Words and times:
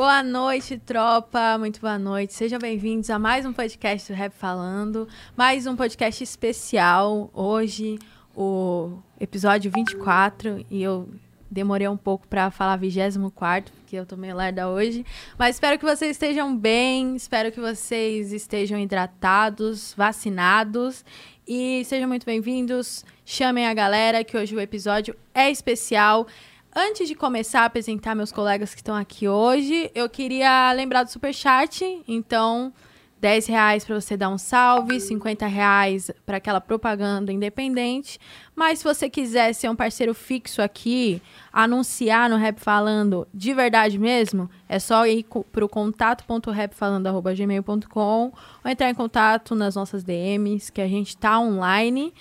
Boa 0.00 0.22
noite, 0.22 0.78
tropa. 0.78 1.58
Muito 1.58 1.78
boa 1.78 1.98
noite. 1.98 2.32
Sejam 2.32 2.58
bem-vindos 2.58 3.10
a 3.10 3.18
mais 3.18 3.44
um 3.44 3.52
podcast 3.52 4.10
do 4.10 4.16
Rap 4.16 4.32
Falando. 4.32 5.06
Mais 5.36 5.66
um 5.66 5.76
podcast 5.76 6.24
especial. 6.24 7.28
Hoje, 7.34 7.98
o 8.34 8.96
episódio 9.20 9.70
24. 9.70 10.64
E 10.70 10.82
eu 10.82 11.06
demorei 11.50 11.86
um 11.86 11.98
pouco 11.98 12.26
para 12.26 12.50
falar 12.50 12.76
24, 12.76 13.74
porque 13.74 13.94
eu 13.94 14.06
tô 14.06 14.16
meio 14.16 14.34
lerda 14.34 14.70
hoje. 14.70 15.04
Mas 15.38 15.56
espero 15.56 15.78
que 15.78 15.84
vocês 15.84 16.12
estejam 16.12 16.56
bem. 16.56 17.14
Espero 17.14 17.52
que 17.52 17.60
vocês 17.60 18.32
estejam 18.32 18.78
hidratados, 18.78 19.92
vacinados. 19.94 21.04
E 21.46 21.84
sejam 21.84 22.08
muito 22.08 22.24
bem-vindos. 22.24 23.04
Chamem 23.22 23.66
a 23.66 23.74
galera, 23.74 24.24
que 24.24 24.34
hoje 24.34 24.56
o 24.56 24.60
episódio 24.60 25.14
é 25.34 25.50
especial. 25.50 26.26
Antes 26.74 27.06
de 27.08 27.14
começar 27.16 27.62
a 27.62 27.64
apresentar 27.64 28.14
meus 28.14 28.30
colegas 28.30 28.72
que 28.72 28.80
estão 28.80 28.94
aqui 28.94 29.26
hoje, 29.26 29.90
eu 29.92 30.08
queria 30.08 30.72
lembrar 30.72 31.02
do 31.02 31.10
Superchat. 31.10 32.00
Então, 32.06 32.72
10 33.20 33.48
reais 33.48 33.84
para 33.84 34.00
você 34.00 34.16
dar 34.16 34.28
um 34.28 34.38
salve, 34.38 35.00
50 35.00 35.48
reais 35.48 36.12
para 36.24 36.36
aquela 36.36 36.60
propaganda 36.60 37.32
independente. 37.32 38.20
Mas 38.54 38.78
se 38.78 38.84
você 38.84 39.10
quiser 39.10 39.52
ser 39.52 39.68
um 39.68 39.74
parceiro 39.74 40.14
fixo 40.14 40.62
aqui, 40.62 41.20
anunciar 41.52 42.30
no 42.30 42.36
Rap 42.36 42.60
Falando 42.60 43.26
de 43.34 43.52
verdade 43.52 43.98
mesmo, 43.98 44.48
é 44.68 44.78
só 44.78 45.04
ir 45.08 45.26
para 45.50 45.64
o 45.64 45.68
contato.rapfalando.gmail.com 45.68 48.32
ou 48.64 48.70
entrar 48.70 48.88
em 48.88 48.94
contato 48.94 49.56
nas 49.56 49.74
nossas 49.74 50.04
DMs, 50.04 50.70
que 50.70 50.80
a 50.80 50.86
gente 50.86 51.08
está 51.08 51.40
online. 51.40 52.14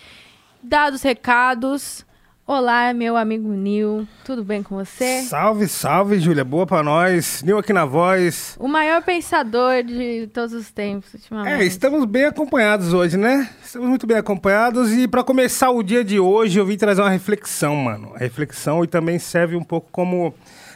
Dados 0.62 1.04
recados, 1.04 2.06
Olá, 2.52 2.96
meu 2.96 3.16
amigo 3.16 3.48
Nil. 3.54 4.08
Tudo 4.26 4.44
bem 4.44 4.64
com 4.64 4.76
você? 4.76 5.22
Salve, 5.22 5.68
salve, 5.68 6.20
Júlia. 6.20 6.44
Boa 6.44 6.66
pra 6.66 6.82
nós. 6.82 7.44
Nil 7.44 7.60
aqui 7.60 7.72
na 7.72 7.86
voz. 7.86 8.58
O 8.60 8.68
maior 8.68 9.04
pensador 9.04 9.84
de 9.84 10.28
todos 10.34 10.52
os 10.54 10.72
tempos, 10.72 11.14
ultimamente. 11.14 11.62
É, 11.62 11.64
estamos 11.64 12.04
bem 12.06 12.26
acompanhados 12.26 12.92
hoje, 12.92 13.18
né? 13.18 13.48
Estamos 13.64 13.88
muito 13.88 14.08
bem 14.08 14.18
acompanhados. 14.18 14.92
E 14.92 15.08
para 15.08 15.24
começar 15.24 15.70
o 15.70 15.84
dia 15.84 16.04
de 16.04 16.20
hoje, 16.20 16.60
eu 16.60 16.66
vim 16.66 16.76
trazer 16.76 17.04
uma 17.04 17.12
reflexão, 17.12 17.76
mano. 17.76 18.14
A 18.16 18.18
reflexão 18.18 18.84
e 18.84 18.88
também 18.88 19.20
serve 19.20 19.56
um 19.56 19.64
pouco 19.64 19.88
como 19.92 20.34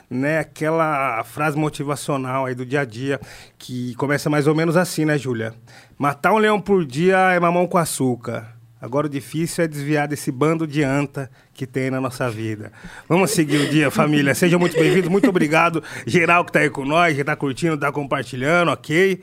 né, 0.08 0.38
aquela 0.38 1.24
frase 1.24 1.58
motivacional 1.58 2.46
aí 2.46 2.54
do 2.54 2.68
dia 2.68 2.82
a 2.82 2.86
dia, 2.86 3.20
que 3.58 3.96
começa 3.96 4.30
mais 4.30 4.46
ou 4.46 4.54
menos 4.54 4.78
assim, 4.78 5.06
né, 5.06 5.18
Júlia? 5.18 5.56
Matar 5.98 6.34
um 6.34 6.38
leão 6.38 6.62
por 6.62 6.86
dia 6.86 7.18
é 7.32 7.40
mamão 7.40 7.66
com 7.66 7.80
açúcar. 7.80 8.53
Agora 8.84 9.08
o 9.08 9.10
difícil 9.10 9.64
é 9.64 9.68
desviar 9.68 10.10
desse 10.10 10.30
bando 10.30 10.68
de 10.68 10.84
anta 10.84 11.32
que 11.54 11.66
tem 11.66 11.90
na 11.90 12.02
nossa 12.02 12.30
vida. 12.30 12.70
Vamos 13.08 13.32
seguir 13.32 13.56
o 13.56 13.70
dia, 13.70 13.90
família. 13.90 14.36
Sejam 14.36 14.60
muito 14.60 14.78
bem-vindos. 14.78 15.10
Muito 15.10 15.30
obrigado, 15.30 15.82
geral 16.06 16.44
que 16.44 16.50
está 16.50 16.60
aí 16.60 16.70
com 16.70 16.84
nós, 16.84 17.16
que 17.16 17.22
está 17.22 17.34
curtindo, 17.34 17.76
está 17.76 17.94
compartilhando, 17.94 18.72
ok? 18.72 19.22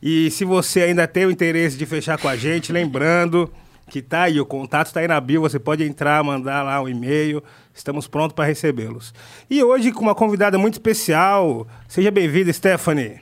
E 0.00 0.30
se 0.30 0.44
você 0.44 0.82
ainda 0.82 1.08
tem 1.08 1.26
o 1.26 1.30
interesse 1.32 1.76
de 1.76 1.84
fechar 1.86 2.18
com 2.18 2.28
a 2.28 2.36
gente, 2.36 2.70
lembrando 2.70 3.52
que 3.88 4.00
tá 4.00 4.22
aí, 4.22 4.40
o 4.40 4.46
contato 4.46 4.86
está 4.86 5.00
aí 5.00 5.08
na 5.08 5.20
bio, 5.20 5.40
você 5.40 5.58
pode 5.58 5.82
entrar, 5.82 6.22
mandar 6.22 6.62
lá 6.62 6.80
um 6.80 6.88
e-mail. 6.88 7.42
Estamos 7.74 8.06
prontos 8.06 8.36
para 8.36 8.44
recebê-los. 8.44 9.12
E 9.50 9.60
hoje 9.60 9.90
com 9.90 10.02
uma 10.02 10.14
convidada 10.14 10.56
muito 10.56 10.74
especial. 10.74 11.66
Seja 11.88 12.12
bem-vinda, 12.12 12.52
Stephanie. 12.52 13.18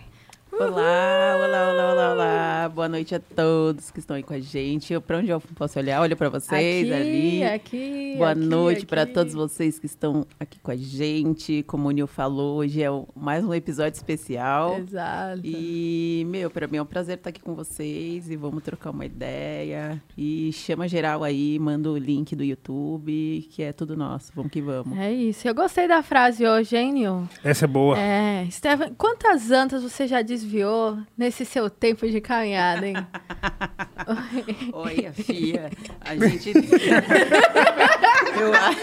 Olá, 0.60 1.36
olá, 1.36 1.70
olá, 1.70 1.92
olá, 1.92 2.12
olá. 2.14 2.68
Boa 2.68 2.88
noite 2.88 3.14
a 3.14 3.20
todos 3.20 3.92
que 3.92 4.00
estão 4.00 4.16
aí 4.16 4.24
com 4.24 4.34
a 4.34 4.40
gente. 4.40 4.98
Para 4.98 5.18
onde 5.18 5.30
eu 5.30 5.40
posso 5.54 5.78
olhar? 5.78 6.00
Olha 6.00 6.16
para 6.16 6.28
vocês 6.28 6.90
aqui, 6.90 6.92
ali. 6.92 7.44
Aqui, 7.44 8.14
Boa 8.16 8.32
aqui, 8.32 8.40
noite 8.40 8.84
para 8.84 9.06
todos 9.06 9.34
vocês 9.34 9.78
que 9.78 9.86
estão 9.86 10.26
aqui 10.38 10.58
com 10.58 10.72
a 10.72 10.76
gente. 10.76 11.62
Como 11.62 11.86
o 11.86 11.92
Nil 11.92 12.08
falou, 12.08 12.56
hoje 12.58 12.82
é 12.82 12.88
mais 13.14 13.44
um 13.44 13.54
episódio 13.54 13.96
especial. 13.96 14.80
Exato. 14.80 15.42
E, 15.44 16.26
meu, 16.28 16.50
para 16.50 16.66
mim 16.66 16.78
é 16.78 16.82
um 16.82 16.86
prazer 16.86 17.18
estar 17.18 17.30
aqui 17.30 17.40
com 17.40 17.54
vocês 17.54 18.28
e 18.28 18.34
vamos 18.34 18.60
trocar 18.64 18.90
uma 18.90 19.06
ideia. 19.06 20.02
E 20.16 20.52
chama 20.52 20.88
geral 20.88 21.22
aí, 21.22 21.56
manda 21.60 21.88
o 21.88 21.96
link 21.96 22.34
do 22.34 22.42
YouTube, 22.42 23.48
que 23.52 23.62
é 23.62 23.72
tudo 23.72 23.96
nosso. 23.96 24.32
Vamos 24.34 24.50
que 24.50 24.60
vamos. 24.60 24.98
É 24.98 25.12
isso. 25.12 25.46
Eu 25.46 25.54
gostei 25.54 25.86
da 25.86 26.02
frase 26.02 26.44
hoje, 26.44 26.76
hein, 26.76 26.92
Nil? 26.94 27.28
Essa 27.44 27.64
é 27.64 27.68
boa. 27.68 27.96
É, 27.96 28.44
Stefan, 28.50 28.92
quantas 28.98 29.52
antas 29.52 29.84
você 29.84 30.08
já 30.08 30.20
desviou 30.20 30.47
nesse 31.16 31.44
seu 31.44 31.68
tempo 31.70 32.06
de 32.08 32.20
caminhada, 32.20 32.86
hein? 32.86 32.94
Olha, 34.72 35.12
fia, 35.12 35.70
a 36.00 36.16
gente. 36.28 36.52
eu, 38.40 38.54
a- 38.54 38.74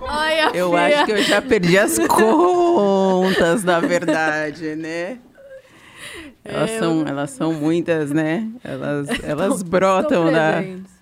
Olha, 0.00 0.50
eu 0.56 0.70
filha. 0.70 0.96
acho 0.96 1.04
que 1.06 1.12
eu 1.12 1.22
já 1.22 1.42
perdi 1.42 1.78
as 1.78 1.98
contas, 1.98 3.62
na 3.64 3.80
verdade, 3.80 4.74
né? 4.76 5.18
Elas, 6.44 6.70
É, 6.70 6.78
são, 6.78 7.04
elas 7.06 7.30
são 7.30 7.52
muitas, 7.52 8.10
né? 8.10 8.48
Elas, 8.64 9.06
elas 9.22 9.62
brotam 9.62 10.26
estão 10.28 10.32
da. 10.32 10.52
presentes. 10.54 10.92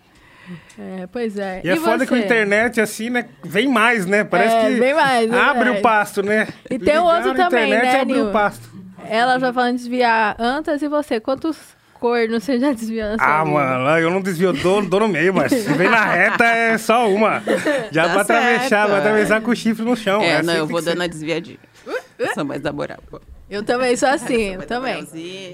É, 0.79 1.07
pois 1.07 1.39
é. 1.39 1.61
E, 1.65 1.69
é 1.71 1.77
foda 1.77 2.05
que 2.07 2.13
a 2.13 2.17
você? 2.17 2.25
internet, 2.25 2.81
assim, 2.81 3.09
né? 3.11 3.27
Vem 3.45 3.69
mais, 3.69 4.05
né? 4.05 4.25
Parece 4.25 4.57
É, 4.57 4.69
que 4.69 4.75
vem 4.81 4.95
mais, 4.95 5.31
vem 5.31 5.39
abre 5.39 5.67
mais. 5.71 5.79
o 5.79 5.83
pasto, 5.83 6.23
né? 6.23 6.49
E 6.69 6.79
tem 6.79 6.99
o 6.99 7.05
outro 7.05 7.35
também, 7.35 7.69
internet 7.73 7.93
né, 7.93 8.03
e 8.03 8.05
Nil? 8.07 8.29
o 8.29 8.33
pasto. 8.33 8.70
Ela 9.09 9.39
já 9.39 9.53
falando 9.53 9.73
de 9.77 9.83
desviar 9.83 10.37
antas 10.39 10.83
e 10.83 10.89
você? 10.89 11.19
Quantos 11.21 11.57
cornos 11.95 12.43
você 12.45 12.59
já 12.59 12.73
desviou 12.73 13.09
Ah, 13.19 13.45
vida? 13.45 13.55
mano, 13.57 13.99
eu 13.99 14.11
não 14.11 14.23
desvio, 14.23 14.53
dou, 14.53 14.83
dou 14.83 15.01
no 15.01 15.09
meio, 15.09 15.35
mas 15.35 15.53
se 15.53 15.73
vem 15.75 15.89
na 15.91 16.05
reta 16.07 16.45
é 16.45 16.79
só 16.79 17.09
uma. 17.11 17.43
Já 17.93 18.05
Tá 18.07 18.13
pra 18.13 18.21
atravessar, 18.23 18.87
vai 18.89 18.99
atravessar 19.01 19.41
com 19.43 19.51
o 19.51 19.57
chifre 19.57 19.85
no 19.85 19.97
chão. 19.97 20.23
É, 20.23 20.37
assim 20.37 20.47
não, 20.47 20.55
eu 20.55 20.67
tem 20.67 20.71
vou 20.73 20.79
que 20.79 20.85
ser. 20.85 20.91
dando 20.91 21.03
a 21.03 21.07
desviadinha. 21.07 21.59
Eu 22.19 22.35
sou 22.35 22.45
mais 22.45 22.61
da 22.61 22.73
moral. 22.73 22.99
Eu 23.51 23.65
também 23.65 23.97
sou 23.97 24.09
assim, 24.09 24.55
eu 24.55 24.63
também. 24.63 25.05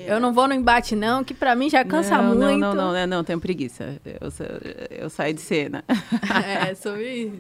Eu 0.07 0.21
não 0.21 0.33
vou 0.33 0.47
no 0.47 0.53
embate, 0.53 0.95
não, 0.95 1.25
que 1.25 1.33
pra 1.33 1.55
mim 1.57 1.71
já 1.71 1.83
cansa 1.85 2.19
não, 2.19 2.25
muito. 2.35 2.41
Não, 2.41 2.59
não, 2.59 2.75
não, 2.75 2.93
não, 2.93 3.07
não, 3.07 3.25
tenho 3.25 3.41
preguiça. 3.41 3.97
Eu, 4.21 4.31
sa- 4.31 4.45
eu 4.91 5.09
saio 5.09 5.33
de 5.35 5.41
cena. 5.41 5.83
É, 6.71 6.75
sobre 6.75 7.05
E 7.05 7.33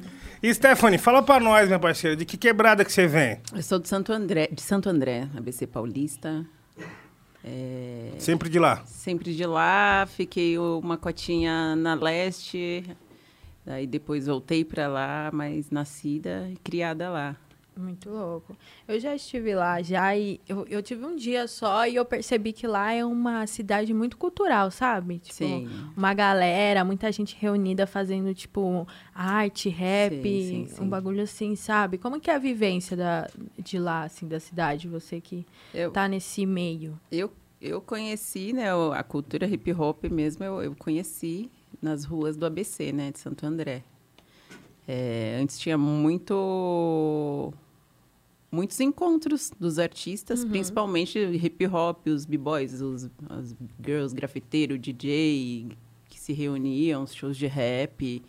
Stephanie, 0.55 0.99
fala 0.99 1.23
pra 1.23 1.41
nós, 1.41 1.67
minha 1.67 1.79
parceira, 1.79 2.17
de 2.17 2.25
que 2.25 2.37
quebrada 2.37 2.85
que 2.85 2.93
você 2.93 3.07
vem? 3.07 3.41
Eu 3.55 3.63
sou 3.63 3.79
de 3.79 3.89
Santo 3.89 4.13
André, 4.13 4.49
de 4.53 4.61
Santo 4.63 4.89
André, 4.89 5.29
ABC 5.37 5.67
Paulista. 5.67 6.45
É, 7.45 8.13
Sempre 8.19 8.49
de 8.49 8.59
lá. 8.59 8.83
sempre 8.87 9.35
de 9.35 9.47
lá, 9.47 10.05
fiquei 10.07 10.59
uma 10.59 10.97
cotinha 10.97 11.77
na 11.77 11.95
leste, 11.95 12.85
daí 13.65 13.87
depois 13.87 14.27
voltei 14.27 14.65
para 14.65 14.89
lá, 14.89 15.31
mas 15.33 15.71
nascida 15.71 16.49
e 16.53 16.57
criada 16.57 17.09
lá. 17.09 17.37
Muito 17.79 18.09
louco. 18.09 18.57
Eu 18.89 18.99
já 18.99 19.15
estive 19.15 19.55
lá 19.55 19.83
já 19.83 20.17
e 20.17 20.41
eu, 20.49 20.67
eu 20.67 20.83
tive 20.83 21.05
um 21.05 21.15
dia 21.15 21.47
só 21.47 21.87
e 21.87 21.95
eu 21.95 22.07
percebi 22.07 22.51
que 22.53 22.67
lá 22.67 22.91
é 22.93 23.05
uma 23.05 23.47
cidade 23.47 23.93
muito 23.93 24.17
cultural, 24.17 24.71
sabe? 24.71 25.19
Tipo, 25.19 25.35
Sim. 25.35 25.69
uma 25.95 26.15
galera, 26.15 26.83
muita 26.85 27.13
gente 27.13 27.37
reunida 27.39 27.87
fazendo, 27.87 28.33
tipo, 28.35 28.89
arte, 29.15 29.69
rap, 29.69 30.23
Sim, 30.23 30.67
sim, 30.69 30.83
um 30.83 30.89
bagulho 30.89 31.23
assim, 31.23 31.55
sabe? 31.55 31.99
Como 31.99 32.19
que 32.19 32.31
é 32.31 32.35
a 32.35 32.39
vivência 32.39 32.97
da, 32.97 33.29
de 33.59 33.79
lá, 33.79 34.05
assim, 34.05 34.27
da 34.27 34.41
cidade, 34.41 34.89
você 34.89 35.21
que 35.21 35.47
Eu, 35.75 35.91
tá 35.91 36.09
nesse 36.09 36.47
meio? 36.47 36.99
eu, 37.13 37.31
eu 37.61 37.83
conheci, 37.83 38.55
né, 38.55 38.69
a 38.95 39.03
cultura 39.03 39.47
hip 39.47 39.71
hop 39.75 40.05
mesmo, 40.05 40.43
eu, 40.43 40.63
eu 40.63 40.75
conheci 40.75 41.51
nas 41.83 42.05
ruas 42.07 42.39
do 42.39 42.47
ABC, 42.47 42.91
né, 42.91 43.11
de 43.11 43.19
Santo 43.19 43.45
André. 43.45 43.85
É, 44.89 45.39
antes 45.43 45.59
tinha 45.59 45.77
muito 45.77 47.53
muitos 48.51 48.79
encontros 48.81 49.51
dos 49.59 49.79
artistas, 49.79 50.45
principalmente 50.45 51.19
hip 51.19 51.67
hop, 51.67 52.07
os 52.07 52.25
b-boys, 52.25 52.81
os 52.81 53.11
as 53.29 53.55
girls, 53.85 54.15
grafiteiro, 54.15 54.79
DJ, 54.79 55.69
que 56.09 56.19
se 56.19 56.33
reuniam, 56.33 57.03
os 57.03 57.15
shows 57.15 57.37
de 57.37 57.47
rap. 57.47 58.23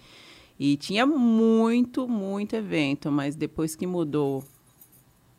E 0.59 0.75
tinha 0.75 1.06
muito, 1.06 2.07
muito 2.07 2.56
evento, 2.56 3.12
mas 3.12 3.36
depois 3.36 3.75
que 3.75 3.86
mudou 3.86 4.44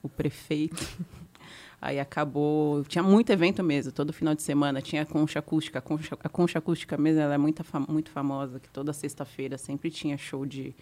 o 0.02 0.08
prefeito, 0.08 0.86
aí 1.82 1.98
acabou. 1.98 2.84
Tinha 2.84 3.02
muito 3.02 3.30
evento 3.30 3.62
mesmo, 3.64 3.90
todo 3.90 4.12
final 4.12 4.34
de 4.34 4.42
semana. 4.42 4.80
Tinha 4.80 5.02
a 5.02 5.06
concha 5.06 5.40
acústica. 5.40 5.80
A 5.80 5.82
concha, 5.82 6.16
a 6.22 6.28
concha 6.28 6.58
acústica 6.60 6.96
mesmo 6.96 7.20
ela 7.20 7.34
é 7.34 7.38
muito, 7.38 7.64
muito 7.88 8.10
famosa, 8.10 8.60
que 8.60 8.68
toda 8.68 8.92
sexta-feira 8.92 9.58
sempre 9.58 9.90
tinha 9.90 10.16
show 10.16 10.46
de 10.46 10.72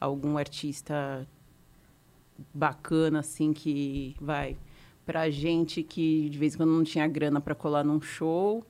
algum 0.00 0.38
artista 0.38 1.26
bacana, 2.52 3.20
assim, 3.20 3.52
que 3.52 4.14
vai. 4.20 4.56
Pra 5.06 5.28
gente 5.30 5.82
que 5.82 6.28
de 6.30 6.38
vez 6.38 6.54
em 6.54 6.56
quando 6.56 6.70
não 6.70 6.82
tinha 6.84 7.06
grana 7.06 7.40
para 7.40 7.54
colar 7.54 7.84
num 7.84 8.00
show, 8.00 8.64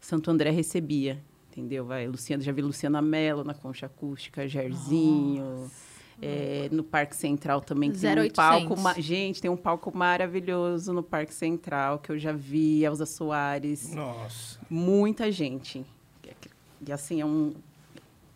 Santo 0.00 0.30
André 0.30 0.50
recebia. 0.50 1.22
Entendeu? 1.50 1.84
Vai, 1.86 2.06
Luciana, 2.06 2.42
já 2.42 2.52
vi 2.52 2.60
Luciana 2.62 3.00
Mello 3.00 3.42
na 3.42 3.54
concha 3.54 3.86
acústica, 3.86 4.46
Jairzinho. 4.46 5.70
É, 6.22 6.68
no 6.72 6.82
Parque 6.82 7.14
Central 7.16 7.60
também 7.60 7.90
tem 7.92 8.10
um 8.10 8.14
0800. 8.22 8.34
palco. 8.36 8.80
ma- 8.80 8.94
Gente, 8.94 9.40
tem 9.42 9.50
um 9.50 9.56
palco 9.56 9.94
maravilhoso 9.96 10.92
no 10.92 11.02
Parque 11.02 11.34
Central 11.34 11.98
que 11.98 12.10
eu 12.10 12.18
já 12.18 12.32
vi, 12.32 12.84
Elza 12.84 13.04
Soares, 13.04 13.92
Nossa. 13.94 14.58
muita 14.70 15.30
gente. 15.30 15.84
E 16.86 16.92
assim, 16.92 17.20
é 17.20 17.26
um, 17.26 17.52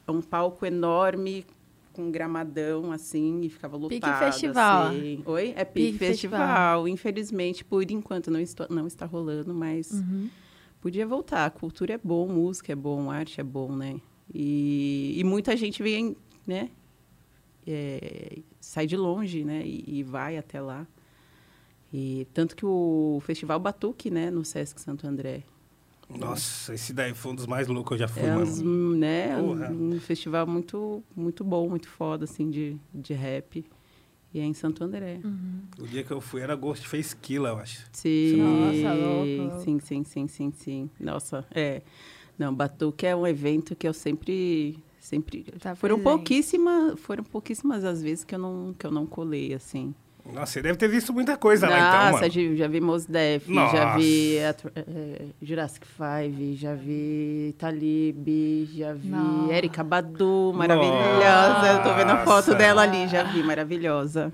é 0.07 0.11
um 0.11 0.21
palco 0.21 0.65
enorme 0.67 1.47
com 1.93 2.03
um 2.03 2.11
gramadão, 2.11 2.93
assim, 2.93 3.41
e 3.43 3.49
ficava 3.49 3.79
Pique 3.89 4.07
lotado. 4.07 4.19
festival. 4.33 4.87
assim. 4.89 5.23
Oi? 5.27 5.53
É 5.57 5.65
Pique 5.65 5.87
pique, 5.93 5.99
festival. 5.99 6.87
Infelizmente, 6.89 7.65
por 7.65 7.89
enquanto, 7.91 8.31
não, 8.31 8.41
estou, 8.41 8.67
não 8.71 8.87
está 8.87 9.07
rolando, 9.07 9.53
mas 9.55 9.91
Uhum. 9.91 10.29
podia 10.81 11.07
voltar. 11.07 11.47
A 11.47 11.51
cultura 11.51 11.95
é 11.95 11.99
bom, 12.03 12.27
música 12.29 12.73
é 12.73 12.77
bom, 12.77 13.11
arte 13.11 13.41
é 13.41 13.45
bom, 13.45 13.75
né? 13.75 14.01
E, 14.33 15.15
e 15.19 15.25
muita 15.25 15.57
gente 15.57 15.83
vem, 15.83 16.17
né? 16.47 16.71
é, 17.67 18.39
sai 18.61 18.87
de 18.87 18.97
longe, 18.97 19.45
né? 19.45 19.63
E, 19.65 19.85
e 19.99 20.03
vai 20.03 20.37
até 20.37 20.61
lá. 20.61 20.87
E 21.93 22.27
tanto 22.33 22.55
que 22.57 22.65
o 22.65 23.21
Festival 23.25 23.59
Batuque, 23.61 24.11
né? 24.11 24.31
No 24.31 24.45
Sesc 24.45 24.81
Santo 24.81 25.07
André. 25.07 25.43
Nossa, 26.19 26.75
esse 26.75 26.93
daí 26.93 27.15
foi 27.15 27.33
um 27.33 27.35
dos 27.35 27.47
mais 27.47 27.69
loucos 27.69 27.89
que 27.89 27.95
eu 27.95 27.99
já 27.99 28.09
fui, 28.09 28.23
É 28.23 28.31
mano. 28.35 28.43
uns, 28.43 28.61
né, 28.99 29.37
Porra. 29.41 29.71
um, 29.71 29.95
um 29.95 30.01
festival 30.01 30.47
muito, 30.47 31.03
muito 31.17 31.45
bom, 31.45 31.69
muito 31.69 31.89
foda, 31.89 32.25
assim, 32.25 32.51
de, 32.51 32.77
de 32.95 33.13
rap. 33.15 33.65
E 34.33 34.39
é 34.39 34.45
em 34.45 34.55
Santo 34.55 34.85
André. 34.85 35.21
Uhum. 35.25 35.61
O 35.79 35.87
dia 35.87 36.05
que 36.05 36.11
eu 36.13 36.21
fui 36.21 36.41
era 36.41 36.55
Ghost 36.55 36.87
Face 36.87 37.17
Killa, 37.17 37.49
eu 37.51 37.59
acho. 37.59 37.85
Sim. 37.93 38.37
Nossa, 38.37 38.95
louco. 38.95 39.61
Sim, 39.65 39.81
sim, 39.81 40.05
sim, 40.05 40.29
sim, 40.29 40.53
sim. 40.53 40.91
Nossa, 41.01 41.45
é. 41.51 41.83
Não, 42.39 42.55
Batuque 42.55 43.07
é 43.07 43.15
um 43.17 43.27
evento 43.27 43.75
que 43.75 43.89
eu 43.89 43.93
sempre... 43.93 44.79
sempre 45.01 45.43
Tá 45.59 45.75
foram 45.75 45.97
presente. 45.97 46.17
pouquíssimas 46.17 47.01
foram 47.01 47.25
pouquíssimas 47.25 47.85
as 47.85 48.01
vezes 48.03 48.23
que 48.25 48.35
eu 48.35 48.39
não 48.39 48.75
que 48.79 48.87
eu 48.87 48.91
não 48.91 49.05
colei 49.05 49.53
assim 49.53 49.93
Nossa, 50.33 50.53
você 50.53 50.63
deve 50.63 50.77
ter 50.79 50.89
visto 50.89 51.13
muita 51.13 51.37
coisa 51.37 51.69
lá, 51.69 51.77
Nossa, 51.77 51.89
então, 52.27 52.43
mano. 52.43 52.51
já, 52.53 52.57
já 52.65 52.69
vi 52.69 52.81
Mos 52.81 53.05
Def, 53.07 53.47
já 53.49 53.53
Nossa. 53.55 53.99
vi 53.99 54.39
Atr- 54.45 54.73
eh, 54.77 55.23
Jurassic 55.43 55.87
Five, 55.87 56.55
já 56.57 56.75
vi 56.75 57.55
Talib, 57.59 58.67
já 58.73 58.93
vi 58.93 59.09
Nossa. 59.09 59.53
Erika 59.53 59.83
Badu, 59.85 60.53
maravilhosa. 60.55 61.73
Eu 61.73 61.83
tô 61.83 61.95
vendo 61.95 62.11
a 62.11 62.19
foto 62.19 62.47
Nossa. 62.47 62.55
dela 62.55 62.83
ali, 62.83 63.09
já 63.09 63.23
vi, 63.25 63.43
maravilhosa. 63.43 64.33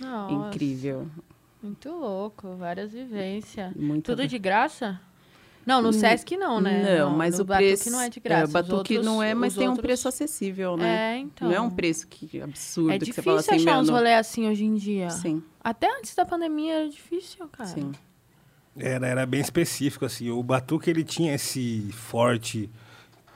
Nossa, 0.00 0.32
Incrível. 0.34 1.06
Muito 1.62 1.88
louco, 1.90 2.56
várias 2.56 2.92
vivências. 2.92 3.72
Muito 3.74 4.04
Tudo 4.06 4.26
de 4.28 4.38
graça? 4.38 5.00
Não, 5.66 5.80
no 5.80 5.92
Sesc 5.92 6.36
não, 6.36 6.60
né? 6.60 6.98
Não, 6.98 7.10
mas 7.10 7.36
no 7.38 7.42
o 7.42 7.44
Batuque 7.46 7.66
preço. 7.68 7.90
não 7.90 8.00
é 8.00 8.08
de 8.10 8.20
graça. 8.20 8.42
É, 8.42 8.44
o 8.44 8.48
Batuque 8.48 8.74
outros- 8.96 9.04
não 9.04 9.22
é, 9.22 9.34
mas 9.34 9.54
tem 9.54 9.66
um 9.66 9.70
outros- 9.70 9.86
preço 9.86 10.08
acessível, 10.08 10.76
né? 10.76 11.14
É, 11.14 11.18
então. 11.18 11.48
Não 11.48 11.54
é 11.54 11.60
um 11.60 11.70
preço 11.70 12.06
que 12.06 12.40
absurdo 12.40 12.90
É 12.90 12.98
que 12.98 13.06
difícil 13.06 13.22
você 13.22 13.22
fala 13.22 13.40
assim, 13.40 13.54
achar 13.54 13.72
meu, 13.72 13.80
uns 13.80 13.86
não- 13.88 13.94
rolês 13.94 14.18
assim 14.18 14.48
hoje 14.48 14.64
em 14.64 14.74
dia. 14.74 15.10
Sim, 15.10 15.42
Até 15.62 15.88
antes 15.98 16.14
da 16.14 16.24
pandemia 16.26 16.74
era 16.74 16.88
difícil, 16.88 17.46
cara. 17.48 17.68
sim. 17.70 17.92
Era, 18.76 19.06
era 19.06 19.24
bem 19.26 19.40
específico, 19.40 20.04
assim. 20.04 20.30
O 20.30 20.42
Batuque, 20.42 20.90
ele 20.90 21.04
tinha 21.04 21.34
esse 21.34 21.88
forte 21.92 22.68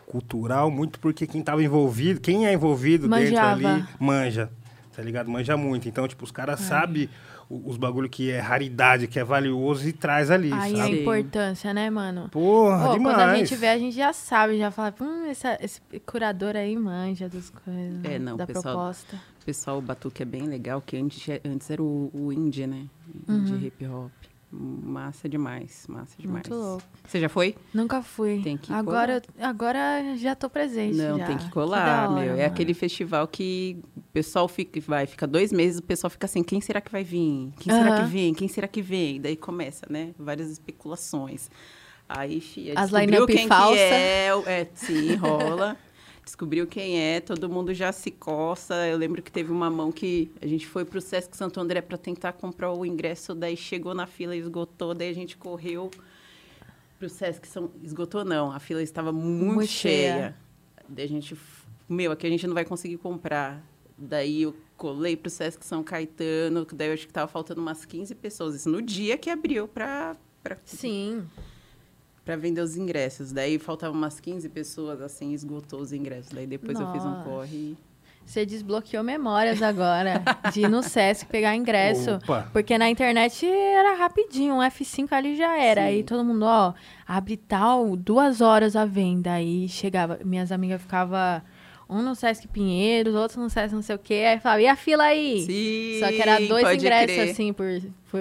cultural, 0.06 0.70
muito 0.70 0.98
porque 0.98 1.26
quem 1.26 1.42
tava 1.42 1.62
envolvido, 1.62 2.20
quem 2.20 2.46
é 2.46 2.52
envolvido 2.52 3.08
Manjava. 3.08 3.56
dentro 3.56 3.68
ali, 3.74 3.86
manja. 4.00 4.50
Tá 4.94 5.02
ligado? 5.02 5.30
Manja 5.30 5.56
muito. 5.56 5.88
Então, 5.88 6.08
tipo, 6.08 6.24
os 6.24 6.30
caras 6.32 6.58
sabem 6.60 7.08
os 7.50 7.76
bagulho 7.76 8.08
que 8.08 8.30
é 8.30 8.40
raridade, 8.40 9.06
que 9.06 9.18
é 9.18 9.24
valioso 9.24 9.88
e 9.88 9.92
traz 9.92 10.30
ali, 10.30 10.52
Aí 10.52 10.74
a 10.74 10.76
sabe? 10.84 10.96
Sim. 10.96 11.00
importância, 11.02 11.72
né, 11.74 11.88
mano? 11.88 12.28
Porra, 12.30 12.88
Pô, 12.88 12.92
demais. 12.94 13.16
quando 13.16 13.28
a 13.30 13.34
gente 13.36 13.56
vê, 13.56 13.68
a 13.68 13.78
gente 13.78 13.96
já 13.96 14.12
sabe, 14.12 14.58
já 14.58 14.70
fala, 14.70 14.94
hum, 15.00 15.24
essa- 15.26 15.56
esse 15.60 15.80
curador 16.04 16.56
aí 16.56 16.76
manja 16.76 17.28
das 17.28 17.48
coisas, 17.50 18.04
É, 18.04 18.18
não, 18.18 18.36
da 18.36 18.46
pessoal- 18.46 18.74
proposta. 18.74 19.16
O 19.40 19.44
pessoal, 19.46 19.78
o 19.78 19.82
Batuque 19.82 20.22
é 20.22 20.26
bem 20.26 20.42
legal, 20.42 20.82
que 20.82 20.96
antes, 20.98 21.26
antes 21.44 21.70
era 21.70 21.82
o, 21.82 22.10
o 22.12 22.30
indie, 22.32 22.66
né? 22.66 22.84
Uhum. 23.26 23.44
De 23.44 23.66
hip 23.66 23.86
hop. 23.86 24.12
Massa 24.50 25.28
demais, 25.28 25.84
massa 25.88 26.14
demais. 26.18 26.48
Muito 26.48 26.54
louco. 26.54 26.82
Você 27.04 27.20
já 27.20 27.28
foi? 27.28 27.54
Nunca 27.74 28.00
fui. 28.02 28.40
Tem 28.42 28.56
que 28.56 28.72
agora, 28.72 29.20
agora 29.38 30.16
já 30.16 30.34
tô 30.34 30.48
presente. 30.48 30.96
Não, 30.96 31.18
já. 31.18 31.26
tem 31.26 31.36
que 31.36 31.50
colar, 31.50 32.08
hora, 32.08 32.20
meu. 32.20 32.32
É 32.32 32.36
mano. 32.36 32.46
aquele 32.46 32.72
festival 32.72 33.28
que 33.28 33.78
o 33.94 34.00
pessoal 34.10 34.48
fica, 34.48 34.80
vai, 34.80 35.06
fica 35.06 35.26
dois 35.26 35.52
meses, 35.52 35.80
o 35.80 35.82
pessoal 35.82 36.10
fica 36.10 36.24
assim, 36.24 36.42
quem 36.42 36.62
será 36.62 36.80
que 36.80 36.90
vai 36.90 37.04
vir? 37.04 37.52
Quem 37.60 37.74
será 37.74 37.90
Aham. 37.90 38.04
que 38.04 38.10
vem? 38.10 38.34
Quem 38.34 38.48
será 38.48 38.66
que 38.66 38.80
vem? 38.80 39.16
E 39.16 39.18
daí 39.20 39.36
começa, 39.36 39.86
né? 39.90 40.14
Várias 40.18 40.50
especulações. 40.50 41.50
Aí, 42.08 42.40
filha, 42.40 42.72
As 42.74 42.90
line-up 42.90 43.46
falsa. 43.46 43.74
que 43.74 43.80
é, 43.82 44.28
é, 44.46 44.68
sim, 44.74 45.14
rola. 45.16 45.76
Descobriu 46.28 46.66
quem 46.66 47.00
é, 47.00 47.20
todo 47.20 47.48
mundo 47.48 47.72
já 47.72 47.90
se 47.90 48.10
coça. 48.10 48.86
Eu 48.86 48.98
lembro 48.98 49.22
que 49.22 49.32
teve 49.32 49.50
uma 49.50 49.70
mão 49.70 49.90
que 49.90 50.30
a 50.42 50.46
gente 50.46 50.66
foi 50.66 50.84
pro 50.84 51.00
Sesc 51.00 51.34
Santo 51.34 51.58
André 51.58 51.80
para 51.80 51.96
tentar 51.96 52.34
comprar 52.34 52.70
o 52.70 52.84
ingresso, 52.84 53.34
daí 53.34 53.56
chegou 53.56 53.94
na 53.94 54.06
fila 54.06 54.36
e 54.36 54.38
esgotou, 54.38 54.92
daí 54.92 55.08
a 55.08 55.14
gente 55.14 55.38
correu 55.38 55.90
pro 56.98 57.08
Sesc 57.08 57.48
São... 57.48 57.70
Esgotou 57.82 58.26
não, 58.26 58.52
a 58.52 58.60
fila 58.60 58.82
estava 58.82 59.10
muito, 59.10 59.54
Muito 59.54 59.70
cheia. 59.70 60.12
cheia. 60.12 60.36
Daí 60.86 61.06
a 61.06 61.08
gente, 61.08 61.34
meu, 61.88 62.12
aqui 62.12 62.26
a 62.26 62.30
gente 62.30 62.46
não 62.46 62.52
vai 62.52 62.66
conseguir 62.66 62.98
comprar. 62.98 63.64
Daí 63.96 64.42
eu 64.42 64.54
colei 64.76 65.16
pro 65.16 65.30
Sesc 65.30 65.64
São 65.64 65.82
Caetano, 65.82 66.66
que 66.66 66.74
daí 66.74 66.88
eu 66.88 66.92
acho 66.92 67.06
que 67.06 67.12
tava 67.12 67.26
faltando 67.26 67.62
umas 67.62 67.86
15 67.86 68.14
pessoas. 68.14 68.54
Isso 68.54 68.68
no 68.68 68.82
dia 68.82 69.16
que 69.16 69.30
abriu 69.30 69.66
pra, 69.66 70.14
pra, 70.42 70.58
Sim. 70.66 71.26
Pra 72.28 72.36
vender 72.36 72.60
os 72.60 72.76
ingressos. 72.76 73.32
Daí 73.32 73.58
faltavam 73.58 73.96
umas 73.96 74.20
15 74.20 74.50
pessoas, 74.50 75.00
assim, 75.00 75.32
esgotou 75.32 75.80
os 75.80 75.94
ingressos. 75.94 76.30
Daí 76.30 76.46
depois 76.46 76.78
eu 76.78 76.92
fiz 76.92 77.02
um 77.02 77.08
Nossa. 77.08 77.24
corre. 77.24 77.74
Você 78.26 78.44
desbloqueou 78.44 79.02
memórias 79.02 79.62
agora 79.62 80.22
de 80.52 80.60
ir 80.60 80.68
no 80.68 80.82
Sesc 80.82 81.24
pegar 81.24 81.56
ingresso. 81.56 82.16
Opa. 82.16 82.46
Porque 82.52 82.76
na 82.76 82.90
internet 82.90 83.46
era 83.46 83.96
rapidinho, 83.96 84.56
um 84.56 84.58
F5 84.58 85.10
ali 85.10 85.36
já 85.36 85.56
era. 85.58 85.80
Sim. 85.80 85.86
Aí 85.86 86.02
todo 86.02 86.22
mundo, 86.22 86.44
ó, 86.44 86.74
abre 87.06 87.38
tal, 87.38 87.96
duas 87.96 88.42
horas 88.42 88.76
a 88.76 88.84
venda. 88.84 89.32
Aí 89.32 89.66
chegava, 89.66 90.20
minhas 90.22 90.52
amigas 90.52 90.82
ficavam, 90.82 91.40
um 91.88 92.02
no 92.02 92.14
Sesc 92.14 92.46
Pinheiros, 92.48 93.14
outro 93.14 93.40
no 93.40 93.48
Sesc 93.48 93.74
não 93.74 93.82
sei 93.82 93.96
o 93.96 93.98
quê. 93.98 94.24
Aí 94.28 94.38
falava, 94.40 94.60
e 94.62 94.66
a 94.66 94.76
fila 94.76 95.04
aí? 95.04 95.40
Sim, 95.42 96.00
Só 96.00 96.08
que 96.12 96.20
era 96.22 96.38
dois 96.46 96.76
ingressos, 96.78 97.16
crer. 97.16 97.30
assim, 97.30 97.52
por, 97.52 97.66
por 98.10 98.20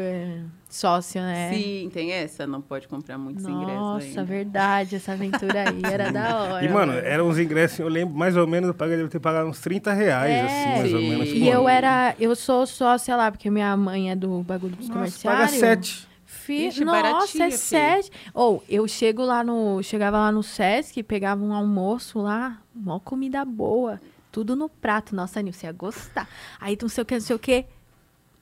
sócio, 0.70 1.22
né? 1.22 1.52
Sim, 1.54 1.90
tem 1.94 2.12
essa. 2.12 2.46
Não 2.48 2.62
pode 2.62 2.88
comprar 2.88 3.18
muitos 3.18 3.44
ingressos 3.46 3.78
Nossa, 3.78 4.24
verdade, 4.24 4.96
essa 4.96 5.12
aventura 5.14 5.70
aí 5.70 5.82
era 5.84 6.12
da 6.12 6.44
hora. 6.44 6.66
E, 6.66 6.70
mano, 6.70 6.94
eram 6.94 7.28
uns 7.28 7.38
ingressos, 7.40 7.80
eu 7.80 7.88
lembro 7.88 8.16
mais 8.16 8.38
ou 8.38 8.48
menos, 8.48 8.68
eu 8.70 8.74
paguei, 8.74 9.06
ter 9.08 9.20
pagado 9.20 9.50
uns 9.50 9.60
30 9.60 9.92
reais, 9.94 10.32
É. 10.32 10.42
assim, 10.46 10.70
mais 10.80 10.94
ou 10.94 11.00
Sim. 11.00 11.10
menos. 11.10 11.30
E 11.30 11.48
eu 11.48 11.68
era, 11.68 12.16
eu 12.20 12.36
sou 12.36 12.66
sócia 12.66 13.16
lá, 13.16 13.32
porque 13.32 13.50
minha 13.50 13.76
mãe 13.76 14.12
é 14.12 14.16
do 14.16 14.42
bagulho 14.44 14.76
dos 14.76 14.88
Nossa, 14.88 15.00
comerciários. 15.00 15.46
paga 15.52 15.60
sete. 15.60 16.07
Fi... 16.48 16.68
Ixi, 16.68 16.86
Nossa, 16.86 17.44
é 17.44 17.50
sete. 17.50 18.10
Ou 18.34 18.64
eu 18.70 18.88
chego 18.88 19.22
lá 19.26 19.44
no. 19.44 19.84
Chegava 19.84 20.18
lá 20.18 20.32
no 20.32 20.42
Sesc, 20.42 21.04
pegava 21.04 21.44
um 21.44 21.54
almoço 21.54 22.22
lá, 22.22 22.62
mó 22.74 23.00
comida 23.00 23.44
boa. 23.44 24.00
Tudo 24.32 24.56
no 24.56 24.70
prato. 24.70 25.14
Nossa, 25.14 25.42
Nil, 25.42 25.52
você 25.52 25.66
ia 25.66 25.74
gostar. 25.74 26.26
Aí 26.58 26.78
não 26.82 26.88
sei 26.88 27.02
o 27.02 27.06
que, 27.06 27.16
não 27.16 27.22
sei 27.22 27.36
o 27.36 27.40
que. 27.40 27.66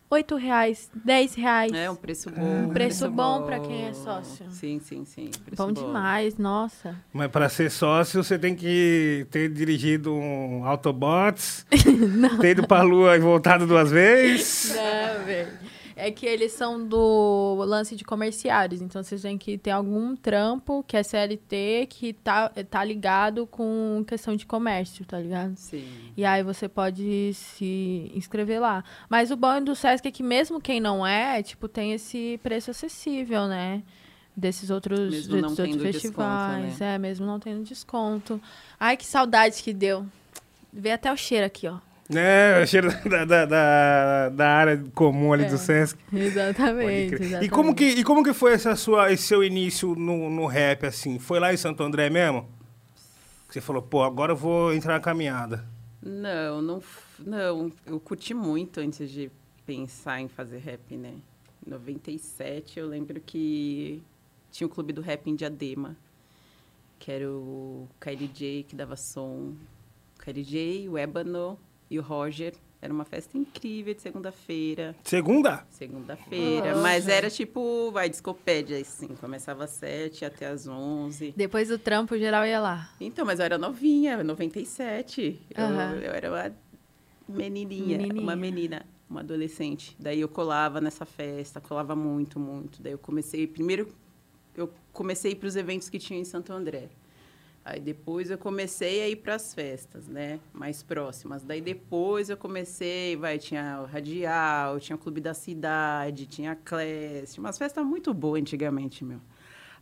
Oito 0.07 0.35
reais, 0.35 0.88
dez 0.93 1.33
reais. 1.33 1.74
É 1.74 1.89
um 1.89 1.95
preço 1.95 2.29
bom. 2.29 2.41
Um 2.43 2.69
preço 2.69 3.09
bom 3.09 3.41
pra 3.43 3.59
quem 3.59 3.88
é 3.88 3.93
sócio. 3.93 4.45
Sim, 4.51 4.79
sim, 4.79 5.03
sim. 5.03 5.31
preço 5.43 5.65
Bom 5.65 5.71
demais, 5.71 6.38
nossa. 6.38 6.95
Mas 7.12 7.31
para 7.31 7.50
ser 7.50 7.71
sócio, 7.71 8.24
você 8.24 8.38
tem 8.38 8.55
que 8.55 9.25
ter 9.31 9.50
dirigido 9.50 10.13
um 10.13 10.63
Autobots, 10.63 11.65
ter 12.39 12.51
ido 12.51 12.67
pra 12.67 12.83
lua 12.83 13.15
e 13.15 13.19
voltado 13.19 13.65
duas 13.65 13.89
vezes. 13.89 14.75
Não, 14.75 15.25
velho. 15.25 15.75
É 15.97 16.11
que 16.11 16.25
eles 16.25 16.51
são 16.51 16.85
do 16.85 17.55
lance 17.65 17.95
de 17.95 18.03
comerciários, 18.03 18.81
então 18.81 19.01
vocês 19.01 19.21
têm 19.21 19.37
que 19.37 19.57
ter 19.57 19.71
algum 19.71 20.13
trampo 20.13 20.83
que 20.85 20.97
é 20.97 21.01
CLT 21.03 21.87
que 21.89 22.11
tá, 22.11 22.49
tá 22.69 22.83
ligado 22.83 23.47
com 23.47 24.03
questão 24.05 24.35
de 24.35 24.45
comércio, 24.45 25.05
tá 25.05 25.17
ligado? 25.17 25.55
Sim. 25.55 25.87
E 26.17 26.25
aí 26.25 26.43
você 26.43 26.67
pode 26.67 27.31
se 27.33 28.11
inscrever 28.13 28.59
lá. 28.59 28.83
Mas 29.09 29.31
o 29.31 29.37
bom 29.37 29.61
do 29.63 29.73
Sesc 29.73 30.05
é 30.05 30.11
que 30.11 30.21
mesmo 30.21 30.59
quem 30.59 30.81
não 30.81 31.07
é, 31.07 31.41
tipo, 31.41 31.67
tem 31.69 31.93
esse 31.93 32.39
preço 32.43 32.71
acessível, 32.71 33.47
né? 33.47 33.81
Desses 34.35 34.69
outros, 34.69 34.99
Mesmo 34.99 35.41
desses 35.41 35.59
outros 35.59 35.81
festivais. 35.81 36.65
desconto, 36.65 36.83
É, 36.83 36.97
mesmo 36.97 37.25
não 37.25 37.39
tendo 37.39 37.63
desconto. 37.63 38.41
Ai, 38.77 38.97
que 38.97 39.05
saudade 39.05 39.63
que 39.63 39.71
deu. 39.71 40.05
Vê 40.73 40.91
até 40.91 41.09
o 41.09 41.15
cheiro 41.15 41.45
aqui, 41.45 41.69
ó. 41.69 41.77
É, 42.13 42.62
o 42.63 42.67
cheiro 42.67 42.89
da, 43.09 43.25
da, 43.25 43.45
da, 43.45 44.29
da 44.29 44.47
área 44.50 44.83
comum 44.93 45.33
ali 45.33 45.45
É. 45.45 45.50
do 45.50 45.57
Sesc. 45.57 45.97
Exatamente, 46.13 47.15
exatamente. 47.15 47.45
E 47.45 47.50
como 47.50 47.74
que, 47.74 47.85
e 47.85 48.03
como 48.03 48.24
que 48.24 48.33
foi 48.33 48.53
essa 48.53 48.75
sua, 48.75 49.12
esse 49.12 49.24
seu 49.24 49.43
início 49.43 49.95
no, 49.95 50.29
no 50.29 50.45
rap, 50.45 50.85
assim? 50.85 51.17
Foi 51.17 51.39
lá 51.39 51.51
em 51.53 51.57
Santo 51.57 51.81
André 51.81 52.09
mesmo? 52.09 52.47
Que 53.47 53.53
Você 53.55 53.62
falou, 53.62 53.81
pô, 53.81 54.03
agora 54.03 54.33
eu 54.33 54.35
vou 54.35 54.74
entrar 54.74 54.93
na 54.93 55.00
caminhada. 55.00 55.65
Não, 56.01 56.62
não, 56.62 56.83
não. 57.19 57.71
Eu 57.85 58.00
curti 58.00 58.33
muito 58.35 58.79
antes 58.79 59.09
de 59.09 59.31
pensar 59.65 60.21
em 60.21 60.27
fazer 60.27 60.59
rap, 60.59 60.95
né? 60.95 61.13
Em 61.65 61.69
97, 61.71 62.79
eu 62.79 62.88
lembro 62.88 63.19
que 63.19 64.03
tinha 64.51 64.67
o 64.67 64.69
clube 64.69 64.93
do 64.93 65.01
rap 65.01 65.27
em 65.27 65.35
Diadema, 65.35 65.97
que 67.00 67.12
era 67.12 67.27
o 67.27 67.88
Kylie 68.00 68.27
J 68.31 68.63
que 68.69 68.75
dava 68.75 68.95
som. 68.95 69.53
Kylie 70.24 70.43
J, 70.43 70.89
o 70.89 70.97
Ébano 70.97 71.57
e 71.89 71.98
o 72.00 72.01
Roger. 72.01 72.54
Era 72.82 72.94
uma 72.94 73.06
festa 73.06 73.36
incrível 73.36 73.96
de 73.96 74.01
segunda-feira. 74.01 74.96
Segunda? 75.04 75.65
Segunda-feira. 75.72 76.70
Nossa. 76.70 76.82
Mas 76.82 77.08
era 77.08 77.32
tipo, 77.32 77.89
vai, 77.92 78.08
discopédia, 78.10 78.77
assim. 78.80 79.08
Começava 79.15 79.63
às 79.63 79.72
sete 79.72 80.24
até 80.24 80.46
às 80.46 80.68
onze. 80.68 81.34
Depois 81.36 81.70
do 81.70 81.80
trampo, 81.80 82.15
geral 82.18 82.46
ia 82.46 82.60
lá. 82.60 82.89
Então, 83.01 83.25
mas 83.25 83.39
eu 83.39 83.46
era 83.46 83.58
novinha, 83.58 84.24
97. 84.24 85.42
Eu, 85.56 85.63
Aham. 85.63 85.96
eu 85.96 86.12
era 86.12 86.30
uma 86.30 86.56
menininha, 87.27 87.98
Menininha. 87.98 88.22
uma 88.22 88.36
menina, 88.36 88.86
uma 89.10 89.22
adolescente. 89.22 89.96
Daí 90.00 90.22
eu 90.22 90.30
colava 90.30 90.80
nessa 90.80 91.06
festa, 91.06 91.60
colava 91.60 91.96
muito, 91.96 92.39
muito. 92.39 92.84
Daí 92.84 92.92
eu 92.92 93.00
comecei, 93.00 93.48
primeiro 93.48 93.88
eu 94.56 94.70
comecei 94.94 95.34
para 95.36 95.48
os 95.48 95.56
eventos 95.56 95.89
que 95.89 95.98
tinha 95.98 96.20
em 96.20 96.24
Santo 96.24 96.54
André. 96.54 96.89
Aí 97.65 97.79
depois 97.79 98.29
eu 98.29 98.38
comecei 98.38 99.01
a 99.01 99.10
ir 99.10 99.15
para 99.15 99.34
as 99.34 99.51
festas, 99.51 100.07
né, 100.07 100.39
mais 100.53 100.84
próximas. 100.84 101.43
Daí 101.43 101.62
depois 101.62 102.29
eu 102.29 102.38
comecei, 102.38 103.15
vai, 103.15 103.39
tinha 103.39 103.81
o 103.81 103.86
Radial, 103.91 104.79
tinha 104.79 104.95
o 104.95 105.00
Clube 105.00 105.19
da 105.19 105.34
Cidade, 105.34 106.27
tinha 106.27 106.51
a 106.51 106.55
Class, 106.55 107.34
tinha 107.34 107.43
umas 107.43 107.57
festas 107.57 107.84
muito 107.84 108.13
boas 108.13 108.39
antigamente, 108.39 109.03
meu. 109.03 109.19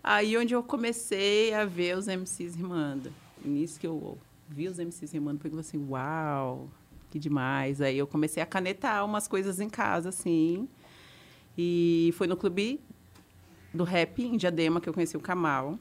Aí 0.02 0.38
onde 0.38 0.54
eu 0.54 0.64
comecei 0.64 1.54
a 1.54 1.66
ver 1.66 1.98
os 1.98 2.08
MCs 2.08 2.56
rimando. 2.56 3.12
Nisso 3.44 3.78
que 3.78 3.86
eu 3.86 4.18
vi 4.48 4.70
os 4.70 4.80
MCs 4.80 5.12
rimando, 5.12 5.42
eu 5.44 5.50
falei 5.50 5.60
assim, 5.60 5.86
uau, 5.90 6.70
que 7.12 7.20
demais. 7.20 7.82
Aí 7.82 7.98
eu 7.98 8.08
comecei 8.08 8.42
a 8.42 8.46
canetar 8.46 9.04
umas 9.04 9.28
coisas 9.28 9.60
em 9.60 9.70
casa, 9.70 10.08
assim. 10.08 10.70
E 11.58 12.14
foi 12.16 12.28
no 12.28 12.38
clube 12.38 12.80
do 13.74 13.84
rap 13.84 14.24
em 14.24 14.38
Diadema 14.38 14.80
que 14.80 14.88
eu 14.88 14.94
conheci 14.94 15.18
o 15.18 15.20
Kamal. 15.20 15.78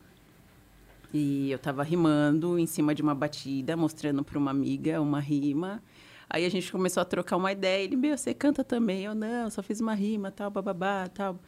E 1.12 1.50
eu 1.50 1.58
tava 1.58 1.82
rimando 1.82 2.58
em 2.58 2.66
cima 2.66 2.94
de 2.94 3.02
uma 3.02 3.14
batida, 3.14 3.76
mostrando 3.76 4.24
para 4.24 4.38
uma 4.38 4.50
amiga 4.50 5.00
uma 5.00 5.20
rima. 5.20 5.82
Aí 6.28 6.46
a 6.46 6.48
gente 6.48 6.72
começou 6.72 7.02
a 7.02 7.04
trocar 7.04 7.36
uma 7.36 7.52
ideia. 7.52 7.84
Ele, 7.84 7.96
meu, 7.96 8.16
você 8.16 8.32
canta 8.32 8.64
também? 8.64 9.04
Eu, 9.04 9.14
não, 9.14 9.50
só 9.50 9.62
fiz 9.62 9.80
uma 9.80 9.94
rima, 9.94 10.30
tal, 10.30 10.50
bababá, 10.50 11.06
tal. 11.08 11.38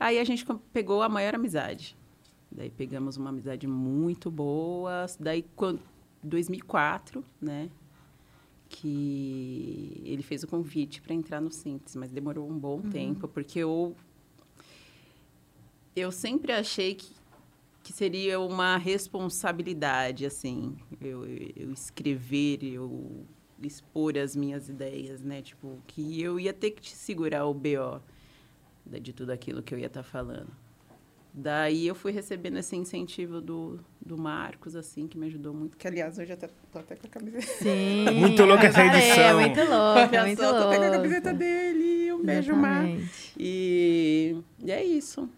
Aí 0.00 0.18
a 0.18 0.24
gente 0.24 0.44
pegou 0.72 1.02
a 1.02 1.08
maior 1.08 1.36
amizade. 1.36 1.96
Daí 2.50 2.70
pegamos 2.70 3.16
uma 3.16 3.30
amizade 3.30 3.66
muito 3.68 4.30
boa. 4.30 5.06
Daí, 5.20 5.44
quando, 5.54 5.80
2004, 6.22 7.24
né? 7.40 7.70
Que 8.68 10.02
ele 10.04 10.22
fez 10.22 10.42
o 10.42 10.48
convite 10.48 11.00
para 11.00 11.14
entrar 11.14 11.40
no 11.40 11.52
Simples, 11.52 11.94
mas 11.94 12.10
demorou 12.10 12.50
um 12.50 12.58
bom 12.58 12.80
tempo, 12.80 13.28
porque 13.28 13.60
eu 13.60 13.94
eu 15.94 16.10
sempre 16.10 16.52
achei 16.52 16.94
que, 16.94 17.12
que 17.84 17.92
seria 17.92 18.40
uma 18.40 18.78
responsabilidade, 18.78 20.24
assim, 20.24 20.74
eu, 21.02 21.26
eu 21.54 21.70
escrever, 21.70 22.64
eu 22.64 23.26
expor 23.62 24.16
as 24.16 24.34
minhas 24.34 24.70
ideias, 24.70 25.22
né? 25.22 25.42
Tipo, 25.42 25.78
que 25.86 26.20
eu 26.20 26.40
ia 26.40 26.54
ter 26.54 26.70
que 26.70 26.80
te 26.80 26.96
segurar 26.96 27.44
o 27.44 27.52
BO 27.52 28.00
de 28.86 29.12
tudo 29.12 29.30
aquilo 29.30 29.62
que 29.62 29.74
eu 29.74 29.78
ia 29.78 29.86
estar 29.86 30.02
falando. 30.02 30.48
Daí 31.36 31.86
eu 31.86 31.94
fui 31.94 32.10
recebendo 32.10 32.56
esse 32.58 32.74
incentivo 32.74 33.40
do, 33.40 33.78
do 34.00 34.16
Marcos, 34.16 34.74
assim, 34.74 35.06
que 35.06 35.18
me 35.18 35.26
ajudou 35.26 35.52
muito. 35.52 35.76
Que, 35.76 35.86
aliás, 35.86 36.16
hoje 36.18 36.32
até, 36.32 36.48
tô 36.72 36.78
até 36.78 36.96
com 36.96 37.06
a 37.06 37.10
camiseta. 37.10 37.42
Sim. 37.42 38.04
Muito 38.18 38.44
louca 38.44 38.68
essa 38.68 38.82
edição. 38.86 39.40
É 39.40 39.48
muito 39.48 39.58
louca, 39.60 40.08
Olha 40.10 40.24
muito 40.24 40.40
só, 40.40 40.50
tô 40.52 40.68
até 40.68 40.76
com 40.76 40.82
a 40.82 40.86
louca. 40.86 40.96
camiseta 40.96 41.34
dele. 41.34 42.12
Um 42.12 42.22
beijo, 42.24 42.54
Mar. 42.56 42.86
E, 43.36 44.36
e 44.64 44.70
é 44.70 44.82
isso. 44.84 45.28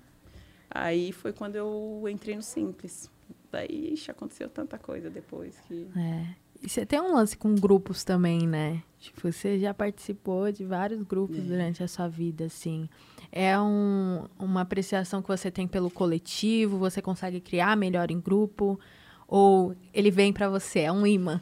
Aí 0.83 1.12
foi 1.12 1.33
quando 1.33 1.56
eu 1.56 2.04
entrei 2.09 2.37
no 2.37 2.42
Simples. 2.42 3.11
Daí, 3.50 3.92
ixi, 3.92 4.11
aconteceu 4.11 4.49
tanta 4.49 4.78
coisa 4.78 5.09
depois 5.09 5.59
que... 5.66 5.87
É. 5.97 6.26
E 6.62 6.68
você 6.68 6.87
tem 6.87 7.00
um 7.00 7.14
lance 7.14 7.37
com 7.37 7.54
grupos 7.54 8.02
também, 8.02 8.47
né? 8.47 8.83
Tipo, 8.99 9.30
você 9.30 9.59
já 9.59 9.75
participou 9.75 10.50
de 10.50 10.64
vários 10.64 11.02
grupos 11.02 11.38
É. 11.38 11.42
durante 11.42 11.83
a 11.83 11.88
sua 11.88 12.09
vida, 12.09 12.47
assim. 12.47 12.88
É 13.30 13.59
um, 13.59 14.25
uma 14.38 14.62
apreciação 14.62 15.21
que 15.21 15.28
você 15.28 15.50
tem 15.50 15.68
pelo 15.68 15.90
coletivo? 15.90 16.78
Você 16.78 17.02
consegue 17.02 17.40
criar 17.40 17.76
melhor 17.76 18.11
em 18.11 18.18
grupo? 18.18 18.80
Ou 19.28 19.76
ele 19.92 20.11
vem 20.11 20.33
pra 20.33 20.49
você, 20.49 20.80
é 20.80 20.92
um 20.92 21.06
imã? 21.06 21.40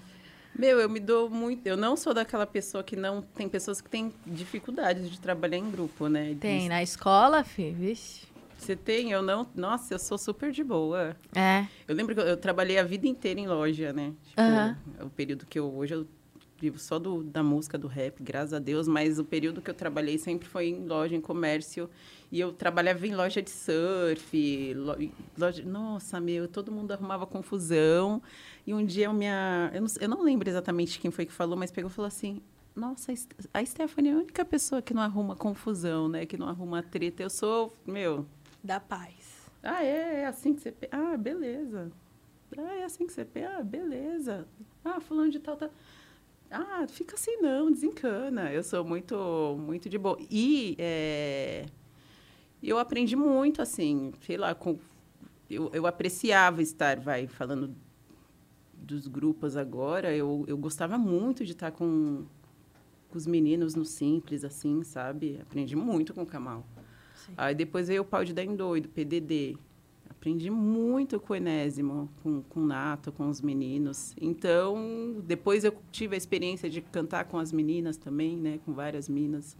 Meu, 0.56 0.80
eu 0.80 0.88
me 0.88 1.00
dou 1.00 1.30
muito... 1.30 1.66
Eu 1.66 1.76
não 1.76 1.96
sou 1.96 2.12
daquela 2.12 2.46
pessoa 2.46 2.82
que 2.82 2.96
não... 2.96 3.22
Tem 3.22 3.48
pessoas 3.48 3.80
que 3.80 3.88
têm 3.88 4.12
dificuldades 4.26 5.10
de 5.10 5.20
trabalhar 5.20 5.58
em 5.58 5.70
grupo, 5.70 6.08
né? 6.08 6.36
Tem, 6.40 6.68
na 6.68 6.82
escola, 6.82 7.44
fi, 7.44 7.70
vixe. 7.70 8.26
Você 8.64 8.74
tem? 8.74 9.10
Eu 9.10 9.20
não... 9.20 9.46
Nossa, 9.54 9.92
eu 9.92 9.98
sou 9.98 10.16
super 10.16 10.50
de 10.50 10.64
boa. 10.64 11.14
É. 11.34 11.66
Eu 11.86 11.94
lembro 11.94 12.14
que 12.14 12.20
eu, 12.22 12.24
eu 12.24 12.36
trabalhei 12.36 12.78
a 12.78 12.82
vida 12.82 13.06
inteira 13.06 13.38
em 13.38 13.46
loja, 13.46 13.92
né? 13.92 14.14
Tipo, 14.24 14.40
Aham. 14.40 14.78
o 15.02 15.10
período 15.10 15.44
que 15.44 15.58
eu... 15.58 15.70
Hoje 15.70 15.94
eu 15.94 16.06
vivo 16.58 16.78
só 16.78 16.98
do, 16.98 17.22
da 17.22 17.42
música, 17.42 17.76
do 17.76 17.86
rap, 17.86 18.22
graças 18.22 18.54
a 18.54 18.58
Deus. 18.58 18.88
Mas 18.88 19.18
o 19.18 19.24
período 19.24 19.60
que 19.60 19.68
eu 19.68 19.74
trabalhei 19.74 20.16
sempre 20.16 20.48
foi 20.48 20.68
em 20.68 20.86
loja, 20.86 21.14
em 21.14 21.20
comércio. 21.20 21.90
E 22.32 22.40
eu 22.40 22.52
trabalhava 22.52 23.06
em 23.06 23.14
loja 23.14 23.42
de 23.42 23.50
surf. 23.50 24.72
lo- 24.74 24.96
loja, 25.36 25.62
nossa, 25.62 26.18
meu, 26.18 26.48
todo 26.48 26.72
mundo 26.72 26.92
arrumava 26.92 27.26
confusão. 27.26 28.22
E 28.66 28.72
um 28.72 28.82
dia 28.82 29.06
eu 29.06 29.12
minha... 29.12 29.70
Eu 29.74 29.82
não, 29.82 29.88
eu 30.00 30.08
não 30.08 30.22
lembro 30.22 30.48
exatamente 30.48 30.98
quem 30.98 31.10
foi 31.10 31.26
que 31.26 31.32
falou, 31.32 31.54
mas 31.54 31.70
pegou 31.70 31.90
e 31.90 31.92
falou 31.92 32.08
assim... 32.08 32.40
Nossa, 32.74 33.12
a 33.52 33.64
Stephanie 33.64 34.10
é 34.10 34.14
a 34.14 34.16
única 34.16 34.44
pessoa 34.44 34.82
que 34.82 34.92
não 34.92 35.00
arruma 35.00 35.36
confusão, 35.36 36.08
né? 36.08 36.26
Que 36.26 36.36
não 36.36 36.48
arruma 36.48 36.82
treta. 36.82 37.22
Eu 37.22 37.30
sou, 37.30 37.72
meu, 37.86 38.26
Da 38.64 38.80
paz. 38.80 39.50
ah, 39.62 39.84
é, 39.84 40.22
é 40.22 40.26
assim 40.26 40.54
que 40.54 40.62
você. 40.62 40.72
pe- 40.72 40.88
Ah, 40.90 41.16
beleza. 41.18 41.92
Ah, 42.56 42.74
é 42.76 42.84
assim 42.84 43.06
que 43.06 43.12
você. 43.12 43.24
pe- 43.24 43.44
Ah, 43.44 43.62
beleza. 43.62 44.48
Ah, 44.84 45.00
fulano 45.00 45.30
de 45.30 45.38
tal, 45.38 45.56
tá. 45.56 45.70
Ah, 46.50 46.86
fica 46.88 47.14
assim 47.14 47.36
não, 47.42 47.70
desencana. 47.70 48.52
Eu 48.52 48.62
sou 48.62 48.84
muito, 48.84 49.56
muito 49.60 49.88
de 49.88 49.98
boa. 49.98 50.16
E 50.30 50.76
é, 50.78 51.66
eu 52.62 52.78
aprendi 52.78 53.16
muito, 53.16 53.60
assim, 53.60 54.12
sei 54.22 54.36
lá, 54.38 54.54
com, 54.54 54.78
eu, 55.50 55.70
eu 55.74 55.86
apreciava 55.86 56.62
estar, 56.62 56.98
vai, 57.00 57.26
falando 57.26 57.74
dos 58.74 59.06
grupos 59.08 59.56
agora, 59.56 60.14
eu, 60.14 60.44
eu 60.48 60.56
gostava 60.58 60.96
muito 60.98 61.44
de 61.44 61.52
estar 61.52 61.72
com, 61.72 62.24
com 63.10 63.16
os 63.18 63.26
meninos 63.26 63.74
no 63.74 63.84
Simples, 63.84 64.44
assim, 64.44 64.82
sabe? 64.84 65.38
Aprendi 65.42 65.74
muito 65.76 66.14
com 66.14 66.22
o 66.22 66.26
Kamal. 66.26 66.64
Aí 67.36 67.54
depois 67.54 67.88
veio 67.88 68.02
o 68.02 68.04
pau 68.04 68.24
de 68.24 68.32
dar 68.32 68.44
em 68.44 68.54
doido, 68.54 68.88
PDD. 68.88 69.56
Aprendi 70.10 70.48
muito 70.50 71.20
com 71.20 71.34
o 71.34 71.36
Enésimo, 71.36 72.08
com, 72.22 72.42
com 72.42 72.60
o 72.60 72.66
Nato, 72.66 73.12
com 73.12 73.28
os 73.28 73.42
meninos. 73.42 74.14
Então, 74.18 75.22
depois 75.24 75.64
eu 75.64 75.76
tive 75.92 76.14
a 76.14 76.18
experiência 76.18 76.70
de 76.70 76.80
cantar 76.80 77.26
com 77.26 77.38
as 77.38 77.52
meninas 77.52 77.96
também, 77.96 78.36
né? 78.36 78.58
Com 78.64 78.72
várias 78.72 79.08
minas. 79.08 79.56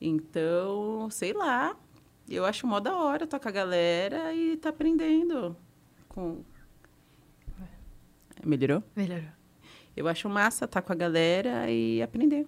Então, 0.00 1.08
sei 1.10 1.32
lá. 1.32 1.76
Eu 2.28 2.44
acho 2.44 2.66
mó 2.66 2.78
da 2.78 2.94
hora 2.94 3.24
estar 3.24 3.38
com 3.38 3.48
a 3.48 3.50
galera 3.52 4.34
e 4.34 4.58
tá 4.58 4.68
aprendendo. 4.68 5.56
Com... 6.06 6.42
Melhorou? 8.44 8.82
Melhorou. 8.94 9.30
Eu 9.96 10.06
acho 10.06 10.28
massa 10.28 10.66
estar 10.66 10.82
com 10.82 10.92
a 10.92 10.96
galera 10.96 11.70
e 11.70 12.02
aprender. 12.02 12.46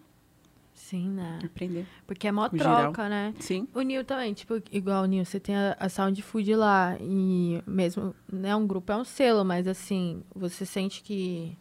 Sim, 0.81 1.11
né? 1.11 1.39
Aprender. 1.45 1.87
Porque 2.07 2.27
é 2.27 2.33
mó 2.33 2.49
troca, 2.49 3.09
né? 3.09 3.33
Sim. 3.39 3.69
O 3.75 3.81
Nil 3.81 4.05
também, 4.05 4.33
tipo, 4.35 4.61
igual 4.73 5.05
o 5.05 5.07
Nil, 5.07 5.25
você 5.25 5.39
tem 5.39 5.55
a, 5.55 5.77
a 5.79 5.89
Sound 5.89 6.21
Food 6.23 6.53
lá 6.57 6.97
e 7.01 7.63
mesmo, 7.67 8.13
né, 8.33 8.57
um 8.57 8.67
grupo 8.67 8.91
é 8.91 8.97
um 8.97 9.05
selo, 9.05 9.45
mas 9.45 9.69
assim, 9.69 10.23
você 10.35 10.67
sente 10.67 11.03
que 11.03 11.57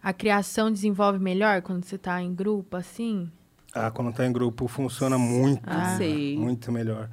a 0.00 0.12
criação 0.12 0.70
desenvolve 0.70 1.18
melhor 1.18 1.62
quando 1.62 1.84
você 1.84 1.98
tá 1.98 2.22
em 2.22 2.32
grupo, 2.32 2.76
assim? 2.76 3.28
Ah, 3.74 3.90
quando 3.90 4.12
tá 4.12 4.24
em 4.24 4.32
grupo 4.32 4.68
funciona 4.68 5.18
muito, 5.18 5.62
Ah. 5.66 5.96
Sei. 5.96 6.36
muito 6.36 6.70
melhor. 6.70 7.08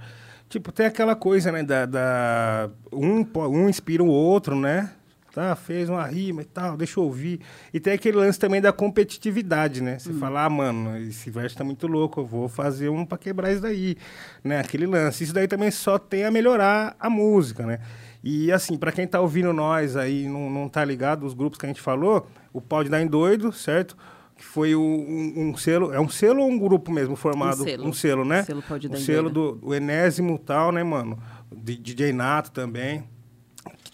Tipo, 0.47 0.71
tem 0.71 0.85
aquela 0.85 1.15
coisa, 1.15 1.51
né, 1.51 1.63
da, 1.63 1.85
da- 1.87 2.69
um, 2.93 3.25
um 3.49 3.67
inspira 3.67 4.03
o 4.03 4.07
outro, 4.07 4.55
né? 4.55 4.91
Tá, 5.35 5.53
fez 5.53 5.89
uma 5.89 6.05
rima 6.07 6.43
e 6.43 6.45
tal, 6.45 6.77
deixa 6.77 6.97
eu 6.97 7.03
ouvir. 7.03 7.41
E 7.73 7.77
tem 7.79 7.91
aquele 7.91 8.15
lance 8.15 8.39
também 8.39 8.61
da 8.61 8.71
competitividade, 8.71 9.83
né? 9.83 9.99
Você 9.99 10.13
fala, 10.13 10.45
ah, 10.45 10.49
mano, 10.49 10.97
esse 10.97 11.29
verso 11.29 11.57
tá 11.57 11.63
muito 11.65 11.87
louco, 11.87 12.21
eu 12.21 12.25
vou 12.25 12.47
fazer 12.47 12.87
um 12.87 13.05
pra 13.05 13.17
quebrar 13.17 13.51
isso 13.51 13.61
daí, 13.61 13.97
né? 14.41 14.61
Aquele 14.61 14.85
lance. 14.87 15.25
Isso 15.25 15.33
daí 15.33 15.45
também 15.45 15.69
só 15.71 15.97
tem 15.99 16.23
a 16.23 16.31
melhorar 16.31 16.95
a 16.97 17.09
música, 17.09 17.65
né? 17.65 17.79
E 18.23 18.49
assim, 18.49 18.77
pra 18.77 18.93
quem 18.93 19.05
tá 19.05 19.19
ouvindo 19.19 19.51
nós 19.51 19.97
aí, 19.97 20.25
não, 20.25 20.49
não 20.49 20.69
tá 20.69 20.85
ligado, 20.85 21.25
os 21.25 21.33
grupos 21.33 21.59
que 21.59 21.65
a 21.65 21.69
gente 21.69 21.81
falou, 21.81 22.25
o 22.53 22.61
Pau 22.61 22.81
de 22.81 22.89
Dar 22.89 23.01
em 23.01 23.07
Doido, 23.07 23.51
certo? 23.51 23.97
Que 24.37 24.43
foi 24.45 24.73
o- 24.73 24.81
um, 24.81 25.49
um 25.49 25.57
selo, 25.57 25.93
é 25.93 25.99
um 25.99 26.07
selo 26.07 26.43
ou 26.43 26.49
um 26.49 26.57
grupo 26.57 26.93
mesmo 26.93 27.17
formado? 27.17 27.61
selo. 27.65 27.85
Um 27.85 27.91
selo, 27.93 28.23
né? 28.23 28.43
Selo 28.43 28.61
o 28.61 28.95
em 28.97 29.01
selo 29.01 29.29
do, 29.29 29.51
do 29.55 29.75
Enésimo 29.75 30.39
tal, 30.39 30.71
né, 30.71 30.81
mano? 30.81 31.19
De, 31.53 31.75
DJ 31.77 32.13
Nato 32.13 32.51
também. 32.51 33.03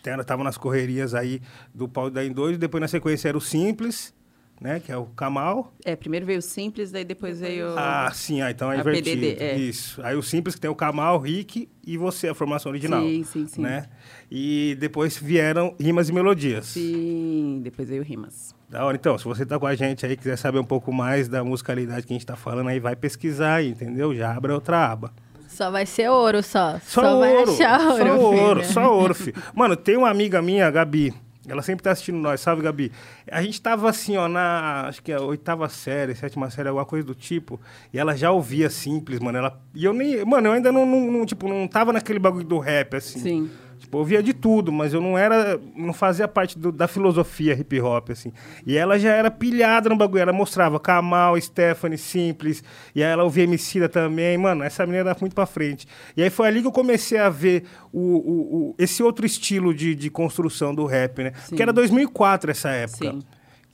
Tava 0.02 0.44
nas 0.44 0.58
correrias 0.58 1.14
aí 1.14 1.42
do 1.74 1.88
Pau 1.88 2.10
Dar 2.10 2.26
em 2.26 2.32
Doido. 2.32 2.58
Depois 2.58 2.82
na 2.82 2.88
sequência 2.88 3.30
era 3.30 3.38
o 3.38 3.42
Simples, 3.42 4.14
né? 4.60 4.80
Que 4.80 4.92
é 4.92 4.98
o 4.98 5.06
Kamal. 5.06 5.74
É, 5.84 5.96
primeiro 5.96 6.26
veio 6.26 6.40
o 6.40 6.42
Simples, 6.42 6.92
daí 6.92 7.04
depois 7.04 7.40
veio... 7.40 7.78
Ah, 7.78 8.12
sim, 8.14 8.42
ah, 8.42 8.52
então 8.52 8.72
é 8.72 8.78
A 8.78 8.80
invertido. 8.80 9.22
PDD, 9.22 9.44
é. 9.44 9.58
Isso. 9.58 10.02
Aí 10.04 10.16
o 10.16 10.22
Simples, 10.22 10.56
que 10.56 10.62
tem 10.62 10.70
o 10.70 10.76
Kamal, 10.76 11.18
o 11.18 11.20
Rick 11.20 11.68
e 11.86 11.98
você, 11.98 12.28
a 12.30 12.34
formação 12.34 12.72
original. 12.72 13.02
Sim, 13.02 13.24
sim, 13.24 13.48
sim. 13.48 13.62
Né? 13.62 13.88
E 14.30 14.78
depois 14.80 15.18
vieram 15.18 15.76
rimas 15.80 16.10
e 16.10 16.14
melodias. 16.14 16.68
Sim, 16.68 17.62
depois 17.64 17.90
veio 17.90 18.04
Rimas. 18.04 18.56
Da 18.70 18.86
hora. 18.86 18.96
Então, 18.96 19.18
se 19.18 19.26
você 19.26 19.46
tá 19.46 19.60
com 19.60 19.66
a 19.68 19.76
gente 19.76 20.06
aí, 20.06 20.16
quiser 20.16 20.38
saber 20.38 20.60
um 20.60 20.64
pouco 20.64 20.94
mais 20.94 21.28
da 21.28 21.44
musicalidade 21.44 22.08
que 22.08 22.14
a 22.14 22.16
gente 22.16 22.26
tá 22.26 22.38
falando 22.38 22.70
aí, 22.70 22.80
vai 22.80 22.96
pesquisar 22.96 23.56
aí, 23.56 23.70
entendeu? 23.72 24.16
Já 24.16 24.34
abre 24.34 24.54
outra 24.54 24.90
aba. 24.90 25.14
Só 25.52 25.70
vai 25.70 25.86
ser 25.86 26.10
ouro, 26.10 26.42
só. 26.42 26.80
Só, 26.82 27.20
vai 27.20 27.36
ouro, 27.36 27.52
achar 27.52 27.82
ouro, 27.82 27.98
só 27.98 28.18
ouro, 28.18 28.62
filho. 28.62 28.74
só 28.74 28.98
ouro, 28.98 29.14
filho. 29.14 29.36
Mano, 29.54 29.76
tem 29.76 29.98
uma 29.98 30.10
amiga 30.10 30.42
minha, 30.42 30.66
a 30.66 30.72
Gabi, 30.72 31.14
Ela 31.48 31.62
sempre 31.62 31.84
tá 31.84 31.92
assistindo 31.92 32.18
nós, 32.20 32.40
salve, 32.40 32.62
Gabi. 32.62 32.92
A 33.30 33.42
gente 33.42 33.62
tava 33.62 33.90
assim, 33.90 34.16
ó, 34.16 34.28
na, 34.28 34.86
acho 34.88 35.02
que 35.04 35.12
é 35.12 35.16
a 35.16 35.22
oitava 35.22 35.68
série, 35.68 36.16
sétima 36.16 36.50
série, 36.50 36.70
alguma 36.70 36.86
coisa 36.86 37.06
do 37.06 37.14
tipo, 37.16 37.60
e 37.94 38.00
ela 38.00 38.16
já 38.16 38.32
ouvia 38.32 38.70
Simples, 38.70 39.20
mano, 39.20 39.40
ela, 39.40 39.60
e 39.76 39.84
eu 39.84 39.92
nem, 39.92 40.24
mano, 40.24 40.48
eu 40.48 40.54
ainda 40.54 40.72
não, 40.72 40.86
não, 40.86 41.12
não, 41.12 41.26
tipo, 41.26 41.48
não 41.50 41.68
tava 41.68 41.92
naquele 41.92 42.20
bagulho 42.20 42.46
do 42.46 42.60
rap, 42.60 42.96
assim. 42.96 43.20
Sim. 43.20 43.50
Tipo, 43.82 43.98
eu 43.98 44.00
ouvia 44.00 44.22
de 44.24 44.32
tudo, 44.34 44.72
mas 44.72 44.94
eu 44.94 45.02
não 45.02 45.18
era. 45.18 45.60
não 45.76 45.92
fazia 45.92 46.28
parte 46.28 46.58
do- 46.58 46.72
da 46.72 46.88
filosofia 46.88 47.54
hip 47.54 47.82
hop, 47.82 48.12
assim. 48.12 48.32
E 48.66 48.78
ela 48.78 48.98
já 49.00 49.12
era 49.14 49.30
pilhada 49.30 49.90
no 49.90 49.96
bagulho. 49.98 50.22
Ela 50.22 50.32
mostrava 50.32 50.80
Kamal, 50.80 51.40
Stephanie, 51.42 51.98
Simples. 51.98 52.64
E 52.96 53.04
aí 53.04 53.12
ela 53.12 53.24
ouvia 53.24 53.44
Emicida 53.44 53.90
também. 53.90 54.38
Mano, 54.38 54.64
essa 54.64 54.86
menina 54.86 55.10
era 55.10 55.18
muito 55.20 55.34
pra 55.34 55.46
frente. 55.46 55.88
E 56.16 56.22
aí 56.24 56.30
foi 56.30 56.48
ali 56.48 56.62
que 56.62 56.68
eu 56.68 56.72
comecei 56.72 57.18
a 57.18 57.30
ver 57.30 57.64
o, 57.92 58.00
o- 58.00 58.56
o- 58.70 58.76
esse 58.78 59.02
outro 59.04 59.26
estilo 59.26 59.74
de, 59.74 59.96
de 59.96 60.10
construção 60.10 60.74
do 60.74 60.86
rap, 60.86 61.24
né? 61.24 61.32
Porque 61.50 61.62
era 61.62 61.74
2004 61.74 62.52
essa 62.52 62.70
época. 62.70 63.12
Sim. 63.12 63.22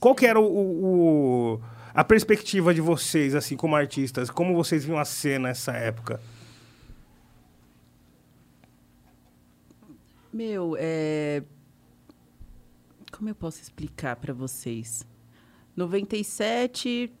Qual 0.00 0.14
que 0.14 0.26
era 0.26 0.40
o, 0.40 0.44
o- 0.44 1.54
o- 1.54 1.60
a 1.94 2.02
perspectiva 2.04 2.72
de 2.72 2.80
vocês, 2.80 3.34
assim, 3.34 3.56
como 3.56 3.76
artistas? 3.76 4.30
Como 4.30 4.54
vocês 4.54 4.84
viam 4.84 4.98
a 4.98 5.04
cena 5.04 5.48
nessa 5.48 5.72
época? 5.72 6.20
Meu, 10.38 10.76
é... 10.78 11.42
Como 13.10 13.28
eu 13.28 13.34
posso 13.34 13.60
explicar 13.60 14.14
pra 14.14 14.32
vocês? 14.32 15.04
97... 15.74 17.12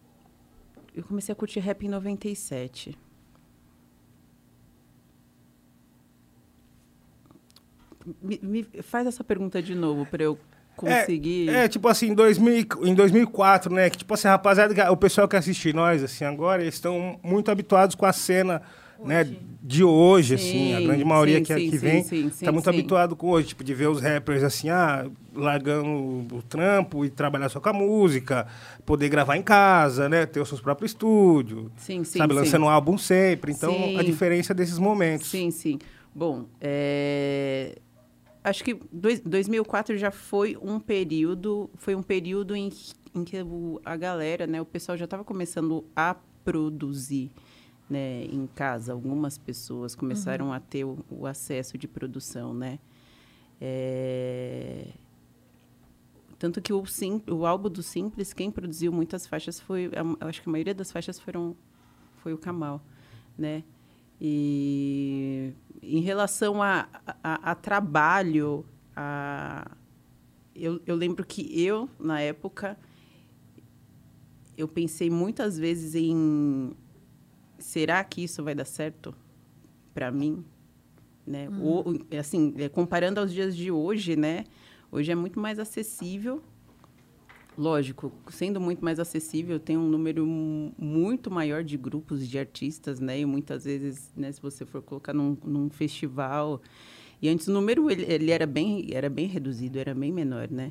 Eu 0.94 1.02
comecei 1.02 1.32
a 1.32 1.36
curtir 1.36 1.58
rap 1.58 1.84
em 1.84 1.88
97. 1.88 2.96
Me, 8.22 8.38
me 8.40 8.62
faz 8.82 9.08
essa 9.08 9.24
pergunta 9.24 9.60
de 9.60 9.74
novo 9.74 10.06
pra 10.06 10.22
eu 10.22 10.38
conseguir... 10.76 11.48
É, 11.50 11.64
é, 11.64 11.68
tipo 11.68 11.88
assim, 11.88 12.10
em, 12.10 12.14
2000, 12.14 12.54
e- 12.54 12.88
em 12.88 12.94
2004, 12.94 13.74
né? 13.74 13.90
Que, 13.90 13.98
tipo 13.98 14.14
assim, 14.14 14.28
rapaziada, 14.28 14.92
o 14.92 14.96
pessoal 14.96 15.26
que 15.26 15.34
assiste 15.34 15.72
nós, 15.72 16.04
assim, 16.04 16.24
agora, 16.24 16.62
eles 16.62 16.74
estão 16.74 17.18
muito 17.20 17.50
habituados 17.50 17.96
com 17.96 18.06
a 18.06 18.12
cena, 18.12 18.62
né? 19.04 19.24
De 19.62 19.84
hoje, 19.84 20.34
assim. 20.36 20.72
A 20.72 20.78
Sim, 20.78 20.84
grande 20.84 21.04
maioria 21.04 21.38
sim, 21.38 21.44
que, 21.44 21.54
sim, 21.54 21.70
que 21.70 21.78
sim, 21.78 21.84
vem 21.84 22.02
sim, 22.04 22.28
tá 22.28 22.46
sim, 22.46 22.50
muito 22.52 22.64
sim. 22.64 22.70
habituado 22.70 23.14
com 23.16 23.28
hoje, 23.30 23.48
tipo, 23.48 23.62
de 23.64 23.74
ver 23.74 23.88
os 23.88 24.00
rappers, 24.00 24.42
assim, 24.42 24.70
ah, 24.70 25.06
largando 25.34 26.34
o 26.36 26.42
trampo 26.48 27.04
e 27.04 27.10
trabalhar 27.10 27.48
só 27.48 27.60
com 27.60 27.68
a 27.68 27.72
música, 27.72 28.46
poder 28.86 29.08
gravar 29.08 29.36
em 29.36 29.42
casa, 29.42 30.08
né? 30.08 30.24
Ter 30.26 30.40
os 30.40 30.48
seus 30.48 30.60
próprios 30.60 30.92
estúdios, 30.92 31.70
Sim, 31.76 32.04
sim, 32.04 32.18
sabe? 32.18 32.32
sim. 32.32 32.40
Lançando 32.40 32.64
um 32.64 32.68
álbum 32.68 32.96
sempre. 32.96 33.52
Então, 33.52 33.72
Sim. 33.74 33.96
a 33.96 34.02
diferença 34.02 34.54
desses 34.54 34.78
momentos. 34.78 35.28
Sim, 35.28 35.50
sim. 35.50 35.78
Bom, 36.14 36.46
é, 36.60 37.78
acho 38.42 38.64
que 38.64 38.80
dois, 38.90 39.20
2004 39.20 39.96
já 39.98 40.10
foi 40.10 40.56
um 40.60 40.80
período, 40.80 41.68
foi 41.76 41.94
um 41.94 42.02
período 42.02 42.56
em, 42.56 42.70
que- 42.70 42.92
em 43.14 43.24
que 43.24 43.40
o- 43.42 43.80
a 43.84 43.96
galera, 43.96 44.46
né, 44.46 44.60
o 44.60 44.64
pessoal 44.64 44.96
já 44.96 45.04
estava 45.04 45.22
começando 45.24 45.84
a 45.94 46.16
produzir, 46.44 47.30
né, 47.88 48.24
em 48.24 48.46
casa. 48.46 48.92
Algumas 48.92 49.38
pessoas 49.38 49.94
começaram 49.94 50.52
a 50.52 50.60
ter 50.60 50.84
o, 50.84 50.98
o 51.10 51.26
acesso 51.26 51.76
de 51.78 51.86
produção, 51.88 52.52
né. 52.54 52.78
É, 53.60 54.92
tanto 56.38 56.60
que 56.62 56.72
o, 56.72 56.86
sim, 56.86 57.20
o 57.28 57.44
álbum 57.44 57.68
do 57.68 57.82
Simples, 57.82 58.32
quem 58.32 58.50
produziu 58.50 58.92
muitas 58.92 59.26
faixas 59.26 59.58
foi, 59.58 59.86
a- 60.20 60.26
acho 60.28 60.40
que 60.42 60.48
a 60.48 60.52
maioria 60.52 60.74
das 60.74 60.92
faixas 60.92 61.18
foram 61.18 61.56
foi 62.18 62.32
o 62.32 62.38
Kamal, 62.38 62.80
né? 63.36 63.64
E 64.20 65.52
em 65.82 66.00
relação 66.00 66.62
a, 66.62 66.88
a, 67.22 67.50
a 67.52 67.54
trabalho, 67.54 68.64
a, 68.94 69.70
eu, 70.54 70.80
eu 70.86 70.94
lembro 70.96 71.24
que 71.24 71.60
eu, 71.60 71.88
na 71.98 72.20
época, 72.20 72.76
eu 74.56 74.66
pensei 74.66 75.08
muitas 75.08 75.56
vezes 75.58 75.94
em 75.94 76.72
será 77.58 78.02
que 78.04 78.22
isso 78.22 78.42
vai 78.42 78.54
dar 78.54 78.64
certo 78.64 79.14
para 79.94 80.10
mim? 80.10 80.44
Né? 81.26 81.48
Ou, 81.60 81.84
assim, 82.18 82.54
é, 82.56 82.68
comparando 82.68 83.20
aos 83.20 83.32
dias 83.32 83.54
de 83.54 83.70
hoje, 83.70 84.16
né? 84.16 84.44
Hoje 84.90 85.12
é 85.12 85.14
muito 85.14 85.38
mais 85.38 85.58
acessível. 85.58 86.42
Lógico, 87.56 88.12
sendo 88.30 88.60
muito 88.60 88.84
mais 88.84 89.00
acessível, 89.00 89.58
tem 89.58 89.76
um 89.76 89.88
número 89.88 90.24
mu- 90.24 90.72
muito 90.78 91.28
maior 91.28 91.64
de 91.64 91.76
grupos 91.76 92.26
de 92.28 92.38
artistas, 92.38 93.00
né? 93.00 93.18
E 93.18 93.26
muitas 93.26 93.64
vezes, 93.64 94.12
né, 94.16 94.30
se 94.30 94.40
você 94.40 94.64
for 94.64 94.80
colocar 94.80 95.12
num, 95.12 95.36
num 95.44 95.68
festival, 95.68 96.62
e 97.20 97.28
antes 97.28 97.48
o 97.48 97.52
número 97.52 97.90
ele, 97.90 98.04
ele 98.04 98.30
era 98.30 98.46
bem 98.46 98.86
era 98.92 99.10
bem 99.10 99.26
reduzido, 99.26 99.76
era 99.76 99.92
bem 99.92 100.12
menor, 100.12 100.48
né? 100.48 100.70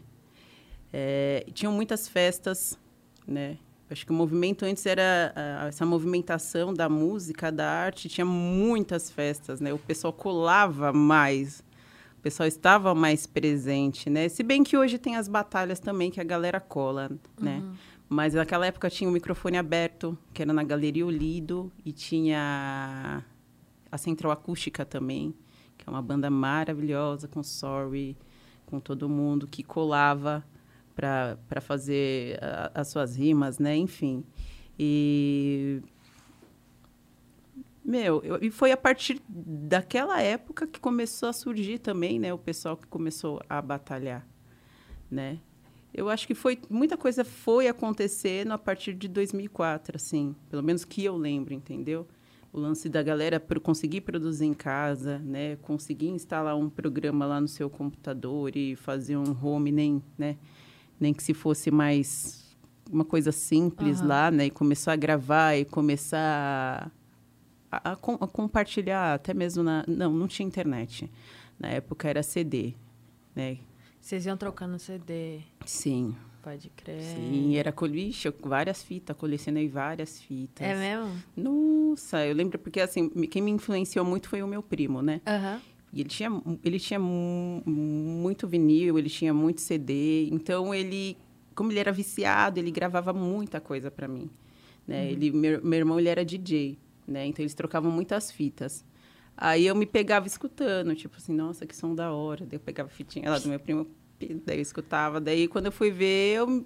É, 0.93 1.45
tinham 1.53 1.73
muitas 1.73 2.07
festas, 2.07 2.79
né? 3.27 3.57
Acho 3.89 4.05
que 4.05 4.11
o 4.11 4.15
movimento 4.15 4.65
antes 4.65 4.85
era 4.85 5.31
ah, 5.35 5.67
essa 5.67 5.85
movimentação 5.85 6.73
da 6.73 6.89
música, 6.89 7.51
da 7.51 7.69
arte, 7.69 8.09
tinha 8.09 8.25
muitas 8.25 9.09
festas, 9.09 9.61
né? 9.61 9.73
O 9.73 9.79
pessoal 9.79 10.11
colava 10.11 10.91
mais, 10.91 11.63
o 12.17 12.21
pessoal 12.21 12.47
estava 12.47 12.93
mais 12.93 13.25
presente, 13.25 14.09
né? 14.09 14.27
Se 14.27 14.43
bem 14.43 14.61
que 14.63 14.75
hoje 14.75 14.97
tem 14.97 15.15
as 15.15 15.29
batalhas 15.29 15.79
também 15.79 16.11
que 16.11 16.19
a 16.19 16.23
galera 16.23 16.59
cola, 16.59 17.09
né? 17.39 17.63
Mas 18.09 18.33
naquela 18.33 18.65
época 18.65 18.89
tinha 18.89 19.09
o 19.09 19.13
microfone 19.13 19.57
aberto, 19.57 20.17
que 20.33 20.41
era 20.41 20.51
na 20.51 20.63
Galeria 20.63 21.05
Olido, 21.05 21.71
e 21.85 21.91
tinha 21.91 23.23
a 23.91 23.97
Central 23.97 24.31
Acústica 24.31 24.85
também, 24.85 25.33
que 25.77 25.87
é 25.87 25.91
uma 25.91 26.01
banda 26.01 26.29
maravilhosa, 26.29 27.27
com 27.27 27.43
Sorry, 27.43 28.17
com 28.65 28.79
todo 28.79 29.09
mundo, 29.09 29.47
que 29.47 29.63
colava 29.63 30.43
para 30.97 31.61
fazer 31.61 32.39
a- 32.43 32.71
as 32.73 32.87
suas 32.87 33.15
rimas, 33.15 33.59
né? 33.59 33.75
Enfim. 33.75 34.23
E. 34.79 35.79
Meu, 37.85 38.21
eu- 38.23 38.39
e 38.41 38.49
foi 38.51 38.71
a 38.71 38.77
partir 38.77 39.21
daquela 39.29 40.21
época 40.21 40.67
que 40.67 40.79
começou 40.79 41.29
a 41.29 41.33
surgir 41.33 41.77
também, 41.79 42.19
né? 42.19 42.33
O 42.33 42.37
pessoal 42.37 42.75
que 42.75 42.85
começou 42.87 43.39
a 43.47 43.61
batalhar, 43.61 44.27
né? 45.09 45.39
Eu 45.93 46.09
acho 46.09 46.27
que 46.27 46.35
foi 46.35 46.59
muita 46.69 46.97
coisa 46.97 47.23
foi 47.23 47.67
acontecendo 47.67 48.51
a 48.51 48.57
partir 48.57 48.93
de 48.93 49.07
2004, 49.07 49.95
assim, 49.95 50.35
pelo 50.49 50.61
menos 50.61 50.83
que 50.83 51.03
eu 51.05 51.15
lembro, 51.15 51.53
entendeu? 51.53 52.05
O 52.51 52.59
lance 52.59 52.89
da 52.89 53.01
galera 53.01 53.39
pro- 53.39 53.61
conseguir 53.61 54.01
produzir 54.01 54.45
em 54.45 54.53
casa, 54.53 55.19
né? 55.19 55.55
Conseguir 55.57 56.09
instalar 56.09 56.57
um 56.57 56.69
programa 56.69 57.25
lá 57.25 57.39
no 57.39 57.47
seu 57.47 57.69
computador 57.69 58.55
e 58.55 58.75
fazer 58.75 59.15
um 59.15 59.35
home 59.45 59.71
nem, 59.71 60.03
né? 60.17 60.35
Nem 60.99 61.13
que 61.13 61.21
se 61.23 61.33
fosse 61.33 61.69
mais 61.71 62.55
uma 62.91 63.05
coisa 63.05 63.31
simples 63.31 63.99
Aham. 63.99 64.07
lá, 64.07 64.31
né? 64.31 64.45
E 64.45 64.49
começar 64.49 64.93
a 64.93 64.95
gravar 64.95 65.55
e 65.55 65.65
começar 65.65 66.91
a, 67.71 67.91
a 67.91 67.95
com- 67.95 68.17
a 68.19 68.27
compartilhar 68.27 69.13
até 69.15 69.33
mesmo 69.33 69.63
na 69.63 69.83
não 69.87 70.11
não 70.13 70.27
tinha 70.27 70.47
internet 70.47 71.09
na 71.59 71.67
época 71.69 72.07
era 72.07 72.23
CD 72.23 72.73
né 73.35 73.57
Vocês 73.99 74.25
iam 74.25 74.37
trocando 74.37 74.79
CD, 74.79 75.41
sim 75.65 76.15
pode 76.41 76.69
crer. 76.69 77.01
sim 77.01 77.57
era 77.57 77.73
col- 77.73 77.89
Ixi, 77.93 78.27
eu- 78.29 78.35
várias 78.41 78.81
fitas 78.81 79.17
colecionei 79.17 79.67
várias 79.67 80.21
fitas 80.21 80.65
É 80.65 80.73
mesmo? 80.75 81.21
nossa 81.35 82.25
eu 82.25 82.33
lembro 82.33 82.57
porque 82.57 82.79
assim 82.79 83.09
quem 83.27 83.41
me 83.41 83.51
influenciou 83.51 84.05
muito 84.05 84.29
foi 84.29 84.41
o 84.41 84.47
meu 84.47 84.63
primo 84.63 85.01
né 85.01 85.19
Aham. 85.27 85.61
E 85.93 86.01
ele 86.01 86.09
tinha 86.09 86.29
ele 86.63 86.79
tinha 86.79 86.99
mu- 86.99 87.63
muito 87.65 88.47
vinil 88.47 88.97
ele 88.99 89.09
tinha 89.09 89.33
muito 89.33 89.61
CD 89.61 90.27
então 90.31 90.73
ele 90.73 91.17
como 91.55 91.71
ele 91.71 91.79
era 91.79 91.91
viciado 91.91 92.59
ele 92.59 92.71
gravava 92.71 93.13
muita 93.13 93.59
coisa 93.59 93.89
para 93.89 94.07
mim 94.07 94.29
né? 94.87 95.11
Ele 95.11 95.31
meu, 95.31 95.63
meu 95.63 95.79
irmão 95.79 95.99
ele 95.99 96.09
era 96.09 96.23
DJ 96.23 96.77
né? 97.07 97.25
Então 97.25 97.41
eles 97.43 97.53
trocavam 97.53 97.89
muitas 97.89 98.29
fitas. 98.31 98.83
Aí 99.35 99.65
eu 99.67 99.75
me 99.75 99.85
pegava 99.85 100.27
escutando 100.27 100.93
tipo 100.95 101.15
assim 101.17 101.33
nossa 101.33 101.65
que 101.65 101.75
som 101.75 101.93
da 101.95 102.11
hora. 102.11 102.45
Daí 102.45 102.55
eu 102.57 102.59
pegava 102.59 102.89
a 102.89 102.91
fitinha 102.91 103.29
lá 103.29 103.37
do 103.39 103.47
meu 103.47 103.59
primo 103.59 103.87
daí 104.45 104.57
eu 104.57 104.61
escutava. 104.61 105.21
Daí 105.21 105.47
quando 105.47 105.67
eu 105.67 105.71
fui 105.71 105.89
ver 105.91 106.35
eu 106.37 106.65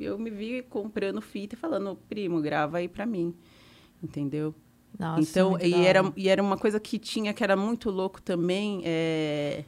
eu 0.00 0.18
me 0.18 0.30
vi 0.30 0.62
comprando 0.62 1.20
fita 1.20 1.54
e 1.54 1.58
falando 1.58 1.96
primo 2.08 2.40
grava 2.40 2.78
aí 2.78 2.88
para 2.88 3.06
mim. 3.06 3.34
Entendeu 4.02 4.54
Nossa, 4.98 5.20
então, 5.20 5.58
e 5.60 5.86
era, 5.86 6.12
e 6.16 6.28
era 6.28 6.42
uma 6.42 6.56
coisa 6.56 6.80
que 6.80 6.98
tinha 6.98 7.34
que 7.34 7.44
era 7.44 7.56
muito 7.56 7.90
louco 7.90 8.20
também, 8.20 8.82
é, 8.84 9.64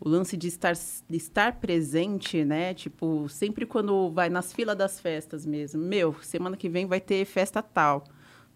o 0.00 0.08
lance 0.08 0.36
de 0.36 0.48
estar, 0.48 0.74
de 0.74 1.16
estar 1.16 1.56
presente, 1.56 2.44
né? 2.44 2.72
Tipo, 2.72 3.28
sempre 3.28 3.66
quando 3.66 4.10
vai 4.10 4.28
nas 4.28 4.52
filas 4.52 4.76
das 4.76 5.00
festas 5.00 5.44
mesmo. 5.44 5.82
Meu, 5.82 6.14
semana 6.22 6.56
que 6.56 6.68
vem 6.68 6.86
vai 6.86 7.00
ter 7.00 7.24
festa 7.24 7.62
tal. 7.62 8.04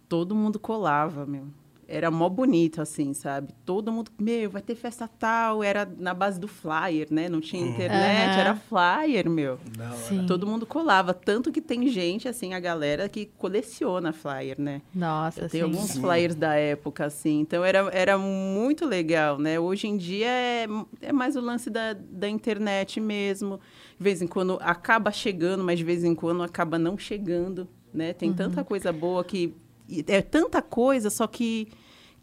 Todo 0.09 0.35
mundo 0.35 0.59
colava, 0.59 1.27
meu. 1.27 1.47
Era 1.89 2.11
mó 2.11 2.29
bonito, 2.29 2.81
assim, 2.81 3.13
sabe? 3.15 3.53
Todo 3.65 3.93
mundo, 3.93 4.11
meu, 4.21 4.51
vai 4.51 4.63
ter 4.63 4.75
festa 4.75 5.07
tal. 5.09 5.63
Era 5.63 5.85
na 5.99 6.13
base 6.15 6.39
do 6.41 6.49
flyer, 6.49 7.09
né? 7.11 7.29
Não 7.29 7.41
tinha 7.41 7.63
internet, 7.63 8.33
Aham. 8.33 8.41
era 8.41 8.55
flyer, 8.55 9.29
meu. 9.29 9.59
Sim. 9.95 10.27
Todo 10.27 10.47
mundo 10.47 10.67
colava. 10.67 11.13
Tanto 11.15 11.51
que 11.53 11.61
tem 11.61 11.89
gente, 11.89 12.29
assim, 12.29 12.55
a 12.55 12.61
galera 12.61 13.09
que 13.09 13.27
coleciona 13.27 14.13
flyer, 14.13 14.61
né? 14.61 14.83
Nossa, 14.95 15.41
Eu 15.43 15.49
sim. 15.49 15.53
tenho 15.53 15.65
alguns 15.67 15.91
Sim. 15.91 16.01
flyers 16.01 16.35
da 16.35 16.55
época, 16.55 17.05
assim. 17.07 17.41
Então, 17.41 17.65
era, 17.65 17.79
era 17.93 18.19
muito 18.19 18.87
legal, 18.87 19.39
né? 19.39 19.59
Hoje 19.61 19.87
em 19.87 19.97
dia 19.97 20.29
é, 20.29 20.67
é 21.01 21.13
mais 21.13 21.37
o 21.37 21.41
lance 21.41 21.71
da, 21.71 21.93
da 21.93 22.29
internet 22.29 23.01
mesmo. 23.01 23.61
De 23.99 24.03
vez 24.05 24.21
em 24.23 24.27
quando 24.27 24.59
acaba 24.61 25.11
chegando, 25.13 25.63
mas 25.63 25.79
de 25.79 25.85
vez 25.85 26.03
em 26.05 26.15
quando 26.15 26.43
acaba 26.43 26.79
não 26.79 26.99
chegando, 26.99 27.69
né? 27.93 28.13
Tem 28.13 28.31
Uhum. 28.31 28.35
tanta 28.37 28.65
coisa 28.65 28.93
boa 28.93 29.23
que... 29.25 29.55
É 30.09 30.23
tanta 30.23 30.63
coisa, 30.63 31.11
só 31.11 31.27
que... 31.27 31.69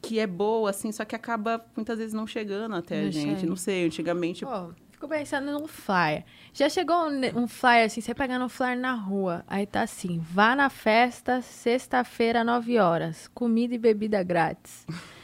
Que 0.02 0.20
é 0.20 0.26
boa, 0.26 0.72
assim, 0.72 0.92
só 0.92 1.06
que 1.06 1.16
acaba 1.16 1.64
muitas 1.76 2.00
vezes 2.00 2.12
não 2.12 2.26
chegando 2.26 2.74
até 2.76 3.02
a 3.02 3.04
Não 3.04 3.12
gente. 3.12 3.36
chega. 3.40 3.50
Não 3.50 3.56
sei, 3.56 3.86
antigamente... 3.86 4.44
Pô, 4.44 4.72
fico 4.90 5.08
pensando 5.08 5.52
num 5.52 5.68
flyer. 5.68 6.26
Já 6.54 6.68
chegou 6.70 6.96
um, 7.08 7.44
um 7.44 7.48
flyer 7.48 7.86
assim, 7.86 8.02
você 8.02 8.16
pegando 8.16 8.46
um 8.46 8.50
flyer 8.50 8.80
na 8.80 8.94
rua, 8.96 9.44
aí 9.48 9.68
tá 9.68 9.84
assim, 9.84 10.20
vá 10.20 10.56
na 10.56 10.72
festa, 10.72 11.42
sexta-feira, 11.42 12.44
9 12.44 12.80
horas, 12.80 13.30
comida 13.34 13.76
e 13.76 13.78
bebida 13.78 14.24
grátis. 14.24 14.86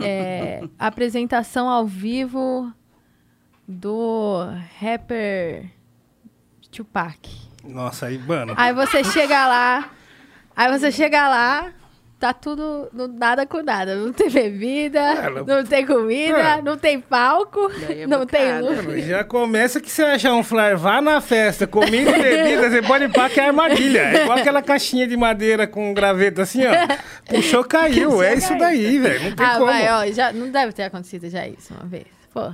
É, 0.00 0.62
apresentação 0.78 1.68
ao 1.68 1.84
vivo 1.84 2.72
do 3.66 4.36
rapper 4.80 5.68
Tupac. 6.70 7.28
Nossa, 7.64 8.06
aí, 8.06 8.16
mano. 8.18 8.54
Aí 8.56 8.72
você 8.72 9.02
chega 9.02 9.46
lá, 9.48 9.90
aí 10.56 10.70
você 10.78 10.90
chega 10.92 11.28
lá, 11.28 11.70
tá 12.18 12.32
tudo 12.32 12.88
no 12.92 13.06
nada 13.08 13.44
com 13.46 13.62
nada. 13.62 13.96
Não 13.96 14.12
tem 14.12 14.30
bebida, 14.30 14.98
Ela- 15.00 15.44
não 15.44 15.64
tem 15.64 15.84
comida, 15.86 16.38
É. 16.38 16.62
não 16.62 16.76
tem 16.78 17.00
palco, 17.00 17.70
é 17.88 18.06
não 18.06 18.24
tem 18.24 18.60
luz. 18.60 19.04
Já 19.06 19.22
começa 19.24 19.80
que 19.80 19.90
você 19.90 20.02
achar 20.04 20.32
um 20.34 20.42
flyer, 20.42 20.78
vá 20.78 21.00
na 21.02 21.20
festa, 21.20 21.66
comida 21.66 22.16
e 22.16 22.22
bebida, 22.22 22.70
você 22.70 22.80
pode 22.82 23.08
pá 23.08 23.28
que 23.28 23.38
é 23.40 23.46
armadilha. 23.46 24.00
É 24.00 24.22
igual 24.22 24.38
aquela 24.38 24.62
caixinha 24.62 25.06
de 25.06 25.16
madeira 25.16 25.66
com 25.66 25.92
graveta 25.92 26.42
assim, 26.42 26.62
ó. 26.64 26.72
Puxou, 27.28 27.64
caiu. 27.64 28.22
É 28.22 28.34
isso 28.34 28.56
daí, 28.58 28.98
velho. 28.98 29.24
Não 29.30 29.36
tem 29.36 29.46
Ah, 29.46 29.54
como. 29.54 29.66
vai, 29.66 29.88
ó, 29.92 30.12
já, 30.12 30.32
não 30.32 30.50
deve 30.50 30.72
ter 30.72 30.84
acontecido 30.84 31.28
já 31.28 31.46
isso 31.46 31.74
uma 31.74 31.84
vez. 31.86 32.06
Pô, 32.32 32.52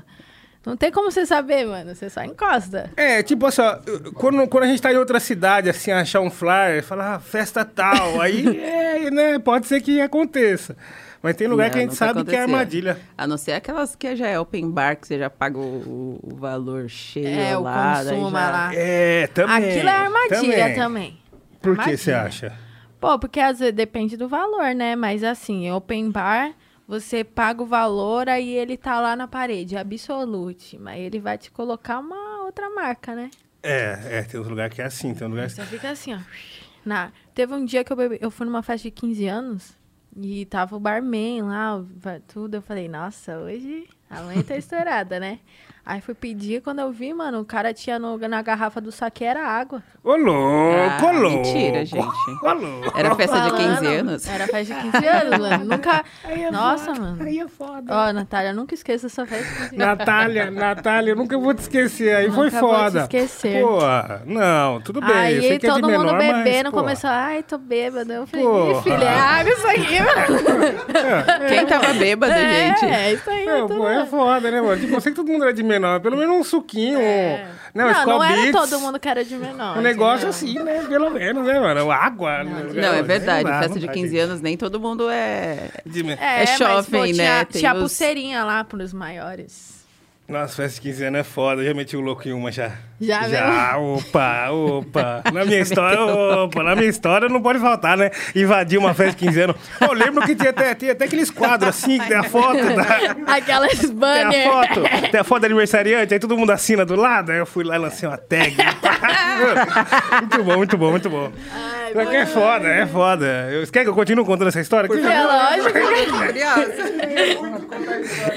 não 0.65 0.77
tem 0.77 0.91
como 0.93 1.11
você 1.11 1.25
saber, 1.27 1.67
mano. 1.67 1.95
Você 1.95 2.09
só 2.11 2.23
encosta. 2.23 2.91
É, 2.97 3.23
tipo 3.23 3.47
assim, 3.47 3.63
ó, 3.63 3.79
quando, 4.15 4.47
quando 4.49 4.65
a 4.65 4.67
gente 4.67 4.81
tá 4.83 4.93
em 4.93 4.97
outra 4.99 5.19
cidade, 5.21 5.69
assim, 5.71 5.91
achar 5.91 6.21
um 6.21 6.31
flyer, 6.31 6.83
falar, 6.83 7.15
ah, 7.15 7.19
festa 7.21 7.65
tal, 7.65 8.21
aí, 8.21 8.45
é, 8.61 9.11
né, 9.11 9.39
pode 9.39 9.67
ser 9.67 9.81
que 9.81 10.01
aconteça. 10.01 10.77
Mas 11.23 11.37
tem 11.37 11.47
lugar 11.47 11.65
Não, 11.67 11.73
que 11.73 11.79
a 11.79 11.83
gente 11.83 11.95
sabe 11.95 12.25
que 12.25 12.35
é 12.35 12.41
armadilha. 12.41 12.99
A 13.17 13.27
não 13.27 13.37
ser 13.37 13.53
aquelas 13.53 13.95
que 13.95 14.17
já 14.17 14.27
é 14.27 14.41
open 14.41 14.71
bar, 14.71 14.97
que 14.97 15.07
você 15.07 15.19
já 15.19 15.29
paga 15.29 15.59
o, 15.59 16.19
o 16.23 16.35
valor 16.37 16.89
cheio 16.89 17.27
É, 17.29 17.57
o 17.59 17.61
lá. 17.61 18.03
daí 18.03 18.15
consumo 18.17 18.31
já- 18.31 18.51
lá. 18.51 18.71
É, 18.75 19.27
também. 19.27 19.57
Aquilo 19.71 19.89
é 19.89 19.93
armadilha 19.97 20.75
também. 20.75 21.19
Por 21.61 21.77
que 21.77 21.95
você 21.97 22.11
Armadilha. 22.13 22.49
acha? 22.49 22.59
Pô, 22.99 23.19
porque 23.19 23.39
às 23.39 23.59
vezes 23.59 23.75
depende 23.75 24.17
do 24.17 24.29
valor, 24.29 24.75
né? 24.75 24.97
Mas 24.97 25.23
assim, 25.23 25.71
open 25.71 26.11
bar, 26.11 26.53
você 26.91 27.23
paga 27.23 27.63
o 27.63 27.67
valor, 27.67 28.29
aí 28.29 28.51
ele 28.51 28.77
tá 28.77 29.01
lá 29.01 29.15
na 29.15 29.29
parede, 29.29 29.77
absolute. 29.77 30.77
Mas 30.77 30.99
ele 30.99 31.21
vai 31.21 31.39
te 31.39 31.49
colocar 31.49 32.01
uma 32.01 32.45
outra 32.45 32.69
marca, 32.69 33.15
né? 33.15 33.31
É, 33.63 34.19
é, 34.19 34.23
tem 34.25 34.41
uns 34.41 34.49
lugares 34.49 34.75
que 34.75 34.83
é 34.83 34.87
assim, 34.87 35.15
tem 35.15 35.25
uns 35.25 35.31
lugares... 35.31 35.53
Você 35.53 35.65
fica 35.67 35.89
assim, 35.89 36.15
ó. 36.15 36.19
Na... 36.85 37.13
Teve 37.33 37.55
um 37.55 37.65
dia 37.65 37.85
que 37.85 37.93
eu, 37.93 37.97
bebi... 37.97 38.19
eu 38.21 38.29
fui 38.29 38.45
numa 38.45 38.61
festa 38.61 38.89
de 38.89 38.91
15 38.91 39.29
anos 39.29 39.79
e 40.21 40.45
tava 40.47 40.75
o 40.75 40.81
barman 40.81 41.43
lá, 41.43 41.81
tudo. 42.27 42.57
Eu 42.57 42.63
falei, 42.63 42.89
nossa, 42.89 43.39
hoje 43.39 43.87
a 44.11 44.23
mãe 44.23 44.43
tá 44.43 44.57
estourada, 44.57 45.21
né? 45.21 45.39
Aí 45.91 46.01
fui 46.01 46.15
pedir, 46.15 46.63
quando 46.63 46.79
eu 46.79 46.93
vi, 46.93 47.13
mano, 47.13 47.41
o 47.41 47.45
cara 47.45 47.75
tinha 47.75 47.99
no- 47.99 48.17
na 48.17 48.41
garrafa 48.43 48.81
do 48.81 48.93
saque 48.93 49.25
era 49.25 49.45
água. 49.45 49.83
Ô, 50.05 50.15
louco, 50.15 50.77
Ah, 50.79 51.05
ô, 51.05 51.11
louco. 51.13 51.37
mentira, 51.39 51.85
gente. 51.85 52.07
Ô, 52.43 52.53
louco. 52.53 52.93
Era 52.97 53.13
festa 53.17 53.41
de 53.41 53.51
15 53.57 53.75
Falando, 53.75 53.87
anos? 53.99 54.29
Era 54.29 54.47
festa 54.47 54.73
de 54.75 54.81
15 54.83 55.07
anos, 55.09 55.39
mano. 55.41 55.65
Nunca. 55.67 56.05
Nossa, 56.53 56.95
mano. 56.95 57.21
Aí 57.25 57.41
é 57.41 57.49
foda. 57.49 57.93
Ó, 57.93 58.13
Natália, 58.13 58.53
nunca 58.53 58.73
esqueça 58.73 59.09
essa 59.09 59.27
festa 59.27 59.45
de 59.45 59.53
15 59.71 59.83
anos. 59.83 59.99
Natália, 59.99 60.51
Natália, 60.53 61.11
eu 61.11 61.17
nunca 61.17 61.37
vou 61.37 61.53
te 61.53 61.59
esquecer. 61.63 62.15
Aí 62.15 62.31
foi 62.31 62.45
Nunca 62.47 62.61
vou 62.61 62.71
te 62.71 62.77
foda. 62.83 63.01
esquecer. 63.01 63.61
Pô, 63.61 63.79
não, 64.27 64.81
tudo 64.83 65.01
bem. 65.01 65.11
eu 65.11 65.17
Aí 65.17 65.41
sei 65.43 65.59
que 65.59 65.67
é 65.67 65.71
de 65.71 65.75
todo 65.81 65.91
mundo 65.91 66.05
menor, 66.05 66.15
mas, 66.19 66.37
bebendo 66.45 66.71
pô, 66.71 66.77
começou, 66.79 67.11
ai, 67.11 67.43
tô 67.43 67.59
bêbado. 67.59 68.13
Eu 68.13 68.29
falei, 68.29 68.47
Porra. 68.47 68.79
"Ih, 68.79 68.83
filha, 68.85 69.05
é 69.05 69.19
água 69.19 69.53
isso 69.53 69.67
aqui, 69.67 69.99
mano. 70.01 71.49
Quem 71.49 71.67
tava 71.67 71.95
bêbado, 71.95 72.33
gente? 72.39 72.85
É, 72.85 73.13
isso 73.13 73.29
aí. 73.29 73.49
É, 73.49 73.61
eu 73.61 73.67
pô, 73.67 73.89
é 73.89 74.07
foda, 74.07 74.51
né, 74.53 74.61
mano? 74.61 74.81
Tipo, 74.81 74.95
eu 74.95 75.01
sei 75.01 75.11
que 75.11 75.17
todo 75.17 75.27
mundo 75.29 75.43
era 75.43 75.53
de 75.53 75.65
menor. 75.65 75.80
Pelo 76.01 76.17
menos 76.17 76.37
um 76.37 76.45
suquinho, 76.45 76.99
É. 77.01 77.47
um, 77.75 77.79
né, 77.79 77.85
um 77.87 77.93
Não, 77.93 78.07
não 78.07 78.25
era 78.25 78.43
Beats, 78.43 78.53
todo 78.71 78.81
mundo 78.81 78.99
que 79.01 79.09
era 79.09 79.25
de 79.25 79.37
menor. 79.37 79.79
Um 79.79 79.81
negócio 79.81 80.29
entendeu? 80.29 80.31
assim, 80.31 80.59
né? 80.81 80.87
Pelo 80.89 81.11
menos, 81.11 81.47
né, 81.47 81.59
mano? 81.61 81.91
Água. 81.91 82.45
né, 82.45 82.67
Não, 82.75 82.95
é 82.95 83.03
verdade. 83.03 83.45
lá, 83.45 83.59
festa 83.61 83.69
não 83.75 83.79
de 83.81 83.87
dá, 83.87 83.93
15 83.93 84.09
gente. 84.09 84.19
anos, 84.21 84.41
nem 84.41 84.57
todo 84.57 84.79
mundo 84.81 85.09
é... 85.11 85.71
É, 86.21 86.43
É 86.43 86.47
mas, 86.47 86.51
shopping, 86.59 86.91
pô, 86.91 87.05
né? 87.05 87.13
Tinha, 87.13 87.45
tinha 87.47 87.73
os- 87.75 87.79
pulseirinha 87.81 88.45
lá 88.45 88.63
pros 88.65 88.93
maiores. 88.93 89.81
Nossa, 90.29 90.55
festa 90.55 90.77
de 90.77 90.81
15 90.83 91.05
anos 91.05 91.21
é 91.21 91.25
foda. 91.25 91.63
Eu 91.63 91.67
já 91.69 91.75
meti 91.75 91.97
o 91.97 92.01
louco 92.01 92.27
em 92.29 92.33
uma 92.33 92.53
já. 92.53 92.73
Já 93.01 93.27
Já, 93.29 93.79
opa, 93.79 94.51
opa. 94.51 95.23
Na 95.33 95.45
minha 95.47 95.61
história, 95.61 95.99
opa, 96.05 96.63
na 96.63 96.77
minha 96.77 96.89
história 96.89 97.31
não 97.31 97.41
pode 97.41 97.59
faltar, 97.59 97.97
né? 97.97 98.11
Invadir 98.37 98.79
uma 98.79 98.93
festa 98.93 99.13
de 99.13 99.27
15 99.27 99.41
anos. 99.41 99.57
Eu 99.81 99.93
lembro 99.95 100.23
que 100.27 100.35
tinha 100.35 100.51
até, 100.51 100.75
tinha 100.75 100.93
até 100.93 101.07
aqueles 101.07 101.31
quadros 101.31 101.71
assim, 101.71 101.99
que 101.99 102.09
tem 102.09 102.17
a 102.19 102.23
foto 102.25 102.59
da... 102.59 103.35
Aquelas 103.35 103.79
Tem 103.81 103.91
banner. 103.95 104.49
a 104.49 104.53
foto, 104.53 104.83
tem 105.11 105.21
a 105.21 105.25
foto 105.25 105.41
do 105.41 105.47
aniversariante, 105.47 106.13
aí 106.13 106.21
todo 106.21 106.37
mundo 106.37 106.51
assina 106.51 106.85
do 106.85 106.95
lado, 106.95 107.33
aí 107.33 107.39
eu 107.39 107.47
fui 107.47 107.65
lá 107.65 107.77
e 107.77 107.79
lancei 107.79 108.07
uma 108.07 108.19
tag. 108.19 108.55
muito 110.21 110.45
bom, 110.45 110.57
muito 110.57 110.77
bom, 110.77 110.91
muito 110.91 111.11
bom. 111.11 111.33
Ai, 111.53 111.93
Só 111.95 112.05
que 112.05 112.17
é 112.17 112.27
foda, 112.27 112.69
é 112.69 112.87
foda. 112.87 113.27
Eu, 113.51 113.67
quer 113.67 113.83
que 113.85 113.89
eu 113.89 113.95
continue 113.95 114.25
contando 114.27 114.49
essa 114.49 114.61
história? 114.61 114.87
aqui? 114.87 115.01
É 115.01 115.25
lógico. 115.25 115.79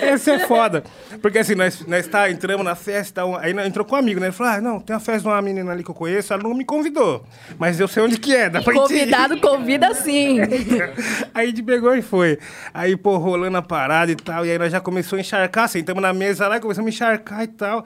Essa 0.02 0.32
é 0.32 0.40
foda. 0.40 0.84
Porque 1.22 1.40
assim, 1.40 1.56
nós, 1.56 1.86
nós 1.86 2.08
tá, 2.08 2.30
entramos 2.30 2.66
na 2.66 2.76
festa, 2.76 3.22
aí 3.40 3.52
entrou 3.66 3.86
com 3.86 3.96
um 3.96 4.00
amigo, 4.00 4.20
né? 4.20 4.28
Ele 4.28 4.34
falou: 4.34 4.53
ah, 4.58 4.62
não, 4.62 4.80
tem 4.80 4.96
uma 4.96 5.00
festa 5.00 5.22
de 5.22 5.28
uma 5.28 5.42
menina 5.42 5.72
ali 5.72 5.84
que 5.84 5.90
eu 5.90 5.96
conheço, 5.96 6.34
ela 6.34 6.44
não 6.44 6.54
me 6.54 6.66
convidou. 6.66 7.26
Mas 7.58 7.80
eu 7.80 7.88
sei 7.88 8.04
onde 8.04 8.18
que 8.18 8.36
é, 8.36 8.50
dá 8.50 8.62
pra 8.62 8.74
gente 8.74 8.94
ir." 8.94 9.00
Convidado 9.00 9.42
convida 9.42 9.94
sim. 9.94 10.40
Aí 11.34 11.46
a 11.46 11.46
gente 11.46 11.64
pegou 11.64 11.96
e 11.96 12.02
foi. 12.02 12.40
Aí, 12.74 12.96
pô, 12.96 13.18
rolando 13.18 13.58
a 13.58 13.62
parada 13.62 14.12
e 14.12 14.16
tal. 14.16 14.46
E 14.46 14.52
aí 14.52 14.58
nós 14.58 14.72
já 14.72 14.80
começamos 14.80 15.20
a 15.20 15.22
encharcar, 15.22 15.68
sentamos 15.68 16.02
na 16.02 16.14
mesa 16.14 16.48
lá 16.48 16.58
e 16.58 16.60
começamos 16.60 16.88
a 16.88 16.94
encharcar 16.94 17.44
e 17.44 17.48
tal. 17.48 17.86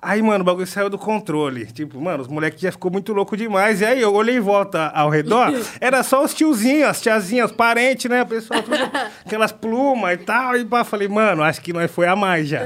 Aí, 0.00 0.22
mano, 0.22 0.42
o 0.42 0.44
bagulho 0.44 0.66
saiu 0.66 0.88
do 0.88 0.96
controle. 0.96 1.66
Tipo, 1.66 2.00
mano, 2.00 2.22
os 2.22 2.28
moleques 2.28 2.60
já 2.60 2.70
ficou 2.70 2.88
muito 2.90 3.12
louco 3.12 3.36
demais. 3.36 3.80
E 3.80 3.84
aí 3.84 4.00
eu 4.00 4.14
olhei 4.14 4.36
em 4.36 4.40
volta 4.40 4.92
ao 4.94 5.10
redor, 5.10 5.52
era 5.80 6.04
só 6.04 6.22
os 6.22 6.32
tiozinhos, 6.32 6.88
as 6.88 7.00
tiazinhas, 7.00 7.50
os 7.50 7.56
parentes, 7.56 8.08
né? 8.08 8.22
O 8.22 8.26
pessoal, 8.26 8.62
tudo, 8.62 8.76
aquelas 9.26 9.50
plumas 9.50 10.14
e 10.14 10.18
tal. 10.18 10.56
E 10.56 10.64
pá, 10.64 10.84
falei, 10.84 11.08
mano, 11.08 11.42
acho 11.42 11.60
que 11.60 11.72
nós 11.72 11.90
foi 11.90 12.06
a 12.06 12.14
mais 12.14 12.46
já. 12.46 12.62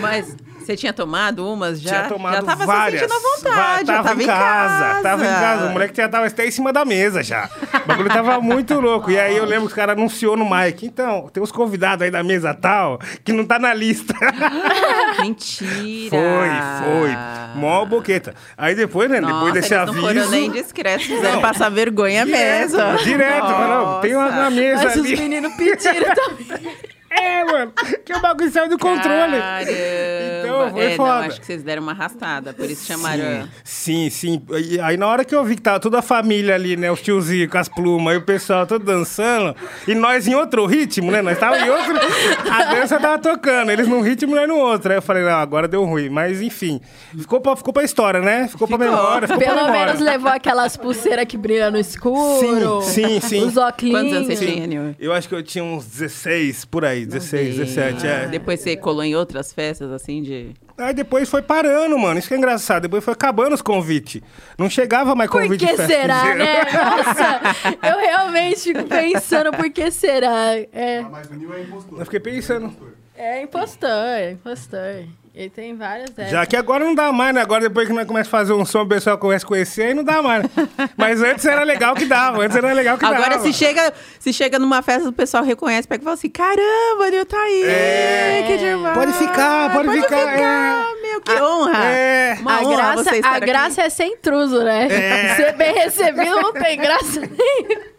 Mas 0.00 0.36
você 0.64 0.76
tinha 0.76 0.92
tomado 0.92 1.46
umas 1.50 1.80
já? 1.80 1.90
Tinha 1.90 2.08
tomado 2.08 2.34
já 2.34 2.42
tava 2.42 2.66
várias. 2.66 3.02
se 3.02 3.08
sentindo 3.08 3.26
à 3.26 3.36
vontade, 3.36 3.86
tava, 3.86 4.08
tava 4.08 4.22
em 4.22 4.26
casa, 4.26 5.02
Tava 5.02 5.24
em 5.24 5.28
casa. 5.28 5.66
O 5.66 5.70
moleque 5.70 5.96
já 5.96 6.08
tava 6.08 6.26
até 6.26 6.46
em 6.46 6.50
cima 6.50 6.72
da 6.72 6.84
mesa 6.84 7.22
já. 7.22 7.48
O 7.84 7.86
bagulho 7.86 8.08
tava 8.08 8.40
muito 8.42 8.78
louco. 8.80 9.10
E 9.10 9.18
aí 9.18 9.36
eu 9.36 9.44
lembro 9.44 9.62
que 9.66 9.68
os 9.68 9.74
caras 9.74 9.96
anunciou 9.96 10.36
no 10.36 10.44
mic. 10.48 10.84
Então, 10.86 11.28
tem 11.32 11.42
uns 11.42 11.52
convidados 11.52 12.02
aí 12.02 12.10
da 12.10 12.22
mesa 12.22 12.54
tal 12.54 12.98
que 13.24 13.32
não 13.32 13.44
tá 13.44 13.58
na 13.58 13.72
lista. 13.74 14.14
Mentira. 15.20 16.10
foi, 16.10 16.48
foi. 16.84 17.16
Mó 17.60 17.84
boqueta. 17.84 18.34
Aí 18.56 18.74
depois, 18.74 19.10
né? 19.10 19.20
Nossa, 19.20 19.34
depois 19.34 19.54
desse 19.54 19.74
eles 19.74 19.88
aviso. 19.88 20.02
não 20.06 20.14
foram 20.14 20.30
nem 20.30 20.50
discretos, 20.50 21.06
fizeram 21.06 21.40
passar 21.40 21.68
vergonha 21.70 22.24
mesmo. 22.26 22.78
Direto, 23.04 23.46
mano. 23.46 24.00
Tem 24.00 24.14
uma 24.16 24.30
na 24.30 24.50
mesa 24.50 24.84
Mas 24.84 24.96
os 24.96 25.04
ali. 25.06 25.16
meninos 25.16 25.52
pediram 25.54 26.14
também. 26.14 26.94
É, 27.10 27.44
mano. 27.44 27.72
Que 28.04 28.12
o 28.12 28.20
bagulho 28.20 28.50
saiu 28.50 28.68
do 28.68 28.76
controle. 28.78 29.38
Caramba. 29.38 29.70
Foi 30.70 30.84
é, 30.84 30.96
foda. 30.96 31.10
Não, 31.10 31.18
acho 31.26 31.40
que 31.40 31.46
vocês 31.46 31.62
deram 31.62 31.82
uma 31.82 31.92
arrastada, 31.92 32.52
por 32.52 32.70
isso 32.70 32.86
chamaram... 32.86 33.48
Sim, 33.62 34.10
sim. 34.10 34.42
E 34.50 34.80
aí 34.80 34.96
na 34.96 35.06
hora 35.06 35.24
que 35.24 35.34
eu 35.34 35.44
vi 35.44 35.56
que 35.56 35.62
tava 35.62 35.80
toda 35.80 35.98
a 35.98 36.02
família 36.02 36.54
ali, 36.54 36.76
né? 36.76 36.90
Os 36.90 37.00
tiozinhos 37.00 37.50
com 37.50 37.58
as 37.58 37.68
plumas 37.68 38.14
e 38.14 38.18
o 38.18 38.22
pessoal 38.22 38.66
todo 38.66 38.84
dançando. 38.84 39.54
E 39.86 39.94
nós 39.94 40.26
em 40.26 40.34
outro 40.34 40.66
ritmo, 40.66 41.10
né? 41.10 41.22
Nós 41.22 41.38
tava 41.38 41.58
em 41.58 41.70
outro. 41.70 41.94
A 42.50 42.74
dança 42.74 42.98
tava 42.98 43.18
tocando. 43.18 43.70
Eles 43.70 43.88
num 43.88 44.00
ritmo 44.00 44.34
e 44.34 44.40
nós 44.40 44.48
no 44.48 44.56
outro. 44.56 44.90
Aí 44.90 44.98
eu 44.98 45.02
falei, 45.02 45.24
não, 45.24 45.32
agora 45.32 45.68
deu 45.68 45.84
ruim. 45.84 46.08
Mas 46.08 46.40
enfim. 46.40 46.80
Ficou 47.16 47.40
pra, 47.40 47.56
ficou 47.56 47.72
pra 47.72 47.82
história, 47.84 48.20
né? 48.20 48.48
Ficou, 48.48 48.66
pra 48.66 48.78
Ficou. 48.78 48.92
memória. 48.92 49.28
Ficou 49.28 49.42
pra 49.42 49.54
Pelo 49.54 49.66
memória. 49.66 49.86
menos 49.86 50.00
levou 50.00 50.30
aquelas 50.30 50.76
pulseiras 50.76 51.24
que 51.26 51.36
brilham 51.36 51.70
no 51.70 51.78
escuro. 51.78 52.82
Sim, 52.82 53.20
sim, 53.20 53.20
sim. 53.20 53.44
Os 53.44 53.56
óculos. 53.56 53.92
Quantos 53.92 54.12
anos 54.12 54.26
você 54.28 54.46
tinha, 54.46 54.66
Nil? 54.66 54.94
Eu 54.98 55.12
acho 55.12 55.28
que 55.28 55.34
eu 55.34 55.42
tinha 55.42 55.64
uns 55.64 55.86
16 55.86 56.64
por 56.64 56.84
aí, 56.84 57.04
16, 57.06 57.56
16, 57.56 57.94
17, 57.94 58.06
é. 58.06 58.26
Depois 58.28 58.60
você 58.60 58.76
colou 58.76 59.02
em 59.04 59.14
outras 59.14 59.52
festas, 59.52 59.90
assim, 59.90 60.22
de... 60.22 60.43
Aí 60.76 60.92
depois 60.92 61.28
foi 61.28 61.40
parando, 61.40 61.96
mano. 61.98 62.18
Isso 62.18 62.26
que 62.26 62.34
é 62.34 62.36
engraçado. 62.36 62.82
Depois 62.82 63.04
foi 63.04 63.12
acabando 63.14 63.54
os 63.54 63.62
convites. 63.62 64.20
Não 64.58 64.68
chegava 64.68 65.14
mais 65.14 65.30
Por 65.30 65.42
convite 65.42 65.64
que 65.64 65.70
de 65.70 65.76
festa 65.76 65.86
será, 65.94 66.34
né? 66.34 66.62
Nossa, 66.64 67.40
eu 67.88 67.98
realmente 67.98 68.60
fico 68.60 68.82
pensando 68.84 69.52
por 69.52 69.70
que 69.70 69.90
será. 69.90 70.56
É, 70.72 71.00
Mas 71.10 71.28
o 71.30 71.34
Nil 71.34 71.54
é 71.54 71.60
impostor. 71.62 71.98
Eu 72.00 72.04
fiquei 72.04 72.20
pensando. 72.20 72.74
é 73.16 73.42
impostor, 73.42 73.88
é 73.90 74.32
impostor. 74.32 75.04
Ele 75.34 75.50
tem 75.50 75.74
várias 75.76 76.10
dessas. 76.10 76.30
Já 76.30 76.46
que 76.46 76.54
agora 76.56 76.84
não 76.84 76.94
dá 76.94 77.10
mais, 77.10 77.34
né? 77.34 77.40
Agora 77.40 77.62
depois 77.62 77.88
que 77.88 77.92
nós 77.92 78.06
começamos 78.06 78.28
a 78.28 78.30
fazer 78.38 78.52
um 78.52 78.64
som, 78.64 78.82
o 78.82 78.86
pessoal 78.88 79.18
começa 79.18 79.44
a 79.44 79.48
conhecer, 79.48 79.82
aí 79.86 79.94
não 79.94 80.04
dá 80.04 80.22
mais. 80.22 80.44
né? 80.44 80.48
Mas 80.96 81.20
antes 81.20 81.44
era 81.44 81.64
legal 81.64 81.92
que 81.96 82.04
dava. 82.06 82.40
Antes 82.40 82.56
era 82.56 82.72
legal 82.72 82.96
que 82.96 83.04
Agora, 83.04 83.30
dava. 83.30 83.42
se 83.42 83.52
chega, 83.52 83.92
se 84.20 84.32
chega 84.32 84.60
numa 84.60 84.80
festa, 84.80 85.08
o 85.08 85.12
pessoal 85.12 85.42
reconhece, 85.42 85.88
pega 85.88 86.02
e 86.02 86.04
fala 86.04 86.14
assim, 86.14 86.30
caramba, 86.30 87.10
Nil 87.10 87.26
tá 87.26 87.36
aí, 87.36 87.64
É. 87.64 88.44
que 88.46 88.56
demais. 88.58 88.96
Pode 88.96 89.12
ficar, 89.14 89.72
pode 89.72 89.90
ficar, 89.90 90.18
ficar, 90.30 90.86
meu, 91.02 91.20
que 91.20 91.32
honra. 91.42 91.84
é. 91.84 92.36
Uma 92.40 92.54
a 92.56 92.60
honra 92.62 92.76
graça, 92.76 93.02
você 93.04 93.20
a 93.24 93.30
aqui. 93.30 93.46
graça 93.46 93.82
é 93.82 93.90
ser 93.90 94.04
intruso, 94.06 94.62
né? 94.62 94.86
É. 94.88 95.34
Ser 95.34 95.52
bem 95.56 95.74
recebido 95.74 96.30
não 96.42 96.52
tem 96.52 96.78
graça 96.78 97.20
nenhuma. 97.20 97.84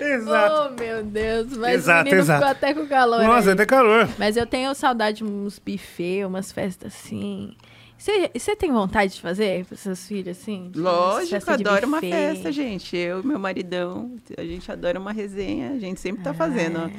Exato. 0.00 0.72
Oh, 0.74 0.80
meu 0.80 1.02
Deus. 1.04 1.56
Mas 1.56 1.74
Exato, 1.74 2.00
o 2.00 2.04
menino 2.04 2.22
exato. 2.22 2.40
ficou 2.40 2.50
até 2.52 2.74
com 2.74 2.86
calor. 2.86 3.22
Nossa, 3.22 3.48
aí. 3.50 3.54
até 3.54 3.66
calor. 3.66 4.08
Mas 4.18 4.36
eu 4.36 4.46
tenho 4.46 4.74
saudade 4.74 5.18
de 5.18 5.24
uns 5.24 5.58
buffet, 5.58 6.24
umas 6.24 6.52
festas 6.52 6.94
assim. 6.94 7.54
Você 7.96 8.54
tem 8.54 8.70
vontade 8.70 9.14
de 9.14 9.20
fazer 9.20 9.64
para 9.64 9.76
seus 9.78 10.06
filhos, 10.06 10.36
assim? 10.36 10.70
Lógico, 10.74 11.50
adoro 11.50 11.86
uma 11.86 12.00
festa, 12.00 12.52
gente. 12.52 12.94
Eu 12.96 13.20
e 13.20 13.26
meu 13.26 13.38
maridão, 13.38 14.12
a 14.36 14.42
gente 14.44 14.70
adora 14.70 14.98
uma 14.98 15.12
resenha, 15.12 15.70
a 15.70 15.78
gente 15.78 16.00
sempre 16.00 16.22
tá 16.22 16.34
fazendo. 16.34 16.80
ó. 16.80 16.90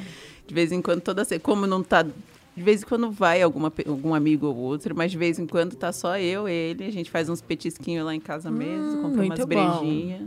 De 0.47 0.53
vez 0.53 0.71
em 0.71 0.81
quando, 0.81 1.01
toda 1.01 1.23
se- 1.25 1.37
como 1.37 1.67
não 1.67 1.83
tá. 1.83 2.01
De 2.03 2.63
vez 2.63 2.81
em 2.81 2.85
quando 2.85 3.11
vai 3.11 3.41
alguma, 3.41 3.71
algum 3.85 4.15
amigo 4.15 4.47
ou 4.47 4.55
outro, 4.55 4.95
mas 4.95 5.11
de 5.11 5.17
vez 5.17 5.37
em 5.37 5.45
quando 5.45 5.75
tá 5.75 5.91
só 5.91 6.17
eu, 6.17 6.47
ele. 6.47 6.85
A 6.85 6.91
gente 6.91 7.11
faz 7.11 7.27
uns 7.29 7.41
petisquinhos 7.41 8.05
lá 8.05 8.15
em 8.15 8.19
casa 8.19 8.49
mesmo, 8.49 9.01
compra 9.01 9.17
muito 9.17 9.35
umas 9.35 9.45
brejinhas. 9.45 10.21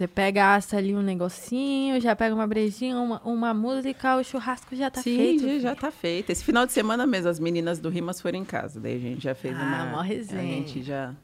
Você 0.00 0.08
pega, 0.08 0.54
assa 0.54 0.78
ali 0.78 0.94
um 0.96 1.02
negocinho, 1.02 2.00
já 2.00 2.16
pega 2.16 2.34
uma 2.34 2.46
brejinha, 2.46 2.96
uma, 2.96 3.20
uma 3.22 3.52
música, 3.52 4.16
o 4.16 4.24
churrasco 4.24 4.74
já 4.74 4.90
tá 4.90 5.02
Sim, 5.02 5.14
feito. 5.14 5.42
já, 5.42 5.46
filho. 5.48 5.60
já 5.60 5.74
tá 5.76 5.90
feito. 5.90 6.30
Esse 6.30 6.42
final 6.42 6.64
de 6.64 6.72
semana 6.72 7.06
mesmo, 7.06 7.28
as 7.28 7.38
meninas 7.38 7.78
do 7.78 7.90
Rimas 7.90 8.18
foram 8.18 8.38
em 8.38 8.44
casa. 8.46 8.80
Daí 8.80 8.96
a 8.96 8.98
gente 8.98 9.22
já 9.22 9.34
fez 9.34 9.54
Ah, 9.54 9.62
uma. 9.62 9.84
mó 9.96 10.00
resenha. 10.00 10.40
A 10.40 10.42
gente 10.66 10.82
já 10.82 11.14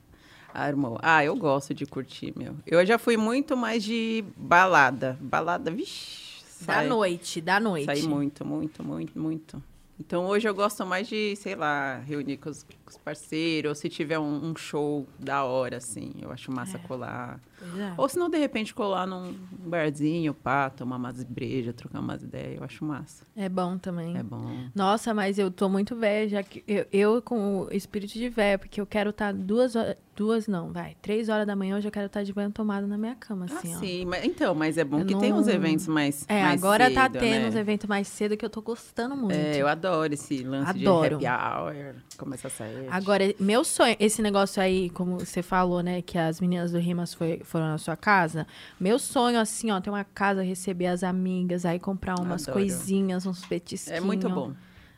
armou. 0.53 0.99
Ah, 1.01 1.25
eu 1.25 1.35
gosto 1.37 1.73
de 1.73 1.87
curtir, 1.87 2.35
meu. 2.37 2.55
Eu 2.67 2.85
já 2.85 2.99
fui 2.99 3.17
muito 3.17 3.57
mais 3.57 3.83
de 3.83 4.23
balada. 4.37 5.17
Balada, 5.23 5.71
vixi. 5.71 6.45
Da 6.61 6.75
sai- 6.75 6.87
noite, 6.87 7.41
da 7.41 7.59
noite. 7.59 7.87
Saí 7.87 8.03
muito, 8.03 8.45
muito, 8.45 8.85
muito, 8.85 9.19
muito. 9.19 9.63
Então 9.99 10.27
hoje 10.27 10.47
eu 10.47 10.55
gosto 10.55 10.85
mais 10.85 11.09
de, 11.09 11.35
sei 11.37 11.55
lá, 11.55 11.97
reunir 12.07 12.37
com 12.37 12.51
os, 12.51 12.67
com 12.87 12.91
os 12.93 12.97
parceiros, 12.99 13.69
ou 13.71 13.75
se 13.75 13.89
tiver 13.89 14.19
um, 14.19 14.51
um 14.51 14.55
show 14.57 15.07
da 15.19 15.43
hora, 15.45 15.79
assim, 15.79 16.13
eu 16.23 16.31
acho 16.31 16.53
massa 16.53 16.79
colar. 16.79 17.41
Pois 17.59 17.75
é. 17.79 17.93
Ou 17.99 18.09
se 18.09 18.17
não, 18.17 18.31
de 18.31 18.39
repente, 18.39 18.73
colar 18.73 19.07
num 19.07 19.35
barzinho, 19.51 20.33
pá, 20.33 20.71
tomar 20.71 20.97
umas 20.97 21.23
brejas, 21.25 21.75
trocar 21.75 21.99
umas 22.01 22.23
ideias, 22.23 22.59
eu 22.59 22.65
acho 22.65 22.85
massa. 22.85 23.25
É 23.35 23.49
bom 23.49 23.77
também. 23.77 24.17
É 24.17 24.23
bom. 24.23 24.69
Nossa, 24.75 25.13
mas 25.13 25.37
eu 25.39 25.51
tô 25.51 25.69
muito 25.69 25.97
velha, 25.97 26.29
já 26.29 26.43
que 26.43 26.63
eu, 26.69 26.87
eu 26.93 27.21
com 27.23 27.63
o 27.63 27.69
espírito 27.73 28.13
de 28.15 28.29
velha, 28.29 28.59
porque 28.59 28.81
eu 28.81 28.87
quero 28.87 29.11
estar 29.11 29.33
duas 29.35 29.75
horas, 29.75 29.97
duas 30.15 30.47
não, 30.47 30.73
vai, 30.73 30.97
três 31.03 31.29
horas 31.29 31.47
da 31.47 31.55
manhã 31.57 31.77
eu 31.77 31.81
já 31.83 31.91
quero 31.91 32.07
estar 32.07 32.23
de 32.23 32.33
banho 32.33 32.51
tomado 32.51 32.87
na 32.87 32.97
minha 32.97 33.15
cama, 33.17 33.47
assim, 33.47 33.75
ah, 33.75 33.77
ó. 33.77 33.81
sim, 33.81 34.05
mas, 34.07 34.25
então, 34.25 34.55
mas 34.55 34.79
é 34.79 34.85
bom 34.85 35.01
Eu 35.01 35.07
que 35.07 35.15
tem 35.17 35.33
uns 35.33 35.47
não- 35.47 35.55
eventos 35.55 35.87
mais 35.89 36.25
É, 36.29 36.43
mais 36.43 36.63
agora 36.63 36.91
tá 36.91 37.03
cedo, 37.05 37.19
tendo 37.19 37.43
né? 37.43 37.49
uns 37.49 37.55
eventos 37.57 37.87
mais 37.89 38.07
cedo 38.09 38.37
que 38.37 38.45
eu 38.45 38.51
tô 38.51 38.63
gostando 38.63 39.17
muito. 39.17 39.33
É, 39.35 39.57
eu 39.59 39.67
adoro 39.67 40.13
esse 40.15 40.43
lance 40.43 40.71
Adoro. 40.71 41.19
de 41.19 41.27
happy 41.27 41.45
hour, 41.57 41.95
começa 42.17 42.47
a 42.49 42.51
sair. 42.51 42.76
Agora, 42.91 43.35
meu 43.39 43.65
sonho, 43.65 43.97
esse 43.99 44.21
negócio 44.23 44.63
aí, 44.63 44.91
como 44.91 45.19
você 45.19 45.43
falou, 45.43 45.83
né, 45.83 46.03
que 46.03 46.17
as 46.19 46.41
meninas 46.41 46.73
do 46.73 46.79
Rimas 46.79 47.13
foi- 47.15 47.41
foram 47.45 47.67
na 47.69 47.79
sua 47.79 47.97
casa. 47.97 48.47
Meu 48.81 48.99
sonho, 48.99 49.39
assim, 49.41 49.71
ó, 49.71 49.81
ter 49.81 49.91
uma 49.91 50.05
casa, 50.05 50.43
receber 50.43 50.87
as 50.87 51.03
amigas, 51.03 51.65
aí 51.65 51.79
comprar 51.79 52.19
umas 52.19 52.43
Adoro. 52.49 52.59
coisinhas, 52.61 53.27
uns 53.27 53.45
petisquinhos. 53.47 53.99
É 53.99 54.05
muito 54.05 54.29
bom. 54.29 54.53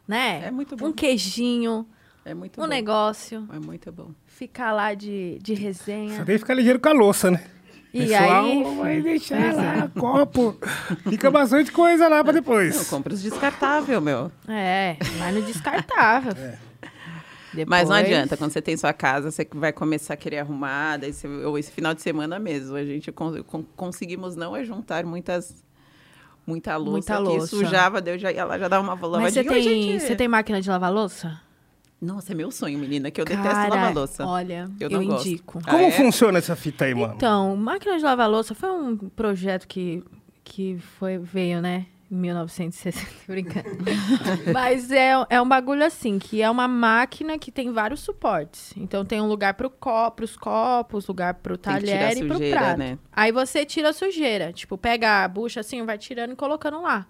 Né? 0.06 0.42
É 0.46 0.50
muito 0.50 0.76
bom. 0.76 0.86
Um 0.86 0.92
queijinho, 0.92 1.86
É 2.24 2.32
muito 2.34 2.58
um 2.60 2.64
bom. 2.64 2.68
negócio. 2.68 3.46
É 3.52 3.58
muito 3.58 3.92
bom. 3.92 4.10
Ficar 4.26 4.72
lá 4.72 4.94
de, 4.94 5.38
de 5.42 5.54
resenha. 5.54 6.16
Só 6.18 6.24
tem 6.24 6.34
que 6.34 6.38
ficar 6.38 6.54
ligeiro 6.54 6.78
com 6.80 6.88
a 6.88 6.92
louça, 6.92 7.30
né? 7.30 7.44
E 7.92 8.00
Pessoal 8.06 8.44
aí. 8.44 8.62
vai 8.76 9.00
deixar 9.00 9.54
lá, 9.54 9.88
copo. 9.98 10.54
Fica 11.08 11.30
bastante 11.30 11.72
coisa 11.72 12.06
lá 12.06 12.22
pra 12.22 12.32
Não, 12.34 12.38
depois. 12.40 12.86
compra 12.88 13.14
os 13.14 13.22
descartáveis, 13.22 14.00
meu. 14.02 14.30
É, 14.46 14.96
vai 15.18 15.32
no 15.32 15.40
descartável. 15.42 16.34
Depois, 17.58 17.80
Mas 17.80 17.88
não 17.88 17.96
adianta, 17.96 18.36
quando 18.36 18.50
você 18.52 18.62
tem 18.62 18.76
sua 18.76 18.92
casa, 18.92 19.30
você 19.30 19.46
vai 19.52 19.72
começar 19.72 20.14
a 20.14 20.16
querer 20.16 20.38
arrumar, 20.38 20.96
daí 20.98 21.12
você, 21.12 21.26
ou 21.26 21.58
esse 21.58 21.70
final 21.72 21.92
de 21.94 22.00
semana 22.02 22.38
mesmo, 22.38 22.76
a 22.76 22.84
gente 22.84 23.10
con- 23.12 23.42
con- 23.44 23.64
conseguimos 23.76 24.36
não 24.36 24.56
é 24.56 24.64
juntar 24.64 25.04
muitas 25.04 25.62
muita 26.46 26.76
louça 26.76 26.90
Muita 26.90 27.16
que 27.18 27.36
louça. 27.38 27.46
sujava, 27.56 28.00
daí 28.00 28.14
eu 28.14 28.18
já 28.18 28.32
ia 28.32 28.44
lá 28.44 28.58
já 28.58 28.68
dava 28.68 28.82
uma 28.82 28.94
Mas 28.94 29.02
lavadinha. 29.34 29.44
você 29.44 29.50
Oi, 29.50 29.62
tem, 29.62 29.62
gente. 29.92 30.00
você 30.02 30.16
tem 30.16 30.28
máquina 30.28 30.60
de 30.60 30.68
lavar 30.70 30.92
louça? 30.92 31.40
Nossa, 32.00 32.32
é 32.32 32.34
meu 32.34 32.50
sonho, 32.52 32.78
menina, 32.78 33.10
que 33.10 33.20
eu 33.20 33.24
detesto 33.24 33.48
Cara, 33.54 33.74
lavar 33.74 33.92
louça. 33.92 34.24
Olha, 34.24 34.70
eu, 34.80 34.88
Eu 34.88 35.02
indico. 35.02 35.58
Ah, 35.66 35.70
Como 35.72 35.84
é? 35.86 35.90
funciona 35.90 36.38
essa 36.38 36.54
fita 36.54 36.84
aí, 36.84 36.94
mano? 36.94 37.14
Então, 37.16 37.56
máquina 37.56 37.98
de 37.98 38.04
lavar 38.04 38.30
louça 38.30 38.54
foi 38.54 38.70
um 38.70 38.96
projeto 38.96 39.66
que, 39.66 40.02
que 40.44 40.78
foi, 40.98 41.18
veio, 41.18 41.60
né? 41.60 41.86
Em 42.10 42.16
1960, 42.16 42.98
tô 43.26 43.32
brincando. 43.32 43.68
Mas 44.52 44.90
é, 44.90 45.12
é 45.28 45.42
um 45.42 45.48
bagulho 45.48 45.84
assim, 45.84 46.18
que 46.18 46.40
é 46.40 46.50
uma 46.50 46.66
máquina 46.66 47.38
que 47.38 47.52
tem 47.52 47.70
vários 47.70 48.00
suportes. 48.00 48.72
Então 48.76 49.04
tem 49.04 49.20
um 49.20 49.26
lugar 49.26 49.54
pro 49.54 49.68
copo, 49.68 50.16
pros 50.16 50.36
copos, 50.36 51.06
lugar 51.06 51.34
pro 51.34 51.58
talher 51.58 52.16
e 52.16 52.24
pro 52.24 52.36
sujeira, 52.36 52.60
prato. 52.60 52.78
né? 52.78 52.98
Aí 53.12 53.30
você 53.30 53.64
tira 53.64 53.90
a 53.90 53.92
sujeira. 53.92 54.52
Tipo, 54.54 54.78
pega 54.78 55.22
a 55.24 55.28
bucha 55.28 55.60
assim, 55.60 55.84
vai 55.84 55.98
tirando 55.98 56.32
e 56.32 56.36
colocando 56.36 56.80
lá. 56.80 57.06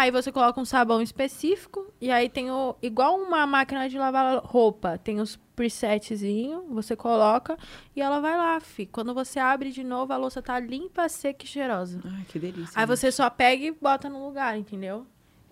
Aí 0.00 0.10
você 0.10 0.32
coloca 0.32 0.58
um 0.58 0.64
sabão 0.64 1.02
específico 1.02 1.92
e 2.00 2.10
aí 2.10 2.30
tem 2.30 2.50
o 2.50 2.74
igual 2.80 3.18
uma 3.18 3.46
máquina 3.46 3.86
de 3.86 3.98
lavar 3.98 4.40
roupa, 4.42 4.96
tem 4.96 5.20
os 5.20 5.38
presetzinho, 5.54 6.64
você 6.70 6.96
coloca 6.96 7.58
e 7.94 8.00
ela 8.00 8.18
vai 8.18 8.34
lá, 8.34 8.58
fi. 8.60 8.86
Quando 8.86 9.12
você 9.12 9.38
abre 9.38 9.70
de 9.70 9.84
novo, 9.84 10.10
a 10.14 10.16
louça 10.16 10.40
tá 10.40 10.58
limpa, 10.58 11.06
seca 11.06 11.44
e 11.44 11.46
cheirosa. 11.46 12.00
Ai, 12.02 12.24
que 12.26 12.38
delícia. 12.38 12.72
Aí 12.74 12.86
gente. 12.86 12.96
você 12.96 13.12
só 13.12 13.28
pega 13.28 13.66
e 13.66 13.72
bota 13.72 14.08
no 14.08 14.24
lugar, 14.24 14.56
entendeu? 14.56 15.06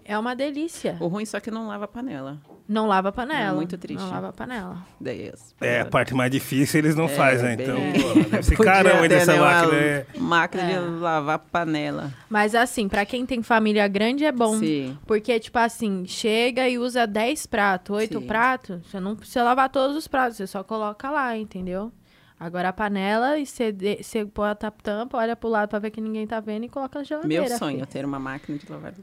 É 0.08 0.18
uma 0.18 0.34
delícia. 0.34 0.96
O 1.00 1.06
ruim 1.06 1.26
só 1.26 1.38
que 1.38 1.50
não 1.50 1.68
lava 1.68 1.84
a 1.84 1.88
panela. 1.88 2.38
Não 2.66 2.86
lava 2.86 3.10
a 3.10 3.12
panela. 3.12 3.50
É 3.52 3.54
muito 3.54 3.76
triste. 3.76 4.00
Não 4.00 4.10
lava 4.10 4.28
a 4.30 4.32
panela. 4.32 4.78
Daí 4.98 5.30
É, 5.60 5.80
a 5.82 5.84
parte 5.86 6.14
mais 6.14 6.30
difícil 6.30 6.78
eles 6.80 6.96
não 6.96 7.04
É, 7.04 7.08
fazem, 7.08 7.56
né? 7.56 7.62
Então, 7.62 7.76
É. 7.76 7.92
pô, 7.92 8.14
deve 8.30 8.42
ser 8.42 8.56
Podia 8.56 8.72
caramba 8.72 9.00
ter, 9.02 9.08
dessa 9.08 9.32
né, 9.34 9.38
máquina. 9.40 9.74
É. 9.78 10.06
Máquina 10.16 10.62
É. 10.62 10.80
de 10.80 10.88
lavar 10.98 11.38
panela. 11.38 12.12
Mas 12.28 12.54
assim, 12.54 12.88
pra 12.88 13.04
quem 13.04 13.26
tem 13.26 13.42
família 13.42 13.86
grande 13.86 14.24
é 14.24 14.32
bom. 14.32 14.58
Sim. 14.58 14.96
Porque, 15.06 15.38
tipo 15.38 15.58
assim, 15.58 16.04
chega 16.06 16.66
e 16.68 16.78
usa 16.78 17.06
10 17.06 17.44
pratos, 17.46 17.94
8 17.96 18.18
Sim. 18.20 18.26
pratos, 18.26 18.80
você 18.90 18.98
não 19.00 19.14
precisa 19.14 19.42
lavar 19.44 19.68
todos 19.68 19.94
os 19.96 20.08
pratos, 20.08 20.38
você 20.38 20.46
só 20.46 20.64
coloca 20.64 21.10
lá, 21.10 21.36
entendeu? 21.36 21.92
Agora 22.40 22.68
a 22.68 22.72
panela 22.72 23.36
e 23.38 23.44
você, 23.44 23.74
põe 24.32 24.48
a 24.50 24.54
tap- 24.54 24.80
tampa, 24.80 25.18
olha 25.18 25.34
pro 25.34 25.48
lado 25.48 25.68
pra 25.68 25.80
ver 25.80 25.90
que 25.90 26.00
ninguém 26.00 26.24
tá 26.24 26.38
vendo 26.38 26.64
e 26.64 26.68
coloca 26.68 26.98
na 27.00 27.04
geladeira. 27.04 27.48
Meu 27.48 27.58
sonho 27.58 27.70
é 27.70 27.80
filho. 27.80 27.86
ter 27.86 28.04
uma 28.04 28.18
máquina 28.20 28.56
de 28.56 28.70
lavar. 28.70 28.94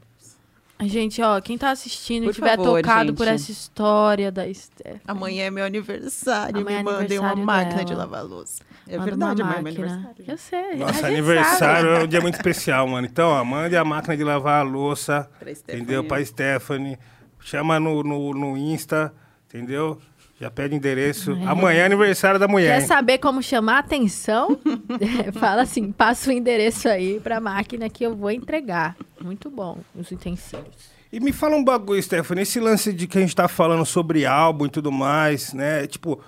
Gente, 0.82 1.22
ó, 1.22 1.40
quem 1.40 1.56
tá 1.56 1.70
assistindo 1.70 2.24
e 2.24 2.26
Por 2.26 2.34
tiver 2.34 2.56
favor, 2.58 2.82
tocado 2.82 3.14
por 3.14 3.24
gente. 3.24 3.34
essa 3.36 3.50
história 3.50 4.30
da 4.30 4.52
Steph. 4.52 5.00
Amanhã 5.08 5.44
é 5.44 5.50
meu 5.50 5.64
aniversário. 5.64 6.60
Amanhã 6.60 6.80
é 6.80 6.82
me 6.82 6.90
mandem 6.90 7.18
uma 7.18 7.34
máquina 7.34 7.76
dela. 7.76 7.84
de 7.86 7.94
lavar 7.94 8.24
louça. 8.24 8.62
É 8.86 8.92
Manda 8.98 9.04
verdade, 9.10 9.42
amanhã 9.42 9.58
é 9.58 9.62
meu 9.62 9.70
aniversário. 9.72 10.24
Eu 10.28 10.36
sei. 10.36 10.76
Nossa, 10.76 11.06
aniversário 11.06 11.88
sabe. 11.88 12.00
é 12.02 12.04
um 12.04 12.06
dia 12.06 12.20
muito 12.20 12.34
especial, 12.34 12.86
mano. 12.86 13.06
Então, 13.06 13.30
ó, 13.30 13.42
mande 13.42 13.74
a 13.74 13.84
máquina 13.84 14.14
de 14.16 14.22
lavar 14.22 14.60
a 14.60 14.62
louça, 14.68 15.30
Pra 15.38 15.54
Stephanie. 15.54 15.82
entendeu? 15.82 16.04
Pra 16.04 16.22
Stephanie. 16.22 16.98
Chama 17.40 17.80
no, 17.80 18.02
no, 18.02 18.34
no 18.34 18.56
Insta, 18.56 19.14
entendeu? 19.48 19.98
Já 20.38 20.50
pede 20.50 20.74
endereço. 20.74 21.32
Amanhã 21.46 21.82
é 21.82 21.86
aniversário 21.86 22.38
da 22.38 22.46
mulher. 22.46 22.76
Quer 22.76 22.80
hein? 22.82 22.86
saber 22.86 23.18
como 23.18 23.42
chamar 23.42 23.76
a 23.76 23.78
atenção? 23.78 24.58
Fala 25.40 25.62
assim, 25.62 25.90
passa 25.90 26.28
o 26.28 26.32
endereço 26.32 26.88
aí 26.88 27.18
pra 27.20 27.40
máquina 27.40 27.88
que 27.88 28.04
eu 28.04 28.14
vou 28.14 28.30
entregar. 28.30 28.96
Muito 29.20 29.48
bom, 29.50 29.78
os 29.94 30.10
utensílios. 30.10 30.94
E 31.10 31.20
me 31.20 31.32
fala 31.32 31.56
um 31.56 31.64
bagulho, 31.64 32.02
Stephanie, 32.02 32.42
esse 32.42 32.60
lance 32.60 32.92
de 32.92 33.06
que 33.06 33.16
a 33.16 33.20
gente 33.22 33.34
tá 33.34 33.48
falando 33.48 33.86
sobre 33.86 34.26
álbum 34.26 34.66
e 34.66 34.68
tudo 34.68 34.92
mais, 34.92 35.54
né? 35.54 35.86
Tipo, 35.86 36.20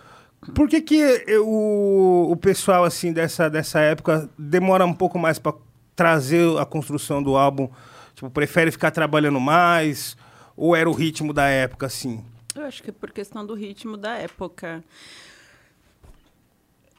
por 0.55 0.69
que 0.69 0.81
que 0.81 0.97
eu- 1.27 1.47
o, 1.47 2.33
o 2.33 2.37
pessoal, 2.37 2.85
assim, 2.85 3.13
dessa, 3.13 3.51
dessa 3.51 3.81
época 3.81 4.31
demora 4.39 4.87
um 4.87 4.95
pouco 4.95 5.19
mais 5.19 5.39
pra 5.39 5.53
trazer 5.95 6.57
a 6.59 6.65
construção 6.65 7.23
do 7.23 7.37
álbum? 7.37 7.69
Tipo, 8.15 8.31
prefere 8.31 8.71
ficar 8.71 8.91
trabalhando 8.91 9.39
mais? 9.39 10.17
Ou 10.57 10.75
era 10.75 10.89
o 10.89 10.95
ritmo 10.95 11.35
da 11.35 11.47
época, 11.47 11.85
assim? 11.87 12.25
Eu 12.59 12.67
acho 12.67 12.83
que 12.83 12.91
é 12.91 12.93
por 12.93 13.11
questão 13.11 13.45
do 13.47 13.55
ritmo 13.55 13.97
da 13.97 14.17
época. 14.17 14.85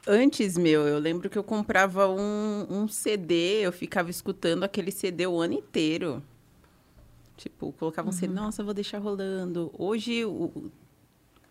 Antes, 0.06 0.56
meu, 0.56 0.86
eu 0.88 0.98
lembro 0.98 1.28
que 1.28 1.36
eu 1.36 1.44
comprava 1.44 2.08
um, 2.08 2.66
um 2.70 2.88
CD, 2.88 3.60
eu 3.60 3.72
ficava 3.72 4.10
escutando 4.10 4.64
aquele 4.64 4.90
CD 4.90 5.26
o 5.26 5.38
ano 5.38 5.54
inteiro. 5.54 6.22
Tipo, 7.36 7.72
colocavam 7.72 8.10
assim, 8.10 8.26
nossa, 8.26 8.64
vou 8.64 8.72
deixar 8.72 8.98
rolando. 8.98 9.70
Hoje 9.76 10.24
o, 10.24 10.70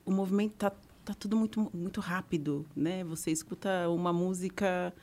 o 0.05 0.11
movimento 0.11 0.53
tá, 0.53 0.71
tá 1.05 1.13
tudo 1.13 1.35
muito, 1.35 1.69
muito 1.73 2.01
rápido, 2.01 2.65
né? 2.75 3.03
Você 3.03 3.31
escuta 3.31 3.87
uma 3.89 4.11
música, 4.11 4.93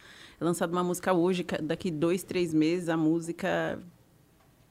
é 0.41 0.45
lançada 0.45 0.73
uma 0.73 0.85
música 0.85 1.13
hoje, 1.13 1.45
daqui 1.63 1.91
dois, 1.91 2.25
três 2.25 2.53
meses 2.53 2.89
a 2.89 2.97
música 2.97 3.81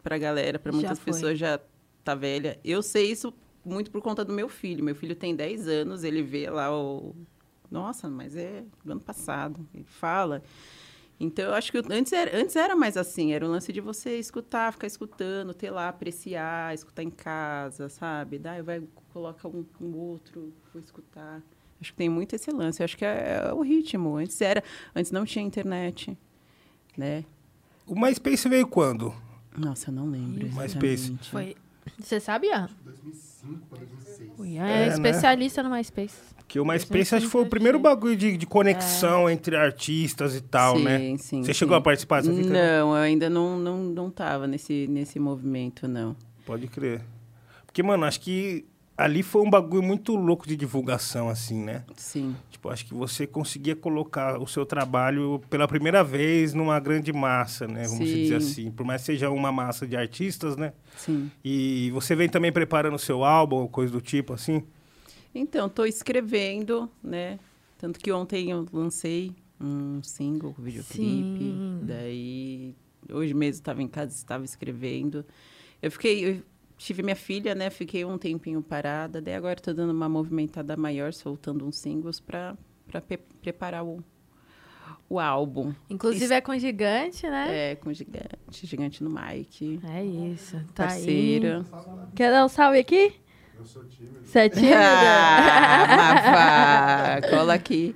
pra 0.04 0.18
galera, 0.18 0.60
pra 0.60 0.74
muitas 0.74 1.00
pessoas 1.00 1.40
já 1.40 1.60
tá 2.04 2.14
velha. 2.14 2.60
Eu 2.64 2.84
sei 2.84 3.12
isso 3.12 3.34
muito 3.66 3.90
por 3.90 4.02
conta 4.02 4.24
do 4.24 4.32
meu 4.32 4.48
filho. 4.48 4.84
Meu 4.84 4.96
filho 4.96 5.16
tem 5.16 5.36
10 5.36 5.68
anos, 5.68 6.04
ele 6.04 6.22
vê 6.22 6.50
lá 6.50 6.72
o. 6.74 7.16
Nossa, 7.70 8.08
mas 8.08 8.36
é 8.36 8.64
do 8.84 8.92
ano 8.92 9.02
passado. 9.02 9.68
Ele 9.74 9.84
fala. 9.84 10.44
Então, 11.20 11.46
eu 11.46 11.54
acho 11.54 11.72
que 11.72 11.82
antes 11.90 12.12
era, 12.12 12.38
antes 12.38 12.56
era 12.56 12.76
mais 12.76 12.98
assim. 12.98 13.34
Era 13.34 13.46
o 13.46 13.50
lance 13.50 13.72
de 13.72 13.82
você 13.82 14.20
escutar, 14.20 14.72
ficar 14.72 14.88
escutando, 14.88 15.54
ter 15.54 15.72
lá, 15.72 15.90
apreciar, 15.90 16.74
escutar 16.74 17.04
em 17.04 17.10
casa, 17.10 17.90
sabe? 17.90 18.38
Daí 18.38 18.62
vai, 18.62 18.84
coloca 19.12 19.48
um, 19.48 19.66
um 19.80 19.96
outro, 19.98 20.54
vou 20.74 20.82
escutar. 20.82 21.42
Acho 21.80 21.92
que 21.92 21.98
tem 21.98 22.10
muito 22.10 22.36
esse 22.36 22.52
lance. 22.52 22.82
Eu 22.82 22.86
acho 22.86 22.98
que 22.98 23.06
é, 23.06 23.42
é 23.48 23.54
o 23.54 23.62
ritmo. 23.62 24.18
Antes 24.18 24.40
era. 24.42 24.64
Antes 24.94 25.12
não 25.12 25.26
tinha 25.26 25.44
internet, 25.44 26.18
né? 26.98 27.26
O 27.88 28.00
MySpace 28.00 28.50
veio 28.50 28.68
quando? 28.68 29.14
Nossa, 29.58 29.90
eu 29.90 29.94
não 29.94 30.10
lembro. 30.10 30.48
MySpace. 30.48 30.94
exatamente. 30.94 31.30
Foi. 31.30 31.56
Você 32.00 32.20
sabe, 32.20 32.48
Ian? 32.48 32.70
2005 32.84 33.35
para 33.70 33.86
2006. 33.86 34.32
O 34.38 34.46
Ian 34.46 34.66
é, 34.66 34.72
É, 34.84 34.88
né? 34.88 34.94
especialista 34.94 35.64
no 35.64 35.70
MySpace. 35.70 36.16
Que 36.48 36.60
o 36.60 36.66
MySpace 36.66 37.04
Gente, 37.04 37.16
acho 37.16 37.26
que 37.26 37.32
foi 37.32 37.42
o 37.42 37.48
primeiro 37.48 37.80
bagulho 37.80 38.16
de, 38.16 38.38
de 38.38 38.46
conexão 38.46 39.30
entre 39.30 39.56
artistas 39.56 40.36
e 40.36 40.42
tal, 40.42 40.78
sim, 40.78 40.84
né? 40.84 41.00
Sim, 41.18 41.44
Você 41.44 41.54
sim. 41.54 41.54
chegou 41.54 41.76
a 41.76 41.82
participar 41.82 42.22
dessa 42.22 42.34
fita? 42.36 42.50
Não, 42.50 42.96
eu 42.96 43.02
ainda 43.02 43.30
não, 43.30 43.58
não, 43.58 43.84
não 43.84 44.12
tava 44.12 44.46
nesse, 44.46 44.88
nesse 44.88 45.20
movimento, 45.20 45.88
não. 45.88 46.16
Pode 46.46 46.68
crer. 46.68 47.02
Porque, 47.66 47.82
mano, 47.82 48.06
acho 48.06 48.22
que 48.22 48.66
ali 48.98 49.22
foi 49.24 49.42
um 49.42 49.50
bagulho 49.50 49.84
muito 49.84 50.16
louco 50.16 50.48
de 50.48 50.56
divulgação, 50.56 51.30
assim, 51.30 51.62
né? 51.62 51.84
Sim, 51.96 52.36
Tipo, 52.50 52.70
acho 52.70 52.86
que 52.86 52.94
você 52.94 53.28
conseguia 53.28 53.76
colocar 53.76 54.40
o 54.40 54.48
seu 54.48 54.66
trabalho 54.66 55.42
pela 55.50 55.68
primeira 55.68 56.04
vez 56.04 56.54
numa 56.54 56.80
grande 56.80 57.12
massa, 57.12 57.68
né? 57.68 57.88
Vamos 57.88 58.10
Sim. 58.10 58.22
dizer 58.22 58.36
assim. 58.36 58.72
Por 58.72 58.86
mais 58.86 59.02
que 59.02 59.08
seja 59.08 59.30
uma 59.30 59.52
massa 59.52 59.86
de 59.86 59.96
artistas, 59.96 60.56
né? 60.56 60.74
sim. 60.96 61.30
E 61.44 61.92
você 61.92 62.16
vem 62.16 62.30
também 62.30 62.52
preparando 62.52 62.96
o 62.96 63.00
seu 63.00 63.24
álbum, 63.24 63.68
coisa 63.68 63.92
do 63.92 64.02
tipo, 64.02 64.34
assim? 64.34 64.64
Então, 65.34 65.68
estou 65.68 65.86
escrevendo, 65.86 66.90
né? 67.04 67.38
Tanto 67.78 68.00
que 68.00 68.12
ontem 68.12 68.52
eu 68.52 68.66
lancei 68.72 69.36
um 69.60 70.02
single, 70.02 70.56
um 70.58 70.64
videoclipe. 70.64 71.38
Sim. 71.40 71.80
Daí, 71.84 72.74
hoje 73.12 73.34
mesmo 73.34 73.60
estava 73.60 73.82
em 73.84 73.88
casa, 73.88 74.16
estava 74.16 74.46
escrevendo. 74.46 75.26
Eu 75.82 75.92
fiquei, 75.92 76.26
eu 76.30 76.42
tive 76.78 77.04
minha 77.04 77.16
filha, 77.16 77.56
né? 77.56 77.70
Fiquei 77.70 78.06
um 78.06 78.18
tempinho 78.18 78.62
parada. 78.62 79.22
Daí 79.22 79.34
agora 79.36 79.60
estou 79.60 79.74
dando 79.74 79.92
uma 79.92 80.10
movimentada 80.10 80.76
maior, 80.76 81.14
soltando 81.14 81.66
uns 81.66 81.78
singles 81.78 82.20
para 82.20 82.56
preparar 83.42 83.86
o, 83.86 84.04
o 85.10 85.20
álbum. 85.20 85.74
Inclusive 85.90 86.34
é 86.34 86.42
com 86.42 86.58
gigante, 86.58 87.28
né? 87.28 87.72
É, 87.72 87.76
com 87.76 87.94
gigante, 87.94 88.68
gigante 88.68 89.04
no 89.04 89.10
mic. 89.10 89.80
É, 89.84 90.04
isso. 90.04 90.58
Tá 90.74 90.86
Parceira. 90.86 91.60
aí. 91.60 92.08
Quer 92.16 92.32
dar 92.32 92.46
um 92.46 92.50
salve 92.50 92.80
aqui? 92.80 93.14
Eu 93.58 93.66
sou 93.66 93.86
tímido. 93.86 94.20
Você 94.24 94.40
é 94.40 94.50
tímida? 94.50 94.78
Ah, 94.78 95.86
Rafa, 97.16 97.30
cola 97.30 97.54
aqui. 97.54 97.96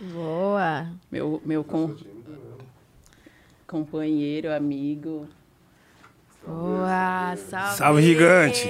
Boa. 0.00 0.90
Meu, 1.10 1.42
meu 1.44 1.62
com, 1.64 1.94
tímido 1.94 2.18
companheiro, 3.68 4.50
amigo. 4.50 5.28
Boa. 6.46 7.36
Salve. 7.36 7.76
Salve, 7.76 8.02
gigante. 8.02 8.68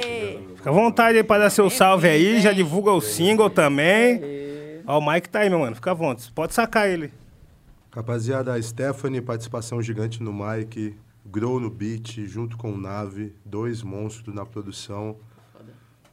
Fica 0.57 0.71
à 0.71 0.73
vontade 0.73 1.19
aí 1.19 1.25
pra 1.25 1.39
dar 1.39 1.51
seu 1.51 1.71
salve 1.71 2.09
aí, 2.09 2.41
já 2.41 2.53
divulga 2.53 2.93
o 2.93 3.01
single 3.01 3.49
também. 3.49 4.21
Ó, 4.87 4.99
o 4.99 5.13
Mike 5.13 5.29
tá 5.29 5.41
aí, 5.41 5.51
meu 5.51 5.61
mano, 5.61 5.77
fica 5.77 5.91
à 5.91 5.95
vontade. 5.95 6.33
Pode 6.33 6.55
sacar 6.55 6.89
ele. 6.89 7.13
Rapaziada, 7.91 8.55
a 8.55 8.63
Stephanie, 8.63 9.21
participação 9.21 9.81
gigante 9.83 10.23
no 10.23 10.33
mic, 10.33 10.95
Grow 11.31 11.61
no 11.61 11.69
beat, 11.69 12.27
junto 12.27 12.57
com 12.57 12.73
o 12.73 12.79
Nave, 12.79 13.35
dois 13.45 13.83
monstros 13.83 14.35
na 14.35 14.47
produção. 14.47 15.17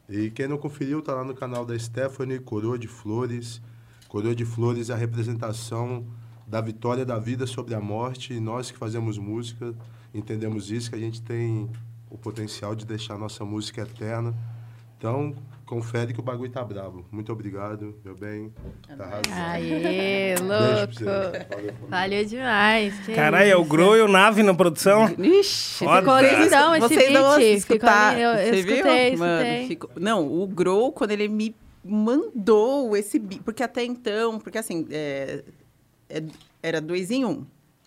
E 0.10 0.30
quem 0.30 0.48
não 0.48 0.58
conferiu, 0.58 1.02
tá 1.02 1.14
lá 1.14 1.24
no 1.24 1.34
canal 1.34 1.66
da 1.66 1.78
Stephanie, 1.80 2.40
Coroa 2.40 2.78
de 2.78 2.88
Flores. 2.88 3.62
Coroa 4.10 4.36
de 4.36 4.44
Flores 4.44 4.90
é 4.90 4.94
a 4.94 4.98
representação 4.98 6.06
da 6.48 6.62
vitória 6.62 7.06
da 7.06 7.18
vida 7.20 7.46
sobre 7.48 7.74
a 7.76 7.80
morte. 7.82 8.34
E 8.34 8.40
nós 8.40 8.72
que 8.72 8.78
fazemos 8.78 9.18
música, 9.18 9.74
entendemos 10.14 10.72
isso, 10.72 10.90
que 10.90 10.96
a 10.96 11.00
gente 11.00 11.22
tem 11.22 11.70
o 12.10 12.18
potencial 12.18 12.76
de 12.76 12.86
deixar 12.86 13.16
a 13.16 13.18
nossa 13.18 13.44
música 13.44 13.82
eterna. 13.82 14.34
Então, 14.98 15.36
confere 15.66 16.14
que 16.14 16.20
o 16.20 16.24
bagulho 16.24 16.50
tá 16.50 16.64
bravo. 16.64 17.06
Muito 17.12 17.32
obrigado, 17.32 17.94
meu 18.04 18.16
bem. 18.16 18.52
Tá 18.98 19.04
arrasando. 19.04 19.34
Aê, 19.34 19.80
Beijo 19.82 20.46
pra 20.46 20.78
louco. 20.78 20.94
você. 20.94 21.76
Valeu, 21.90 22.26
demais. 22.26 23.00
Caralho, 23.14 23.50
é 23.52 23.56
o. 23.58 23.66
Grow 23.66 23.98
e 23.98 24.02
o 24.02 24.08
Nave 24.08 24.42
na 24.42 24.54
produção? 24.54 25.14
Ixi, 25.20 25.84
Foda. 25.84 26.00
Ficou 26.00 26.20
lindão 26.42 26.76
esse 26.76 26.88
vocês 26.88 27.12
beat. 27.12 27.58
Escutar- 27.58 28.12
lindo. 28.14 28.22
Eu, 28.24 28.30
eu 28.32 28.38
Você 28.54 28.60
escutei, 28.60 29.10
viu? 29.10 29.20
Mano, 29.20 29.42
escutei. 29.42 29.68
ficou- 29.68 29.90
Não, 29.98 30.42
o 30.42 30.48
Grow, 30.48 30.92
quando 30.94 31.12
ele 31.12 31.28
me 31.28 31.56
mandou 31.84 32.96
esse 32.96 33.20
beat, 33.20 33.42
porque 33.44 33.62
até 33.64 33.84
então, 33.84 34.40
porque 34.40 34.58
assim, 34.58 34.88
é- 34.90 35.44
era 36.62 36.82
dois 36.82 37.12
em 37.12 37.26
um, 37.26 37.46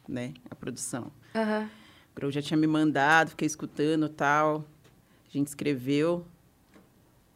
né, 0.09 0.35
a 0.51 0.55
produção. 0.55 1.11
Aham. 1.35 1.71
O 2.13 2.15
Grow 2.17 2.31
já 2.31 2.43
tinha 2.43 2.57
me 2.57 2.67
mandado, 2.67 3.31
fiquei 3.31 3.47
escutando 3.47 4.09
tal. 4.09 4.65
A 5.29 5.37
gente 5.37 5.49
escreveu. 5.49 6.27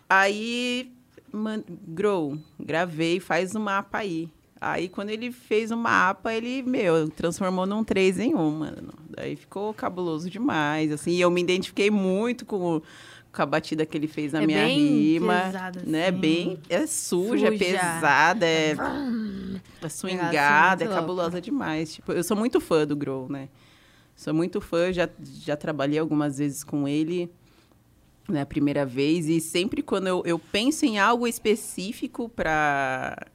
Aí, 0.08 0.92
man, 1.32 1.62
Grow, 1.68 2.36
gravei, 2.58 3.20
faz 3.20 3.54
o 3.54 3.60
mapa 3.60 3.98
aí. 3.98 4.28
Aí, 4.60 4.88
quando 4.88 5.10
ele 5.10 5.32
fez 5.32 5.72
o 5.72 5.76
mapa, 5.76 6.32
ele, 6.32 6.62
meu, 6.62 7.08
transformou 7.08 7.66
num 7.66 7.82
três 7.82 8.20
em 8.20 8.34
um, 8.34 8.50
mano. 8.50 8.94
Daí 9.08 9.34
ficou 9.34 9.74
cabuloso 9.74 10.30
demais, 10.30 10.92
assim. 10.92 11.12
E 11.12 11.20
eu 11.20 11.30
me 11.30 11.40
identifiquei 11.40 11.90
muito 11.90 12.46
com, 12.46 12.80
com 13.32 13.42
a 13.42 13.46
batida 13.46 13.86
que 13.86 13.96
ele 13.96 14.06
fez 14.06 14.32
na 14.32 14.42
É 14.42 14.46
minha 14.46 14.66
rima. 14.66 15.42
pesado, 15.46 15.80
né? 15.86 16.08
assim. 16.08 16.18
Bem, 16.18 16.58
é 16.68 16.86
suja, 16.86 17.48
é 17.48 17.56
pesada, 17.58 18.46
é, 18.46 18.70
é 18.72 18.74
Negócio 18.74 19.90
swingada, 19.90 20.84
é 20.84 20.86
muito 20.86 21.00
cabulosa 21.00 21.40
demais. 21.40 21.94
Tipo, 21.94 22.12
eu 22.12 22.22
sou 22.22 22.36
muito 22.36 22.60
fã 22.60 22.86
do 22.86 22.94
Grow, 22.94 23.28
né? 23.30 23.48
Sou 24.14 24.34
muito 24.34 24.60
fã, 24.60 24.92
já, 24.92 25.08
já 25.22 25.56
trabalhei 25.56 25.98
algumas 25.98 26.38
vezes 26.38 26.62
com 26.62 26.86
ele, 26.86 27.30
né, 28.28 28.42
a 28.42 28.46
primeira 28.46 28.84
vez, 28.84 29.26
e 29.26 29.40
sempre 29.40 29.82
quando 29.82 30.06
eu, 30.06 30.22
eu 30.26 30.38
penso 30.38 30.84
em 30.84 30.98
algo 30.98 31.26
específico 31.26 32.28
para 32.28 33.26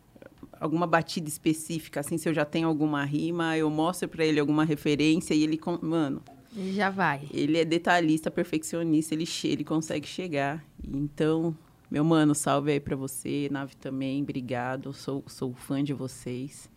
alguma 0.59 0.87
batida 0.87 1.27
específica, 1.27 1.99
assim, 1.99 2.17
se 2.17 2.29
eu 2.29 2.33
já 2.33 2.45
tenho 2.45 2.67
alguma 2.67 3.03
rima, 3.03 3.57
eu 3.57 3.69
mostro 3.69 4.07
para 4.07 4.23
ele 4.25 4.39
alguma 4.39 4.63
referência 4.63 5.33
e 5.33 5.43
ele, 5.43 5.59
mano, 5.81 6.21
E 6.57 6.73
já 6.73 6.89
vai. 6.89 7.21
ele 7.31 7.57
é 7.59 7.63
detalhista, 7.63 8.31
perfeccionista, 8.31 9.13
ele, 9.13 9.25
che 9.25 9.47
ele 9.47 9.63
consegue 9.63 10.07
chegar. 10.07 10.63
Então, 10.83 11.55
meu 11.89 12.03
mano, 12.03 12.33
salve 12.33 12.71
aí 12.71 12.79
pra 12.79 12.95
você, 12.95 13.47
Nave 13.51 13.75
também, 13.75 14.23
obrigado, 14.23 14.91
sou, 14.91 15.23
sou 15.27 15.53
fã 15.53 15.83
de 15.83 15.93
vocês. 15.93 16.69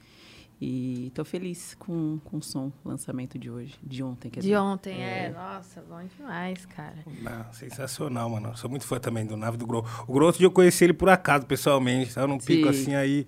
E 0.63 1.11
tô 1.15 1.25
feliz 1.25 1.75
com, 1.79 2.21
com 2.23 2.37
o 2.37 2.43
som, 2.43 2.71
lançamento 2.85 3.39
de 3.39 3.51
hoje, 3.51 3.79
de 3.83 4.03
ontem, 4.03 4.29
quer 4.29 4.41
De 4.41 4.49
dizer. 4.49 4.59
ontem, 4.59 5.03
é. 5.03 5.31
Nossa, 5.31 5.81
bom 5.89 6.03
demais, 6.19 6.67
cara. 6.67 6.99
Não, 7.23 7.51
sensacional, 7.55 8.29
mano. 8.29 8.55
Sou 8.59 8.69
muito 8.69 8.85
fã 8.85 9.01
também 9.01 9.25
do 9.25 9.39
Nave 9.39 9.57
do 9.57 9.67
Grow. 9.67 9.83
O 10.07 10.13
Grow, 10.13 10.27
outro 10.27 10.39
dia 10.41 10.47
eu 10.47 10.51
conheci 10.53 10.85
ele 10.85 10.93
por 10.93 11.09
acaso, 11.09 11.47
pessoalmente. 11.47 12.13
Tava 12.15 12.27
num 12.27 12.37
pico 12.37 12.65
Sim. 12.65 12.69
assim, 12.83 12.95
aí 12.95 13.27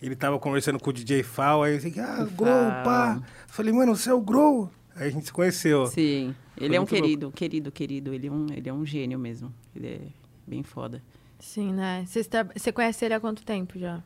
ele 0.00 0.16
tava 0.16 0.38
conversando 0.38 0.78
com 0.80 0.88
o 0.88 0.92
DJ 0.94 1.22
Fal, 1.22 1.62
aí 1.62 1.74
eu 1.74 1.78
disse, 1.78 2.00
ah, 2.00 2.26
Grow, 2.34 2.70
pá. 2.82 3.20
Falei, 3.46 3.74
mano, 3.74 3.94
você 3.94 4.08
é 4.08 4.14
o 4.14 4.20
Grow? 4.22 4.70
Aí 5.00 5.08
a 5.08 5.10
gente 5.10 5.26
se 5.26 5.32
conheceu. 5.32 5.86
Sim, 5.86 6.34
ele 6.56 6.68
Foi 6.68 6.76
é 6.76 6.78
um 6.78 6.82
muito 6.82 6.90
louco. 6.92 7.02
querido, 7.02 7.32
querido, 7.32 7.72
querido. 7.72 8.14
Ele 8.14 8.26
é 8.26 8.30
um, 8.30 8.46
ele 8.52 8.68
é 8.68 8.72
um 8.72 8.84
gênio 8.86 9.18
mesmo. 9.18 9.52
Ele 9.74 9.86
é 9.88 10.00
bem 10.46 10.62
foda. 10.62 11.02
Sim, 11.38 11.72
né? 11.72 12.04
Você 12.06 12.20
está- 12.20 12.46
Você 12.54 12.70
conhece 12.70 13.04
ele 13.04 13.14
há 13.14 13.20
quanto 13.20 13.42
tempo 13.42 13.78
já? 13.78 14.02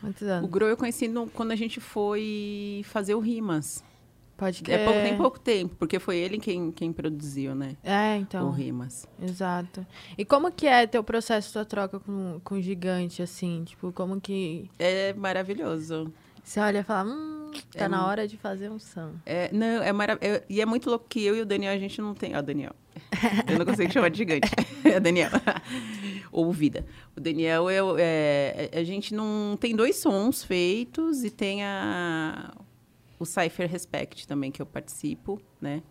Quantos 0.00 0.22
O 0.22 0.30
anos? 0.30 0.50
Grow 0.50 0.68
eu 0.68 0.76
conheci 0.76 1.06
no- 1.08 1.28
quando 1.28 1.50
a 1.52 1.56
gente 1.56 1.78
foi 1.78 2.82
fazer 2.86 3.14
o 3.14 3.20
Rimas. 3.20 3.84
Pode 4.36 4.62
crer. 4.62 4.80
É 4.80 4.84
pouco, 4.86 5.00
tem 5.02 5.16
pouco 5.18 5.38
tempo, 5.38 5.76
porque 5.76 5.98
foi 5.98 6.16
ele 6.16 6.38
quem, 6.38 6.72
quem 6.72 6.90
produziu, 6.90 7.54
né? 7.54 7.76
É, 7.84 8.16
O 8.16 8.20
então. 8.22 8.50
Rimas. 8.50 9.06
Exato. 9.22 9.86
E 10.16 10.24
como 10.24 10.50
que 10.50 10.66
é 10.66 10.86
teu 10.86 11.04
processo, 11.04 11.52
tua 11.52 11.66
troca 11.66 12.00
com, 12.00 12.40
com 12.42 12.54
o 12.54 12.62
gigante, 12.62 13.20
assim? 13.20 13.64
Tipo, 13.66 13.92
como 13.92 14.18
que 14.18 14.70
É 14.78 15.12
maravilhoso. 15.12 16.10
Você 16.42 16.60
olha 16.60 16.78
e 16.80 16.82
fala, 16.82 17.10
hum, 17.10 17.50
tá 17.76 17.84
É 17.84 17.88
na 17.88 18.06
hora 18.06 18.26
de 18.28 18.36
fazer 18.36 18.70
um 18.70 18.78
som. 18.78 19.12
É, 19.26 19.50
não, 19.52 19.82
é 19.82 19.92
maravilhoso. 19.92 20.42
E 20.48 20.60
é 20.60 20.66
muito 20.66 20.88
louco 20.90 21.06
que 21.08 21.24
eu 21.24 21.36
e 21.36 21.40
o 21.40 21.46
Daniel, 21.46 21.72
a 21.72 21.78
gente 21.78 22.00
não 22.00 22.14
tem. 22.14 22.34
Ah, 22.34 22.40
Daniel. 22.40 22.72
Eu 23.48 23.58
não 23.58 23.64
consigo 23.66 23.92
chamar 23.92 24.08
de 24.10 24.18
gigante. 24.18 24.48
É 24.84 24.98
Daniel. 24.98 25.30
Ou 26.32 26.50
Vida. 26.52 26.86
O 27.16 27.20
Daniel, 27.20 27.68
é, 27.68 27.82
o- 27.82 27.96
é, 27.98 28.70
a 28.72 28.82
gente 28.82 29.14
não. 29.14 29.56
Tem 29.60 29.76
dois 29.76 29.96
sons 29.96 30.42
feitos 30.42 31.22
e 31.22 31.30
tem 31.30 31.62
a, 31.64 32.52
o 33.18 33.24
Cypher 33.26 33.70
Respect 33.70 34.26
também, 34.26 34.50
que 34.50 34.60
eu 34.62 34.66
participo, 34.66 35.40
né? 35.60 35.82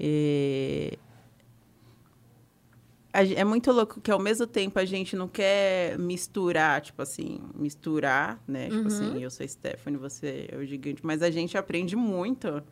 E 0.00 0.98
é 3.12 3.44
muito 3.44 3.70
louco 3.70 4.00
que 4.00 4.10
ao 4.10 4.18
mesmo 4.18 4.46
tempo 4.46 4.78
a 4.78 4.84
gente 4.84 5.14
não 5.14 5.28
quer 5.28 5.98
misturar, 5.98 6.80
tipo 6.80 7.02
assim, 7.02 7.40
misturar, 7.54 8.42
né? 8.48 8.70
Tipo 8.70 8.88
assim, 8.88 9.22
eu 9.22 9.30
sou 9.30 9.46
Stephanie, 9.46 9.98
você 9.98 10.48
é 10.50 10.56
o 10.56 10.64
gigante, 10.64 11.04
mas 11.04 11.22
a 11.22 11.30
gente 11.30 11.56
aprende 11.58 11.94
muito, 11.94 12.62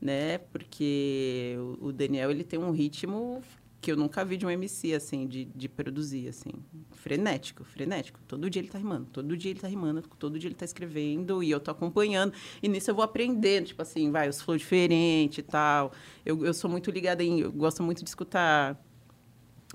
né? 0.00 0.38
Porque 0.38 1.56
o- 1.80 1.92
Daniel, 1.92 2.30
ele 2.30 2.42
tem 2.44 2.58
um 2.58 2.70
ritmo 2.72 3.40
que 3.80 3.92
eu 3.92 3.96
nunca 3.96 4.24
vi 4.24 4.36
de 4.36 4.44
um 4.44 4.50
MC, 4.50 4.94
assim, 4.94 5.26
de, 5.28 5.44
de 5.44 5.68
produzir, 5.68 6.26
assim, 6.28 6.50
frenético, 6.92 7.62
frenético. 7.62 8.18
Todo 8.26 8.50
dia 8.50 8.60
ele 8.60 8.68
tá 8.68 8.78
rimando, 8.78 9.06
todo 9.12 9.36
dia 9.36 9.52
ele 9.52 9.60
tá 9.60 9.68
rimando, 9.68 10.02
todo 10.18 10.36
dia 10.38 10.48
ele 10.48 10.56
tá 10.56 10.64
escrevendo 10.64 11.42
e 11.42 11.50
eu 11.50 11.60
tô 11.60 11.70
acompanhando. 11.70 12.32
E 12.60 12.68
nisso 12.68 12.90
eu 12.90 12.94
vou 12.96 13.04
aprendendo, 13.04 13.66
tipo 13.66 13.82
assim, 13.82 14.10
vai, 14.10 14.28
os 14.28 14.40
flow 14.42 14.56
diferentes 14.56 15.38
e 15.38 15.42
tal. 15.42 15.92
Eu, 16.24 16.44
eu 16.44 16.52
sou 16.52 16.68
muito 16.68 16.90
ligada 16.90 17.22
em, 17.22 17.40
eu 17.40 17.52
gosto 17.52 17.82
muito 17.82 18.02
de 18.02 18.08
escutar 18.10 18.82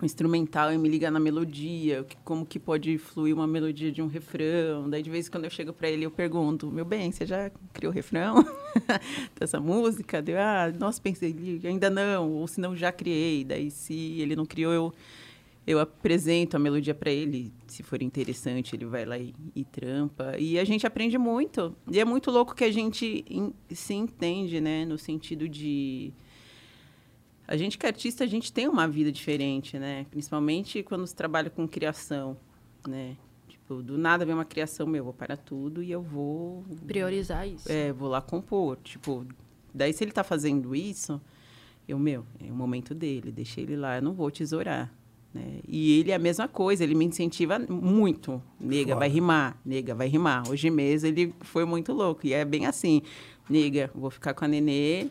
o 0.01 0.05
instrumental 0.05 0.73
e 0.73 0.77
me 0.77 0.89
ligar 0.89 1.11
na 1.11 1.19
melodia, 1.19 2.05
como 2.23 2.45
que 2.45 2.59
pode 2.59 2.97
fluir 2.97 3.35
uma 3.35 3.45
melodia 3.45 3.91
de 3.91 4.01
um 4.01 4.07
refrão. 4.07 4.89
Daí, 4.89 5.03
de 5.03 5.09
vez 5.09 5.27
em 5.27 5.31
quando 5.31 5.43
eu 5.45 5.49
chego 5.49 5.71
para 5.71 5.89
ele, 5.89 6.05
eu 6.05 6.11
pergunto, 6.11 6.71
meu 6.71 6.83
bem, 6.85 7.11
você 7.11 7.25
já 7.25 7.51
criou 7.71 7.91
o 7.91 7.95
refrão 7.95 8.43
dessa 9.39 9.59
música? 9.59 10.21
Deu, 10.21 10.37
ah, 10.39 10.71
nossa, 10.77 11.01
pensei, 11.01 11.35
ainda 11.63 11.89
não, 11.89 12.31
ou 12.31 12.47
se 12.47 12.59
não, 12.59 12.75
já 12.75 12.91
criei. 12.91 13.43
Daí, 13.43 13.69
se 13.69 13.93
ele 14.19 14.35
não 14.35 14.45
criou, 14.45 14.73
eu, 14.73 14.93
eu 15.67 15.79
apresento 15.79 16.55
a 16.57 16.59
melodia 16.59 16.95
para 16.95 17.11
ele. 17.11 17.53
Se 17.67 17.83
for 17.83 18.01
interessante, 18.01 18.75
ele 18.75 18.85
vai 18.85 19.05
lá 19.05 19.17
e, 19.17 19.33
e 19.55 19.63
trampa. 19.63 20.35
E 20.39 20.57
a 20.57 20.63
gente 20.63 20.87
aprende 20.87 21.17
muito. 21.17 21.75
E 21.91 21.99
é 21.99 22.05
muito 22.05 22.31
louco 22.31 22.55
que 22.55 22.63
a 22.63 22.71
gente 22.71 23.23
in- 23.29 23.53
se 23.69 23.93
entende, 23.93 24.59
né? 24.59 24.83
No 24.85 24.97
sentido 24.97 25.47
de... 25.47 26.11
A 27.51 27.57
gente 27.57 27.77
que 27.77 27.85
é 27.85 27.89
artista, 27.89 28.23
a 28.23 28.27
gente 28.27 28.53
tem 28.53 28.65
uma 28.65 28.87
vida 28.87 29.11
diferente, 29.11 29.77
né? 29.77 30.05
Principalmente 30.09 30.81
quando 30.83 31.05
se 31.05 31.13
trabalha 31.13 31.49
com 31.49 31.67
criação, 31.67 32.37
né? 32.87 33.17
Tipo, 33.49 33.83
do 33.83 33.97
nada 33.97 34.25
vem 34.25 34.33
uma 34.33 34.45
criação, 34.45 34.87
meu, 34.87 34.99
eu 34.99 35.03
vou 35.03 35.13
parar 35.13 35.35
tudo 35.35 35.83
e 35.83 35.91
eu 35.91 36.01
vou... 36.01 36.63
Priorizar 36.87 37.45
isso. 37.45 37.69
É, 37.69 37.91
vou 37.91 38.07
lá 38.07 38.21
compor. 38.21 38.77
Tipo, 38.81 39.25
daí 39.73 39.91
se 39.91 40.01
ele 40.01 40.13
tá 40.13 40.23
fazendo 40.23 40.73
isso, 40.73 41.19
eu, 41.85 41.99
meu, 41.99 42.25
é 42.39 42.49
o 42.49 42.55
momento 42.55 42.95
dele, 42.95 43.33
deixei 43.33 43.65
ele 43.65 43.75
lá, 43.75 43.97
eu 43.97 44.01
não 44.01 44.13
vou 44.13 44.31
tesourar. 44.31 44.89
Né? 45.33 45.59
E 45.67 45.99
ele 45.99 46.11
é 46.11 46.15
a 46.15 46.19
mesma 46.19 46.47
coisa, 46.47 46.85
ele 46.85 46.95
me 46.95 47.03
incentiva 47.03 47.59
muito. 47.59 48.41
Nega, 48.61 48.95
vai 48.95 49.09
rimar, 49.09 49.59
nega, 49.65 49.93
vai 49.93 50.07
rimar. 50.07 50.49
Hoje 50.49 50.69
mesmo 50.69 51.09
ele 51.09 51.35
foi 51.41 51.65
muito 51.65 51.91
louco. 51.91 52.25
E 52.25 52.31
é 52.31 52.45
bem 52.45 52.65
assim, 52.65 53.01
nega, 53.49 53.91
vou 53.93 54.09
ficar 54.09 54.33
com 54.33 54.45
a 54.45 54.47
nenê, 54.47 55.09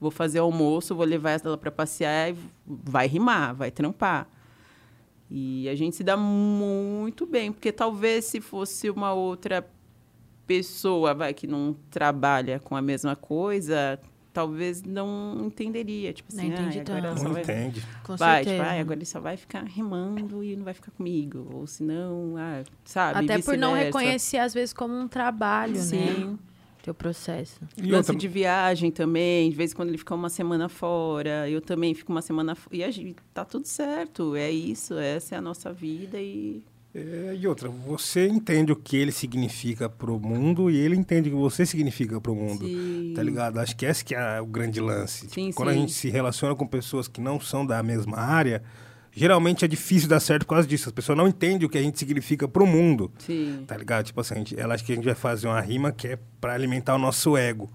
vou 0.00 0.10
fazer 0.10 0.38
almoço, 0.38 0.94
vou 0.94 1.04
levar 1.04 1.40
ela 1.44 1.56
para 1.56 1.70
passear 1.70 2.30
e 2.30 2.36
vai 2.66 3.06
rimar, 3.06 3.54
vai 3.54 3.70
trampar. 3.70 4.28
E 5.30 5.68
a 5.68 5.74
gente 5.74 5.96
se 5.96 6.04
dá 6.04 6.16
muito 6.16 7.26
bem, 7.26 7.52
porque 7.52 7.70
talvez 7.70 8.24
se 8.24 8.40
fosse 8.40 8.88
uma 8.88 9.12
outra 9.12 9.68
pessoa, 10.46 11.12
vai, 11.14 11.34
que 11.34 11.46
não 11.46 11.76
trabalha 11.90 12.58
com 12.58 12.74
a 12.74 12.80
mesma 12.80 13.14
coisa, 13.14 14.00
talvez 14.32 14.82
não 14.82 15.44
entenderia. 15.44 16.12
Tipo 16.12 16.34
Não 16.34 16.42
assim, 16.42 16.52
entende 16.52 16.78
ah, 16.78 16.82
agora 16.82 17.02
tanto. 17.02 17.18
só 17.18 17.24
Não 17.24 17.32
vai, 17.32 17.42
entende. 17.42 17.82
Com 18.04 18.16
vai, 18.16 18.44
certeza. 18.44 18.64
tipo, 18.64 18.76
ah, 18.76 18.80
agora 18.80 18.98
ele 18.98 19.04
só 19.04 19.20
vai 19.20 19.36
ficar 19.36 19.64
rimando 19.64 20.42
e 20.42 20.56
não 20.56 20.64
vai 20.64 20.74
ficar 20.74 20.92
comigo. 20.92 21.46
Ou 21.52 21.66
se 21.66 21.82
não, 21.82 22.36
ah, 22.38 22.62
sabe? 22.84 23.24
Até 23.24 23.42
por 23.42 23.58
não 23.58 23.74
reconhecer, 23.74 24.38
às 24.38 24.54
vezes, 24.54 24.72
como 24.72 24.94
um 24.94 25.06
trabalho, 25.06 25.74
né? 25.74 26.36
Sim. 26.88 26.92
Teu 26.92 26.94
processo. 26.94 27.60
E 27.76 27.82
Lance 27.82 28.10
outra, 28.10 28.16
de 28.16 28.28
viagem 28.28 28.90
também, 28.90 29.50
de 29.50 29.56
vez 29.56 29.72
em 29.72 29.74
quando 29.76 29.88
ele 29.90 29.98
fica 29.98 30.14
uma 30.14 30.30
semana 30.30 30.68
fora, 30.68 31.48
eu 31.48 31.60
também 31.60 31.94
fico 31.94 32.10
uma 32.10 32.22
semana 32.22 32.54
fora. 32.54 32.74
E 32.76 32.82
a 32.82 32.90
gente, 32.90 33.16
tá 33.34 33.44
tudo 33.44 33.66
certo, 33.66 34.34
é 34.34 34.50
isso, 34.50 34.94
essa 34.94 35.34
é 35.34 35.38
a 35.38 35.40
nossa 35.42 35.72
vida 35.72 36.18
e. 36.20 36.62
é, 36.94 37.36
e 37.38 37.46
outra, 37.46 37.68
você 37.68 38.26
entende 38.26 38.72
o 38.72 38.76
que 38.76 38.96
ele 38.96 39.12
significa 39.12 39.88
pro 39.88 40.18
mundo 40.18 40.70
e 40.70 40.76
ele 40.76 40.96
entende 40.96 41.28
o 41.28 41.32
que 41.32 41.38
você 41.38 41.66
significa 41.66 42.20
pro 42.20 42.34
mundo. 42.34 42.66
Sim. 42.66 43.12
Tá 43.14 43.22
ligado? 43.22 43.58
Acho 43.58 43.76
que 43.76 43.84
esse 43.84 44.04
que 44.04 44.14
é 44.14 44.40
o 44.40 44.46
grande 44.46 44.80
lance. 44.80 45.28
Sim, 45.28 45.52
Quando 45.52 45.68
a 45.68 45.72
sim. 45.74 45.80
gente 45.80 45.92
se 45.92 46.08
relaciona 46.08 46.54
com 46.54 46.66
pessoas 46.66 47.06
que 47.06 47.20
não 47.20 47.38
são 47.38 47.66
da 47.66 47.82
mesma 47.82 48.16
área, 48.18 48.62
geralmente 49.18 49.64
é 49.64 49.68
difícil 49.68 50.08
dar 50.08 50.20
certo 50.20 50.46
por 50.46 50.54
causa 50.54 50.68
disso. 50.68 50.88
As 50.88 50.92
pessoas 50.92 51.18
não 51.18 51.28
entendem 51.28 51.66
o 51.66 51.68
que 51.68 51.76
a 51.76 51.82
gente 51.82 51.98
significa 51.98 52.46
pro 52.46 52.66
mundo. 52.66 53.10
Sim. 53.18 53.64
Tá 53.66 53.76
ligado? 53.76 54.06
Tipo 54.06 54.20
assim, 54.20 54.34
a 54.34 54.38
gente, 54.38 54.58
ela 54.58 54.74
acha 54.74 54.84
que 54.84 54.92
a 54.92 54.94
gente 54.94 55.04
vai 55.04 55.14
fazer 55.14 55.48
uma 55.48 55.60
rima 55.60 55.92
que 55.92 56.08
é 56.08 56.18
pra 56.40 56.54
alimentar 56.54 56.94
o 56.94 56.98
nosso 56.98 57.36
ego. 57.36 57.68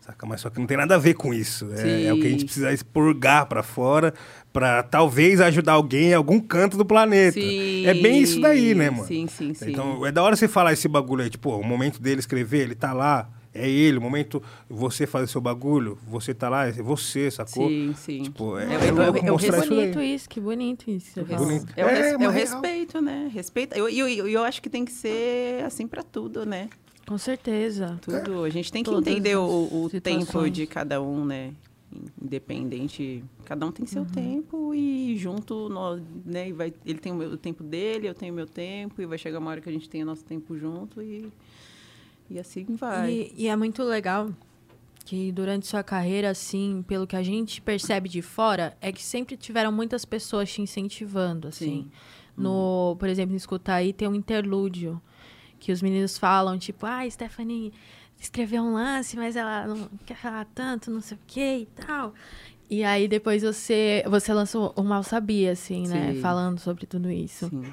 Saca? 0.00 0.26
Mas 0.26 0.40
só 0.40 0.48
que 0.48 0.58
não 0.58 0.66
tem 0.66 0.76
nada 0.76 0.94
a 0.94 0.98
ver 0.98 1.14
com 1.14 1.32
isso. 1.34 1.68
É, 1.76 2.04
é 2.04 2.12
o 2.12 2.18
que 2.18 2.26
a 2.26 2.30
gente 2.30 2.44
precisa 2.44 2.72
expurgar 2.72 3.46
pra 3.46 3.62
fora 3.62 4.14
pra 4.52 4.82
talvez 4.82 5.40
ajudar 5.40 5.74
alguém 5.74 6.10
em 6.10 6.14
algum 6.14 6.40
canto 6.40 6.76
do 6.76 6.84
planeta. 6.84 7.38
Sim. 7.38 7.86
É 7.86 7.94
bem 7.94 8.22
isso 8.22 8.40
daí, 8.40 8.74
né, 8.74 8.90
mano? 8.90 9.06
Sim, 9.06 9.26
sim, 9.26 9.52
sim. 9.54 9.70
Então, 9.70 10.04
é 10.06 10.10
da 10.10 10.22
hora 10.22 10.34
você 10.34 10.48
falar 10.48 10.72
esse 10.72 10.88
bagulho 10.88 11.22
aí, 11.22 11.30
tipo, 11.30 11.50
o 11.50 11.62
momento 11.62 12.00
dele 12.00 12.20
escrever, 12.20 12.62
ele 12.62 12.74
tá 12.74 12.92
lá, 12.92 13.28
é 13.54 13.68
ele, 13.68 13.98
o 13.98 14.00
momento 14.00 14.42
você 14.68 15.06
fazer 15.06 15.26
seu 15.26 15.40
bagulho, 15.40 15.98
você 16.06 16.32
tá 16.32 16.48
lá, 16.48 16.66
é 16.68 16.72
você, 16.72 17.30
sacou? 17.30 17.68
Sim, 17.68 17.94
sim. 17.96 18.22
Tipo, 18.22 18.56
é, 18.58 18.64
É, 18.64 18.66
é 18.86 18.90
eu- 18.90 18.96
eu- 18.96 19.36
isso 19.36 19.68
bonito 19.68 20.00
isso, 20.00 20.28
que 20.28 20.40
bonito 20.40 20.90
isso. 20.90 21.12
você 21.24 21.32
É. 21.34 21.36
Bonito. 21.36 21.72
É 21.76 21.84
o, 21.84 21.88
res- 21.88 21.98
É, 22.06 22.10
é 22.10 22.16
o 22.16 22.18
real. 22.18 22.32
respeito, 22.32 23.00
né? 23.00 23.30
Respeito. 23.32 23.74
Eu, 23.76 23.88
eu, 23.88 24.08
eu, 24.08 24.28
eu 24.28 24.44
acho 24.44 24.60
que 24.62 24.70
tem 24.70 24.84
que 24.84 24.92
ser 24.92 25.64
assim 25.64 25.86
pra 25.86 26.02
tudo, 26.02 26.46
né? 26.46 26.68
Com 27.06 27.18
certeza. 27.18 27.98
Tudo. 28.02 28.44
A 28.44 28.50
gente 28.50 28.70
tem 28.70 28.84
que 28.84 28.90
Todas 28.90 29.06
entender 29.12 29.34
o, 29.36 29.42
o 29.86 30.00
tempo 30.00 30.48
de 30.48 30.66
cada 30.66 31.02
um, 31.02 31.24
né? 31.24 31.52
Independente. 32.22 33.24
Cada 33.44 33.66
um 33.66 33.72
tem 33.72 33.84
seu 33.86 34.02
Uhum. 34.02 34.08
tempo 34.08 34.74
e 34.74 35.16
junto, 35.16 35.68
nós, 35.68 36.00
né? 36.24 36.48
e 36.48 36.52
vai, 36.52 36.72
ele 36.86 36.98
tem 37.00 37.10
o, 37.10 37.16
meu, 37.16 37.30
o 37.30 37.36
tempo 37.36 37.64
dele, 37.64 38.06
eu 38.08 38.14
tenho 38.14 38.32
o 38.32 38.36
meu 38.36 38.46
tempo, 38.46 39.02
e 39.02 39.06
vai 39.06 39.18
chegar 39.18 39.38
uma 39.40 39.50
hora 39.50 39.60
que 39.60 39.68
a 39.68 39.72
gente 39.72 39.88
tem 39.88 40.02
o 40.02 40.06
nosso 40.06 40.24
tempo 40.24 40.56
junto 40.56 41.02
e, 41.02 41.26
e 42.30 42.38
assim 42.38 42.64
vai. 42.70 43.10
E, 43.10 43.34
e 43.36 43.48
é 43.48 43.56
muito 43.56 43.82
legal 43.82 44.30
que 45.04 45.32
durante 45.32 45.66
sua 45.66 45.82
carreira, 45.82 46.30
assim, 46.30 46.84
pelo 46.86 47.06
que 47.06 47.16
a 47.16 47.22
gente 47.22 47.60
percebe 47.60 48.08
de 48.08 48.22
fora, 48.22 48.76
é 48.80 48.92
que 48.92 49.02
sempre 49.02 49.36
tiveram 49.36 49.72
muitas 49.72 50.04
pessoas 50.04 50.52
te 50.52 50.62
incentivando, 50.62 51.48
assim. 51.48 51.82
Sim. 51.82 51.90
No, 52.36 52.96
por 52.98 53.08
exemplo, 53.08 53.32
no 53.32 53.36
Escuta 53.36 53.74
Aí 53.74 53.92
tem 53.92 54.06
um 54.08 54.14
interlúdio 54.14 55.00
que 55.58 55.72
os 55.72 55.82
meninos 55.82 56.16
falam, 56.16 56.56
tipo, 56.58 56.86
ah, 56.86 57.08
Stephanie 57.10 57.72
escreveu 58.18 58.62
um 58.62 58.74
lance, 58.74 59.16
mas 59.16 59.34
ela 59.34 59.66
não 59.66 59.88
quer 60.06 60.16
falar 60.16 60.46
tanto, 60.54 60.90
não 60.90 61.00
sei 61.00 61.16
o 61.16 61.20
que 61.26 61.56
e 61.58 61.66
tal. 61.66 62.14
E 62.68 62.84
aí 62.84 63.08
depois 63.08 63.42
você, 63.42 64.04
você 64.08 64.32
lançou 64.32 64.72
o 64.76 64.82
Mal 64.82 65.02
Sabia, 65.02 65.52
assim, 65.52 65.88
né? 65.88 66.12
Sim. 66.12 66.20
Falando 66.20 66.60
sobre 66.60 66.86
tudo 66.86 67.10
isso. 67.10 67.48
Sim. 67.48 67.64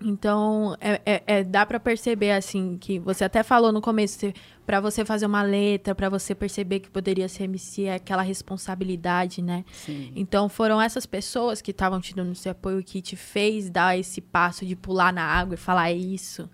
Então, 0.00 0.76
é, 0.78 1.00
é- 1.06 1.22
é- 1.26 1.44
dá 1.44 1.64
pra 1.64 1.80
perceber, 1.80 2.32
assim, 2.32 2.76
que 2.78 2.98
você 2.98 3.24
até 3.24 3.42
falou 3.42 3.72
no 3.72 3.80
começo, 3.80 4.30
pra 4.66 4.78
você 4.78 5.04
fazer 5.06 5.24
uma 5.24 5.42
letra, 5.42 5.94
pra 5.94 6.10
você 6.10 6.34
perceber 6.34 6.80
que 6.80 6.90
poderia 6.90 7.26
ser 7.28 7.44
MC, 7.44 7.84
é 7.84 7.94
aquela 7.94 8.20
responsabilidade, 8.22 9.40
né? 9.40 9.64
Sim. 9.72 10.12
Então, 10.14 10.48
foram 10.50 10.80
essas 10.80 11.06
pessoas 11.06 11.62
que 11.62 11.70
estavam 11.70 11.98
te 12.00 12.14
dando 12.14 12.32
esse 12.32 12.48
apoio 12.48 12.82
que 12.84 13.00
te 13.00 13.16
fez 13.16 13.70
dar 13.70 13.98
esse 13.98 14.20
passo 14.20 14.66
de 14.66 14.76
pular 14.76 15.12
na 15.12 15.24
água 15.24 15.54
e 15.54 15.58
falar, 15.58 15.90
é 15.90 15.94
isso, 15.94 16.48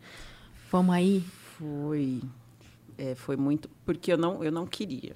vamos 0.71 0.95
aí. 0.95 1.25
Foi. 1.59 2.21
É, 2.97 3.15
foi 3.17 3.37
muito. 3.37 3.69
Porque 3.85 4.13
eu 4.13 4.19
não, 4.19 4.45
eu 4.45 4.53
não 4.53 4.67
queria. 4.67 5.15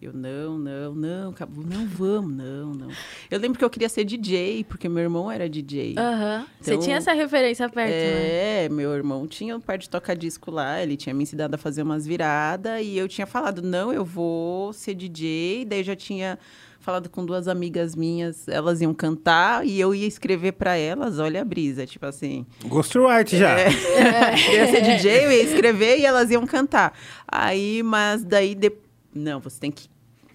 Eu 0.00 0.12
não, 0.12 0.58
não, 0.58 0.94
não, 0.94 1.30
acabou. 1.30 1.64
Não 1.64 1.86
vamos, 1.86 2.32
não, 2.32 2.74
não. 2.74 2.88
Eu 3.30 3.38
lembro 3.38 3.58
que 3.58 3.64
eu 3.64 3.70
queria 3.70 3.88
ser 3.88 4.04
DJ, 4.04 4.64
porque 4.64 4.88
meu 4.88 5.02
irmão 5.02 5.30
era 5.30 5.48
DJ. 5.48 5.94
Aham. 5.98 6.46
Você 6.60 6.72
Então, 6.72 6.84
tinha 6.84 6.96
essa 6.96 7.12
referência 7.12 7.68
perto, 7.68 7.90
né? 7.92 8.64
É, 8.64 8.68
meu 8.68 8.92
irmão 8.94 9.26
tinha 9.26 9.56
um 9.56 9.60
par 9.60 9.78
de 9.78 9.88
toca-disco 9.88 10.50
lá, 10.50 10.82
ele 10.82 10.96
tinha 10.96 11.14
me 11.14 11.22
ensinado 11.22 11.54
a 11.54 11.58
fazer 11.58 11.82
umas 11.82 12.06
viradas 12.06 12.80
e 12.84 12.96
eu 12.96 13.08
tinha 13.08 13.26
falado, 13.26 13.62
não, 13.62 13.92
eu 13.92 14.04
vou 14.04 14.72
ser 14.72 14.94
DJ. 14.94 15.64
Daí 15.64 15.80
eu 15.80 15.84
já 15.84 15.96
tinha 15.96 16.38
falado 16.78 17.08
com 17.10 17.26
duas 17.26 17.48
amigas 17.48 17.96
minhas, 17.96 18.46
elas 18.46 18.80
iam 18.80 18.94
cantar 18.94 19.66
e 19.66 19.80
eu 19.80 19.92
ia 19.92 20.06
escrever 20.06 20.52
pra 20.52 20.76
elas, 20.76 21.18
olha 21.18 21.42
a 21.42 21.44
brisa, 21.44 21.84
tipo 21.84 22.06
assim. 22.06 22.46
Ghostwrite 22.64 23.36
já. 23.38 23.56
É. 23.96 24.34
eu 24.50 24.52
ia 24.54 24.66
ser 24.70 24.82
DJ, 24.82 25.24
eu 25.24 25.32
ia 25.32 25.42
escrever 25.42 25.98
e 25.98 26.06
elas 26.06 26.30
iam 26.30 26.46
cantar. 26.46 26.96
Aí, 27.26 27.82
mas 27.82 28.22
daí, 28.22 28.54
de... 28.54 28.70
não, 29.16 29.40
você 29.40 29.58
tem 29.60 29.70
que 29.70 29.88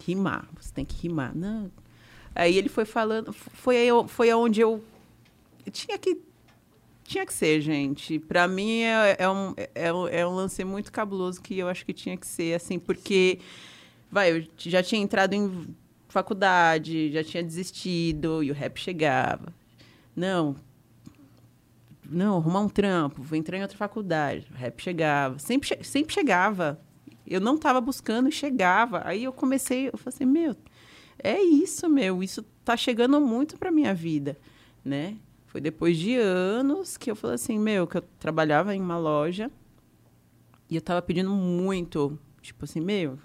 rimar, 0.06 0.48
você 0.60 0.74
tem 0.74 0.86
que 0.86 0.96
rimar. 1.08 1.36
Não. 1.36 1.72
Aí 2.34 2.58
ele 2.58 2.70
foi 2.70 2.86
falando, 2.86 3.34
foi, 3.34 3.78
aí 3.78 3.88
eu- 3.88 4.08
foi 4.08 4.30
aonde 4.30 4.62
eu 4.62 4.84
tinha 5.72 5.98
que 5.98 6.18
tinha 7.04 7.26
que 7.26 7.34
ser, 7.34 7.60
gente. 7.60 8.20
Pra 8.20 8.48
mim 8.48 8.84
é, 8.84 9.18
é 9.20 9.30
um, 9.30 9.54
é, 9.58 9.70
é 10.20 10.26
um 10.28 10.34
lance 10.34 10.64
muito 10.64 10.92
cabuloso 10.92 11.42
que 11.42 11.58
eu 11.58 11.68
acho 11.68 11.86
que 11.86 11.92
tinha 11.94 12.16
que 12.16 12.26
ser, 12.26 12.56
assim, 12.56 12.80
porque, 12.80 13.40
vai, 14.10 14.32
eu 14.32 14.48
já 14.58 14.82
tinha 14.82 15.02
entrado 15.02 15.34
em 15.34 15.76
faculdade, 16.08 17.12
já 17.12 17.22
tinha 17.24 17.44
desistido, 17.44 18.42
e 18.42 18.50
o 18.50 18.54
rap 18.54 18.80
chegava. 18.80 19.54
Não, 20.16 20.56
não, 22.10 22.38
arrumar 22.38 22.62
um 22.62 22.70
trampo, 22.70 23.22
vou 23.22 23.38
entrar 23.38 23.58
em 23.58 23.62
outra 23.62 23.78
faculdade. 23.78 24.48
O 24.52 24.56
rap 24.58 24.82
chegava, 24.82 25.38
sempre, 25.40 25.84
sempre 25.84 26.14
chegava. 26.14 26.80
Eu 27.32 27.40
não 27.40 27.56
estava 27.56 27.80
buscando 27.80 28.28
e 28.28 28.32
chegava. 28.32 29.02
Aí 29.06 29.24
eu 29.24 29.32
comecei, 29.32 29.88
eu 29.88 29.98
falei 29.98 30.16
assim, 30.16 30.26
meu, 30.26 30.56
é 31.18 31.42
isso, 31.42 31.90
meu, 31.90 32.22
isso 32.22 32.44
tá 32.66 32.76
chegando 32.76 33.22
muito 33.22 33.58
para 33.58 33.72
minha 33.72 33.94
vida, 33.94 34.38
né? 34.84 35.18
Foi 35.48 35.62
depois 35.62 35.98
de 35.98 36.16
anos 36.16 36.98
que 36.98 37.10
eu 37.10 37.16
falei 37.16 37.36
assim, 37.36 37.60
meu, 37.60 37.88
que 37.88 37.98
eu 37.98 38.02
trabalhava 38.20 38.76
em 38.76 38.82
uma 38.82 38.98
loja 38.98 39.52
e 40.70 40.76
eu 40.76 40.82
tava 40.82 41.02
pedindo 41.02 41.30
muito, 41.30 42.18
tipo 42.42 42.66
assim, 42.66 42.80
meu, 42.80 43.18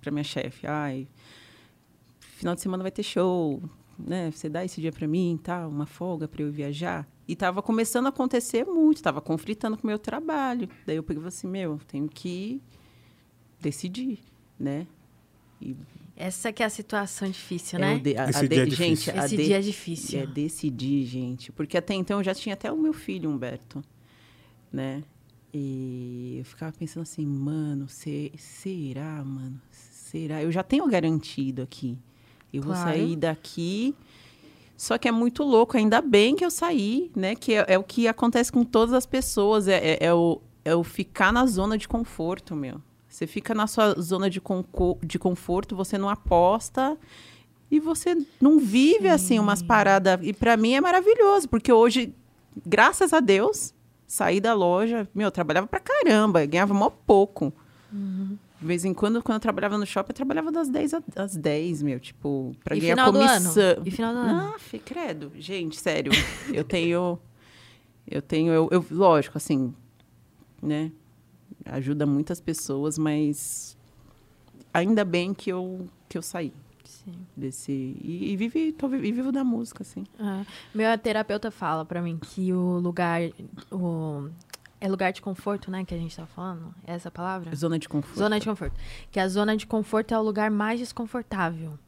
pra 0.00 0.10
minha 0.10 0.24
chefe, 0.24 0.66
ai, 0.66 1.08
final 2.18 2.54
de 2.54 2.60
semana 2.60 2.82
vai 2.82 2.90
ter 2.90 3.02
show, 3.02 3.62
né? 3.98 4.30
Você 4.30 4.48
dá 4.48 4.64
esse 4.64 4.80
dia 4.80 4.92
para 4.92 5.06
mim, 5.06 5.38
tá? 5.42 5.66
Uma 5.66 5.86
folga 5.86 6.26
para 6.26 6.42
eu 6.42 6.50
viajar. 6.50 7.06
E 7.28 7.36
tava 7.36 7.62
começando 7.62 8.06
a 8.06 8.08
acontecer 8.08 8.64
muito, 8.64 9.02
tava 9.02 9.20
conflitando 9.20 9.76
com 9.76 9.84
o 9.84 9.86
meu 9.86 9.98
trabalho. 9.98 10.68
Daí 10.86 10.96
eu 10.96 11.02
peguei 11.02 11.24
assim, 11.26 11.46
meu, 11.46 11.78
tenho 11.86 12.08
que 12.08 12.62
decidir, 13.60 14.18
né? 14.58 14.86
E 15.60 15.76
essa 16.16 16.52
que 16.52 16.62
é 16.62 16.66
a 16.66 16.70
situação 16.70 17.30
difícil, 17.30 17.78
é 17.78 17.82
né? 17.82 17.98
De, 17.98 18.16
a, 18.16 18.28
Esse 18.28 18.44
a 18.44 18.48
dia 18.48 18.62
é 18.62 18.66
de, 18.66 18.74
gente, 18.74 18.98
difícil. 18.98 19.16
Esse 19.24 19.36
de, 19.36 19.44
dia 19.44 19.56
é 19.56 19.60
difícil. 19.60 20.20
É 20.20 20.26
decidir, 20.26 21.06
gente. 21.06 21.50
Porque 21.52 21.78
até 21.78 21.94
então 21.94 22.18
eu 22.18 22.24
já 22.24 22.34
tinha 22.34 22.52
até 22.52 22.70
o 22.70 22.76
meu 22.76 22.92
filho, 22.92 23.30
Humberto, 23.30 23.82
né? 24.70 25.02
E 25.52 26.36
eu 26.38 26.44
ficava 26.44 26.72
pensando 26.72 27.02
assim, 27.02 27.26
mano, 27.26 27.88
se, 27.88 28.32
será, 28.36 29.24
mano? 29.24 29.60
Será? 29.70 30.42
Eu 30.42 30.52
já 30.52 30.62
tenho 30.62 30.86
garantido 30.86 31.62
aqui. 31.62 31.96
Eu 32.52 32.62
Claro. 32.62 32.84
vou 32.84 32.92
sair 32.92 33.16
daqui. 33.16 33.94
Só 34.76 34.96
que 34.98 35.08
é 35.08 35.12
muito 35.12 35.42
louco, 35.42 35.76
ainda 35.76 36.00
bem 36.00 36.36
que 36.36 36.44
eu 36.44 36.50
saí, 36.50 37.10
né? 37.16 37.34
Que 37.34 37.54
é, 37.54 37.64
é 37.68 37.78
o 37.78 37.82
que 37.82 38.06
acontece 38.06 38.52
com 38.52 38.64
todas 38.64 38.94
as 38.94 39.06
pessoas. 39.06 39.68
É, 39.68 39.76
é, 39.76 40.06
é 40.06 40.14
o, 40.14 40.40
é 40.64 40.74
o 40.74 40.84
ficar 40.84 41.32
na 41.32 41.46
zona 41.46 41.76
de 41.78 41.88
conforto, 41.88 42.54
meu. 42.54 42.80
Você 43.10 43.26
fica 43.26 43.52
na 43.54 43.66
sua 43.66 43.92
zona 44.00 44.30
de, 44.30 44.40
de 45.04 45.18
conforto, 45.18 45.74
você 45.76 45.98
não 45.98 46.08
aposta 46.08 46.96
e 47.70 47.80
você 47.80 48.16
não 48.40 48.58
vive 48.58 49.08
assim 49.08 49.38
umas 49.38 49.62
paradas. 49.62 50.18
E 50.22 50.32
para 50.32 50.56
mim 50.56 50.74
é 50.74 50.80
maravilhoso, 50.80 51.48
porque 51.48 51.72
hoje, 51.72 52.14
graças 52.64 53.12
a 53.12 53.18
Deus, 53.20 53.74
saí 54.06 54.40
da 54.40 54.54
loja, 54.54 55.08
meu, 55.14 55.26
eu 55.26 55.30
trabalhava 55.32 55.66
pra 55.66 55.80
caramba, 55.80 56.46
ganhava 56.46 56.72
mó 56.72 56.88
pouco. 56.88 57.52
De 57.92 58.66
vez 58.66 58.84
em 58.84 58.94
quando, 58.94 59.22
quando 59.22 59.36
eu 59.36 59.40
trabalhava 59.40 59.76
no 59.76 59.84
shopping, 59.86 60.10
eu 60.10 60.14
trabalhava 60.14 60.52
das 60.52 60.68
10 60.68 60.94
a- 60.94 61.02
às 61.16 61.34
10, 61.34 61.82
meu, 61.82 61.98
tipo, 61.98 62.54
pra 62.62 62.76
E 62.76 62.80
ganhar 62.80 62.92
final 62.94 63.10
do 63.12 63.18
comissão. 63.18 63.62
ano? 63.62 63.82
E 63.84 63.90
final 63.90 64.12
do 64.12 64.18
ano? 64.20 64.54
Ah, 64.54 64.78
credo. 64.84 65.32
Gente, 65.36 65.76
sério, 65.80 66.12
eu 66.52 66.62
tenho. 66.62 67.18
Eu 68.06 68.20
tenho. 68.22 68.52
Eu, 68.52 68.68
eu- 68.70 68.84
lógico, 68.90 69.36
assim, 69.38 69.74
né? 70.62 70.92
Ajuda 71.70 72.04
muitas 72.06 72.40
pessoas, 72.40 72.98
mas 72.98 73.76
ainda 74.74 75.04
bem 75.04 75.32
que 75.32 75.50
eu, 75.50 75.86
que 76.08 76.18
eu 76.18 76.22
saí 76.22 76.52
Sim. 76.84 77.12
desse. 77.36 77.70
E, 77.72 78.32
e, 78.32 78.36
vive, 78.36 78.72
tô, 78.72 78.88
e 78.94 79.12
vivo 79.12 79.30
da 79.30 79.44
música, 79.44 79.82
assim. 79.82 80.04
É. 80.18 80.46
Meu 80.74 80.98
terapeuta 80.98 81.50
fala 81.50 81.84
pra 81.84 82.02
mim 82.02 82.18
que 82.18 82.52
o 82.52 82.78
lugar. 82.78 83.20
O, 83.70 84.28
é 84.80 84.88
lugar 84.88 85.12
de 85.12 85.20
conforto, 85.22 85.70
né? 85.70 85.84
Que 85.84 85.94
a 85.94 85.98
gente 85.98 86.16
tá 86.16 86.26
falando. 86.26 86.74
É 86.86 86.94
essa 86.94 87.10
palavra? 87.10 87.54
Zona 87.54 87.78
de 87.78 87.88
conforto. 87.88 88.18
Zona 88.18 88.40
de 88.40 88.46
conforto. 88.46 88.74
Que 89.10 89.20
a 89.20 89.28
zona 89.28 89.56
de 89.56 89.66
conforto 89.66 90.12
é 90.12 90.18
o 90.18 90.22
lugar 90.22 90.50
mais 90.50 90.80
desconfortável. 90.80 91.78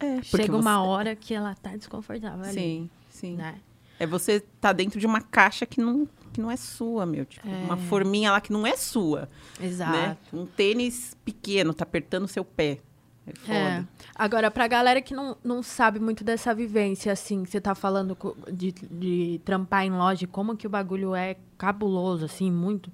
É, 0.00 0.22
Chega 0.22 0.56
uma 0.56 0.78
você- 0.80 0.88
hora 0.88 1.16
que 1.16 1.34
ela 1.34 1.54
tá 1.54 1.76
desconfortável 1.76 2.44
ali. 2.44 2.54
Sim, 2.54 2.90
sim. 3.10 3.36
Né? 3.36 3.60
É 3.98 4.06
você 4.06 4.40
tá 4.60 4.72
dentro 4.72 4.98
de 5.00 5.06
uma 5.06 5.20
caixa 5.20 5.66
que 5.66 5.80
não, 5.80 6.08
que 6.28 6.40
não 6.40 6.50
é 6.50 6.56
sua, 6.56 7.04
meu. 7.06 7.24
Tipo, 7.24 7.48
É. 7.48 7.64
uma 7.64 7.76
forminha 7.76 8.30
lá 8.30 8.40
que 8.40 8.52
não 8.52 8.66
é 8.66 8.76
sua. 8.76 9.28
Exato. 9.60 9.92
Né? 9.92 10.16
Um 10.32 10.46
tênis 10.46 11.16
pequeno, 11.24 11.72
tá 11.74 11.82
apertando 11.84 12.24
o 12.24 12.28
seu 12.28 12.44
pé. 12.44 12.78
É 13.26 13.34
foda. 13.34 13.54
É. 13.54 13.84
Agora, 14.14 14.50
pra 14.50 14.66
galera 14.66 15.02
que 15.02 15.12
não, 15.14 15.36
não 15.44 15.62
sabe 15.62 15.98
muito 16.00 16.24
dessa 16.24 16.54
vivência, 16.54 17.12
assim, 17.12 17.44
que 17.44 17.50
você 17.50 17.60
tá 17.60 17.74
falando 17.74 18.16
de, 18.52 18.72
de 18.72 19.40
trampar 19.44 19.84
em 19.84 19.90
loja, 19.90 20.26
como 20.26 20.56
que 20.56 20.66
o 20.66 20.70
bagulho 20.70 21.14
é 21.14 21.36
cabuloso, 21.58 22.24
assim, 22.24 22.50
muito. 22.50 22.90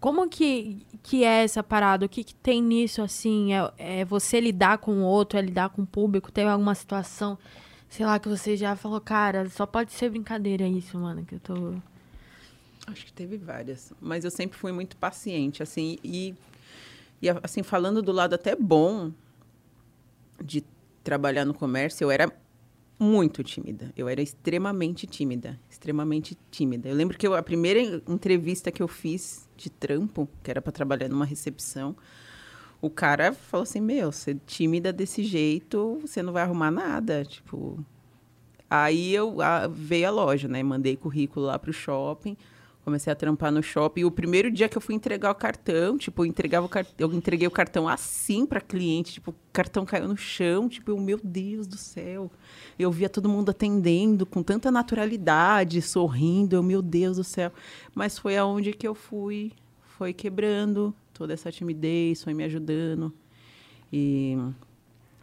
Como 0.00 0.28
que, 0.28 0.86
que 1.02 1.24
é 1.24 1.42
essa 1.42 1.62
parada? 1.62 2.06
O 2.06 2.08
que, 2.08 2.22
que 2.22 2.34
tem 2.34 2.62
nisso, 2.62 3.02
assim? 3.02 3.52
É, 3.52 3.72
é 3.78 4.04
você 4.04 4.38
lidar 4.40 4.78
com 4.78 4.92
o 4.92 5.02
outro, 5.02 5.38
é 5.38 5.42
lidar 5.42 5.70
com 5.70 5.82
o 5.82 5.86
público? 5.86 6.30
Tem 6.30 6.46
alguma 6.46 6.74
situação, 6.74 7.36
sei 7.88 8.06
lá, 8.06 8.18
que 8.18 8.28
você 8.28 8.56
já 8.56 8.76
falou, 8.76 9.00
cara, 9.00 9.48
só 9.48 9.66
pode 9.66 9.90
ser 9.92 10.10
brincadeira 10.10 10.66
isso, 10.68 10.96
mano, 10.98 11.24
que 11.24 11.34
eu 11.36 11.40
tô... 11.40 11.74
Acho 12.90 13.06
que 13.06 13.12
teve 13.12 13.36
várias. 13.36 13.92
Mas 14.00 14.24
eu 14.24 14.30
sempre 14.30 14.58
fui 14.58 14.72
muito 14.72 14.96
paciente, 14.96 15.62
assim. 15.62 15.98
E, 16.02 16.34
e 17.20 17.28
assim, 17.42 17.62
falando 17.62 18.00
do 18.02 18.12
lado 18.12 18.34
até 18.34 18.56
bom 18.56 19.12
de 20.42 20.64
trabalhar 21.02 21.44
no 21.44 21.54
comércio, 21.54 22.04
eu 22.04 22.10
era 22.10 22.32
muito 22.98 23.44
tímida. 23.44 23.92
Eu 23.96 24.08
era 24.08 24.20
extremamente 24.20 25.06
tímida. 25.06 25.58
Extremamente 25.70 26.36
tímida. 26.50 26.88
Eu 26.88 26.94
lembro 26.96 27.16
que 27.16 27.26
eu- 27.26 27.34
a 27.34 27.42
primeira 27.42 27.78
en- 27.80 28.02
entrevista 28.08 28.72
que 28.72 28.82
eu 28.82 28.88
fiz 28.88 29.48
de 29.56 29.70
trampo, 29.70 30.28
que 30.42 30.50
era 30.50 30.60
para 30.60 30.72
trabalhar 30.72 31.08
numa 31.08 31.24
recepção, 31.24 31.96
o 32.80 32.90
cara 32.90 33.32
falou 33.32 33.62
assim: 33.62 33.80
Meu, 33.80 34.10
você 34.12 34.32
é 34.32 34.36
tímida 34.46 34.92
desse 34.92 35.22
jeito, 35.22 35.98
você 36.00 36.22
não 36.22 36.32
vai 36.32 36.42
arrumar 36.42 36.70
nada. 36.70 37.24
Tipo. 37.24 37.84
Aí 38.70 39.14
eu 39.14 39.40
a, 39.40 39.66
veio 39.66 40.08
a 40.08 40.10
loja, 40.10 40.46
né? 40.48 40.62
Mandei 40.62 40.96
currículo 40.96 41.46
lá 41.46 41.58
pro 41.58 41.72
shopping. 41.72 42.36
Comecei 42.88 43.12
a 43.12 43.16
trampar 43.16 43.52
no 43.52 43.62
shopping. 43.62 44.00
E 44.00 44.04
o 44.06 44.10
primeiro 44.10 44.50
dia 44.50 44.66
que 44.66 44.74
eu 44.74 44.80
fui 44.80 44.94
entregar 44.94 45.30
o 45.30 45.34
cartão, 45.34 45.98
tipo, 45.98 46.22
eu 46.22 46.26
entregava 46.26 46.64
o 46.64 46.68
cartão, 46.70 46.94
eu 46.98 47.12
entreguei 47.14 47.46
o 47.46 47.50
cartão 47.50 47.86
assim 47.86 48.46
para 48.46 48.62
cliente, 48.62 49.12
tipo, 49.12 49.30
o 49.30 49.34
cartão 49.52 49.84
caiu 49.84 50.08
no 50.08 50.16
chão, 50.16 50.70
tipo, 50.70 50.90
eu, 50.90 50.96
meu 50.96 51.20
Deus 51.22 51.66
do 51.66 51.76
céu. 51.76 52.30
Eu 52.78 52.90
via 52.90 53.10
todo 53.10 53.28
mundo 53.28 53.50
atendendo 53.50 54.24
com 54.24 54.42
tanta 54.42 54.70
naturalidade, 54.70 55.82
sorrindo, 55.82 56.56
eu, 56.56 56.62
meu 56.62 56.80
Deus 56.80 57.18
do 57.18 57.24
céu. 57.24 57.52
Mas 57.94 58.18
foi 58.18 58.38
aonde 58.38 58.72
que 58.72 58.88
eu 58.88 58.94
fui, 58.94 59.52
foi 59.98 60.14
quebrando 60.14 60.94
toda 61.12 61.34
essa 61.34 61.52
timidez, 61.52 62.24
foi 62.24 62.32
me 62.32 62.42
ajudando. 62.42 63.12
E 63.92 64.34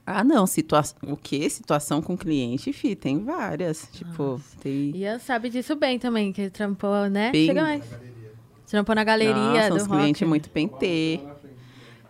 ah, 0.06 0.24
não, 0.24 0.46
situação, 0.46 0.98
o 1.04 1.18
quê? 1.18 1.50
Situação 1.50 2.02
com 2.02 2.16
cliente, 2.18 2.72
fi, 2.72 2.96
tem 2.96 3.24
várias, 3.24 3.88
tipo, 3.92 4.40
tem 4.62 4.96
Ian 4.96 5.18
sabe 5.20 5.50
disso 5.50 5.76
bem 5.76 5.98
também, 5.98 6.32
que 6.32 6.42
ele 6.42 6.50
trampou, 6.50 7.10
né? 7.10 7.32
Bem- 7.32 7.48
Chega 7.48 7.62
mais. 7.62 7.84
Trampou 8.68 8.96
na 8.96 9.04
galeria 9.04 9.34
Nossa, 9.36 9.70
do 9.70 9.76
os 9.76 9.88
clientes 9.88 10.28
muito 10.28 10.50
pentê. 10.50 11.20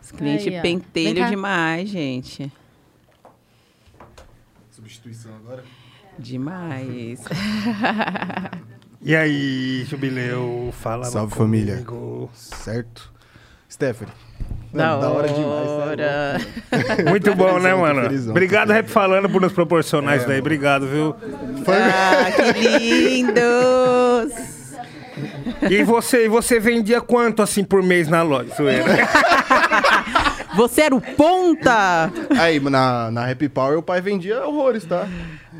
Os 0.01 0.11
clientes 0.11 0.47
Aí, 0.47 0.61
pentelho 0.61 1.25
demais, 1.27 1.89
gente. 1.89 2.51
Substituição 4.71 5.35
agora? 5.35 5.63
Demais. 6.17 7.23
E 9.07 9.15
aí, 9.15 9.85
Jubileu, 9.87 10.71
fala 10.71 11.05
Salve, 11.05 11.35
comigo. 11.35 11.83
família. 11.83 12.33
Certo? 12.33 13.13
Stephanie. 13.69 14.11
Da 14.73 14.97
Mano, 14.97 15.13
hora. 15.15 15.27
demais. 15.29 15.67
louco. 15.67 15.85
Muito 17.09 17.33
bom, 17.33 17.59
né, 17.59 17.73
mano? 17.73 18.01
felizão, 18.03 18.31
Obrigado, 18.31 18.71
Rap 18.71 18.89
Falando, 18.89 19.29
por 19.29 19.41
nos 19.41 19.53
proporcionar 19.53 20.17
isso 20.17 20.27
daí. 20.27 20.39
Obrigado, 20.39 20.85
viu? 20.87 21.15
ah, 21.67 22.31
que 22.53 22.77
lindos! 22.79 24.33
E 25.69 25.81
você, 25.83 26.25
e 26.25 26.27
você 26.27 26.59
vendia 26.59 26.99
quanto, 26.99 27.41
assim, 27.41 27.63
por 27.63 27.81
mês 27.81 28.09
na 28.09 28.21
loja? 28.21 28.51
Você 30.57 30.81
era 30.81 30.95
o 30.95 31.01
ponta! 31.01 32.11
Aí, 32.37 32.59
na, 32.59 33.09
na 33.11 33.29
Happy 33.29 33.47
Power, 33.49 33.77
o 33.77 33.81
pai 33.81 34.01
vendia 34.01 34.45
horrores, 34.45 34.83
tá? 34.85 35.07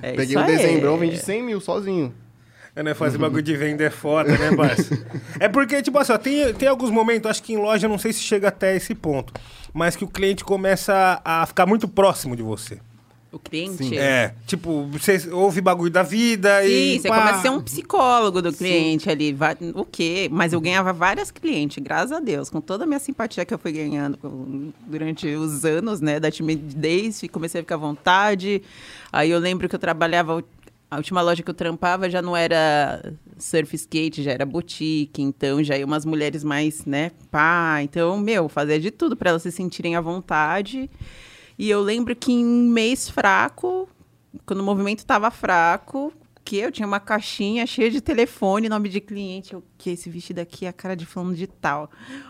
É 0.01 0.11
Peguei 0.11 0.36
isso 0.36 0.39
um 0.39 0.45
dezembrão, 0.45 0.97
vendi 0.97 1.17
100 1.17 1.43
mil 1.43 1.59
sozinho. 1.61 2.13
É, 2.76 2.84
né? 2.84 2.93
Fazer 2.93 3.17
bagulho 3.17 3.41
de 3.41 3.55
venda 3.55 3.84
é 3.84 3.89
foda, 3.89 4.38
né, 4.38 4.55
parça? 4.55 4.97
É 5.39 5.47
porque, 5.47 5.82
tipo 5.82 5.97
assim, 5.97 6.11
ó, 6.13 6.17
tem, 6.17 6.53
tem 6.53 6.67
alguns 6.67 6.89
momentos, 6.91 7.30
acho 7.30 7.41
que 7.43 7.53
em 7.53 7.57
loja, 7.57 7.88
não 7.88 7.97
sei 7.97 8.11
se 8.13 8.19
chega 8.21 8.49
até 8.49 8.76
esse 8.76 8.93
ponto, 8.93 9.34
mas 9.73 9.95
que 9.95 10.03
o 10.03 10.07
cliente 10.07 10.43
começa 10.43 11.21
a 11.23 11.45
ficar 11.45 11.65
muito 11.65 11.88
próximo 11.88 12.36
de 12.36 12.41
você. 12.43 12.80
O 13.32 13.39
cliente? 13.39 13.84
Sim. 13.84 13.97
É, 13.97 14.34
tipo, 14.47 14.88
você 14.93 15.30
ouve 15.30 15.59
bagulho 15.59 15.91
da 15.91 16.03
vida 16.03 16.63
e... 16.65 16.93
Sim, 16.95 17.01
você 17.01 17.09
pá. 17.09 17.17
começa 17.19 17.38
a 17.39 17.41
ser 17.41 17.49
um 17.49 17.61
psicólogo 17.61 18.41
do 18.41 18.53
cliente 18.53 19.09
ali. 19.09 19.34
va- 19.34 19.57
O 19.73 19.84
quê? 19.84 20.30
Mas 20.32 20.53
eu 20.53 20.61
ganhava 20.61 20.93
várias 20.93 21.32
clientes, 21.32 21.84
graças 21.84 22.13
a 22.13 22.21
Deus, 22.21 22.49
com 22.49 22.61
toda 22.61 22.86
a 22.86 22.88
minha 22.88 22.99
simpatia 22.99 23.43
que 23.43 23.53
eu 23.53 23.57
fui 23.59 23.73
ganhando 23.73 24.17
com- 24.17 24.71
durante 24.88 25.28
os 25.28 25.65
anos, 25.65 25.99
né, 25.99 26.17
da 26.17 26.32
timidez, 26.32 27.23
e 27.23 27.28
comecei 27.28 27.59
a 27.59 27.63
ficar 27.63 27.76
à 27.76 27.78
vontade. 27.78 28.61
Aí 29.11 29.32
eu 29.32 29.39
lembro 29.39 29.67
que 29.67 29.76
eu 29.76 29.80
trabalhava, 29.80 30.41
a 30.89 30.97
última 30.97 31.21
loja 31.21 31.43
que 31.43 31.49
eu 31.49 31.53
trampava 31.53 32.09
já 32.09 32.21
não 32.21 32.36
era 32.36 33.13
surf 33.38 33.75
skate, 33.75 34.23
já 34.23 34.31
era 34.31 34.45
boutique, 34.45 35.21
então 35.21 35.63
já 35.63 35.77
ia 35.77 35.86
umas 35.86 36.05
mulheres 36.05 36.43
mais, 36.43 36.86
né, 36.86 37.11
pá. 37.31 37.79
Então, 37.81 38.17
meu, 38.17 38.47
fazia 38.47 38.79
de 38.79 38.91
tudo 38.91 39.15
para 39.15 39.31
elas 39.31 39.41
se 39.43 39.51
sentirem 39.51 39.95
à 39.95 40.01
vontade. 40.01 40.89
E 41.57 41.69
eu 41.69 41.81
lembro 41.81 42.15
que 42.15 42.31
em 42.31 42.45
um 42.45 42.69
mês 42.69 43.09
fraco, 43.09 43.88
quando 44.45 44.59
o 44.59 44.63
movimento 44.63 44.99
estava 44.99 45.31
fraco, 45.31 46.13
que 46.45 46.57
eu 46.57 46.71
tinha 46.71 46.88
uma 46.88 46.99
caixinha 46.99 47.65
cheia 47.65 47.89
de 47.89 47.99
telefone, 47.99 48.69
nome 48.69 48.88
de 48.88 49.01
cliente. 49.01 49.53
Eu, 49.53 49.63
que 49.79 49.89
esse 49.89 50.09
vestido 50.09 50.39
aqui 50.39 50.65
é 50.65 50.69
a 50.69 50.73
cara 50.73 50.95
de 50.95 51.05
fulano 51.05 51.33
de 51.33 51.47
tal. 51.47 51.89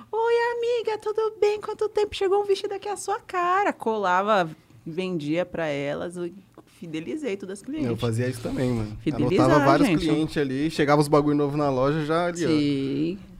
Oi, 0.09 0.33
amiga, 0.55 0.97
tudo 0.99 1.37
bem? 1.39 1.59
Quanto 1.59 1.89
tempo 1.89 2.15
chegou 2.15 2.41
um 2.41 2.45
vestido 2.45 2.73
aqui 2.73 2.87
à 2.87 2.95
sua 2.95 3.19
cara? 3.19 3.73
Colava, 3.73 4.49
vendia 4.85 5.45
para 5.45 5.67
elas. 5.67 6.15
Fidelizei 6.79 7.37
todas 7.37 7.59
as 7.59 7.65
clientes. 7.65 7.87
Eu 7.87 7.97
fazia 7.97 8.27
isso 8.27 8.41
também, 8.41 8.71
mano. 8.71 8.97
Fidelizar, 9.01 9.45
Anotava 9.45 9.65
vários 9.65 9.87
gente. 9.87 9.99
clientes 10.01 10.37
ali, 10.37 10.69
chegava 10.69 11.01
os 11.01 11.07
bagulho 11.07 11.35
novo 11.35 11.57
na 11.57 11.69
loja 11.69 12.05
já 12.05 12.27
ali, 12.27 12.45
ó. 12.45 12.47
Sim. 12.49 13.11
Isso 13.13 13.34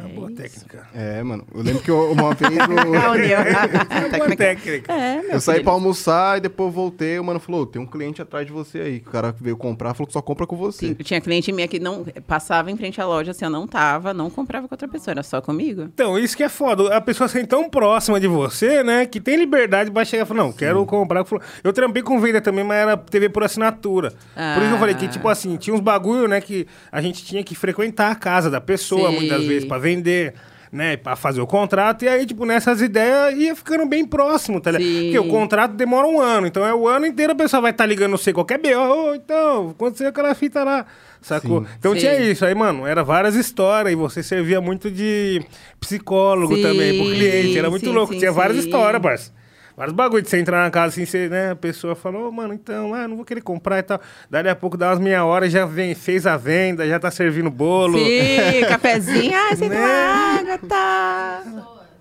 é 0.00 0.04
uma 0.06 0.10
É 0.10 0.14
boa 0.14 0.30
isso. 0.30 0.42
técnica. 0.42 0.86
É, 0.94 1.22
mano. 1.22 1.46
Eu 1.54 1.62
lembro 1.62 1.82
que 1.82 1.90
eu- 1.90 2.12
uma 2.12 2.34
vez 2.34 2.50
eu, 2.52 2.58
é 2.60 2.66
uma 2.68 3.68
boa 3.68 4.10
Técnica. 4.10 4.36
técnica. 4.36 4.92
É, 4.92 5.22
meu 5.22 5.30
eu 5.32 5.40
saí 5.40 5.54
filho. 5.56 5.64
pra 5.64 5.72
almoçar 5.72 6.38
e 6.38 6.40
depois 6.40 6.72
voltei. 6.72 7.18
O 7.18 7.24
mano 7.24 7.40
falou: 7.40 7.66
tem 7.66 7.80
um 7.80 7.86
cliente 7.86 8.20
atrás 8.22 8.46
de 8.46 8.52
você 8.52 8.78
aí. 8.80 8.96
O 9.06 9.10
cara 9.10 9.34
veio 9.40 9.56
comprar, 9.56 9.94
falou 9.94 10.06
que 10.06 10.12
só 10.12 10.22
compra 10.22 10.46
com 10.46 10.56
você. 10.56 10.88
Sim, 10.88 10.94
tinha 10.94 11.20
cliente 11.20 11.52
minha 11.52 11.68
que 11.68 11.78
não 11.78 12.04
passava 12.26 12.70
em 12.70 12.76
frente 12.76 13.00
à 13.00 13.06
loja, 13.06 13.30
assim, 13.32 13.44
eu 13.44 13.50
não 13.50 13.66
tava, 13.66 14.12
não 14.14 14.30
comprava 14.30 14.66
com 14.68 14.74
outra 14.74 14.88
pessoa, 14.88 15.12
era 15.12 15.22
só 15.22 15.40
comigo. 15.40 15.82
Então, 15.82 16.18
isso 16.18 16.36
que 16.36 16.42
é 16.42 16.48
foda. 16.48 16.94
A 16.96 17.00
pessoa 17.00 17.28
ser 17.28 17.46
tão 17.46 17.68
próxima 17.68 18.18
de 18.20 18.26
você, 18.26 18.82
né? 18.82 19.06
Que 19.06 19.20
tem 19.20 19.36
liberdade 19.36 19.90
pra 19.90 20.04
chegar 20.04 20.24
e 20.24 20.26
falar, 20.26 20.42
não, 20.44 20.52
quero 20.52 20.84
comprar. 20.86 21.24
Eu 21.62 21.72
trampei 21.72 22.02
com 22.02 22.20
venda 22.20 22.40
também, 22.40 22.64
mas 22.64 22.78
era 22.78 22.96
TV 22.96 23.28
por 23.28 23.42
assinatura. 23.44 24.10
Por 24.10 24.60
isso 24.62 24.68
que 24.68 24.74
eu 24.74 24.78
falei 24.78 24.94
que, 24.94 25.06
Ah. 25.06 25.08
tipo 25.08 25.28
assim, 25.28 25.56
tinha 25.56 25.74
uns 25.74 25.80
bagulho, 25.80 26.26
né? 26.28 26.40
Que 26.40 26.66
a 26.90 27.00
gente 27.00 27.24
tinha 27.24 27.42
que 27.42 27.54
frequentar 27.54 28.10
a 28.10 28.14
casa 28.14 28.50
da 28.50 28.60
pessoa, 28.60 29.10
Sim. 29.10 29.16
muitas 29.16 29.44
vezes, 29.44 29.64
pra 29.64 29.78
vender. 29.94 30.34
Né, 30.72 30.96
pra 30.96 31.16
fazer 31.16 31.40
o 31.40 31.48
contrato, 31.48 32.04
e 32.04 32.08
aí, 32.08 32.24
tipo, 32.24 32.46
nessas 32.46 32.80
ideias 32.80 33.36
ia 33.36 33.56
ficando 33.56 33.84
bem 33.86 34.06
próximo, 34.06 34.60
tá 34.60 34.70
ligado? 34.70 34.88
Sim. 34.88 35.02
Porque 35.02 35.18
o 35.18 35.26
contrato 35.26 35.72
demora 35.72 36.06
um 36.06 36.20
ano, 36.20 36.46
então 36.46 36.64
é 36.64 36.72
o 36.72 36.86
ano 36.86 37.06
inteiro 37.06 37.32
a 37.32 37.34
pessoa 37.34 37.60
vai 37.60 37.72
estar 37.72 37.84
ligando 37.86 38.16
você 38.16 38.32
qualquer 38.32 38.56
B.O. 38.56 39.10
Ô, 39.10 39.14
então, 39.16 39.70
aconteceu 39.70 40.06
aquela 40.06 40.32
fita 40.32 40.62
lá, 40.62 40.86
sacou? 41.20 41.64
Sim. 41.64 41.70
Então 41.76 41.92
Sim. 41.94 41.98
tinha 41.98 42.20
isso, 42.20 42.44
aí, 42.46 42.54
mano, 42.54 42.86
era 42.86 43.02
várias 43.02 43.34
histórias, 43.34 43.92
e 43.92 43.96
você 43.96 44.22
servia 44.22 44.60
muito 44.60 44.88
de 44.92 45.42
psicólogo 45.80 46.54
Sim, 46.54 46.62
também 46.62 46.96
pro 47.02 47.12
cliente, 47.16 47.58
era 47.58 47.68
muito 47.68 47.86
sim, 47.86 47.92
louco, 47.92 48.12
sim, 48.12 48.20
tinha 48.20 48.30
várias 48.30 48.58
sim. 48.58 48.66
histórias, 48.66 49.02
parça. 49.02 49.32
Vários 49.80 49.96
bagulho 49.96 50.20
de 50.22 50.28
você 50.28 50.38
entrar 50.38 50.62
na 50.62 50.70
casa 50.70 50.88
assim, 50.88 51.06
você, 51.06 51.26
né, 51.30 51.52
a 51.52 51.56
pessoa 51.56 51.94
falou, 51.94 52.28
"Ô, 52.28 52.30
mano, 52.30 52.52
então, 52.52 52.92
ah, 52.92 53.08
não 53.08 53.16
vou 53.16 53.24
querer 53.24 53.40
comprar 53.40 53.78
e 53.78 53.82
tal. 53.82 53.98
Daí 54.28 54.46
a 54.46 54.54
pouco 54.54 54.76
dá 54.76 54.90
umas 54.90 54.98
meia 54.98 55.24
hora, 55.24 55.48
já 55.48 55.64
vem, 55.64 55.94
fez 55.94 56.26
a 56.26 56.36
venda, 56.36 56.86
já 56.86 57.00
tá 57.00 57.10
servindo 57.10 57.50
bolo. 57.50 57.98
Sim, 57.98 58.60
cafezinho, 58.68 59.32
ah, 59.34 59.56
você 59.56 59.64
Né? 59.72 59.78
água, 59.82 60.58
tá. 60.68 61.42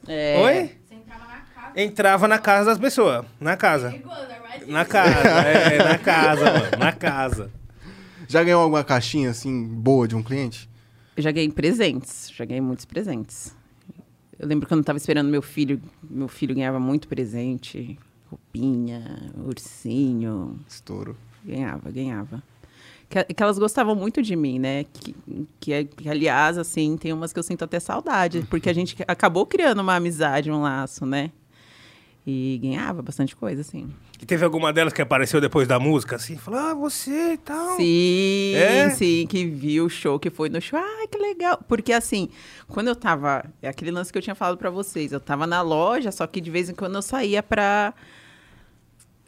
É. 0.09 0.41
Oi? 0.43 0.71
Você 0.89 0.95
entrava 0.95 1.23
na 1.23 1.37
casa. 1.37 1.81
Entrava 1.81 2.27
na 2.27 2.37
casa 2.37 2.65
das 2.71 2.77
pessoas, 2.77 3.25
na 3.39 3.55
casa. 3.55 3.95
Na 4.67 4.83
casa, 4.83 5.13
é, 5.47 5.77
na 5.81 5.97
casa, 5.97 6.45
mano, 6.51 6.77
na 6.77 6.91
casa. 6.91 7.49
Já 8.27 8.43
ganhou 8.43 8.61
alguma 8.61 8.83
caixinha 8.83 9.29
assim, 9.29 9.65
boa 9.65 10.05
de 10.05 10.17
um 10.17 10.21
cliente? 10.21 10.69
Eu 11.15 11.23
já 11.23 11.31
ganhei 11.31 11.49
presentes, 11.49 12.29
já 12.35 12.43
ganhei 12.43 12.59
muitos 12.59 12.83
presentes. 12.83 13.55
Eu 14.39 14.47
lembro 14.47 14.67
quando 14.67 14.79
eu 14.79 14.85
tava 14.85 14.97
esperando 14.97 15.27
meu 15.27 15.41
filho, 15.41 15.81
meu 16.01 16.29
filho 16.29 16.55
ganhava 16.55 16.79
muito 16.79 17.09
presente, 17.09 17.99
roupinha, 18.29 19.33
ursinho, 19.45 20.57
Estouro. 20.65 21.17
ganhava, 21.43 21.91
ganhava. 21.91 22.41
Que, 23.09 23.23
que 23.25 23.43
elas 23.43 23.59
gostavam 23.59 23.95
muito 23.95 24.21
de 24.21 24.35
mim, 24.37 24.57
né? 24.57 24.85
Que, 24.85 25.15
que, 25.59 25.83
que, 25.83 26.09
aliás, 26.09 26.57
assim, 26.57 26.95
tem 26.95 27.11
umas 27.11 27.33
que 27.33 27.39
eu 27.39 27.43
sinto 27.43 27.65
até 27.65 27.79
saudade, 27.81 28.45
porque 28.49 28.69
a 28.69 28.73
gente 28.73 28.95
acabou 29.07 29.45
criando 29.45 29.79
uma 29.81 29.95
amizade, 29.95 30.49
um 30.49 30.61
laço, 30.61 31.05
né? 31.05 31.31
E 32.31 32.59
ganhava 32.59 33.01
bastante 33.01 33.35
coisa, 33.35 33.61
assim. 33.61 33.89
E 34.21 34.25
teve 34.25 34.45
alguma 34.45 34.71
delas 34.71 34.93
que 34.93 35.01
apareceu 35.01 35.41
depois 35.41 35.67
da 35.67 35.79
música, 35.79 36.17
assim, 36.17 36.37
falou, 36.37 36.59
ah, 36.59 36.73
você 36.73 37.33
e 37.33 37.37
tal. 37.37 37.75
Sim, 37.77 38.53
É? 38.55 38.89
sim, 38.91 39.25
que 39.27 39.45
viu 39.45 39.85
o 39.85 39.89
show, 39.89 40.19
que 40.19 40.29
foi 40.29 40.49
no 40.49 40.61
show. 40.61 40.77
Ai, 40.77 41.07
que 41.07 41.17
legal. 41.17 41.59
Porque 41.67 41.91
assim, 41.91 42.29
quando 42.67 42.89
eu 42.89 42.95
tava. 42.95 43.43
É 43.61 43.67
aquele 43.69 43.91
lance 43.91 44.11
que 44.11 44.17
eu 44.17 44.21
tinha 44.21 44.35
falado 44.35 44.57
pra 44.57 44.69
vocês. 44.69 45.11
Eu 45.11 45.19
tava 45.19 45.47
na 45.47 45.61
loja, 45.61 46.11
só 46.11 46.27
que 46.27 46.39
de 46.39 46.51
vez 46.51 46.69
em 46.69 46.75
quando 46.75 46.95
eu 46.95 47.01
saía. 47.01 47.41
Pra 47.41 47.93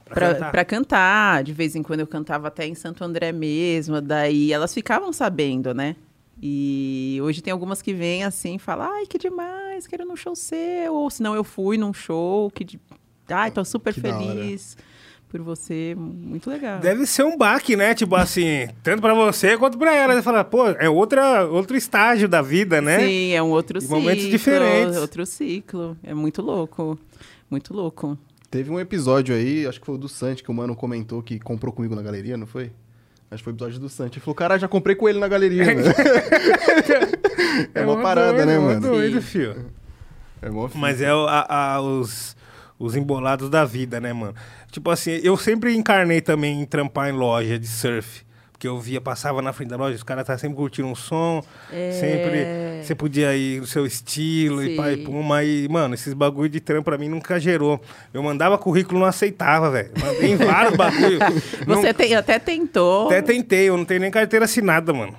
Pra, 0.06 0.34
cantar. 0.34 0.52
pra 0.52 0.66
cantar. 0.66 1.44
De 1.44 1.54
vez 1.54 1.74
em 1.76 1.82
quando 1.82 2.02
eu 2.02 2.08
cantava 2.08 2.50
até 2.50 2.68
em 2.68 2.76
Santo 2.76 3.02
André 3.04 3.32
mesmo. 3.32 4.02
Daí 4.02 4.52
elas 4.52 4.74
ficavam 4.74 5.14
sabendo, 5.14 5.74
né? 5.74 5.96
E 6.42 7.20
hoje 7.24 7.42
tem 7.42 7.52
algumas 7.52 7.82
que 7.82 7.94
vêm 7.94 8.24
assim 8.24 8.56
e 8.56 8.60
falam: 8.60 8.92
ai, 8.92 9.06
que 9.06 9.18
demais, 9.18 9.88
quero 9.88 10.06
num 10.06 10.16
show 10.16 10.36
seu. 10.36 10.94
Ou 10.94 11.10
senão 11.10 11.34
eu 11.36 11.44
fui 11.44 11.78
num 11.78 11.94
show, 11.94 12.50
que. 12.52 12.64
De... 12.64 12.80
Ai, 13.30 13.50
tô 13.52 13.64
super 13.64 13.94
Que 13.94 14.02
feliz 14.02 14.78
por 15.30 15.42
você. 15.42 15.96
Muito 15.98 16.50
legal. 16.50 16.80
Deve 16.80 17.06
ser 17.06 17.24
um 17.24 17.38
baque, 17.38 17.76
né? 17.78 17.96
Tipo 17.96 18.16
assim, 18.16 18.68
tanto 18.84 19.02
pra 19.02 19.14
você 19.14 19.58
quanto 19.58 19.78
pra 19.78 19.96
ela. 19.96 20.14
Você 20.14 20.22
fala, 20.22 20.44
pô, 20.44 20.68
é 20.68 20.90
outra, 20.90 21.46
outro 21.46 21.78
estágio 21.78 22.28
da 22.28 22.42
vida, 22.42 22.82
né? 22.82 23.00
Sim, 23.00 23.32
é 23.32 23.42
um 23.42 23.50
outro 23.52 23.78
E 23.78 23.82
ciclo. 23.82 23.98
momentos 23.98 24.26
diferentes. 24.26 24.98
Outro 24.98 25.26
ciclo. 25.26 25.98
É 26.04 26.14
muito 26.14 26.42
louco. 26.42 27.00
Muito 27.50 27.74
louco. 27.74 28.18
Teve 28.50 28.70
um 28.70 28.80
episódio 28.80 29.34
aí, 29.34 29.66
acho 29.66 29.80
que 29.80 29.86
foi 29.86 29.96
o 29.96 29.98
do 29.98 30.10
Santi, 30.10 30.44
que 30.44 30.52
o 30.52 30.54
mano 30.54 30.76
comentou 30.76 31.24
que 31.24 31.40
comprou 31.40 31.72
comigo 31.74 31.96
na 31.96 32.02
galeria, 32.02 32.36
não 32.36 32.46
foi? 32.46 32.70
Acho 33.32 33.38
que 33.40 33.44
foi 33.46 33.54
o 33.54 33.56
episódio 33.56 33.80
do 33.80 33.88
Santi. 33.90 34.18
Ele 34.18 34.22
falou, 34.26 34.36
cara, 34.36 34.60
já 34.60 34.68
comprei 34.68 34.94
com 34.96 35.08
ele 35.08 35.18
na 35.18 35.28
galeria, 35.28 35.64
mano. 35.66 35.82
é 37.74 37.82
uma 37.86 38.02
parada, 38.02 38.34
doido, 38.34 38.46
né, 38.46 38.56
é 38.56 38.60
mano? 38.60 38.82
doido, 38.82 39.22
fio. 39.22 39.68
É 40.42 40.50
mó. 40.50 40.70
Mas 40.76 41.02
é 41.02 41.10
a- 41.10 41.46
a- 41.76 41.82
os, 41.82 42.36
os 42.78 42.96
embolados 42.96 43.50
da 43.50 43.64
vida, 43.64 44.00
né, 44.02 44.12
mano? 44.12 44.36
Tipo 44.72 44.90
assim, 44.90 45.12
eu 45.24 45.38
sempre 45.38 45.74
encarnei 45.76 46.20
também 46.22 46.62
em 46.62 46.66
trampar 46.66 47.10
em 47.10 47.14
loja 47.14 47.58
de 47.58 47.68
surf. 47.68 48.24
Porque 48.62 48.68
eu 48.68 48.80
via, 48.80 49.02
passava 49.02 49.42
na 49.42 49.52
frente 49.52 49.70
da 49.70 49.76
loja, 49.76 49.96
os 49.96 50.04
caras 50.04 50.24
tá 50.24 50.38
sempre 50.38 50.56
curtindo 50.56 50.88
um 50.88 50.94
som. 50.94 51.42
É. 51.74 51.92
Sempre. 51.94 52.84
Você 52.86 52.94
podia 52.94 53.36
ir 53.36 53.60
no 53.60 53.66
seu 53.66 53.88
estilo 53.88 54.62
e 54.62 54.68
Sim. 54.68 54.76
pai 54.76 54.98
pum, 54.98 55.24
mas, 55.24 55.68
mano, 55.68 55.96
esses 55.96 56.14
bagulho 56.14 56.48
de 56.48 56.60
trampo 56.60 56.84
pra 56.84 56.96
mim 56.96 57.10
nunca 57.10 57.40
gerou. 57.40 57.82
Eu 58.14 58.22
mandava 58.22 58.60
currículo, 58.60 59.00
não 59.00 59.08
aceitava, 59.08 59.72
velho. 59.72 59.90
Mandei 60.00 60.36
vários 60.36 60.76
bagulho. 60.78 61.18
Não- 61.66 61.82
Você 61.82 61.92
tem- 61.92 62.14
até 62.14 62.38
tentou. 62.38 63.08
até 63.08 63.20
tentei, 63.24 63.68
eu 63.68 63.76
não 63.78 63.84
tenho 63.84 64.00
nem 64.02 64.12
carteira 64.12 64.46
assinada, 64.46 64.94
mano. 64.94 65.16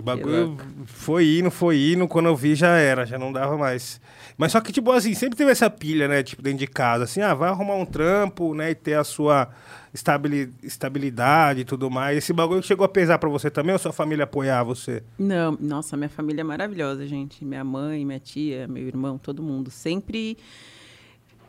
O 0.00 0.02
bagulho 0.02 0.56
foi 0.86 1.38
indo, 1.38 1.50
foi 1.50 1.92
indo, 1.92 2.06
quando 2.08 2.26
eu 2.26 2.36
vi 2.36 2.54
já 2.54 2.76
era, 2.76 3.04
já 3.04 3.18
não 3.18 3.32
dava 3.32 3.56
mais. 3.56 4.00
Mas 4.36 4.52
só 4.52 4.60
que, 4.60 4.72
tipo 4.72 4.90
assim, 4.90 5.14
sempre 5.14 5.36
teve 5.36 5.50
essa 5.50 5.68
pilha, 5.68 6.08
né, 6.08 6.22
tipo, 6.22 6.40
dentro 6.42 6.58
de 6.60 6.66
casa, 6.66 7.04
assim, 7.04 7.20
ah, 7.20 7.34
vai 7.34 7.48
arrumar 7.50 7.74
um 7.76 7.84
trampo, 7.84 8.54
né, 8.54 8.70
e 8.70 8.74
ter 8.74 8.94
a 8.94 9.04
sua 9.04 9.48
estabili- 9.92 10.50
estabilidade 10.62 11.60
e 11.60 11.64
tudo 11.64 11.90
mais. 11.90 12.18
Esse 12.18 12.32
bagulho 12.32 12.62
chegou 12.62 12.84
a 12.84 12.88
pesar 12.88 13.18
pra 13.18 13.28
você 13.28 13.50
também 13.50 13.72
ou 13.72 13.78
sua 13.78 13.92
família 13.92 14.24
apoiar 14.24 14.62
você? 14.62 15.02
Não, 15.18 15.56
nossa, 15.60 15.96
minha 15.96 16.08
família 16.08 16.40
é 16.40 16.44
maravilhosa, 16.44 17.06
gente. 17.06 17.44
Minha 17.44 17.62
mãe, 17.64 18.04
minha 18.04 18.18
tia, 18.20 18.66
meu 18.66 18.86
irmão, 18.86 19.18
todo 19.18 19.42
mundo. 19.42 19.70
Sempre. 19.70 20.36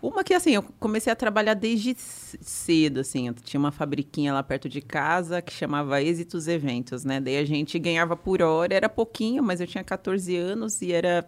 Uma 0.06 0.22
que, 0.22 0.34
assim, 0.34 0.52
eu 0.52 0.62
comecei 0.82 1.14
a 1.14 1.16
trabalhar 1.16 1.54
desde 1.54 1.96
cedo, 1.98 3.00
assim. 3.00 3.30
Eu 3.30 3.34
tinha 3.36 3.58
uma 3.58 3.72
fabriquinha 3.72 4.34
lá 4.34 4.44
perto 4.44 4.68
de 4.68 4.82
casa 4.82 5.42
que 5.42 5.54
chamava 5.54 6.02
Êxitos 6.04 6.46
Eventos, 6.50 7.06
né? 7.06 7.22
Daí 7.22 7.38
a 7.38 7.46
gente 7.46 7.80
ganhava 7.80 8.18
por 8.18 8.42
hora, 8.42 8.76
era 8.76 8.90
pouquinho, 8.90 9.42
mas 9.42 9.62
eu 9.62 9.68
tinha 9.68 9.82
14 9.82 10.36
anos 10.36 10.82
e 10.82 10.92
era. 10.92 11.26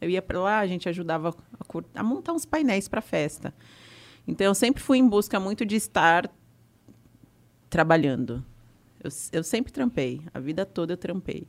Eu 0.00 0.10
ia 0.10 0.20
pra 0.20 0.40
lá, 0.40 0.58
a 0.58 0.66
gente 0.66 0.88
ajudava 0.88 1.32
a, 1.60 1.64
cur- 1.64 1.84
a 1.94 2.02
montar 2.02 2.32
uns 2.32 2.44
painéis 2.44 2.88
pra 2.88 3.00
festa. 3.00 3.54
Então, 4.26 4.48
eu 4.48 4.54
sempre 4.54 4.82
fui 4.82 4.98
em 4.98 5.08
busca 5.08 5.38
muito 5.38 5.64
de 5.64 5.76
estar 5.76 6.28
trabalhando. 7.70 8.44
Eu, 9.02 9.10
eu 9.32 9.44
sempre 9.44 9.72
trampei, 9.72 10.22
a 10.34 10.40
vida 10.40 10.66
toda 10.66 10.94
eu 10.94 10.96
trampei. 10.96 11.46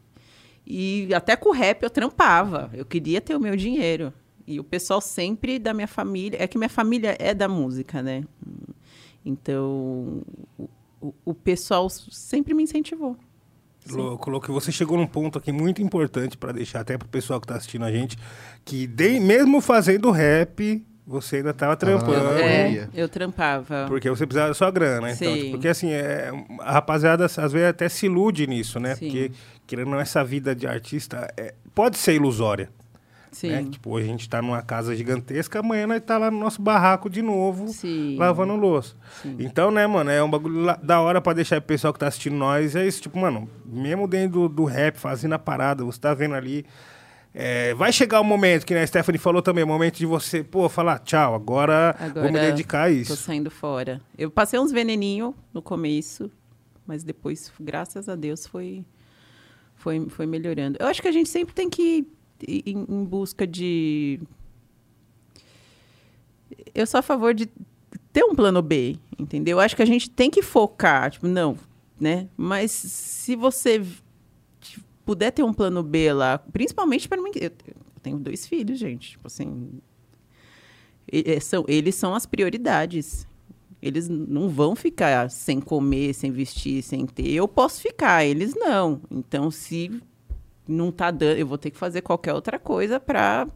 E 0.67 1.09
até 1.15 1.35
com 1.35 1.49
o 1.49 1.51
rap 1.51 1.81
eu 1.81 1.89
trampava, 1.89 2.69
eu 2.73 2.85
queria 2.85 3.19
ter 3.19 3.35
o 3.35 3.39
meu 3.39 3.55
dinheiro. 3.55 4.13
E 4.45 4.59
o 4.59 4.63
pessoal 4.63 4.99
sempre 4.99 5.57
da 5.57 5.73
minha 5.73 5.87
família, 5.87 6.37
é 6.41 6.47
que 6.47 6.57
minha 6.57 6.69
família 6.69 7.15
é 7.19 7.33
da 7.33 7.47
música, 7.47 8.01
né? 8.01 8.23
Então, 9.25 10.21
o, 11.01 11.13
o, 11.23 11.33
pessoal 11.33 11.89
sempre 11.89 12.53
me 12.53 12.63
incentivou. 12.63 13.15
Sim. 13.85 13.95
Louco, 13.97 14.29
louco. 14.29 14.51
Você 14.53 14.71
chegou 14.71 14.97
num 14.97 15.07
ponto 15.07 15.37
aqui 15.37 15.51
muito 15.51 15.81
importante 15.81 16.37
pra 16.37 16.51
deixar 16.51 16.81
até 16.81 16.97
pro 16.97 17.07
pessoal 17.07 17.39
que 17.39 17.47
tá 17.47 17.55
assistindo 17.55 17.85
a 17.85 17.91
gente, 17.91 18.17
que 18.65 18.85
de- 18.87 19.19
mesmo 19.19 19.61
fazendo 19.61 20.11
rap, 20.11 20.85
você 21.05 21.37
ainda 21.37 21.53
tava 21.53 21.75
trampando. 21.75 22.27
Ah, 22.27 22.39
É, 22.41 22.89
eu 22.93 23.07
trampava. 23.09 23.85
Porque 23.87 24.09
você 24.09 24.25
precisava 24.25 24.49
da 24.49 24.53
sua 24.53 24.71
grana, 24.71 25.11
então. 25.11 25.33
Sim. 25.33 25.39
tipo, 25.39 25.51
porque 25.51 25.67
assim, 25.67 25.89
é, 25.89 26.31
a 26.59 26.71
rapaziada 26.73 27.25
às 27.25 27.51
vezes 27.51 27.67
até 27.67 27.87
se 27.89 28.05
ilude 28.05 28.47
nisso, 28.47 28.79
né? 28.79 28.95
Sim. 28.95 29.05
Porque, 29.05 29.31
querendo 29.67 29.87
ou 29.87 29.93
não, 29.93 29.99
essa 29.99 30.23
vida 30.23 30.55
de 30.55 30.65
artista 30.67 31.33
é, 31.37 31.53
pode 31.75 31.97
ser 31.97 32.13
ilusória. 32.15 32.69
Sim. 33.33 33.49
Né? 33.49 33.63
Tipo, 33.69 33.89
hoje 33.91 34.05
a 34.07 34.11
gente 34.11 34.29
tá 34.29 34.41
numa 34.41 34.61
casa 34.61 34.95
gigantesca, 34.95 35.59
amanhã 35.59 35.85
nós 35.87 36.01
tá 36.01 36.17
lá 36.17 36.31
no 36.31 36.39
nosso 36.39 36.61
barraco 36.61 37.09
de 37.09 37.21
novo, 37.21 37.67
Sim. 37.67 38.15
lavando 38.17 38.55
louça. 38.55 38.95
Sim. 39.21 39.35
Então, 39.39 39.71
né, 39.71 39.85
mano, 39.85 40.09
é 40.09 40.23
um 40.23 40.29
bagulho 40.29 40.65
da 40.81 41.01
hora 41.01 41.19
pra 41.19 41.33
deixar 41.33 41.57
o 41.57 41.61
pessoal 41.61 41.91
que 41.91 41.99
tá 41.99 42.07
assistindo 42.07 42.35
nós. 42.35 42.75
É 42.75 42.85
isso, 42.87 43.01
tipo, 43.01 43.17
mano, 43.19 43.49
mesmo 43.65 44.07
dentro 44.07 44.41
do, 44.41 44.49
do 44.49 44.63
rap, 44.65 44.95
fazendo 44.97 45.33
a 45.33 45.39
parada, 45.39 45.83
você 45.83 45.99
tá 45.99 46.13
vendo 46.13 46.35
ali. 46.35 46.65
é, 47.33 47.73
vai 47.73 47.91
chegar 47.91 48.21
o 48.21 48.23
momento, 48.23 48.63
que 48.65 48.73
né, 48.75 48.83
a 48.83 48.87
Stephanie 48.87 49.17
falou 49.17 49.41
também, 49.41 49.63
o 49.63 49.67
momento 49.67 49.97
de 49.97 50.05
você, 50.05 50.43
pô, 50.43 50.69
falar, 50.69 50.99
tchau, 50.99 51.33
agora, 51.33 51.95
vou 52.13 52.23
me 52.23 52.29
Agora 52.29 52.51
dedicar 52.51 52.83
a 52.83 52.87
Tô 52.89 52.93
isso. 52.93 53.15
saindo 53.17 53.49
fora. 53.49 53.99
Eu 54.15 54.29
passei 54.29 54.59
uns 54.59 54.71
veneninhos 54.71 55.33
no 55.51 55.61
começo, 55.61 56.29
mas 56.85 57.03
depois, 57.03 57.51
graças 57.59 58.07
a 58.07 58.15
Deus, 58.15 58.45
foi, 58.45 58.85
foi, 59.75 60.07
foi 60.09 60.25
melhorando. 60.27 60.77
Eu 60.79 60.85
acho 60.85 61.01
que 61.01 61.07
a 61.07 61.11
gente 61.11 61.27
sempre 61.29 61.55
tem 61.55 61.69
que 61.69 62.07
em, 62.47 62.85
em 62.87 63.03
busca 63.03 63.45
de. 63.45 64.19
Eu 66.73 66.85
sou 66.85 66.99
a 66.99 67.03
favor 67.03 67.33
de 67.33 67.49
ter 68.11 68.23
um 68.23 68.35
plano 68.35 68.61
B, 68.61 68.97
entendeu? 69.17 69.57
Eu 69.57 69.59
acho 69.59 69.75
que 69.75 69.81
a 69.81 69.85
gente 69.87 70.09
tem 70.09 70.29
que 70.29 70.41
focar, 70.41 71.11
tipo, 71.11 71.27
não, 71.27 71.57
né? 71.99 72.27
Mas 72.37 72.71
se 72.71 73.35
você 73.35 73.83
puder 75.05 75.31
ter 75.31 75.43
um 75.43 75.53
plano 75.53 75.83
B 75.83 76.13
lá, 76.13 76.37
principalmente 76.37 77.07
para 77.09 77.21
mim, 77.21 77.31
eu, 77.35 77.51
tenho 78.01 78.17
dois 78.19 78.45
filhos, 78.47 78.77
gente, 78.79 79.11
tipo 79.11 79.27
assim, 79.27 79.79
e- 81.11 81.39
são, 81.41 81.65
eles 81.67 81.95
são 81.95 82.13
as 82.13 82.25
prioridades. 82.25 83.27
Eles 83.81 84.07
não 84.07 84.47
vão 84.47 84.77
ficar 84.77 85.29
sem 85.29 85.59
comer, 85.59 86.13
sem 86.13 86.31
vestir, 86.31 86.81
sem 86.81 87.05
ter. 87.05 87.29
Eu 87.31 87.49
posso 87.49 87.81
ficar, 87.81 88.23
eles 88.23 88.53
não. 88.55 89.01
Então, 89.11 89.51
se 89.51 90.01
não 90.67 90.91
tá 90.91 91.11
dando, 91.11 91.37
eu 91.37 91.47
vou 91.47 91.57
ter 91.57 91.71
que 91.71 91.77
fazer 91.77 92.01
qualquer 92.01 92.33
outra 92.33 92.57
coisa 92.59 92.99
para 92.99 93.47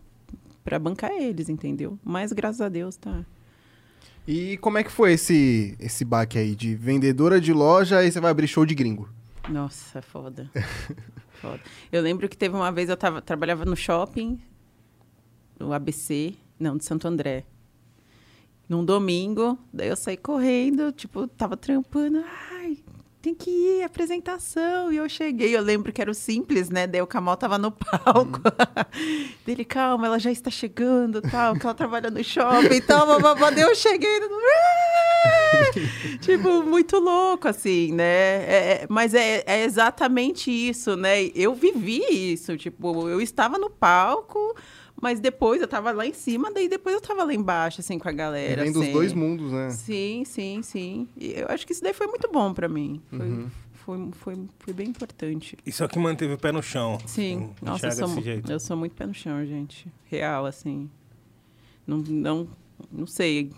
para 0.64 0.78
bancar 0.78 1.12
eles, 1.12 1.48
entendeu? 1.48 1.98
Mas 2.04 2.34
graças 2.34 2.60
a 2.60 2.68
Deus 2.68 2.98
tá. 2.98 3.26
E 4.28 4.58
como 4.58 4.78
é 4.78 4.84
que 4.84 4.92
foi 4.92 5.14
esse, 5.14 5.78
esse 5.80 6.04
baque 6.04 6.38
aí 6.38 6.54
de 6.54 6.76
vendedora 6.76 7.40
de 7.40 7.54
loja 7.54 8.04
e 8.04 8.12
você 8.12 8.20
vai 8.20 8.30
abrir 8.30 8.48
show 8.48 8.66
de 8.66 8.76
gringo? 8.76 9.08
Nossa, 9.48 10.02
foda. 10.02 10.52
foda. 11.40 11.62
Eu 11.90 12.02
lembro 12.02 12.28
que 12.28 12.36
teve 12.36 12.54
uma 12.54 12.70
vez 12.70 12.90
eu 12.90 12.98
tava, 12.98 13.22
trabalhava 13.22 13.64
no 13.64 13.78
shopping, 13.78 14.38
no 15.58 15.72
ABC, 15.72 16.36
não, 16.60 16.76
de 16.76 16.84
Santo 16.84 17.08
André. 17.08 17.46
Num 18.68 18.84
domingo, 18.84 19.58
daí 19.72 19.88
eu 19.88 19.96
saí 19.96 20.18
correndo, 20.18 20.92
tipo, 20.92 21.26
tava 21.30 21.56
trampando. 21.56 22.22
Ai, 22.52 22.57
tem 23.28 23.36
que 23.36 23.50
ir, 23.50 23.84
apresentação. 23.84 24.92
E 24.92 24.96
eu 24.98 25.10
cheguei, 25.10 25.56
eu 25.56 25.62
lembro 25.62 25.92
que 25.92 26.02
era 26.02 26.10
o 26.10 26.14
simples, 26.14 26.70
né? 26.70 26.88
Daí 26.88 27.02
o 27.02 27.08
Kamal 27.08 27.36
tava 27.36 27.58
no 27.58 27.72
palco. 27.72 28.40
Dele, 29.46 29.66
calma, 29.66 30.08
ela 30.08 30.18
já 30.18 30.32
está 30.32 30.50
chegando, 30.50 31.22
tal, 31.22 31.56
que 31.56 31.66
ela 31.66 31.76
trabalha 31.76 32.10
no 32.10 32.24
shopping 32.24 32.76
e 32.76 32.82
tal. 32.82 33.06
bababá. 33.06 33.50
Daí 33.50 33.64
eu 33.64 33.76
cheguei. 33.76 34.22
tipo, 36.22 36.64
muito 36.64 37.00
louco, 37.00 37.50
assim, 37.50 37.92
né? 37.92 38.04
É, 38.06 38.82
é- 38.84 38.88
mas 38.90 39.14
é, 39.14 39.44
é 39.46 39.64
exatamente 39.66 40.50
isso, 40.50 40.96
né? 40.96 41.26
Eu 41.36 41.54
vivi 41.54 42.02
isso, 42.32 42.56
tipo, 42.56 43.10
eu 43.10 43.20
estava 43.20 43.58
no 43.58 43.70
palco, 43.70 44.56
mas 45.02 45.20
depois 45.20 45.62
eu 45.62 45.68
tava 45.68 45.92
lá 45.92 46.06
em 46.06 46.14
cima, 46.14 46.52
daí 46.52 46.68
depois 46.68 46.96
eu 46.96 47.02
tava 47.02 47.24
lá 47.24 47.34
embaixo, 47.34 47.82
assim, 47.82 48.00
com 48.00 48.08
a 48.10 48.12
galera. 48.12 48.64
Vem 48.64 48.72
dos 48.72 48.82
assim. 48.84 48.92
dois 48.92 49.14
mundos, 49.14 49.52
né? 49.52 49.70
Sim, 49.70 50.24
sim, 50.26 50.62
sim. 50.64 51.08
E 51.16 51.34
eu 51.40 51.48
acho 51.50 51.66
que 51.66 51.74
isso 51.74 51.84
daí 51.84 51.94
foi 51.94 52.08
muito 52.08 52.30
bom 52.32 52.54
pra 52.54 52.68
mim. 52.68 53.02
Foi, 53.10 53.20
Uhum. 53.28 53.50
foi, 53.74 54.10
foi, 54.14 54.48
foi 54.60 54.74
bem 54.74 54.88
importante. 54.90 55.58
Isso 55.66 55.84
aqui 55.84 56.00
manteve 56.00 56.34
o 56.34 56.38
pé 56.38 56.52
no 56.52 56.62
chão. 56.64 56.98
Sim, 57.06 57.52
nossa, 57.62 57.88
eu 57.88 57.92
sou, 57.92 58.08
desse 58.08 58.16
mu- 58.16 58.24
jeito. 58.24 58.52
eu 58.52 58.60
sou 58.60 58.76
muito 58.78 58.94
pé 58.96 59.06
no 59.06 59.14
chão, 59.14 59.46
gente. 59.46 59.88
Real, 60.06 60.46
assim. 60.46 60.90
Não, 61.86 61.98
não, 62.00 62.48
não 62.92 63.06
sei. 63.08 63.52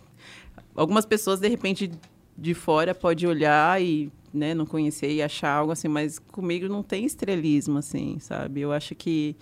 Algumas 0.75 1.05
pessoas, 1.05 1.39
de 1.39 1.47
repente, 1.47 1.89
de 2.37 2.53
fora, 2.53 2.93
pode 2.93 3.25
olhar 3.25 3.81
e 3.81 4.11
né, 4.33 4.53
não 4.53 4.65
conhecer 4.65 5.11
e 5.11 5.21
achar 5.21 5.49
algo 5.51 5.71
assim, 5.71 5.87
mas 5.87 6.19
comigo 6.19 6.67
não 6.69 6.83
tem 6.83 7.03
estrelismo, 7.05 7.77
assim, 7.79 8.19
sabe? 8.19 8.61
Eu 8.61 8.71
acho 8.71 8.93
que 8.93 9.35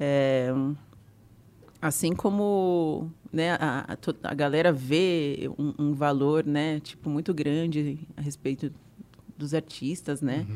é, 0.00 0.50
assim 1.86 2.14
como 2.14 3.10
né, 3.30 3.52
a, 3.60 3.96
a 4.22 4.34
galera 4.34 4.72
vê 4.72 5.50
um, 5.58 5.74
um 5.78 5.92
valor, 5.92 6.44
né, 6.46 6.80
tipo, 6.80 7.10
muito 7.10 7.34
grande 7.34 7.98
a 8.16 8.22
respeito 8.22 8.72
dos 9.36 9.52
artistas, 9.52 10.22
né? 10.22 10.46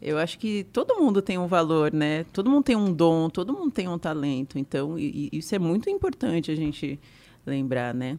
Eu 0.00 0.16
acho 0.18 0.38
que 0.38 0.64
todo 0.64 0.96
mundo 0.96 1.20
tem 1.20 1.36
um 1.36 1.46
valor, 1.46 1.92
né? 1.92 2.24
Todo 2.32 2.48
mundo 2.50 2.64
tem 2.64 2.76
um 2.76 2.92
dom, 2.92 3.28
todo 3.28 3.52
mundo 3.52 3.70
tem 3.72 3.88
um 3.88 3.98
talento. 3.98 4.58
Então, 4.58 4.98
e- 4.98 5.28
e 5.32 5.38
isso 5.38 5.54
é 5.54 5.58
muito 5.58 5.90
importante 5.90 6.50
a 6.50 6.54
gente 6.56 6.98
lembrar, 7.44 7.94
né? 7.94 8.18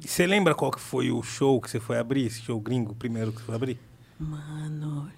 Você 0.00 0.26
lembra 0.26 0.54
qual 0.54 0.70
que 0.70 0.80
foi 0.80 1.10
o 1.10 1.22
show 1.22 1.60
que 1.60 1.68
você 1.70 1.80
foi 1.80 1.98
abrir? 1.98 2.26
Esse 2.26 2.42
show 2.42 2.60
gringo, 2.60 2.94
primeiro 2.94 3.32
que 3.32 3.38
você 3.40 3.44
foi 3.46 3.54
abrir? 3.56 3.78
Mano, 4.20 5.10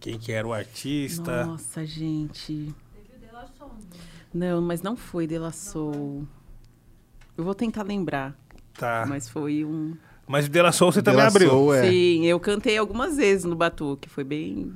Quem 0.00 0.18
que 0.18 0.32
era 0.32 0.46
o 0.46 0.52
artista? 0.52 1.46
nossa, 1.46 1.86
gente. 1.86 2.74
Não, 4.32 4.60
mas 4.62 4.82
não 4.82 4.96
foi 4.96 5.26
De 5.26 5.38
La 5.38 5.52
Soul. 5.52 6.26
Eu 7.36 7.44
vou 7.44 7.54
tentar 7.54 7.82
lembrar, 7.82 8.36
Tá. 8.74 9.00
Mas, 9.00 9.08
mas 9.10 9.28
foi 9.28 9.64
um... 9.64 9.94
o 10.26 10.40
De 10.48 10.62
La 10.62 10.72
Soul 10.72 10.92
você 10.92 11.00
De 11.00 11.04
também 11.04 11.20
La 11.20 11.26
abriu. 11.28 11.50
Soul, 11.50 11.74
é. 11.74 11.90
Sim, 11.90 12.24
eu 12.24 12.40
cantei 12.40 12.78
algumas 12.78 13.16
vezes 13.16 13.44
no 13.44 13.54
Batuque. 13.54 14.08
Foi 14.08 14.24
bem... 14.24 14.72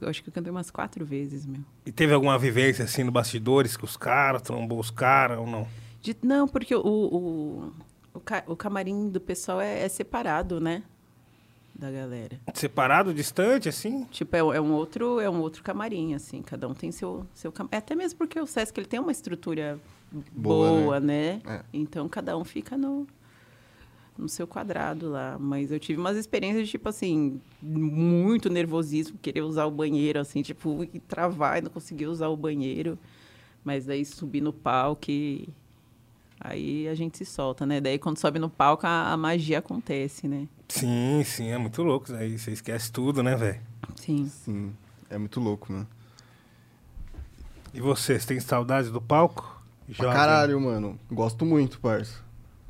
Eu 0.00 0.08
acho 0.08 0.22
que 0.22 0.28
eu 0.28 0.32
cantei 0.32 0.50
umas 0.52 0.70
quatro 0.70 1.04
vezes, 1.04 1.44
meu. 1.46 1.60
E 1.84 1.90
teve 1.90 2.12
alguma 2.14 2.38
vivência 2.38 2.84
assim 2.84 3.02
no 3.02 3.10
bastidores 3.10 3.76
com 3.76 3.84
os 3.86 3.96
caras, 3.96 4.42
trombou 4.42 4.78
os 4.78 4.90
caras 4.90 5.38
ou 5.38 5.46
não? 5.46 5.66
De- 6.00 6.16
não, 6.22 6.46
porque 6.46 6.74
o, 6.74 6.80
o, 6.80 7.72
o, 8.14 8.20
ca- 8.20 8.44
o 8.46 8.54
camarim 8.54 9.08
do 9.08 9.20
pessoal 9.20 9.60
é, 9.60 9.80
é 9.82 9.88
separado, 9.88 10.60
né? 10.60 10.82
Da 11.80 11.90
galera. 11.90 12.38
Separado, 12.52 13.14
distante, 13.14 13.66
assim? 13.66 14.04
Tipo, 14.10 14.36
é, 14.36 14.40
é 14.40 14.60
um 14.60 14.70
outro, 14.72 15.18
é 15.18 15.30
um 15.30 15.40
outro 15.40 15.62
camarim, 15.62 16.12
assim. 16.12 16.42
Cada 16.42 16.68
um 16.68 16.74
tem 16.74 16.92
seu, 16.92 17.26
seu 17.32 17.50
camarim. 17.50 17.74
Até 17.74 17.94
mesmo 17.94 18.18
porque 18.18 18.38
o 18.38 18.46
Sesc 18.46 18.78
ele 18.78 18.86
tem 18.86 19.00
uma 19.00 19.10
estrutura 19.10 19.80
Boa, 20.30 20.68
boa, 20.68 21.00
né? 21.00 21.40
É. 21.46 21.64
Então 21.72 22.06
cada 22.06 22.36
um 22.36 22.44
fica 22.44 22.76
no, 22.76 23.06
no 24.18 24.28
seu 24.28 24.46
quadrado 24.46 25.08
lá. 25.08 25.38
Mas 25.40 25.72
eu 25.72 25.80
tive 25.80 25.98
umas 25.98 26.18
experiências, 26.18 26.68
tipo 26.68 26.86
assim, 26.86 27.40
muito 27.62 28.50
nervosismo, 28.50 29.16
querer 29.16 29.40
usar 29.40 29.64
o 29.64 29.70
banheiro, 29.70 30.20
assim, 30.20 30.42
tipo, 30.42 30.84
e 30.92 31.00
travar 31.00 31.60
e 31.60 31.62
não 31.62 31.70
conseguir 31.70 32.08
usar 32.08 32.28
o 32.28 32.36
banheiro. 32.36 32.98
Mas 33.64 33.86
daí 33.86 34.04
subir 34.04 34.42
no 34.42 34.52
palco 34.52 35.10
e. 35.10 35.48
Aí 36.40 36.88
a 36.88 36.94
gente 36.94 37.18
se 37.18 37.26
solta, 37.26 37.66
né? 37.66 37.80
Daí 37.80 37.98
quando 37.98 38.16
sobe 38.16 38.38
no 38.38 38.48
palco 38.48 38.86
a, 38.86 39.12
a 39.12 39.16
magia 39.16 39.58
acontece, 39.58 40.26
né? 40.26 40.48
Sim, 40.68 41.22
sim, 41.24 41.48
é 41.50 41.58
muito 41.58 41.82
louco. 41.82 42.12
Aí 42.14 42.38
você 42.38 42.52
esquece 42.52 42.90
tudo, 42.90 43.22
né, 43.22 43.36
velho? 43.36 43.60
Sim. 43.96 44.26
Sim, 44.26 44.72
é 45.10 45.18
muito 45.18 45.38
louco, 45.38 45.70
mano. 45.72 45.86
E 47.74 47.80
vocês, 47.80 48.24
têm 48.24 48.40
saudades 48.40 48.90
do 48.90 49.00
palco? 49.00 49.60
Pra 49.86 49.94
Jovem? 50.06 50.12
caralho, 50.12 50.60
mano. 50.60 50.98
Gosto 51.10 51.44
muito, 51.44 51.78
parça. 51.78 52.20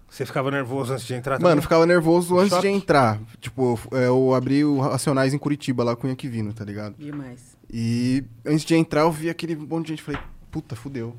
Você 0.09 0.27
ficava 0.27 0.51
nervoso 0.51 0.93
antes 0.93 1.07
de 1.07 1.15
entrar 1.15 1.35
Mano, 1.35 1.51
também? 1.51 1.63
ficava 1.63 1.87
nervoso 1.87 2.35
No 2.35 2.41
antes 2.41 2.51
shopping? 2.51 2.73
de 2.73 2.77
entrar. 2.77 3.21
Tipo, 3.41 3.79
é, 3.93 4.09
eu 4.09 4.35
abri 4.35 4.65
o 4.65 4.81
Racionais 4.81 5.33
em 5.33 5.39
Curitiba, 5.39 5.85
lá 5.85 5.95
com 5.95 6.09
o 6.09 6.11
Yankee 6.11 6.53
tá 6.53 6.65
ligado? 6.65 6.97
Demais. 6.99 7.57
E 7.73 8.25
antes 8.45 8.65
de 8.65 8.75
entrar, 8.75 9.03
eu 9.03 9.13
vi 9.13 9.31
aquele 9.31 9.55
monte 9.55 9.87
de 9.87 9.93
gente. 9.93 10.03
Falei, 10.03 10.21
puta, 10.51 10.75
fudeu. 10.75 11.15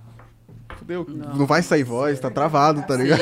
Fudeu. 0.82 1.06
Não. 1.08 1.36
Não 1.36 1.46
vai 1.46 1.62
sair 1.62 1.84
voz, 1.84 2.20
tá 2.20 2.32
travado, 2.32 2.82
tá 2.82 2.96
ligado? 2.96 3.22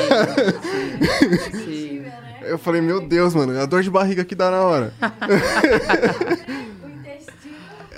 Sim, 1.52 1.58
sim. 1.58 2.02
Eu 2.40 2.58
falei, 2.58 2.80
meu 2.80 3.06
Deus, 3.06 3.34
mano, 3.34 3.60
a 3.60 3.66
dor 3.66 3.82
de 3.82 3.90
barriga 3.90 4.24
que 4.24 4.34
dá 4.34 4.50
na 4.50 4.62
hora. 4.62 4.94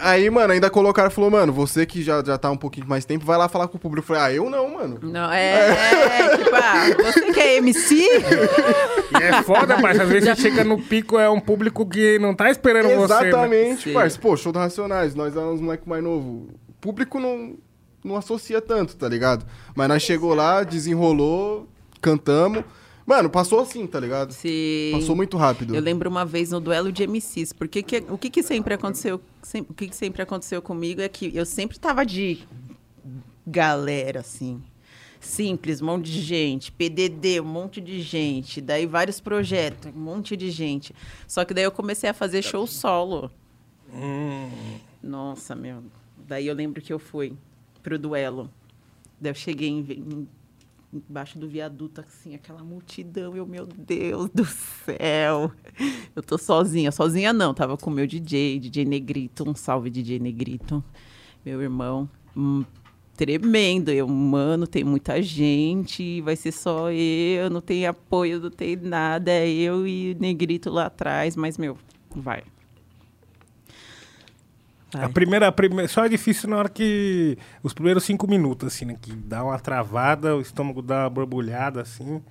Aí, 0.01 0.29
mano, 0.31 0.53
ainda 0.53 0.69
colocaram 0.69 1.09
e 1.09 1.13
falou, 1.15 1.31
mano, 1.31 1.53
você 1.53 1.87
que 1.87 2.03
já, 2.03 2.21
já 2.25 2.37
tá 2.37 2.51
um 2.51 2.57
pouquinho 2.57 2.89
mais 2.89 3.05
tempo, 3.05 3.25
vai 3.25 3.39
lá 3.39 3.49
falar 3.49 3.69
com 3.69 3.77
o 3.77 3.81
público. 3.81 4.03
Eu 4.03 4.17
falei, 4.17 4.23
ah, 4.23 4.33
eu 4.35 4.51
não, 4.51 4.75
mano. 4.75 4.99
Não, 5.01 5.33
é, 5.33 5.69
é, 5.71 6.39
tipo, 6.39 6.57
ah, 6.57 6.87
você 7.05 7.33
que 7.33 7.39
é 7.39 7.57
MC? 7.59 7.95
E 7.95 9.23
é 9.23 9.43
foda, 9.45 9.77
mas 9.79 10.01
às 10.01 10.09
vezes 10.09 10.29
você 10.29 10.43
chega 10.43 10.65
no 10.65 10.83
pico, 10.83 11.21
é 11.21 11.31
um 11.31 11.39
público 11.39 11.89
que 11.89 12.19
não 12.19 12.35
tá 12.35 12.51
esperando 12.51 12.89
você. 12.89 12.97
né? 12.97 13.29
Exatamente, 13.29 13.83
Sim. 13.85 13.93
parça. 13.93 14.19
Pô, 14.19 14.37
show 14.37 14.51
do 14.51 14.59
Racionais, 14.59 15.15
nós 15.15 15.37
éramos 15.37 15.61
moleque 15.61 15.89
mais 15.89 16.03
novo. 16.03 16.49
O 16.69 16.73
público 16.81 17.21
não, 17.21 17.55
não 18.05 18.17
associa 18.17 18.61
tanto, 18.61 18.97
tá 18.97 19.09
ligado? 19.09 19.47
Mas 19.75 19.89
nós 19.89 20.03
chegou 20.03 20.35
lá, 20.35 20.63
desenrolou, 20.63 21.69
cantamos. 22.01 22.65
Mano, 23.05 23.29
passou 23.29 23.59
assim, 23.61 23.87
tá 23.87 23.99
ligado? 23.99 24.33
Sim. 24.33 24.91
Passou 24.93 25.17
muito 25.17 25.37
rápido. 25.37 25.75
Eu 25.75 25.81
lembro 25.83 26.09
uma 26.09 26.25
vez 26.25 26.51
no 26.53 26.61
duelo 26.61 26.93
de 26.93 27.03
MCs, 27.07 27.53
porque 27.53 27.83
que- 27.83 28.05
o 28.09 28.17
que, 28.17 28.31
que 28.31 28.43
sempre 28.45 28.75
aconteceu, 28.75 29.21
sem- 29.43 29.63
o 29.63 29.75
que, 29.75 29.89
que 29.89 29.97
sempre 29.97 30.23
aconteceu 30.23 30.63
comigo 30.63 31.01
é 31.01 31.09
que 31.09 31.31
eu 31.37 31.45
sempre 31.45 31.79
tava 31.81 32.07
de 32.07 32.39
galera, 33.47 34.21
assim. 34.21 34.63
Simples, 35.21 35.81
um 35.81 35.87
monte 35.87 36.11
de 36.11 36.21
gente, 36.21 36.73
PDD, 36.73 37.41
um 37.41 37.45
monte 37.45 37.81
de 37.81 38.01
gente, 38.03 38.61
daí 38.61 38.87
vários 38.87 39.21
projetos, 39.21 39.93
um 39.95 39.99
monte 39.99 40.37
de 40.37 40.51
gente. 40.51 40.95
Só 41.29 41.45
que 41.45 41.55
daí 41.55 41.63
eu 41.65 41.71
comecei 41.71 42.11
a 42.11 42.15
fazer 42.15 42.43
show 42.43 42.67
solo. 42.67 43.31
Hum, 43.93 44.49
Nossa, 45.03 45.55
meu. 45.55 45.83
Daí 46.27 46.47
eu 46.47 46.55
lembro 46.55 46.81
que 46.83 46.93
eu 46.93 46.99
fui 46.99 47.35
pro 47.83 47.99
duelo. 47.99 48.51
Daí 49.21 49.31
eu 49.31 49.35
cheguei 49.35 49.69
em, 49.69 49.81
em- 49.81 50.29
embaixo 50.93 51.39
do 51.39 51.49
viaduto, 51.49 52.01
assim, 52.01 52.35
aquela 52.35 52.63
multidão. 52.63 53.35
Eu, 53.37 53.47
meu 53.47 53.67
Deus 53.67 54.29
do 54.31 54.45
céu. 54.45 55.51
Eu 56.15 56.23
tô 56.23 56.37
sozinha. 56.37 56.93
Sozinha 56.93 57.33
não, 57.33 57.55
tava 57.55 57.79
com 57.79 57.89
meu 57.91 58.07
DJ, 58.07 58.59
DJ 58.59 58.85
Negrito. 58.85 59.49
Um 59.49 59.55
salve, 59.55 59.89
DJ 59.89 60.19
Negrito. 60.19 60.85
Meu 61.45 61.63
irmão. 61.63 62.07
Hum, 62.37 62.63
tremendo. 63.17 63.91
Eu, 63.91 64.07
mano, 64.07 64.67
tem 64.67 64.85
muita 64.85 65.23
gente, 65.23 66.21
vai 66.21 66.37
ser 66.37 66.53
só 66.53 66.91
eu, 66.93 67.49
não 67.49 67.63
tem 67.63 67.87
apoio, 67.87 68.39
não 68.41 68.51
tem 68.51 68.77
nada. 68.77 69.31
É 69.31 69.49
eu 69.49 69.87
e 69.87 70.13
o 70.13 70.21
Negrito 70.21 70.69
lá 70.69 70.87
atrás, 70.87 71.37
mas, 71.37 71.57
meu, 71.57 71.79
vai. 72.15 72.43
A 74.95 75.09
primeira, 75.09 75.49
a 75.49 75.53
primeira, 75.53 75.89
só 75.89 76.05
é 76.05 76.09
difícil 76.09 76.49
na 76.51 76.57
hora 76.59 76.69
que. 76.69 77.39
Os 77.63 77.73
primeiros 77.73 78.05
cinco 78.05 78.29
minutos, 78.29 78.69
assim, 78.75 78.85
né? 78.85 78.97
Que 79.01 79.13
dá 79.13 79.43
uma 79.45 79.59
travada, 79.59 80.37
o 80.37 80.41
estômago 80.41 80.83
dá 80.83 81.05
uma 81.05 81.11
borbulhada, 81.11 81.81
assim. 81.81 82.23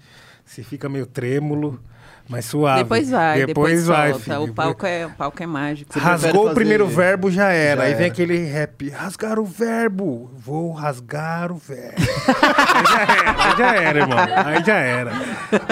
se 0.46 0.64
fica 0.64 0.88
meio 0.90 1.06
trêmulo, 1.06 1.82
mas 2.30 2.46
suave. 2.46 2.84
Depois 2.84 3.10
vai, 3.10 3.46
depois, 3.46 3.84
depois 3.84 3.88
vai. 3.88 4.14
filho. 4.14 4.44
O 4.44 4.54
palco 4.54 4.86
é, 4.86 5.06
o 5.06 5.12
palco 5.12 5.42
é 5.42 5.46
mágico. 5.48 5.92
Você 5.94 6.00
prefere 6.00 6.22
Rasgou 6.24 6.42
o 6.42 6.44
fazer- 6.50 6.56
primeiro 6.56 6.88
verbo, 6.88 7.32
já 7.32 7.50
era. 7.50 7.82
Já 7.82 7.88
aí 7.88 7.94
vem 7.94 8.04
era. 8.06 8.14
aquele 8.14 8.38
rap, 8.38 8.90
rasgar 8.90 9.40
o 9.40 9.46
verbo. 9.46 10.30
Vou 10.38 10.72
rasgar 10.72 11.52
o 11.52 11.56
verbo. 11.56 11.96
aí 11.98 12.86
já 12.86 13.02
era, 13.02 13.44
aí 13.44 13.58
já 13.58 13.76
era, 13.76 14.00
irmão. 14.00 14.20
Aí 14.46 14.64
já 14.64 14.78
era. 14.78 15.12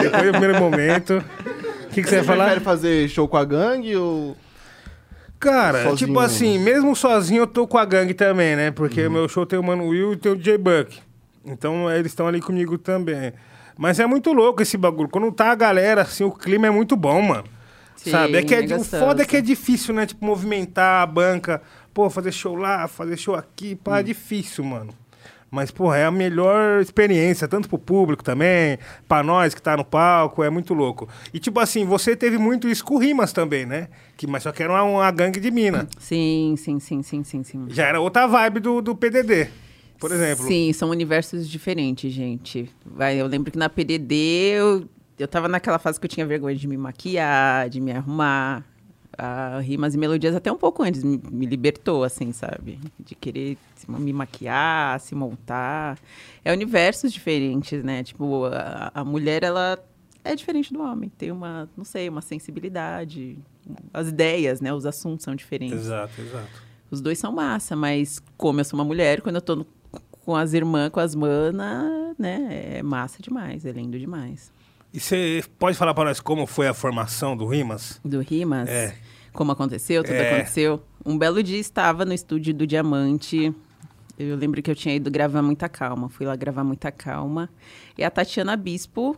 Depois 0.02 0.24
do 0.26 0.32
primeiro 0.32 0.60
momento. 0.60 1.24
O 1.86 1.92
que, 1.92 2.02
que 2.04 2.10
você 2.10 2.16
ia 2.18 2.24
falar? 2.24 2.46
prefere 2.46 2.64
fazer 2.66 3.10
show 3.10 3.28
com 3.28 3.38
a 3.38 3.44
gangue 3.46 3.96
ou... 3.96 4.36
Cara, 5.40 5.84
Sozinho. 5.84 5.96
tipo 6.10 6.20
assim, 6.20 6.60
mesmo 6.60 6.96
sozinho 6.96 7.44
eu 7.44 7.48
tô 7.48 7.66
com 7.66 7.78
a 7.78 7.86
gangue 7.86 8.14
também, 8.14 8.56
né? 8.56 8.72
Porque 8.72 9.02
Uhum. 9.04 9.08
o 9.08 9.12
meu 9.12 9.30
show 9.30 9.46
tem 9.46 9.58
o 9.58 9.64
Mano 9.64 9.88
Will 9.88 10.14
e 10.14 10.18
tem 10.18 10.32
o 10.32 10.36
DJ 10.36 10.58
Buck. 10.58 11.00
Então 11.46 11.90
eles 11.90 12.12
estão 12.12 12.28
ali 12.28 12.42
comigo 12.42 12.78
também. 12.78 13.32
Mas 13.78 14.00
é 14.00 14.06
muito 14.06 14.34
louco 14.34 14.62
esse 14.62 14.76
bagulho. 14.78 15.08
Quando 15.08 15.32
tá 15.32 15.52
a 15.52 15.56
galera, 15.56 16.02
assim, 16.02 16.26
o 16.26 16.32
clima 16.32 16.68
é 16.68 16.70
muito 16.70 16.98
bom, 16.98 17.22
mano. 17.22 17.46
Sim, 17.96 18.12
Sabe? 18.12 18.36
É 18.38 18.44
que 18.44 18.54
é, 18.54 18.66
é 18.70 18.76
o 18.76 18.84
foda 18.84 19.24
é 19.24 19.26
que 19.26 19.38
é 19.38 19.42
difícil, 19.42 19.94
né? 19.94 20.06
Tipo, 20.06 20.26
movimentar 20.26 21.02
a 21.02 21.06
banca. 21.06 21.62
Pô, 21.94 22.10
fazer 22.10 22.32
show 22.34 22.56
lá, 22.56 22.88
fazer 22.90 23.16
show 23.18 23.36
aqui. 23.36 23.76
Pá, 23.76 23.94
Hum. 23.94 23.98
é 23.98 24.04
difícil, 24.04 24.64
mano. 24.66 24.94
Mas, 25.52 25.72
porra, 25.72 25.98
é 25.98 26.06
a 26.06 26.12
melhor 26.12 26.80
experiência, 26.80 27.48
tanto 27.48 27.68
pro 27.68 27.80
público 27.80 28.24
também, 28.24 28.78
pra 29.08 29.24
nós 29.24 29.56
que 29.56 29.62
tá 29.62 29.76
no 29.76 29.84
palco, 29.84 30.44
é 30.44 30.50
muito 30.50 30.74
louco. 30.74 31.10
E, 31.34 31.40
tipo 31.40 31.60
assim, 31.60 31.86
você 31.86 32.16
teve 32.16 32.38
muito 32.38 32.68
isso 32.68 32.86
com 32.86 32.98
rimas 32.98 33.34
também, 33.34 33.66
né? 33.66 33.88
Que, 34.16 34.28
mas 34.28 34.44
só 34.44 34.52
que 34.52 34.62
era 34.62 34.72
uma, 34.72 34.84
uma 34.84 35.12
gangue 35.12 35.40
de 35.40 35.50
mina. 35.50 35.88
Sim, 35.98 36.56
sim, 36.58 36.80
sim, 36.80 37.02
sim, 37.02 37.24
sim, 37.24 37.44
sim. 37.44 37.66
Já 37.70 37.88
era 37.88 38.00
outra 38.00 38.28
vibe 38.28 38.60
do, 38.60 38.82
do 38.82 38.96
PDD, 38.96 39.50
por 40.00 40.12
exemplo. 40.12 40.46
Sim, 40.46 40.72
são 40.72 40.90
universos 40.90 41.50
diferentes, 41.50 42.12
gente. 42.14 42.70
Vai, 42.86 43.20
eu 43.20 43.26
lembro 43.26 43.52
que 43.52 43.58
na 43.58 43.70
PDD 43.70 44.16
eu, 44.56 44.88
eu 45.18 45.28
tava 45.28 45.48
naquela 45.48 45.80
fase 45.80 46.00
que 46.00 46.06
eu 46.06 46.10
tinha 46.10 46.26
vergonha 46.28 46.56
de 46.56 46.68
me 46.68 46.78
maquiar, 46.78 47.70
de 47.70 47.82
me 47.82 47.92
arrumar. 47.92 48.64
A 49.20 49.60
Rimas 49.60 49.94
e 49.94 49.98
Melodias 49.98 50.34
até 50.36 50.52
um 50.52 50.58
pouco 50.58 50.82
antes 50.82 51.04
me, 51.04 51.20
me 51.30 51.46
libertou, 51.46 52.04
assim, 52.04 52.32
sabe? 52.32 52.80
De 53.00 53.14
querer 53.16 53.58
me 53.88 54.14
maquiar, 54.14 55.00
se 55.00 55.14
montar. 55.14 56.00
É 56.44 56.54
universos 56.54 57.12
diferentes, 57.12 57.84
né? 57.84 58.04
Tipo, 58.04 58.46
a, 58.46 58.92
a 58.94 59.04
mulher, 59.04 59.44
ela 59.44 59.78
é 60.24 60.36
diferente 60.36 60.72
do 60.72 60.82
homem. 60.82 61.12
Tem 61.18 61.32
uma, 61.32 61.70
não 61.76 61.84
sei, 61.84 62.08
uma 62.08 62.22
sensibilidade. 62.22 63.38
As 63.94 64.08
ideias, 64.08 64.62
né? 64.62 64.74
Os 64.74 64.86
assuntos 64.86 65.24
são 65.24 65.36
diferentes. 65.36 65.80
Exato, 65.80 66.22
exato. 66.22 66.70
Os 66.90 67.02
dois 67.02 67.20
são 67.20 67.32
massa, 67.32 67.76
mas 67.76 68.22
como 68.38 68.60
eu 68.62 68.64
sou 68.66 68.80
uma 68.80 68.86
mulher, 68.86 69.22
quando 69.22 69.36
eu 69.36 69.42
tô 69.42 69.56
no- 69.58 69.68
com 70.24 70.36
as 70.36 70.54
irmãs, 70.54 70.90
com 70.90 71.00
as 71.00 71.14
manas, 71.16 72.16
né? 72.18 72.78
É 72.78 72.84
massa 72.84 73.22
demais, 73.22 73.66
é 73.66 73.72
lindo 73.72 74.00
demais. 74.00 74.52
E 74.94 75.00
você 75.00 75.44
pode 75.60 75.78
falar 75.78 75.94
pra 75.94 76.04
nós 76.06 76.20
como 76.20 76.46
foi 76.48 76.68
a 76.68 76.74
formação 76.74 77.38
do 77.38 77.46
Rimas? 77.46 78.00
Do 78.04 78.20
Rimas, 78.22 78.68
É. 78.68 78.96
como 79.32 79.52
aconteceu, 79.52 80.04
tudo 80.04 80.16
É. 80.16 80.34
aconteceu. 80.34 80.82
Um 81.06 81.18
belo 81.18 81.44
dia 81.44 81.60
estava 81.60 82.04
no 82.06 82.14
estúdio 82.14 82.54
do 82.54 82.66
Diamante. 82.66 83.54
Eu 84.18 84.36
lembro 84.36 84.62
que 84.62 84.70
eu 84.70 84.76
tinha 84.76 84.96
ido 84.96 85.10
gravar 85.12 85.42
Muita 85.42 85.70
Calma. 85.70 86.10
Fui 86.10 86.26
lá 86.26 86.36
gravar 86.36 86.64
Muita 86.64 86.92
Calma. 86.92 87.50
E 87.98 88.04
a 88.04 88.10
Tatiana 88.10 88.56
Bispo 88.58 89.16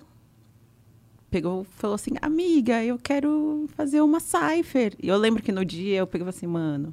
pegou 1.29 1.63
falou 1.77 1.95
assim, 1.95 2.11
amiga, 2.21 2.83
eu 2.83 2.99
quero 3.01 3.65
fazer 3.75 4.01
uma 4.01 4.19
cipher. 4.19 4.93
E 5.01 5.07
eu 5.07 5.17
lembro 5.17 5.41
que 5.41 5.51
no 5.53 5.63
dia 5.63 5.99
eu 5.99 6.07
peguei 6.07 6.27
e 6.27 6.31
falei 6.31 6.37
assim, 6.37 6.47
mano, 6.47 6.91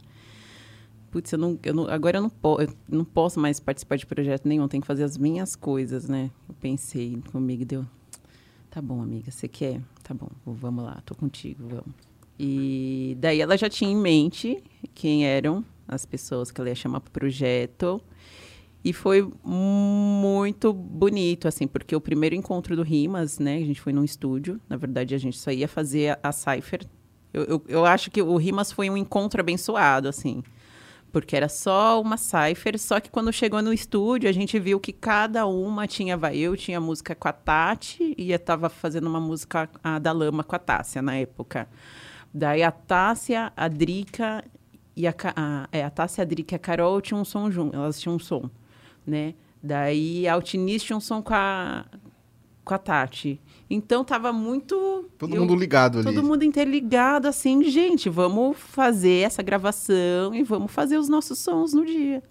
putz, 1.11 1.33
eu 1.33 1.39
não, 1.39 1.59
eu 1.65 1.75
não- 1.75 1.89
agora 1.91 2.19
eu 2.19 2.23
não, 2.23 2.31
po 2.31 2.61
eu 2.63 2.69
não 2.89 3.05
posso 3.05 3.41
mais 3.41 3.59
participar 3.59 3.97
de 3.97 4.07
projeto 4.07 4.47
nenhum, 4.47 4.69
tenho 4.69 4.81
que 4.81 4.87
fazer 4.87 5.03
as 5.03 5.19
minhas 5.19 5.57
coisas, 5.57 6.09
né? 6.09 6.31
Eu 6.49 6.55
pensei 6.61 7.21
comigo, 7.33 7.65
deu, 7.65 7.85
tá 8.71 8.81
bom, 8.81 9.03
amiga, 9.03 9.31
você 9.31 9.49
quer? 9.49 9.81
Tá 10.03 10.15
bom, 10.15 10.29
vamos 10.47 10.85
lá, 10.85 11.01
tô 11.05 11.15
contigo, 11.15 11.69
vamos. 11.69 11.95
E 12.39 13.17
daí 13.19 13.41
ela 13.41 13.57
já 13.57 13.69
tinha 13.69 13.91
em 13.91 13.97
mente 13.97 14.63
quem 14.95 15.27
eram 15.27 15.65
as 15.89 16.07
pessoas 16.07 16.51
que 16.51 16.61
ela 16.61 16.69
ia 16.69 16.75
chamar 16.75 17.01
pro 17.01 17.11
projeto. 17.11 18.01
E 18.85 18.93
foi 18.93 19.29
muito 19.45 20.73
bonito, 20.73 21.49
assim, 21.49 21.67
porque 21.67 21.97
o 21.97 22.01
primeiro 22.01 22.35
encontro 22.35 22.77
do 22.77 22.83
Rimas, 22.83 23.39
né? 23.39 23.57
A 23.57 23.67
gente 23.67 23.81
foi 23.81 23.93
num 23.93 24.05
estúdio. 24.05 24.61
Na 24.69 24.77
verdade, 24.77 25.15
a 25.15 25.19
gente 25.19 25.37
só 25.37 25.51
ia 25.51 25.67
fazer 25.67 26.11
a, 26.11 26.29
a 26.29 26.33
Cypher. 26.33 26.87
Eu, 27.35 27.45
eu, 27.45 27.65
eu 27.67 27.85
acho 27.85 28.11
que 28.11 28.23
o 28.23 28.37
Rimas 28.37 28.71
foi 28.71 28.89
um 28.89 28.97
encontro 28.97 29.41
abençoado, 29.41 30.09
assim. 30.09 30.43
Porque 31.11 31.35
era 31.35 31.49
só 31.49 32.01
uma 32.01 32.17
Cypher, 32.17 32.79
só 32.79 33.01
que 33.01 33.11
quando 33.11 33.33
chegou 33.33 33.63
no 33.63 33.73
estúdio, 33.73 34.29
a 34.29 34.33
gente 34.33 34.59
viu 34.59 34.79
que 34.79 34.93
cada 34.93 35.47
uma 35.47 35.87
tinha... 35.87 36.17
vai, 36.17 36.37
Eu 36.37 36.57
tinha 36.57 36.81
música 36.81 37.15
com 37.15 37.29
a 37.29 37.33
Tati 37.33 38.15
e 38.17 38.31
eu 38.31 38.39
tava 38.39 38.69
fazendo 38.69 39.07
uma 39.07 39.21
música 39.21 39.71
a, 39.83 39.99
da 39.99 40.13
Lama 40.13 40.45
com 40.45 40.55
a 40.55 40.59
Tássia, 40.59 41.01
na 41.01 41.17
época. 41.17 41.69
Daí 42.33 42.63
a 42.63 42.71
Tássia, 42.71 43.53
a 43.57 43.69
Drica 43.69 44.45
e 44.95 45.07
a, 45.07 45.15
a, 45.35 45.69
é, 45.73 45.83
a 45.83 45.91
Tássia, 45.91 46.23
a 46.23 46.25
Drica 46.27 46.55
e 46.55 46.57
a 46.57 46.59
Carol 46.59 47.01
tinham 47.01 47.23
um 47.23 47.25
som 47.25 47.51
junto, 47.51 47.75
elas 47.75 47.99
tinham 47.99 48.17
um 48.17 48.19
som, 48.19 48.51
né? 49.07 49.35
Daí 49.63 50.29
a 50.29 50.35
Altiniz 50.35 50.83
tinha 50.83 50.97
um 50.97 51.01
som 51.01 51.23
com 51.23 51.35
a, 51.35 51.87
com 52.65 52.75
a 52.75 52.79
Tati. 52.79 53.41
Então 53.71 54.03
tava 54.03 54.33
muito... 54.33 55.05
Todo 55.19 55.35
eu- 55.35 55.41
mundo 55.43 55.55
ligado 55.55 55.99
ali. 55.99 56.05
Todo 56.05 56.27
mundo 56.27 56.43
interligado, 56.43 57.29
assim, 57.29 57.63
gente, 57.65 58.09
vamos 58.09 58.57
fazer 58.57 59.27
essa 59.27 59.43
gravação 59.43 60.35
e 60.35 60.43
vamos 60.43 60.73
fazer 60.73 60.97
os 60.97 61.09
nossos 61.09 61.39
sons 61.39 61.75
no 61.75 61.85
dia. 61.85 62.23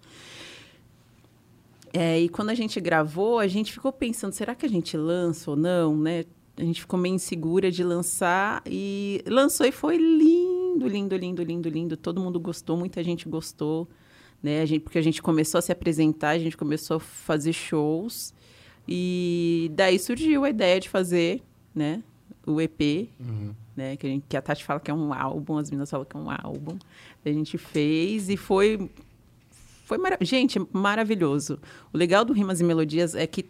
É, 1.92 2.20
e 2.20 2.28
quando 2.28 2.50
a 2.50 2.54
gente 2.54 2.80
gravou, 2.80 3.38
a 3.38 3.46
gente 3.46 3.72
ficou 3.72 3.92
pensando, 3.92 4.32
será 4.32 4.54
que 4.54 4.66
a 4.66 4.68
gente 4.68 4.96
lança 4.96 5.50
ou 5.50 5.56
não, 5.56 5.96
né? 5.96 6.24
A 6.56 6.62
gente 6.62 6.80
ficou 6.80 6.98
meio 6.98 7.14
insegura 7.14 7.70
de 7.70 7.84
lançar 7.84 8.62
e 8.66 9.22
lançou 9.26 9.64
e 9.64 9.70
foi 9.72 9.96
lindo, 9.96 10.88
lindo, 10.88 11.16
lindo, 11.16 11.42
lindo, 11.42 11.68
lindo. 11.68 11.96
Todo 11.96 12.20
mundo 12.20 12.38
gostou, 12.40 12.76
muita 12.76 13.02
gente 13.02 13.28
gostou, 13.28 13.88
né? 14.42 14.60
A 14.60 14.66
gente, 14.66 14.80
porque 14.82 14.98
a 14.98 15.02
gente 15.02 15.22
começou 15.22 15.60
a 15.60 15.62
se 15.62 15.70
apresentar, 15.70 16.30
a 16.30 16.38
gente 16.38 16.56
começou 16.56 16.96
a 16.96 17.00
fazer 17.00 17.52
shows 17.52 18.34
e 18.88 19.70
daí 19.74 19.98
surgiu 19.98 20.44
a 20.44 20.50
ideia 20.50 20.80
de 20.80 20.88
fazer, 20.88 21.42
né? 21.74 22.02
O 22.46 22.58
EP, 22.58 23.10
né? 23.76 23.96
Que 23.96 24.06
a, 24.06 24.10
gente, 24.10 24.24
que 24.26 24.36
a 24.36 24.40
Tati 24.40 24.64
fala 24.64 24.80
que 24.80 24.90
é 24.90 24.94
um 24.94 25.12
álbum, 25.12 25.58
as 25.58 25.70
meninas 25.70 25.90
falam 25.90 26.06
que 26.06 26.16
é 26.16 26.20
um 26.20 26.30
álbum. 26.30 26.78
A 27.24 27.28
gente 27.28 27.58
fez 27.58 28.30
e 28.30 28.36
foi 28.38 28.90
foi 29.84 29.98
mara... 29.98 30.16
gente, 30.22 30.58
maravilhoso. 30.72 31.58
O 31.92 31.98
legal 31.98 32.24
do 32.24 32.32
Rimas 32.32 32.60
e 32.60 32.64
Melodias 32.64 33.14
é 33.14 33.26
que 33.26 33.44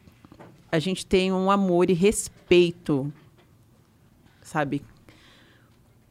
a 0.71 0.79
gente 0.79 1.07
tem 1.07 1.33
um 1.33 1.51
amor 1.51 1.89
e 1.89 1.95
respeito, 1.95 3.13
sabe? 4.43 4.83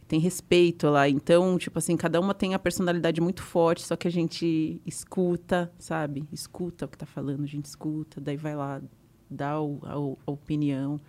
Tem 0.07 0.19
respeito 0.19 0.89
lá. 0.89 1.07
Então, 1.07 1.57
tipo 1.57 1.77
assim, 1.79 1.97
cada 1.97 2.19
uma 2.19 2.33
tem 2.33 2.53
a 2.53 2.59
personalidade 2.59 3.19
muito 3.19 3.43
forte, 3.43 3.83
só 3.83 3.97
que 3.97 4.07
a 4.07 4.11
gente 4.11 4.81
escuta, 4.85 5.71
sabe? 5.77 6.25
Escuta 6.31 6.85
o 6.85 6.87
que 6.87 6.97
tá 6.97 7.05
falando, 7.05 7.43
a 7.43 7.47
gente 7.47 7.65
escuta, 7.65 8.19
daí 8.21 8.37
vai 8.37 8.55
lá, 8.55 8.81
dá 9.29 9.59
o- 9.61 9.79
a, 9.83 9.93
a 10.29 10.31
opinião, 10.31 10.99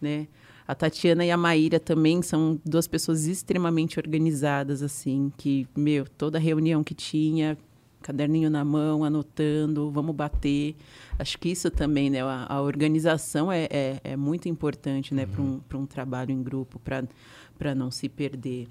né? 0.00 0.26
A 0.66 0.74
Tatiana 0.74 1.24
e 1.24 1.30
a 1.30 1.36
Maíra 1.36 1.80
também 1.80 2.20
são 2.20 2.60
duas 2.64 2.86
pessoas 2.86 3.24
extremamente 3.26 3.98
organizadas, 3.98 4.82
assim, 4.82 5.32
que, 5.36 5.66
meu, 5.74 6.04
toda 6.06 6.38
reunião 6.38 6.84
que 6.84 6.92
tinha, 6.94 7.56
caderninho 8.02 8.50
na 8.50 8.64
mão, 8.64 9.02
anotando, 9.02 9.90
vamos 9.90 10.14
bater. 10.14 10.76
Acho 11.18 11.38
que 11.38 11.48
isso 11.48 11.70
também, 11.70 12.10
né? 12.10 12.22
A, 12.22 12.46
a 12.50 12.60
organização 12.60 13.50
é, 13.50 13.66
é, 13.70 14.00
é 14.04 14.16
muito 14.16 14.46
importante, 14.48 15.14
né? 15.14 15.24
Para 15.26 15.40
um, 15.42 15.58
pra 15.60 15.78
um 15.78 15.86
trabalho 15.86 16.30
em 16.32 16.42
grupo, 16.42 16.78
para 16.78 17.74
não 17.74 17.90
se 17.90 18.08
perder. 18.08 18.68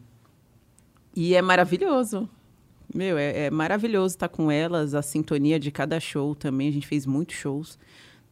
E 1.16 1.34
é 1.34 1.41
maravilhoso. 1.41 2.30
Meu, 2.93 3.18
é, 3.18 3.45
é 3.47 3.51
maravilhoso 3.51 4.16
estar 4.16 4.30
com 4.30 4.49
elas, 4.51 4.93
a 4.93 5.01
sintonia 5.01 5.60
de 5.60 5.72
cada 5.72 5.99
show 5.99 6.34
também. 6.36 6.70
A 6.70 6.72
gente 6.72 6.88
fez 6.88 7.05
muitos 7.05 7.36
shows, 7.36 7.78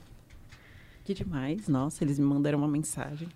que 1.04 1.12
demais. 1.12 1.66
Nossa, 1.66 2.04
eles 2.04 2.16
me 2.16 2.24
mandaram 2.24 2.58
uma 2.58 2.68
mensagem. 2.68 3.28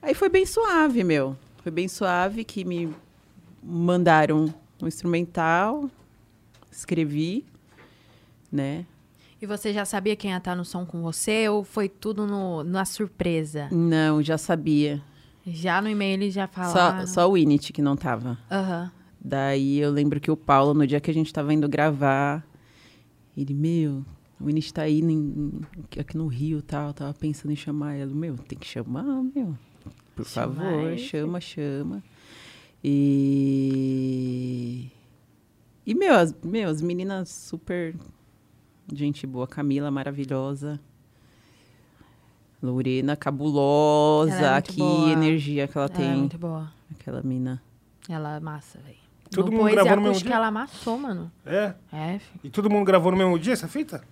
Aí 0.00 0.14
foi 0.14 0.28
bem 0.28 0.46
suave, 0.46 1.02
meu. 1.02 1.36
Foi 1.60 1.72
bem 1.72 1.88
suave 1.88 2.44
que 2.44 2.64
me 2.64 2.94
mandaram 3.60 4.54
um 4.80 4.86
instrumental, 4.86 5.90
escrevi, 6.70 7.44
né? 8.50 8.84
E 9.40 9.46
você 9.46 9.72
já 9.72 9.84
sabia 9.84 10.16
quem 10.16 10.30
ia 10.30 10.38
estar 10.38 10.54
no 10.56 10.64
som 10.64 10.86
com 10.86 11.02
você 11.02 11.48
ou 11.48 11.62
foi 11.62 11.88
tudo 11.88 12.26
no, 12.26 12.64
na 12.64 12.84
surpresa? 12.84 13.68
Não, 13.70 14.22
já 14.22 14.38
sabia. 14.38 15.02
Já 15.46 15.80
no 15.82 15.88
e-mail 15.88 16.14
eles 16.14 16.34
já 16.34 16.46
Só, 16.48 16.52
falaram. 16.52 17.06
só 17.06 17.30
o 17.30 17.36
Init 17.36 17.72
que 17.72 17.82
não 17.82 17.96
tava. 17.96 18.38
Aham. 18.50 18.90
Daí 19.20 19.78
eu 19.78 19.90
lembro 19.90 20.18
que 20.20 20.30
o 20.30 20.36
Paulo, 20.36 20.72
no 20.74 20.86
dia 20.86 21.00
que 21.00 21.10
a 21.10 21.14
gente 21.14 21.32
tava 21.32 21.52
indo 21.52 21.68
gravar, 21.68 22.46
ele, 23.36 23.52
meu, 23.52 24.04
o 24.40 24.48
Inês 24.48 24.72
tá 24.72 24.82
aí 24.82 25.00
em- 25.00 25.60
aqui 25.98 26.16
no 26.16 26.26
Rio 26.28 26.58
e 26.58 26.62
tal, 26.62 26.92
tava 26.94 27.12
pensando 27.14 27.52
em 27.52 27.56
chamar 27.56 27.94
ela. 27.94 28.12
Meu, 28.14 28.36
tem 28.38 28.58
que 28.58 28.66
chamar, 28.66 29.04
meu. 29.34 29.56
Por 30.14 30.24
Chamar 30.26 30.54
favor, 30.54 30.88
ele. 30.90 30.98
chama, 30.98 31.40
chama. 31.40 32.02
E. 33.28 34.90
E, 35.86 35.94
meu 35.94 36.14
as, 36.14 36.34
meu, 36.42 36.68
as 36.68 36.80
meninas 36.82 37.28
super. 37.28 37.94
Gente 38.92 39.26
boa, 39.26 39.46
Camila 39.46 39.90
maravilhosa. 39.90 40.78
Lorena 42.62 43.16
cabulosa, 43.16 44.32
Ela 44.34 44.56
é 44.56 44.62
que 44.62 44.76
boa. 44.78 45.10
energia 45.10 45.68
que 45.68 45.76
ela, 45.76 45.86
Ela 45.86 45.96
tem. 45.96 46.10
é 46.12 46.16
muito 46.16 46.38
boa. 46.38 46.72
Aquela 46.90 47.22
mina. 47.22 47.62
Ela 48.08 48.36
é 48.36 48.40
massa, 48.40 48.78
velho. 48.80 48.96
Todo 49.30 49.50
no 49.50 49.58
mundo 49.58 49.70
gravou 49.72 49.96
no 49.96 50.02
mesmo 50.02 50.22
dia? 50.24 50.34
ela 50.34 50.46
amassou, 50.46 50.98
mano. 50.98 51.30
É. 51.44 51.74
É, 51.92 52.18
fi. 52.18 52.40
E 52.44 52.50
todo 52.50 52.70
mundo 52.70 52.84
gravou 52.86 53.10
no 53.12 53.18
mesmo 53.18 53.38
dia 53.38 53.52
essa 53.52 53.68
fita? 53.68 54.02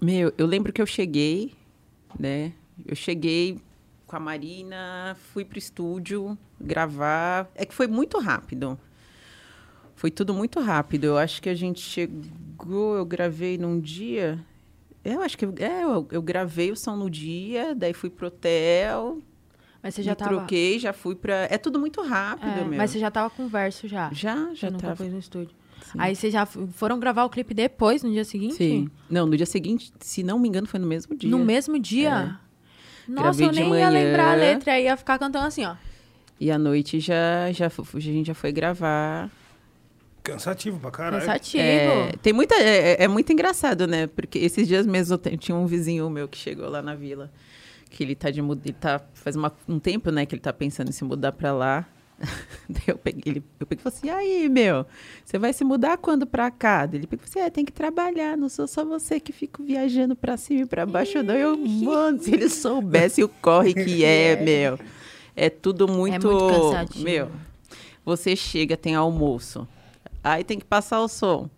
Meu, 0.00 0.32
eu 0.36 0.46
lembro 0.46 0.72
que 0.72 0.80
eu 0.82 0.86
cheguei, 0.86 1.54
né? 2.18 2.52
Eu 2.86 2.96
cheguei 2.96 3.60
com 4.06 4.16
a 4.16 4.20
Marina, 4.20 5.16
fui 5.32 5.44
pro 5.44 5.58
estúdio 5.58 6.36
gravar. 6.60 7.48
É 7.54 7.64
que 7.64 7.74
foi 7.74 7.86
muito 7.86 8.18
rápido. 8.18 8.78
Foi 9.94 10.10
tudo 10.10 10.34
muito 10.34 10.58
rápido. 10.60 11.04
Eu 11.04 11.18
acho 11.18 11.40
que 11.40 11.48
a 11.48 11.54
gente 11.54 11.80
chegou, 11.80 12.22
eu 12.96 13.04
gravei 13.04 13.58
num 13.58 13.80
dia. 13.80 14.38
Eu 15.04 15.20
acho 15.22 15.36
que 15.36 15.44
eu- 15.44 15.54
é, 15.58 15.84
eu, 15.84 16.06
eu 16.10 16.22
gravei 16.22 16.70
o 16.72 16.76
som 16.76 16.96
no 16.96 17.10
dia, 17.10 17.74
daí 17.74 17.92
fui 17.92 18.08
pro 18.08 18.28
hotel, 18.28 19.18
Mas 19.82 19.94
você 19.94 20.02
já 20.02 20.14
tava... 20.14 20.30
troquei, 20.30 20.78
já 20.78 20.92
fui 20.92 21.14
pra. 21.14 21.46
É 21.50 21.58
tudo 21.58 21.78
muito 21.78 22.00
rápido, 22.02 22.48
É, 22.48 22.64
meu. 22.64 22.78
mas 22.78 22.90
você 22.90 22.98
já 22.98 23.10
tava 23.10 23.28
com 23.30 23.46
verso 23.48 23.86
já. 23.86 24.10
Já, 24.12 24.46
Você 24.46 24.54
já 24.56 24.70
nunca 24.70 24.86
tava. 24.88 25.04
no 25.04 25.18
estúdio. 25.18 25.54
Sim. 25.82 25.98
Aí 25.98 26.16
vocês 26.16 26.32
já 26.32 26.46
foram 26.46 26.98
gravar 26.98 27.24
o 27.24 27.28
clipe 27.30 27.52
depois, 27.52 28.02
no 28.02 28.10
dia 28.10 28.24
seguinte? 28.24 28.54
Sim. 28.54 28.88
Não, 29.10 29.26
no 29.26 29.36
dia 29.36 29.44
seguinte, 29.44 29.92
se 30.00 30.22
não 30.22 30.38
me 30.38 30.48
engano, 30.48 30.66
foi 30.66 30.80
no 30.80 30.86
mesmo 30.86 31.14
dia. 31.14 31.30
No 31.30 31.38
mesmo 31.44 31.78
dia? 31.78 32.38
Nossa, 33.06 33.22
Gravei 33.38 33.46
eu 33.48 33.52
nem 33.52 33.64
ia 33.64 33.68
manhã. 33.68 33.88
lembrar 33.90 34.32
a 34.32 34.34
letra, 34.34 34.80
ia 34.80 34.96
ficar 34.96 35.18
cantando 35.18 35.46
assim, 35.46 35.66
ó. 35.66 35.76
E 36.40 36.50
à 36.50 36.58
noite 36.58 36.98
já, 37.00 37.52
já, 37.52 37.66
a 37.66 38.00
gente 38.00 38.26
já 38.26 38.34
foi 38.34 38.50
gravar. 38.50 39.30
Cansativo 40.24 40.80
pra 40.80 40.90
caralho. 40.90 41.20
Cansativo. 41.20 41.62
É, 41.62 42.12
tem 42.22 42.32
muita, 42.32 42.54
é, 42.56 42.92
é- 42.92 43.04
é 43.04 43.08
muito 43.08 43.30
engraçado, 43.32 43.86
né? 43.86 44.06
Porque 44.06 44.38
esses 44.38 44.66
dias 44.66 44.86
mesmo 44.86 45.20
eu 45.22 45.36
tinha 45.36 45.54
um 45.56 45.66
vizinho 45.66 46.08
meu 46.10 46.26
que 46.26 46.38
chegou 46.38 46.68
lá 46.68 46.80
na 46.82 46.94
vila. 46.94 47.30
Que 47.90 48.02
ele 48.02 48.14
tá 48.14 48.30
de 48.30 48.40
mudar. 48.42 48.62
Ele 48.64 48.72
tá. 48.80 49.00
Faz 49.12 49.36
uma- 49.36 49.52
um 49.68 49.78
tempo, 49.78 50.10
né, 50.10 50.24
que 50.26 50.34
ele 50.34 50.40
tá 50.42 50.52
pensando 50.52 50.88
em 50.88 50.92
se 50.92 51.04
mudar 51.04 51.30
pra 51.32 51.52
lá. 51.52 51.86
Daí 52.68 52.82
eu 52.86 52.96
peguei, 52.96 53.22
ele, 53.34 53.42
eu 53.60 53.66
peguei 53.66 53.80
e 53.80 53.82
falei 53.84 53.98
assim: 53.98 54.06
e 54.06 54.10
aí, 54.10 54.48
meu, 54.48 54.86
você 55.24 55.36
vai 55.38 55.52
se 55.52 55.62
mudar 55.64 55.98
quando 55.98 56.24
pra 56.26 56.50
cá? 56.50 56.86
Daí 56.86 57.00
Ele 57.00 57.06
pegou 57.06 57.24
e 57.24 57.28
falou 57.28 57.42
assim: 57.42 57.46
é, 57.46 57.50
tem 57.50 57.64
que 57.64 57.72
trabalhar, 57.72 58.36
não 58.36 58.48
sou 58.48 58.66
só 58.66 58.84
você 58.84 59.20
que 59.20 59.32
fica 59.32 59.62
viajando 59.62 60.16
pra 60.16 60.36
cima 60.36 60.62
e 60.62 60.66
pra 60.66 60.86
baixo, 60.86 61.22
não. 61.22 61.34
Eu, 61.34 61.56
mano, 61.58 62.18
se 62.22 62.32
ele 62.32 62.48
soubesse 62.48 63.22
o 63.22 63.28
corre 63.28 63.74
que 63.74 64.02
é, 64.06 64.36
meu. 64.42 64.78
É 65.36 65.50
tudo 65.50 65.86
muito. 65.86 66.26
muito 66.30 66.48
cansativo. 66.48 67.04
Meu, 67.04 67.30
você 68.04 68.34
chega, 68.34 68.76
tem 68.76 68.94
almoço. 68.94 69.68
Aí 70.24 70.42
tem 70.42 70.58
que 70.58 70.64
passar 70.64 71.00
o 71.02 71.08
som. 71.08 71.50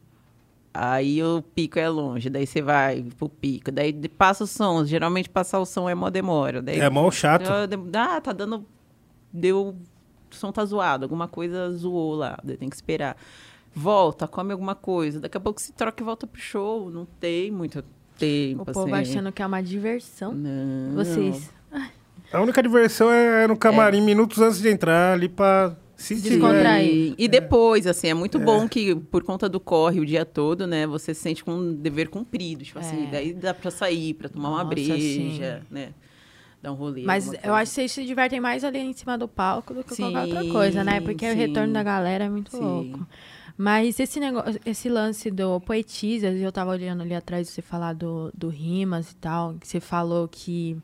Aí 0.74 1.22
o 1.22 1.40
pico 1.40 1.78
é 1.78 1.88
longe, 1.88 2.28
daí 2.28 2.46
você 2.46 2.60
vai 2.60 3.02
pro 3.16 3.28
pico. 3.28 3.70
Daí 3.72 3.92
passa 4.08 4.44
o 4.44 4.46
som. 4.46 4.84
Geralmente 4.84 5.30
passar 5.30 5.58
o 5.60 5.64
som 5.64 5.88
é 5.88 5.94
mó 5.94 6.10
demora. 6.10 6.60
Daí, 6.60 6.80
É 6.80 6.90
mó 6.90 7.10
chato. 7.10 7.48
Ah, 7.94 8.20
tá 8.20 8.32
dando. 8.32 8.66
Deu. 9.32 9.76
O 10.30 10.34
som 10.34 10.50
tá 10.50 10.64
zoado, 10.64 11.04
alguma 11.04 11.28
coisa 11.28 11.70
zoou 11.70 12.14
lá. 12.16 12.36
Daí 12.44 12.56
tem 12.56 12.68
que 12.68 12.74
esperar. 12.76 13.16
Volta, 13.74 14.26
come 14.26 14.52
alguma 14.52 14.74
coisa. 14.74 15.20
Daqui 15.20 15.36
a 15.36 15.40
pouco 15.40 15.60
se 15.60 15.72
troca 15.72 16.02
e 16.02 16.04
volta 16.04 16.26
pro 16.26 16.40
show. 16.40 16.90
Não 16.90 17.06
tem 17.20 17.50
muito 17.50 17.82
tempo. 18.18 18.62
O 18.62 18.66
povo 18.66 18.94
assim. 18.94 19.12
achando 19.12 19.32
que 19.32 19.40
é 19.40 19.46
uma 19.46 19.62
diversão. 19.62 20.32
Não. 20.34 20.94
Vocês. 20.94 21.54
A 22.32 22.40
única 22.40 22.62
diversão 22.62 23.10
é 23.10 23.46
no 23.46 23.56
camarim, 23.56 24.02
minutos 24.02 24.40
antes 24.40 24.60
de 24.60 24.68
entrar 24.68 25.12
ali 25.12 25.28
pra 25.28 25.76
se 25.96 26.14
Sim. 26.16 26.28
Descontrair. 26.28 27.14
E 27.16 27.26
depois, 27.26 27.86
assim, 27.86 28.08
é 28.08 28.14
muito 28.14 28.38
bom 28.38 28.68
que 28.68 28.94
por 28.94 29.24
conta 29.24 29.48
do 29.48 29.58
corre 29.58 29.98
o 29.98 30.06
dia 30.06 30.24
todo, 30.24 30.66
né, 30.66 30.86
você 30.86 31.14
se 31.14 31.20
sente 31.22 31.42
com 31.42 31.52
um 31.54 31.72
dever 31.74 32.08
cumprido. 32.08 32.62
Tipo 32.64 32.78
assim, 32.78 33.06
É. 33.06 33.10
daí 33.10 33.32
dá 33.32 33.54
pra 33.54 33.70
sair, 33.70 34.14
pra 34.14 34.28
tomar 34.28 34.50
uma 34.50 34.58
Nossa, 34.58 34.68
breja, 34.68 35.00
sim. 35.00 35.66
né? 35.70 35.88
Dar 36.62 36.72
um 36.72 36.74
rolê. 36.74 37.02
Mas 37.02 37.32
eu 37.42 37.54
acho 37.54 37.70
que 37.70 37.74
vocês 37.76 37.92
se 37.92 38.04
divertem 38.04 38.40
mais 38.40 38.62
ali 38.64 38.78
em 38.78 38.92
cima 38.92 39.16
do 39.16 39.26
palco 39.28 39.72
do 39.74 39.82
que 39.84 39.94
qualquer 39.96 40.20
outra 40.22 40.42
Sim, 40.42 40.52
coisa, 40.52 40.84
né? 40.84 41.00
Porque 41.00 41.26
o 41.26 41.30
sim. 41.32 41.36
retorno 41.36 41.72
da 41.72 41.82
galera 41.82 42.24
é 42.24 42.28
muito 42.28 42.50
Sim. 42.50 42.60
louco. 42.60 43.06
Mas 43.58 43.98
esse 43.98 44.20
negócio, 44.20 44.60
esse 44.66 44.88
lance 44.88 45.30
do 45.30 45.58
Poetisas, 45.60 46.38
eu 46.40 46.52
tava 46.52 46.72
olhando 46.72 47.02
ali 47.02 47.14
atrás 47.14 47.46
de 47.46 47.52
você 47.54 47.62
falar 47.62 47.94
do, 47.94 48.30
do 48.36 48.48
Rimas 48.48 49.12
e 49.12 49.16
tal, 49.16 49.54
que 49.54 49.66
você 49.66 49.80
falou 49.80 50.28
que 50.28 50.76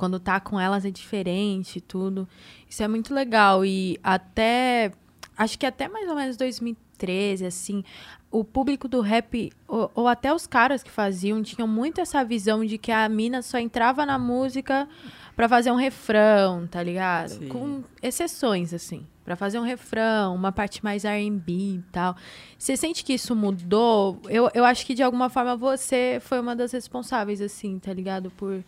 quando 0.00 0.18
tá 0.18 0.40
com 0.40 0.58
elas 0.58 0.86
é 0.86 0.90
diferente 0.90 1.76
e 1.76 1.80
tudo. 1.82 2.26
Isso 2.66 2.82
é 2.82 2.88
muito 2.88 3.12
legal. 3.12 3.66
E 3.66 4.00
até. 4.02 4.92
Acho 5.36 5.58
que 5.58 5.66
até 5.66 5.88
mais 5.88 6.08
ou 6.08 6.16
menos 6.16 6.38
2013, 6.38 7.44
assim, 7.44 7.84
o 8.30 8.42
público 8.42 8.88
do 8.88 9.02
rap, 9.02 9.52
ou, 9.68 9.90
ou 9.94 10.08
até 10.08 10.32
os 10.32 10.46
caras 10.46 10.82
que 10.82 10.90
faziam, 10.90 11.42
tinham 11.42 11.68
muito 11.68 12.00
essa 12.00 12.24
visão 12.24 12.64
de 12.64 12.78
que 12.78 12.90
a 12.90 13.06
mina 13.10 13.42
só 13.42 13.58
entrava 13.58 14.06
na 14.06 14.18
música 14.18 14.88
pra 15.36 15.46
fazer 15.46 15.70
um 15.70 15.76
refrão, 15.76 16.66
tá 16.66 16.82
ligado? 16.82 17.32
Sim. 17.32 17.48
Com 17.48 17.84
exceções, 18.02 18.72
assim. 18.72 19.06
Pra 19.22 19.36
fazer 19.36 19.58
um 19.58 19.64
refrão, 19.64 20.34
uma 20.34 20.50
parte 20.50 20.82
mais 20.82 21.04
R&B 21.04 21.52
e 21.52 21.84
tal. 21.92 22.16
Você 22.58 22.74
sente 22.74 23.04
que 23.04 23.12
isso 23.12 23.36
mudou? 23.36 24.18
Eu, 24.30 24.50
eu 24.54 24.64
acho 24.64 24.86
que, 24.86 24.94
de 24.94 25.02
alguma 25.02 25.28
forma, 25.28 25.56
você 25.56 26.18
foi 26.22 26.40
uma 26.40 26.56
das 26.56 26.72
responsáveis, 26.72 27.42
assim, 27.42 27.78
tá 27.78 27.92
ligado? 27.92 28.30
Por... 28.30 28.64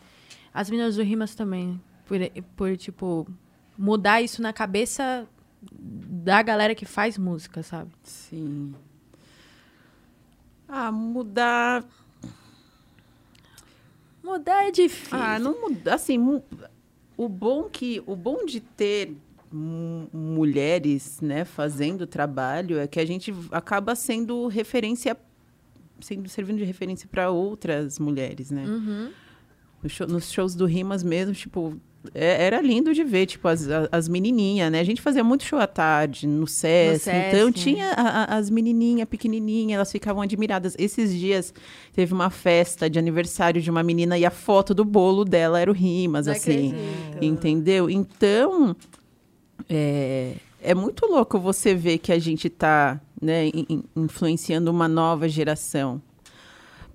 As 0.53 0.68
meninas 0.70 0.96
do 0.96 1.03
Rimas 1.03 1.34
também. 1.34 1.80
Por, 2.07 2.18
por, 2.57 2.76
tipo, 2.76 3.26
mudar 3.78 4.20
isso 4.22 4.42
na 4.42 4.53
cabeça 4.53 5.26
da 5.70 6.42
galera 6.42 6.74
que 6.74 6.84
faz 6.84 7.16
música, 7.16 7.62
sabe? 7.62 7.90
Sim. 8.03 8.74
Ah, 10.68 10.90
mudar. 10.92 11.84
Mudar 14.22 14.64
é 14.68 14.70
difícil. 14.70 15.18
Ah, 15.18 15.38
não 15.38 15.61
muda. 15.61 15.94
Assim, 15.94 16.18
o 17.16 17.28
bom 17.28 17.64
que 17.64 18.03
o 18.07 18.14
bom 18.14 18.44
de 18.44 18.61
ter 18.61 19.16
mu- 19.50 20.09
mulheres, 20.12 21.20
né, 21.20 21.44
fazendo 21.44 22.07
trabalho 22.07 22.78
é 22.78 22.86
que 22.86 23.00
a 23.00 23.05
gente 23.05 23.34
acaba 23.50 23.94
sendo 23.94 24.46
referência, 24.46 25.16
sendo 26.00 26.28
servindo 26.28 26.59
de 26.59 26.64
referência 26.64 27.09
para 27.11 27.30
outras 27.30 27.98
mulheres, 27.98 28.50
né? 28.50 28.64
Uhum. 28.66 29.11
No 29.82 29.88
show- 29.88 30.06
nos 30.06 30.30
shows 30.32 30.54
do 30.54 30.64
Rimas 30.66 31.02
mesmo, 31.02 31.34
tipo, 31.34 31.74
é- 32.14 32.44
era 32.46 32.60
lindo 32.60 32.92
de 32.94 33.02
ver, 33.04 33.26
tipo, 33.26 33.46
as, 33.48 33.66
as 33.90 34.08
menininhas, 34.08 34.70
né? 34.70 34.78
A 34.80 34.84
gente 34.84 35.00
fazia 35.02 35.22
muito 35.24 35.44
show 35.44 35.58
à 35.58 35.66
tarde, 35.66 36.26
no 36.26 36.46
SESC. 36.46 37.04
SESC, 37.04 37.16
então, 37.28 37.46
né? 37.46 37.52
tinha 37.52 37.92
a- 37.92 38.22
a- 38.24 38.36
as 38.36 38.48
menininhas 38.50 39.08
pequenininhas, 39.08 39.74
elas 39.76 39.90
ficavam 39.92 40.22
admiradas. 40.22 40.74
Esses 40.78 41.12
dias, 41.12 41.52
teve 41.92 42.12
uma 42.14 42.30
festa 42.30 42.88
de 42.88 42.98
aniversário 42.98 43.60
de 43.60 43.70
uma 43.70 43.82
menina 43.82 44.16
e 44.18 44.24
a 44.24 44.30
foto 44.30 44.72
do 44.72 44.84
bolo 44.84 45.24
dela 45.24 45.58
era 45.60 45.70
o 45.70 45.74
Rimas, 45.74 46.26
Não 46.26 46.32
assim. 46.32 46.68
acredito. 46.74 47.24
Entendeu? 47.24 47.90
Então, 47.90 48.76
é, 49.68 50.34
é 50.60 50.74
muito 50.74 51.06
louco 51.06 51.38
você 51.38 51.74
ver 51.74 51.98
que 51.98 52.12
a 52.12 52.18
gente 52.18 52.46
está 52.48 53.00
né, 53.20 53.48
in- 53.48 53.84
influenciando 53.96 54.70
uma 54.70 54.88
nova 54.88 55.28
geração. 55.28 56.00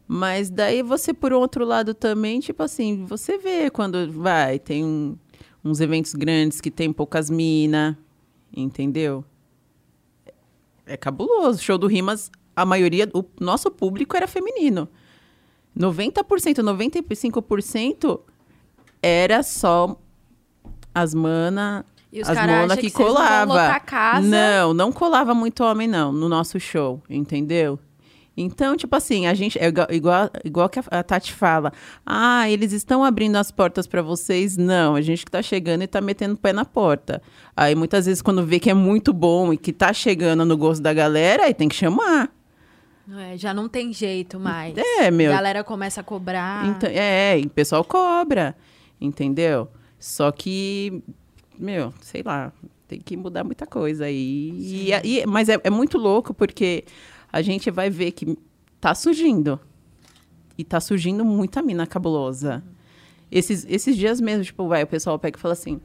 Mas 0.08 0.50
daí 0.50 0.82
você, 0.82 1.14
por 1.14 1.34
outro 1.34 1.66
lado, 1.66 1.94
também, 1.94 2.40
tipo 2.40 2.64
assim, 2.64 3.04
você 3.06 3.38
vê 3.38 3.70
quando 3.70 4.10
vai, 4.12 4.58
tem 4.58 4.86
um- 4.86 5.18
uns 5.64 5.82
eventos 5.82 6.14
grandes 6.14 6.62
que 6.62 6.72
tem 6.72 6.94
poucas 6.94 7.30
minas, 7.30 7.96
entendeu? 8.56 9.26
É 10.86 10.96
cabuloso. 10.96 11.62
Show 11.62 11.78
do 11.78 11.88
Rimas, 11.88 12.32
a 12.56 12.66
maioria, 12.66 13.10
o 13.14 13.24
nosso 13.40 13.70
público 13.70 14.16
era 14.16 14.28
feminino. 14.28 14.88
90%, 15.76 16.64
95% 16.64 18.22
era 19.02 19.44
só 19.44 19.96
as 20.96 21.14
mana, 21.14 21.86
E 22.12 22.22
os 22.22 22.30
as 22.30 22.36
caras 22.36 22.56
mona 22.56 22.74
acham 22.74 22.78
que, 22.82 22.90
que 22.90 22.96
colava. 22.98 23.54
Não, 24.26 24.74
não 24.74 24.92
colava 24.92 25.34
muito 25.36 25.64
homem 25.64 25.88
não 25.88 26.12
no 26.12 26.28
nosso 26.30 26.60
show, 26.60 27.02
entendeu? 27.10 27.78
Então, 28.40 28.78
tipo 28.78 28.96
assim, 28.96 29.26
a 29.26 29.34
gente 29.34 29.58
é 29.58 29.66
igual 29.68 29.88
igual, 29.90 30.30
igual 30.46 30.70
que 30.70 30.80
a, 30.80 31.02
Tati 31.04 31.34
fala. 31.34 31.74
Ah, 32.06 32.48
eles 32.50 32.72
estão 32.72 33.04
abrindo 33.04 33.36
as 33.36 33.50
portas 33.52 33.88
para 33.88 34.04
vocês? 34.04 34.56
Não, 34.56 34.94
a 34.94 35.02
gente 35.02 35.26
que 35.26 35.32
tá 35.32 35.42
chegando 35.42 35.82
e 35.82 35.88
tá 35.88 36.00
metendo 36.00 36.36
o 36.36 36.38
pé 36.38 36.54
na 36.54 36.64
porta. 36.64 37.20
Aí 37.56 37.74
muitas 37.74 38.06
vezes 38.06 38.22
quando 38.22 38.46
vê 38.46 38.60
que 38.60 38.70
é 38.70 38.76
muito 38.76 39.12
bom 39.12 39.52
e 39.52 39.58
que 39.58 39.74
tá 39.74 39.92
chegando 39.92 40.46
no 40.46 40.56
gosto 40.56 40.84
da 40.84 40.94
galera, 40.94 41.46
aí 41.46 41.54
tem 41.54 41.68
que 41.68 41.76
chamar. 41.76 42.30
É, 43.18 43.38
já 43.38 43.54
não 43.54 43.68
tem 43.68 43.92
jeito 43.92 44.40
mais. 44.40 44.76
É, 44.78 45.10
meu. 45.10 45.32
A 45.32 45.36
galera 45.36 45.64
começa 45.64 46.02
a 46.02 46.04
cobrar. 46.04 46.68
Então, 46.68 46.90
é, 46.94 47.42
o 47.44 47.50
pessoal 47.50 47.84
cobra, 47.84 48.56
entendeu? 49.02 49.68
Só 49.98 50.32
que, 50.32 51.02
meu, 51.58 51.94
sei 52.02 52.22
lá, 52.22 52.52
tem 52.88 53.00
que 53.00 53.18
mudar 53.18 53.44
muita 53.44 53.66
coisa 53.66 54.06
aí. 54.06 54.52
E, 54.54 54.92
e- 55.04 55.26
mas 55.26 55.50
é, 55.50 55.60
é 55.64 55.70
muito 55.70 55.98
louco 55.98 56.34
porque 56.34 56.84
a 57.38 57.42
gente 57.44 57.70
vai 57.70 57.88
ver 57.88 58.12
que 58.14 58.36
tá 58.82 58.96
surgindo. 58.96 59.60
E 60.58 60.64
tá 60.64 60.80
surgindo 60.80 61.24
muita 61.24 61.62
mina 61.62 61.86
cabulosa. 61.86 62.64
Esses, 63.32 63.64
esses 63.70 63.96
dias 63.96 64.20
mesmo, 64.20 64.44
tipo, 64.44 64.68
vai, 64.68 64.82
o 64.82 64.88
pessoal 64.88 65.20
pega 65.20 65.38
e 65.38 65.40
fala 65.42 65.54
assim. 65.54 65.80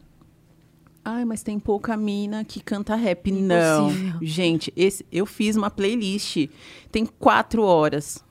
Ai, 1.04 1.26
mas 1.26 1.42
tem 1.42 1.58
pouca 1.58 1.94
mina 1.94 2.42
que 2.42 2.58
canta 2.58 2.94
rap. 2.94 3.30
Não. 3.30 3.90
Impossível. 3.90 4.18
Gente, 4.22 4.72
esse, 4.74 5.04
eu 5.12 5.26
fiz 5.26 5.54
uma 5.54 5.70
playlist. 5.70 6.48
Tem 6.90 7.04
quatro 7.04 7.64
horas. 7.64 8.24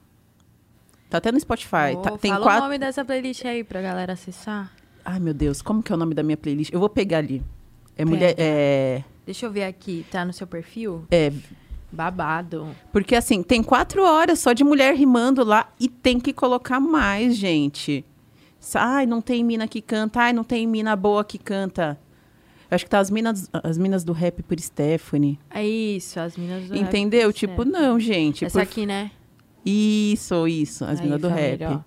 Tá 1.08 1.20
até 1.20 1.32
no 1.32 1.40
Spotify. 1.40 1.94
Ô, 1.96 2.02
tá- 2.02 2.18
tem 2.18 2.32
fala 2.32 2.44
quatro. 2.44 2.62
o 2.62 2.64
nome 2.64 2.80
dessa 2.80 3.06
playlist 3.06 3.46
aí 3.46 3.64
pra 3.64 3.84
galera 3.84 4.14
acessar. 4.14 4.74
Ai, 5.06 5.20
meu 5.20 5.34
Deus, 5.36 5.62
como 5.62 5.84
que 5.84 5.92
é 5.92 5.96
o 5.96 5.98
nome 5.98 6.16
da 6.16 6.24
minha 6.24 6.38
playlist? 6.38 6.74
Eu 6.74 6.80
vou 6.80 6.90
pegar 6.90 7.20
ali. 7.20 7.44
É 7.96 8.04
mulher. 8.04 8.34
É. 8.36 9.04
Deixa 9.28 9.46
eu 9.46 9.52
ver 9.52 9.66
aqui. 9.66 10.06
Tá 10.10 10.26
no 10.26 10.34
seu 10.34 10.48
perfil? 10.48 11.06
É. 11.12 11.32
Babado. 11.92 12.70
Porque 12.92 13.16
assim, 13.16 13.44
tem 13.44 13.62
quatro 13.62 14.04
horas 14.04 14.40
só 14.40 14.54
de 14.54 14.64
mulher 14.64 14.96
rimando 14.96 15.44
lá 15.44 15.70
e 15.80 15.88
tem 15.90 16.20
que 16.20 16.32
colocar 16.34 16.80
mais, 16.80 17.36
gente. 17.36 18.06
Ai, 18.76 19.06
não 19.06 19.22
tem 19.22 19.44
mina 19.44 19.68
que 19.68 19.82
canta. 19.82 20.22
Ai, 20.22 20.34
não 20.34 20.44
tem 20.44 20.66
mina 20.68 20.96
boa 20.96 21.24
que 21.24 21.38
canta. 21.38 22.00
Eu 22.70 22.76
acho 22.76 22.86
que 22.86 22.90
tá 22.90 23.00
as 23.00 23.10
minas, 23.10 23.50
as 23.52 23.78
minas 23.78 24.04
do 24.04 24.14
rap 24.14 24.42
por 24.44 24.58
Stephanie. 24.60 25.38
É 25.50 25.66
isso, 25.68 26.18
as 26.20 26.38
minas 26.38 26.70
do 26.70 26.78
Entendeu? 26.78 27.28
rap. 27.28 27.36
Tipo, 27.36 27.64
certo. 27.64 27.72
não, 27.72 28.00
gente. 28.00 28.46
Essa 28.46 28.60
por- 28.60 28.64
aqui, 28.64 28.86
né? 28.86 29.12
Isso, 29.66 30.48
isso. 30.48 30.86
As 30.86 31.00
Aí, 31.00 31.06
minas 31.06 31.22
do 31.22 31.30
família, 31.30 31.70
rap. 31.70 31.82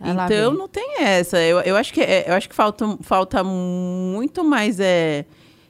Então 0.00 0.52
não 0.52 0.68
tem 0.68 0.96
essa. 1.00 1.38
Eu, 1.40 1.60
eu 1.60 1.76
acho 1.76 1.92
que 1.94 2.00
é- 2.00 2.24
eu 2.28 2.34
acho 2.34 2.48
que 2.48 2.54
falta, 2.54 2.98
falta 3.00 3.44
muito 3.44 4.42
mais 4.42 4.80
é, 4.80 5.24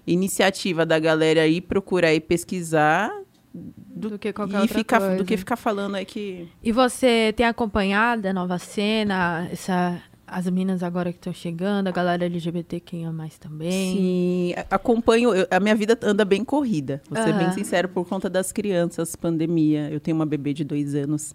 iniciativa 0.07 0.85
da 0.87 0.99
galera 0.99 1.43
aí 1.43 1.61
procurar 1.61 2.15
e 2.15 2.21
pesquisar 2.21 3.13
do, 3.55 4.19
que 4.19 4.33
qualquer 4.33 4.57
e 4.59 4.61
outra 4.63 4.79
ficar 4.79 4.99
coisa. 4.99 5.17
do 5.17 5.25
que 5.25 5.37
ficar 5.37 5.57
falando 5.57 5.95
aí 5.95 6.05
que 6.05 6.49
E 6.63 6.73
você 6.73 7.33
tem 7.37 7.47
acompanhado 7.47 8.27
a 8.27 8.33
nova 8.33 8.59
cena, 8.59 9.49
essa, 9.53 10.03
as 10.27 10.47
meninas 10.47 10.83
agora 10.83 11.13
que 11.13 11.19
estão 11.19 11.33
chegando, 11.33 11.87
a 11.87 11.93
galera 11.93 12.25
LGBTQIA+, 12.25 13.13
mais 13.13 13.39
também? 13.39 13.97
Sim, 13.97 14.55
acompanho. 14.71 15.33
eu- 15.35 15.47
a 15.51 15.61
minha 15.61 15.77
vida 15.77 15.97
anda 16.03 16.25
bem 16.25 16.45
corrida. 16.45 17.01
Vou 17.09 17.17
ser 17.23 17.33
bem 17.33 17.47
Aham. 17.47 17.53
sincero, 17.53 17.89
por 17.89 18.05
conta 18.09 18.29
das 18.29 18.51
crianças, 18.51 19.15
pandemia. 19.15 19.89
Eu 19.91 20.01
tenho 20.01 20.17
uma 20.17 20.27
bebê 20.27 20.53
de 20.53 20.65
dois 20.65 20.95
anos, 20.97 21.33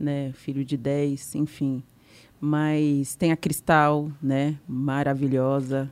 né? 0.00 0.32
Filho 0.32 0.64
de 0.64 0.76
dez, 0.78 1.34
enfim. 1.34 1.82
Mas 2.40 3.14
tem 3.14 3.30
a 3.30 3.36
Cristal, 3.36 4.10
né? 4.22 4.56
Maravilhosa. 4.66 5.90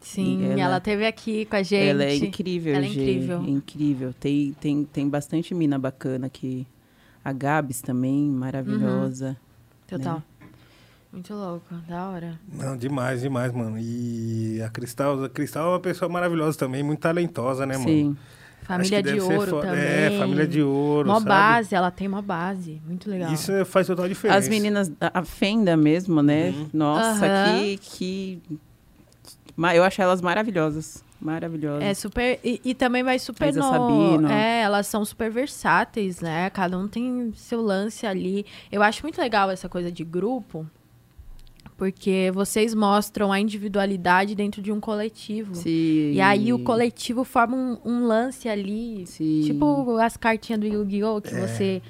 Sim, 0.00 0.40
E 0.42 0.44
ela, 0.52 0.60
ela- 0.62 0.80
teve 0.80 1.06
aqui 1.06 1.44
com 1.44 1.56
a 1.56 1.62
gente. 1.62 1.88
Ela 1.90 2.04
é 2.04 2.16
incrível, 2.16 2.74
Ela 2.74 2.84
é 2.84 2.88
incrível. 2.88 3.38
é 3.44 3.50
incrível. 3.50 4.14
Tem, 4.18 4.52
tem, 4.58 4.84
tem 4.84 5.08
bastante 5.08 5.54
mina 5.54 5.78
bacana 5.78 6.26
aqui. 6.26 6.66
A 7.24 7.32
Gabs 7.32 7.82
também, 7.82 8.24
maravilhosa. 8.30 9.36
Total. 9.86 10.16
né? 10.16 10.22
Muito 11.12 11.34
louco, 11.34 11.74
da 11.88 12.08
hora. 12.08 12.40
Não, 12.52 12.76
demais, 12.76 13.20
demais, 13.20 13.52
mano. 13.52 13.76
E 13.78 14.62
a 14.62 14.70
Cristal, 14.70 15.24
a 15.24 15.28
Cristal 15.28 15.66
é 15.66 15.72
uma 15.74 15.80
pessoa 15.80 16.08
maravilhosa 16.08 16.56
também, 16.56 16.82
muito 16.82 17.00
talentosa, 17.00 17.66
né, 17.66 17.76
mano? 17.76 17.88
Sim. 17.88 18.16
Família 18.62 19.02
de 19.02 19.08
deve 19.10 19.20
ser 19.20 19.32
ouro 19.36 19.50
fo- 19.50 19.60
também. 19.60 19.80
É, 19.82 20.16
família 20.18 20.46
de 20.46 20.62
ouro, 20.62 21.08
Uma 21.08 21.16
sabe? 21.16 21.28
base, 21.28 21.74
ela 21.74 21.90
tem 21.90 22.06
uma 22.06 22.22
base. 22.22 22.80
Muito 22.86 23.10
legal. 23.10 23.32
Isso 23.32 23.50
é- 23.50 23.64
faz 23.64 23.86
total 23.88 24.06
diferença. 24.08 24.38
As 24.38 24.48
meninas, 24.48 24.92
a 25.00 25.24
Fenda 25.24 25.76
mesmo, 25.76 26.22
né? 26.22 26.50
Uhum. 26.50 26.68
Nossa, 26.72 27.26
Aham. 27.26 27.58
que, 27.58 27.76
que. 27.78 28.42
Eu 29.74 29.84
acho 29.84 30.00
elas 30.00 30.20
maravilhosas. 30.20 31.04
Maravilhosas. 31.20 31.82
É 31.82 31.92
super. 31.92 32.40
E, 32.42 32.60
e 32.64 32.74
também 32.74 33.02
vai 33.02 33.18
super 33.18 33.52
no. 33.52 33.62
Sabino. 33.62 34.28
É, 34.28 34.62
elas 34.62 34.86
são 34.86 35.04
super 35.04 35.30
versáteis, 35.30 36.20
né? 36.20 36.48
Cada 36.50 36.78
um 36.78 36.88
tem 36.88 37.32
seu 37.34 37.60
lance 37.60 38.06
ali. 38.06 38.46
Eu 38.72 38.82
acho 38.82 39.02
muito 39.02 39.20
legal 39.20 39.50
essa 39.50 39.68
coisa 39.68 39.92
de 39.92 40.02
grupo, 40.02 40.66
porque 41.76 42.30
vocês 42.32 42.74
mostram 42.74 43.30
a 43.30 43.38
individualidade 43.38 44.34
dentro 44.34 44.62
de 44.62 44.72
um 44.72 44.80
coletivo. 44.80 45.54
Sim. 45.54 46.12
E 46.12 46.20
aí 46.20 46.52
o 46.52 46.58
coletivo 46.60 47.22
forma 47.22 47.56
um, 47.56 47.78
um 47.84 48.06
lance 48.06 48.48
ali. 48.48 49.06
Sim. 49.06 49.42
Tipo 49.44 49.96
as 49.98 50.16
cartinhas 50.16 50.60
do 50.60 50.66
Yu-Gi-Oh! 50.66 51.18
É. 51.18 51.20
que 51.20 51.34
você, 51.34 51.82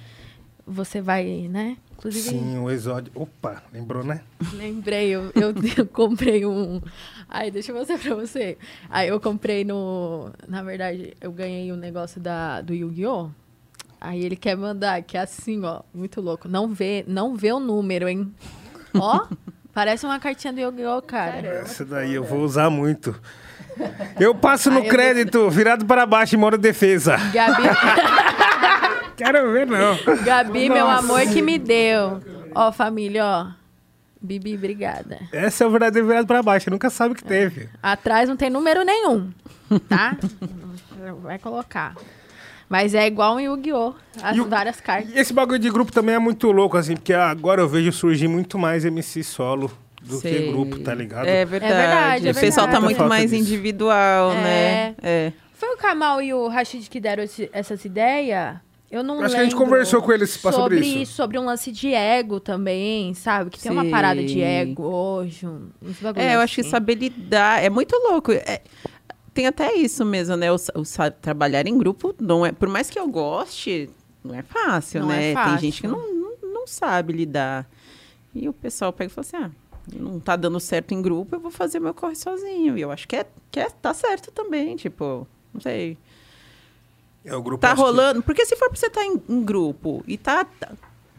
você 0.66 1.00
vai, 1.00 1.48
né? 1.48 1.76
Inclusive, 2.00 2.30
Sim, 2.30 2.58
o 2.58 2.70
exódio. 2.70 3.12
Opa, 3.14 3.62
lembrou, 3.70 4.02
né? 4.02 4.22
Lembrei, 4.54 5.10
eu, 5.10 5.30
eu, 5.34 5.54
eu 5.76 5.86
comprei 5.86 6.46
um. 6.46 6.80
Ai, 7.28 7.50
deixa 7.50 7.72
eu 7.72 7.76
mostrar 7.76 7.98
pra 7.98 8.14
você. 8.14 8.56
Aí 8.88 9.08
eu 9.08 9.20
comprei 9.20 9.64
no. 9.64 10.30
Na 10.48 10.62
verdade, 10.62 11.14
eu 11.20 11.30
ganhei 11.30 11.70
um 11.70 11.76
negócio 11.76 12.18
da, 12.18 12.62
do 12.62 12.72
Yu-Gi-Oh! 12.72 13.28
Aí 14.00 14.24
ele 14.24 14.34
quer 14.34 14.56
mandar, 14.56 15.02
que 15.02 15.18
é 15.18 15.20
assim, 15.20 15.62
ó, 15.62 15.82
muito 15.92 16.22
louco. 16.22 16.48
Não 16.48 16.68
vê, 16.68 17.04
não 17.06 17.36
vê 17.36 17.52
o 17.52 17.60
número, 17.60 18.08
hein? 18.08 18.34
Ó, 18.94 19.26
parece 19.74 20.06
uma 20.06 20.18
cartinha 20.18 20.54
do 20.54 20.60
Yu-Gi-Oh! 20.60 21.02
cara. 21.02 21.46
Essa 21.46 21.84
daí 21.84 22.14
eu 22.14 22.24
vou 22.24 22.40
usar 22.40 22.70
muito. 22.70 23.14
Eu 24.18 24.34
passo 24.34 24.70
no 24.70 24.78
Aí 24.78 24.86
eu 24.86 24.90
crédito, 24.90 25.50
virado 25.50 25.84
para 25.84 26.06
baixo 26.06 26.34
em 26.34 26.38
modo 26.38 26.56
defesa. 26.56 27.18
Gabi, 27.30 27.62
Quero 29.24 29.52
ver, 29.52 29.66
não. 29.66 29.98
Gabi 30.24 30.68
meu 30.68 30.86
Nossa. 30.86 30.98
amor 31.04 31.20
que 31.22 31.40
me 31.42 31.58
deu. 31.58 32.20
Ó, 32.54 32.72
família, 32.72 33.24
ó. 33.24 33.46
Bibi, 34.22 34.54
obrigada. 34.54 35.18
Essa 35.32 35.64
é 35.64 35.66
o 35.66 35.70
verdadeiro 35.70 36.06
virado 36.06 36.26
para 36.26 36.42
baixo, 36.42 36.68
nunca 36.70 36.90
sabe 36.90 37.12
o 37.12 37.16
que 37.16 37.24
teve. 37.24 37.68
Atrás 37.82 38.28
não 38.28 38.36
tem 38.36 38.50
número 38.50 38.82
nenhum, 38.84 39.30
tá? 39.88 40.16
Vai 41.22 41.38
colocar. 41.38 41.94
Mas 42.68 42.94
é 42.94 43.06
igual 43.06 43.36
um 43.36 43.40
Yu-Gi-Oh! 43.40 43.94
As 44.22 44.36
E 44.36 44.40
o- 44.40 44.48
várias 44.48 44.80
cartas. 44.80 45.10
E 45.14 45.18
esse 45.18 45.32
bagulho 45.32 45.58
de 45.58 45.70
grupo 45.70 45.90
também 45.90 46.14
é 46.14 46.18
muito 46.18 46.52
louco, 46.52 46.76
assim, 46.76 46.94
porque 46.94 47.12
agora 47.14 47.62
eu 47.62 47.68
vejo 47.68 47.90
surgir 47.92 48.28
muito 48.28 48.58
mais 48.58 48.84
MC 48.84 49.24
solo 49.24 49.72
do 50.02 50.20
que 50.20 50.28
Sei. 50.28 50.52
grupo, 50.52 50.78
tá 50.78 50.94
ligado? 50.94 51.26
É 51.26 51.44
verdade. 51.44 51.72
verdade, 51.74 52.28
é 52.28 52.30
o 52.30 52.34
pessoal 52.34 52.66
tá 52.66 52.72
verdade. 52.72 52.94
muito 52.94 53.08
mais 53.08 53.30
disso. 53.30 53.42
individual, 53.42 54.32
É. 54.32 54.34
né? 54.42 54.94
É. 55.02 55.32
Foi 55.54 55.68
o 55.74 55.76
Kamal 55.78 56.22
e 56.22 56.32
o 56.32 56.46
Rashid 56.46 56.88
que 56.88 57.00
deram 57.00 57.22
esse- 57.24 57.50
essas 57.52 57.84
ideias? 57.84 58.56
Eu 58.90 59.04
não 59.04 59.20
Acho 59.22 59.34
que 59.36 59.40
a 59.40 59.44
gente 59.44 59.54
conversou 59.54 60.02
com 60.02 60.10
eles 60.12 60.30
sobre 60.30 60.80
isso. 60.80 61.12
Sobre 61.12 61.38
um 61.38 61.44
lance 61.44 61.70
de 61.70 61.94
ego 61.94 62.40
também, 62.40 63.14
sabe? 63.14 63.48
Que 63.50 63.60
tem 63.60 63.70
uma 63.70 63.88
parada 63.88 64.22
de 64.22 64.40
ego 64.42 64.82
hoje. 64.82 65.46
um- 65.46 65.68
uns 65.80 66.02
É, 66.16 66.34
eu 66.34 66.40
acho 66.40 66.56
que 66.56 66.60
assim. 66.62 66.70
saber 66.70 66.96
lidar 66.96 67.62
é 67.62 67.70
muito 67.70 67.94
louco. 67.96 68.32
É, 68.32 68.62
tem 69.32 69.46
até 69.46 69.74
isso 69.74 70.04
mesmo, 70.04 70.34
né? 70.36 70.50
O, 70.50 70.56
o 70.56 71.10
trabalhar 71.20 71.68
em 71.68 71.78
grupo 71.78 72.12
não 72.20 72.44
é. 72.44 72.50
Por 72.50 72.68
mais 72.68 72.90
que 72.90 72.98
eu 72.98 73.06
goste, 73.06 73.88
não 74.24 74.34
é 74.34 74.42
fácil, 74.42 75.02
Não 75.02 75.08
né? 75.08 75.30
é 75.30 75.34
fácil. 75.34 75.52
Tem 75.52 75.70
gente 75.70 75.80
que 75.82 75.86
não, 75.86 76.12
não, 76.12 76.36
não 76.52 76.66
sabe 76.66 77.12
lidar. 77.12 77.70
E 78.34 78.48
o 78.48 78.52
pessoal 78.52 78.92
pega 78.92 79.08
e 79.10 79.14
fala 79.14 79.24
assim: 79.26 79.36
ah, 79.36 79.50
não 79.94 80.18
tá 80.18 80.34
dando 80.34 80.58
certo 80.58 80.92
em 80.94 81.00
grupo, 81.00 81.36
eu 81.36 81.40
vou 81.40 81.52
fazer 81.52 81.78
meu 81.78 81.94
corre 81.94 82.16
sozinho. 82.16 82.76
E 82.76 82.80
eu 82.80 82.90
acho 82.90 83.06
que 83.06 83.14
é, 83.14 83.26
que 83.52 83.60
é 83.60 83.70
tá 83.70 83.94
certo 83.94 84.32
também, 84.32 84.74
tipo, 84.74 85.26
não 85.54 85.60
sei. 85.60 85.96
É 87.24 87.34
o 87.36 87.42
grupo 87.42 87.60
Tá 87.60 87.68
acho 87.72 87.76
que- 87.76 87.82
rolando. 87.82 88.22
Porque 88.22 88.44
se 88.46 88.56
for 88.56 88.68
pra 88.70 88.78
você 88.78 88.86
estar 88.86 89.04
em, 89.04 89.20
em 89.28 89.42
grupo 89.44 90.02
e 90.06 90.16
tá, 90.16 90.44
tá 90.44 90.70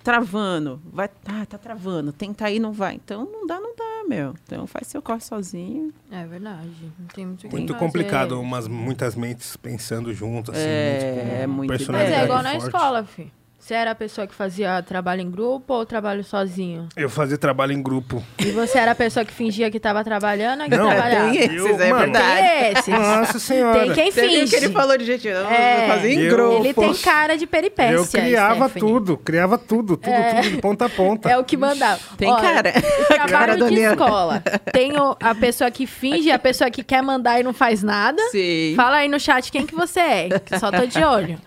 travando, 0.03 0.81
vai, 0.91 1.07
tá, 1.07 1.45
tá 1.45 1.57
travando, 1.57 2.11
tenta 2.11 2.49
ir, 2.49 2.59
não 2.59 2.71
vai. 2.73 2.95
Então 2.95 3.23
não 3.31 3.45
dá, 3.45 3.59
não 3.59 3.75
dá, 3.75 4.03
meu. 4.07 4.33
Então 4.43 4.65
faz 4.65 4.87
seu 4.87 5.01
corre 5.01 5.19
sozinho. 5.21 5.93
É 6.11 6.25
verdade. 6.25 6.69
Não 6.97 7.07
tem 7.07 7.25
muito 7.25 7.45
o 7.45 7.49
que 7.49 7.55
Muito 7.55 7.73
fazer. 7.73 7.85
complicado, 7.85 8.39
umas, 8.41 8.67
muitas 8.67 9.15
mentes 9.15 9.55
pensando 9.55 10.11
junto, 10.13 10.51
assim. 10.51 10.61
É, 10.63 11.41
tipo, 11.41 11.49
muito 11.53 11.69
Mas 11.91 12.09
é 12.11 12.23
igual 12.23 12.41
na 12.41 12.51
forte. 12.53 12.65
escola, 12.65 13.03
fi. 13.03 13.31
Você 13.61 13.75
era 13.75 13.91
a 13.91 13.95
pessoa 13.95 14.25
que 14.25 14.33
fazia 14.33 14.81
trabalho 14.81 15.21
em 15.21 15.29
grupo 15.29 15.71
ou 15.75 15.85
trabalho 15.85 16.23
sozinho? 16.23 16.89
Eu 16.97 17.07
fazia 17.11 17.37
trabalho 17.37 17.71
em 17.73 17.81
grupo. 17.81 18.21
E 18.39 18.45
você 18.45 18.79
era 18.79 18.93
a 18.93 18.95
pessoa 18.95 19.23
que 19.23 19.31
fingia 19.31 19.69
que 19.69 19.79
tava 19.79 20.03
trabalhando 20.03 20.63
ou 20.63 20.67
que 20.69 20.75
Não, 20.75 20.87
trabalhava? 20.89 21.29
tem 21.31 21.47
Tem 21.47 21.55
esses, 21.57 21.57
Eu, 21.69 21.79
é 21.79 21.89
mano, 21.91 22.11
verdade. 22.11 22.47
esses. 22.79 22.87
Nossa 22.87 23.37
senhora. 23.39 23.79
Tem 23.81 23.93
quem 23.93 24.11
Você 24.11 24.21
finge. 24.27 24.49
que 24.49 24.55
ele 24.65 24.73
falou 24.73 24.97
de 24.97 25.05
gente, 25.05 25.27
eu 25.27 25.47
É. 25.47 25.77
vou 25.85 25.95
fazer 25.95 26.11
em 26.11 26.19
Eu- 26.21 26.35
grupo. 26.35 26.57
Ele 26.65 26.73
tem 26.73 26.93
cara 26.95 27.37
de 27.37 27.45
peripécia. 27.45 27.93
Eu 27.97 28.07
criava 28.07 28.67
Stephanie. 28.67 28.79
tudo, 28.93 29.17
criava 29.17 29.57
tudo, 29.59 29.95
tudo, 29.95 30.15
tudo 30.15 30.49
de 30.49 30.57
ponta 30.57 30.85
a 30.85 30.89
ponta. 30.89 31.29
É 31.29 31.37
o 31.37 31.43
que 31.43 31.55
mandava. 31.55 32.01
Tem 32.17 32.31
Olha, 32.31 32.41
cara. 32.41 32.71
Cara 33.11 33.27
Trabalho 33.27 33.59
da 33.59 33.69
de 33.69 33.79
escola. 33.79 34.43
Tem 34.73 34.97
o- 34.99 35.15
a 35.21 35.35
pessoa 35.35 35.69
que 35.69 35.85
finge, 35.85 36.31
a 36.31 36.39
pessoa 36.39 36.71
que 36.71 36.83
quer 36.83 37.03
mandar 37.03 37.39
e 37.39 37.43
não 37.43 37.53
faz 37.53 37.83
nada. 37.83 38.19
Sim. 38.31 38.73
Fala 38.75 38.97
aí 38.97 39.07
no 39.07 39.19
chat 39.19 39.51
quem 39.51 39.67
que 39.67 39.75
você 39.75 39.99
é, 39.99 40.39
que 40.39 40.57
só 40.57 40.71
tô 40.71 40.83
de 40.87 40.97
olho. 41.03 41.37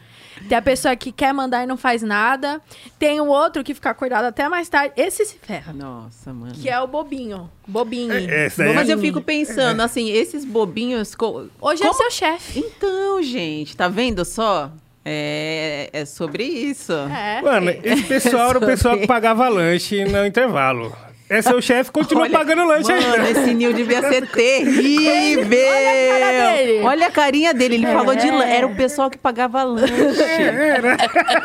Tem 0.49 0.59
a 0.59 0.63
pessoa 0.63 0.95
que 0.97 1.11
quer 1.13 1.33
mandar 1.33 1.63
e 1.63 1.67
não 1.67 1.77
faz 1.77 2.03
nada. 2.03 2.61
Tem 2.99 3.21
o 3.21 3.27
outro 3.27 3.63
que 3.65 3.75
fica 3.75 3.91
acordado 3.91 4.25
até 4.27 4.49
mais 4.49 4.69
tarde. 4.69 4.93
Esse 4.97 5.25
se 5.25 5.39
ferra. 5.39 5.73
Nossa, 5.73 6.33
mano. 6.33 6.53
Que 6.55 6.69
é 6.69 6.81
o 6.81 6.87
bobinho. 6.87 7.51
Bobinho. 7.67 8.13
É, 8.13 8.47
é- 8.47 8.73
Mas 8.75 8.89
eu 8.89 8.99
fico 8.99 9.21
pensando, 9.21 9.81
assim, 9.81 10.11
esses 10.11 10.45
bobinhos. 10.45 11.15
co- 11.15 11.47
Hoje 11.61 11.83
é 11.83 11.87
como- 11.87 11.95
seu 11.99 12.11
chefe. 12.11 12.59
Então, 12.61 13.23
gente, 13.23 13.77
tá 13.77 13.89
vendo 13.89 14.25
só? 14.25 14.71
É, 15.05 15.91
é 15.93 16.05
sobre 16.05 16.45
isso. 16.45 16.93
É. 16.93 17.43
Mano, 17.43 17.71
esse 17.83 18.03
pessoal 18.05 18.51
era 18.51 18.59
o 18.59 18.65
pessoal 18.67 18.99
que 18.99 19.07
pagava 19.07 19.49
lanche 19.49 20.05
no 20.05 20.25
intervalo. 20.27 20.97
É 21.29 21.41
seu 21.41 21.61
chefe, 21.63 21.91
continua 21.91 22.25
Olha, 22.25 22.33
pagando 22.39 22.67
lanche 22.67 22.93
Mano, 22.93 23.15
ainda. 23.15 23.31
esse 23.31 23.55
Nil 23.55 23.73
devia 23.73 24.03
ser 24.09 24.27
terrível. 24.29 25.59
Olha 25.65 25.91
a 25.91 26.21
cara 26.21 26.53
dele. 26.53 26.81
Olha 26.83 27.07
a 27.07 27.11
carinha 27.11 27.55
dele. 27.55 27.75
Ele 27.77 27.87
falou 27.87 28.15
de... 28.15 28.29
É. 28.29 28.31
lan- 28.33 28.45
Era 28.45 28.67
o 28.67 28.75
pessoal 28.75 29.09
que 29.11 29.17
pagava 29.17 29.63
lanche. 29.63 29.93
Era. 30.23 30.97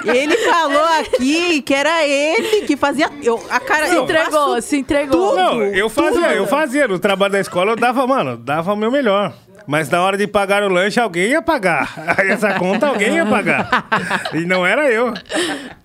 Ele 0.06 0.36
falou 0.38 0.84
aqui 1.00 1.62
que 1.62 1.74
era 1.74 2.06
ele 2.06 2.62
que 2.68 2.76
fazia... 2.76 3.10
Eu, 3.24 3.42
a 3.50 3.60
cara... 3.62 3.88
Se 3.88 3.96
entregou, 3.98 4.62
se 4.62 4.78
entregou. 4.78 5.36
Não, 5.36 5.64
eu 5.64 5.90
fazia, 5.90 6.22
tudo. 6.22 6.34
eu 6.34 6.48
fazia. 6.48 6.88
No 6.88 7.00
trabalho 7.00 7.32
da 7.32 7.40
escola 7.40 7.72
eu 7.72 7.76
dava, 7.78 8.06
mano, 8.06 8.36
dava 8.36 8.74
o 8.74 8.76
meu 8.76 8.92
melhor. 8.92 9.34
Mas 9.66 9.88
na 9.90 10.02
hora 10.02 10.18
de 10.18 10.26
pagar 10.26 10.64
o 10.64 10.68
lanche, 10.68 11.00
alguém 11.00 11.28
ia 11.30 11.42
pagar. 11.44 11.94
Aí 12.18 12.30
essa 12.32 12.54
conta 12.56 12.88
alguém 12.88 13.14
ia 13.16 13.26
pagar. 13.26 13.88
E 14.34 14.40
não 14.44 14.66
era 14.66 14.90
eu. 14.92 15.14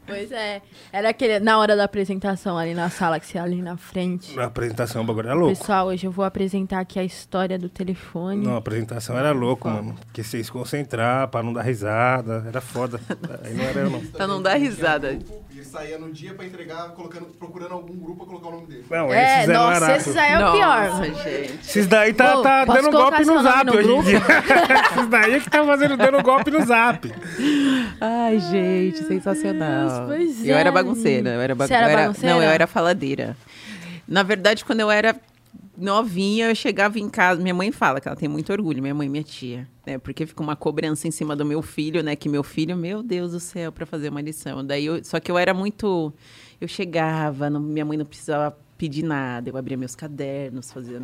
Pois 0.06 0.30
é. 0.32 0.60
Era 0.92 1.08
aquele, 1.08 1.40
na 1.40 1.58
hora 1.58 1.74
da 1.76 1.84
apresentação 1.84 2.58
ali 2.58 2.74
na 2.74 2.90
sala, 2.90 3.18
que 3.18 3.26
você 3.26 3.38
ia 3.38 3.42
ali 3.44 3.62
na 3.62 3.76
frente. 3.76 4.38
A 4.38 4.44
apresentação 4.44 5.02
o 5.02 5.04
bagulho 5.04 5.26
era 5.28 5.34
louco. 5.34 5.56
Pessoal, 5.58 5.86
hoje 5.86 6.06
eu 6.06 6.10
vou 6.12 6.24
apresentar 6.24 6.80
aqui 6.80 6.98
a 6.98 7.04
história 7.04 7.58
do 7.58 7.68
telefone. 7.68 8.44
Não, 8.46 8.54
a 8.54 8.58
apresentação 8.58 9.16
era 9.18 9.32
louco, 9.32 9.68
mano. 9.68 9.94
Porque 10.06 10.22
você 10.22 10.42
se 10.44 10.50
concentrar 10.52 11.28
pra 11.28 11.42
não 11.42 11.52
dar 11.52 11.62
risada. 11.62 12.44
Era 12.46 12.60
foda. 12.60 13.00
Aí 13.44 13.54
não 13.54 13.64
era 13.64 13.80
eu, 13.80 13.90
não. 13.90 14.00
Pra 14.06 14.26
não 14.26 14.42
dar 14.42 14.54
risada. 14.56 15.10
Ele 15.10 15.64
saía 15.64 15.98
no 15.98 16.12
dia 16.12 16.34
pra 16.34 16.44
entregar, 16.44 16.88
colocando, 16.90 17.26
procurando 17.38 17.72
algum 17.72 17.96
grupo 17.96 18.18
pra 18.18 18.26
colocar 18.26 18.48
o 18.48 18.50
nome 18.52 18.66
dele. 18.66 18.84
Não, 18.90 19.12
É, 19.12 19.42
esses 19.44 19.54
nossa, 19.54 19.96
esses 19.96 20.16
aí 20.16 20.32
é 20.32 20.36
o 20.36 20.40
Nossa, 20.40 20.56
pior. 21.02 21.14
gente. 21.24 21.60
Esses 21.60 21.86
daí 21.86 22.12
tá, 22.12 22.38
Ô, 22.38 22.42
tá 22.42 22.64
dando 22.64 22.90
golpe 22.90 23.24
no 23.24 23.42
zap 23.42 23.64
no 23.66 23.76
hoje 23.76 23.90
em 23.92 24.02
dia. 24.02 24.18
Esses 24.94 25.06
daí 25.08 25.32
é 25.34 25.40
que 25.40 25.50
tá 25.50 25.64
fazendo, 25.64 25.96
dando 25.96 26.22
golpe 26.22 26.50
no 26.50 26.60
zap. 26.64 27.12
Ai, 28.00 28.38
gente, 28.40 29.04
sensacional. 29.04 29.93
Pois 30.06 30.46
eu 30.46 30.56
é, 30.56 30.60
era 30.60 30.72
bagunceira. 30.72 31.30
Eu 31.30 31.40
era, 31.40 31.54
Você 31.54 31.74
era 31.74 31.96
bagunceira? 31.96 32.34
Não, 32.34 32.42
eu 32.42 32.50
era 32.50 32.66
faladeira. 32.66 33.36
Na 34.06 34.22
verdade, 34.22 34.64
quando 34.64 34.80
eu 34.80 34.90
era 34.90 35.18
novinha, 35.76 36.48
eu 36.50 36.54
chegava 36.54 36.98
em 36.98 37.08
casa. 37.08 37.40
Minha 37.42 37.54
mãe 37.54 37.72
fala 37.72 38.00
que 38.00 38.08
ela 38.08 38.16
tem 38.16 38.28
muito 38.28 38.52
orgulho, 38.52 38.80
minha 38.82 38.94
mãe 38.94 39.06
e 39.06 39.10
minha 39.10 39.22
tia. 39.24 39.66
Né? 39.86 39.98
Porque 39.98 40.24
fica 40.26 40.42
uma 40.42 40.54
cobrança 40.56 41.08
em 41.08 41.10
cima 41.10 41.34
do 41.34 41.44
meu 41.44 41.62
filho, 41.62 42.02
né? 42.02 42.14
Que 42.14 42.28
meu 42.28 42.42
filho, 42.42 42.76
meu 42.76 43.02
Deus 43.02 43.32
do 43.32 43.40
céu, 43.40 43.72
pra 43.72 43.84
fazer 43.86 44.08
uma 44.10 44.20
lição. 44.20 44.64
Daí 44.64 44.86
eu, 44.86 45.02
só 45.04 45.18
que 45.20 45.30
eu 45.30 45.38
era 45.38 45.52
muito. 45.52 46.12
Eu 46.60 46.68
chegava, 46.68 47.50
não- 47.50 47.60
minha 47.60 47.84
mãe 47.84 47.96
não 47.98 48.04
precisava 48.06 48.56
pedir 48.78 49.02
nada. 49.04 49.48
Eu 49.50 49.56
abria 49.56 49.76
meus 49.76 49.94
cadernos, 49.94 50.70
fazia, 50.72 51.02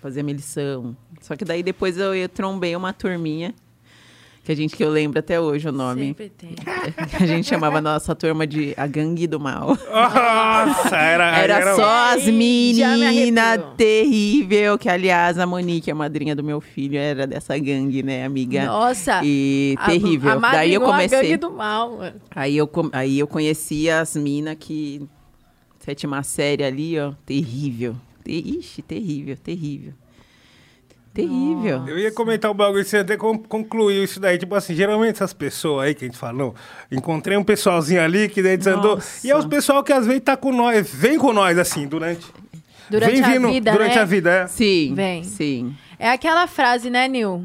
fazia 0.00 0.22
minha 0.22 0.36
lição. 0.36 0.96
Só 1.20 1.36
que 1.36 1.44
daí 1.44 1.62
depois 1.62 1.96
eu, 1.98 2.14
eu 2.14 2.28
trombei 2.28 2.74
uma 2.76 2.92
turminha. 2.92 3.54
Que 4.44 4.50
a 4.50 4.56
gente 4.56 4.74
que 4.76 4.82
eu 4.82 4.90
lembro 4.90 5.20
até 5.20 5.40
hoje 5.40 5.68
o 5.68 5.72
nome. 5.72 6.06
Sempre 6.06 6.28
tem. 6.30 6.50
A 7.20 7.24
gente 7.24 7.46
chamava 7.48 7.78
a 7.78 7.80
nossa 7.80 8.12
turma 8.12 8.44
de 8.44 8.74
a 8.76 8.88
gangue 8.88 9.28
do 9.28 9.38
mal. 9.38 9.68
Nossa, 9.68 10.96
era, 10.96 11.36
Era, 11.38 11.76
só 11.76 12.14
as 12.16 12.24
meninas 12.26 13.60
terrível, 13.76 14.76
que 14.76 14.88
aliás 14.88 15.38
a 15.38 15.46
Monique, 15.46 15.90
a 15.90 15.94
madrinha 15.94 16.34
do 16.34 16.42
meu 16.42 16.60
filho, 16.60 16.98
era 16.98 17.24
dessa 17.24 17.56
gangue, 17.56 18.02
né, 18.02 18.24
amiga? 18.24 18.66
Nossa. 18.66 19.20
E 19.22 19.76
a- 19.78 19.86
terrível. 19.90 20.30
A 20.32 20.34
Daí 20.50 20.74
eu 20.74 20.80
madrigou 20.80 20.88
a 20.92 20.98
gangue 20.98 21.08
comecei. 21.10 21.36
do 21.36 21.50
mal, 21.52 21.96
mano. 21.98 22.20
Aí 22.34 22.56
eu, 22.56 22.70
aí 22.92 23.18
eu 23.20 23.28
conheci 23.28 23.88
as 23.88 24.16
minas 24.16 24.56
que. 24.58 25.02
Sétima 25.78 26.22
série 26.24 26.64
ali, 26.64 26.98
ó. 26.98 27.12
Terrível. 27.24 27.94
Te- 28.24 28.32
Ixi, 28.58 28.82
terrível, 28.82 29.36
terrível. 29.36 29.92
Terrível. 31.14 31.84
Eu 31.86 31.98
ia 31.98 32.10
comentar 32.10 32.50
um 32.50 32.54
bagulho, 32.54 32.84
você 32.84 32.98
até 32.98 33.16
con- 33.16 33.38
concluiu 33.38 34.02
isso 34.02 34.18
daí. 34.18 34.38
Tipo 34.38 34.54
assim, 34.54 34.74
geralmente 34.74 35.16
essas 35.16 35.32
pessoas 35.34 35.86
aí 35.86 35.94
que 35.94 36.04
a 36.04 36.08
gente 36.08 36.16
falou, 36.18 36.54
encontrei 36.90 37.36
um 37.36 37.44
pessoalzinho 37.44 38.02
ali 38.02 38.28
que 38.28 38.42
daí 38.42 38.56
desandou. 38.56 38.94
Nossa. 38.96 39.26
E 39.26 39.30
é 39.30 39.36
os 39.36 39.44
pessoal 39.44 39.82
que 39.84 39.92
às 39.92 40.06
vezes 40.06 40.22
tá 40.22 40.36
com 40.36 40.52
nós, 40.52 40.88
vem 40.92 41.18
com 41.18 41.32
nós 41.32 41.58
assim, 41.58 41.86
durante. 41.86 42.26
Durante 42.88 43.12
vem 43.12 43.22
a 43.24 43.28
vindo 43.28 43.48
vida, 43.48 43.72
durante 43.72 43.94
né? 43.96 44.00
a 44.00 44.04
vida, 44.04 44.30
é. 44.30 44.46
Sim. 44.46 44.92
Vem. 44.94 45.24
Sim. 45.24 45.74
É 45.98 46.10
aquela 46.10 46.46
frase, 46.46 46.88
né, 46.90 47.06
Nil? 47.08 47.44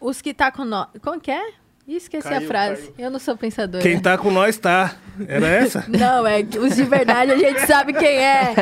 Os 0.00 0.20
que 0.20 0.32
tá 0.34 0.50
com 0.50 0.64
nós... 0.64 0.86
Como 1.02 1.20
que 1.20 1.30
é? 1.30 1.50
Ih, 1.88 1.96
Esqueci 1.96 2.28
a 2.28 2.32
Caiu, 2.32 2.46
frase. 2.48 2.82
caiu. 2.82 2.94
Eu 2.98 3.10
não 3.10 3.18
sou 3.18 3.36
pensadora. 3.36 3.82
Quem 3.82 3.98
tá 3.98 4.16
com 4.16 4.30
nós 4.30 4.56
tá. 4.58 4.94
Era 5.26 5.46
essa? 5.48 5.84
Não, 5.88 6.24
é 6.26 6.42
que 6.42 6.56
os 6.58 6.76
de 6.76 6.84
verdade 6.84 7.32
a 7.32 7.36
gente 7.36 7.66
sabe 7.66 7.92
quem 7.92 8.16
é. 8.18 8.54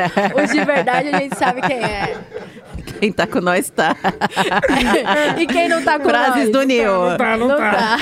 Os 0.43 0.51
de 0.51 0.63
verdade 0.65 1.09
a 1.09 1.19
gente 1.19 1.37
sabe 1.37 1.61
quem 1.61 1.77
é. 1.77 2.17
Quem 2.99 3.11
tá 3.11 3.25
com 3.27 3.39
nós 3.41 3.69
tá. 3.69 3.95
e 5.39 5.47
quem 5.47 5.69
não 5.69 5.81
tá 5.83 5.97
com 5.99 6.09
Frases 6.09 6.43
nós? 6.45 6.51
do 6.51 6.63
Nil. 6.63 6.91
Não 7.09 7.17
tá, 7.17 7.37
não, 7.37 7.47
Não 7.47 7.57
tá. 7.57 7.71
tá. 7.71 7.97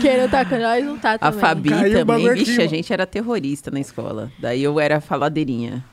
Quem 0.00 0.18
não 0.20 0.28
tá 0.28 0.44
com 0.44 0.58
nós 0.58 0.84
não 0.84 0.98
tá 0.98 1.12
A 1.14 1.18
também. 1.18 1.40
Fabi 1.40 1.70
Caiu 1.70 1.92
também, 2.06 2.34
vixe, 2.34 2.60
a 2.62 2.66
gente 2.66 2.92
era 2.92 3.06
terrorista 3.06 3.70
na 3.70 3.80
escola. 3.80 4.30
Daí 4.38 4.62
eu 4.62 4.78
era 4.80 5.00
faladeirinha. 5.00 5.84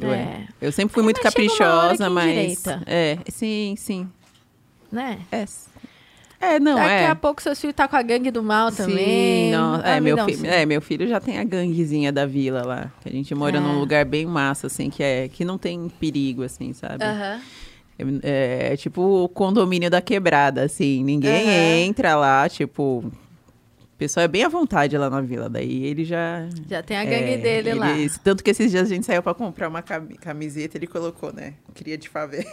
Eu, 0.00 0.12
É. 0.12 0.46
eu 0.60 0.72
sempre 0.72 0.92
fui 0.94 1.02
muito 1.02 1.20
caprichosa, 1.20 2.10
mas. 2.10 2.26
endireita. 2.26 2.82
É, 2.86 3.18
sim, 3.28 3.74
sim. 3.76 4.08
Né? 4.90 5.18
É, 5.30 5.44
é 6.40 6.58
não, 6.58 6.74
Daqui 6.74 6.88
é. 6.90 7.06
a 7.06 7.14
pouco 7.14 7.40
seus 7.40 7.60
filhos 7.60 7.76
tá 7.76 7.86
com 7.86 7.94
a 7.96 8.02
gangue 8.02 8.30
do 8.30 8.42
mal 8.42 8.72
também. 8.72 8.96
Sim, 8.96 9.50
não, 9.52 9.74
Ah, 9.76 9.90
é, 9.90 9.94
me 9.96 10.06
meu 10.06 10.16
dá 10.16 10.24
um 10.24 10.28
fi- 10.28 10.36
sim. 10.36 10.46
é, 10.48 10.66
meu 10.66 10.80
filho 10.80 11.06
já 11.06 11.20
tem 11.20 11.38
a 11.38 11.44
ganguezinha 11.44 12.10
da 12.10 12.26
vila 12.26 12.62
lá. 12.66 12.90
Que 13.02 13.08
a 13.08 13.12
gente 13.12 13.32
mora 13.34 13.58
É. 13.58 13.60
num 13.60 13.78
lugar 13.78 14.04
bem 14.04 14.26
massa, 14.26 14.66
assim, 14.66 14.90
que, 14.90 15.02
é, 15.02 15.28
que 15.28 15.44
não 15.44 15.56
tem 15.58 15.88
perigo, 16.00 16.42
assim, 16.42 16.72
sabe? 16.72 17.04
Aham. 17.04 17.40
É, 18.22 18.72
é 18.72 18.76
tipo 18.76 19.02
o 19.24 19.28
condomínio 19.28 19.90
da 19.90 20.00
quebrada, 20.00 20.62
assim. 20.62 21.02
Ninguém 21.04 21.42
Aham. 21.48 21.86
entra 21.86 22.14
lá, 22.16 22.48
tipo. 22.48 23.04
O 23.04 23.96
pessoal 24.00 24.24
é 24.24 24.28
bem 24.28 24.42
à 24.44 24.48
vontade 24.48 24.96
lá 24.96 25.10
na 25.10 25.20
vila. 25.20 25.48
Daí 25.48 25.84
ele 25.84 26.04
já. 26.04 26.48
Já 26.68 26.82
tem 26.82 26.96
a 26.96 27.04
gangue 27.04 27.32
É, 27.34 27.36
dele 27.36 27.74
lá. 27.74 27.90
ele- 27.98 28.10
Tanto 28.24 28.42
que 28.42 28.50
esses 28.50 28.70
dias 28.70 28.90
a 28.90 28.94
gente 28.94 29.04
saiu 29.04 29.22
pra 29.22 29.34
comprar 29.34 29.68
uma 29.68 29.82
cami- 29.82 30.16
camiseta, 30.16 30.78
ele 30.78 30.86
colocou, 30.86 31.32
né? 31.32 31.54
Cria 31.74 31.98
de 31.98 32.08
favela. 32.08 32.44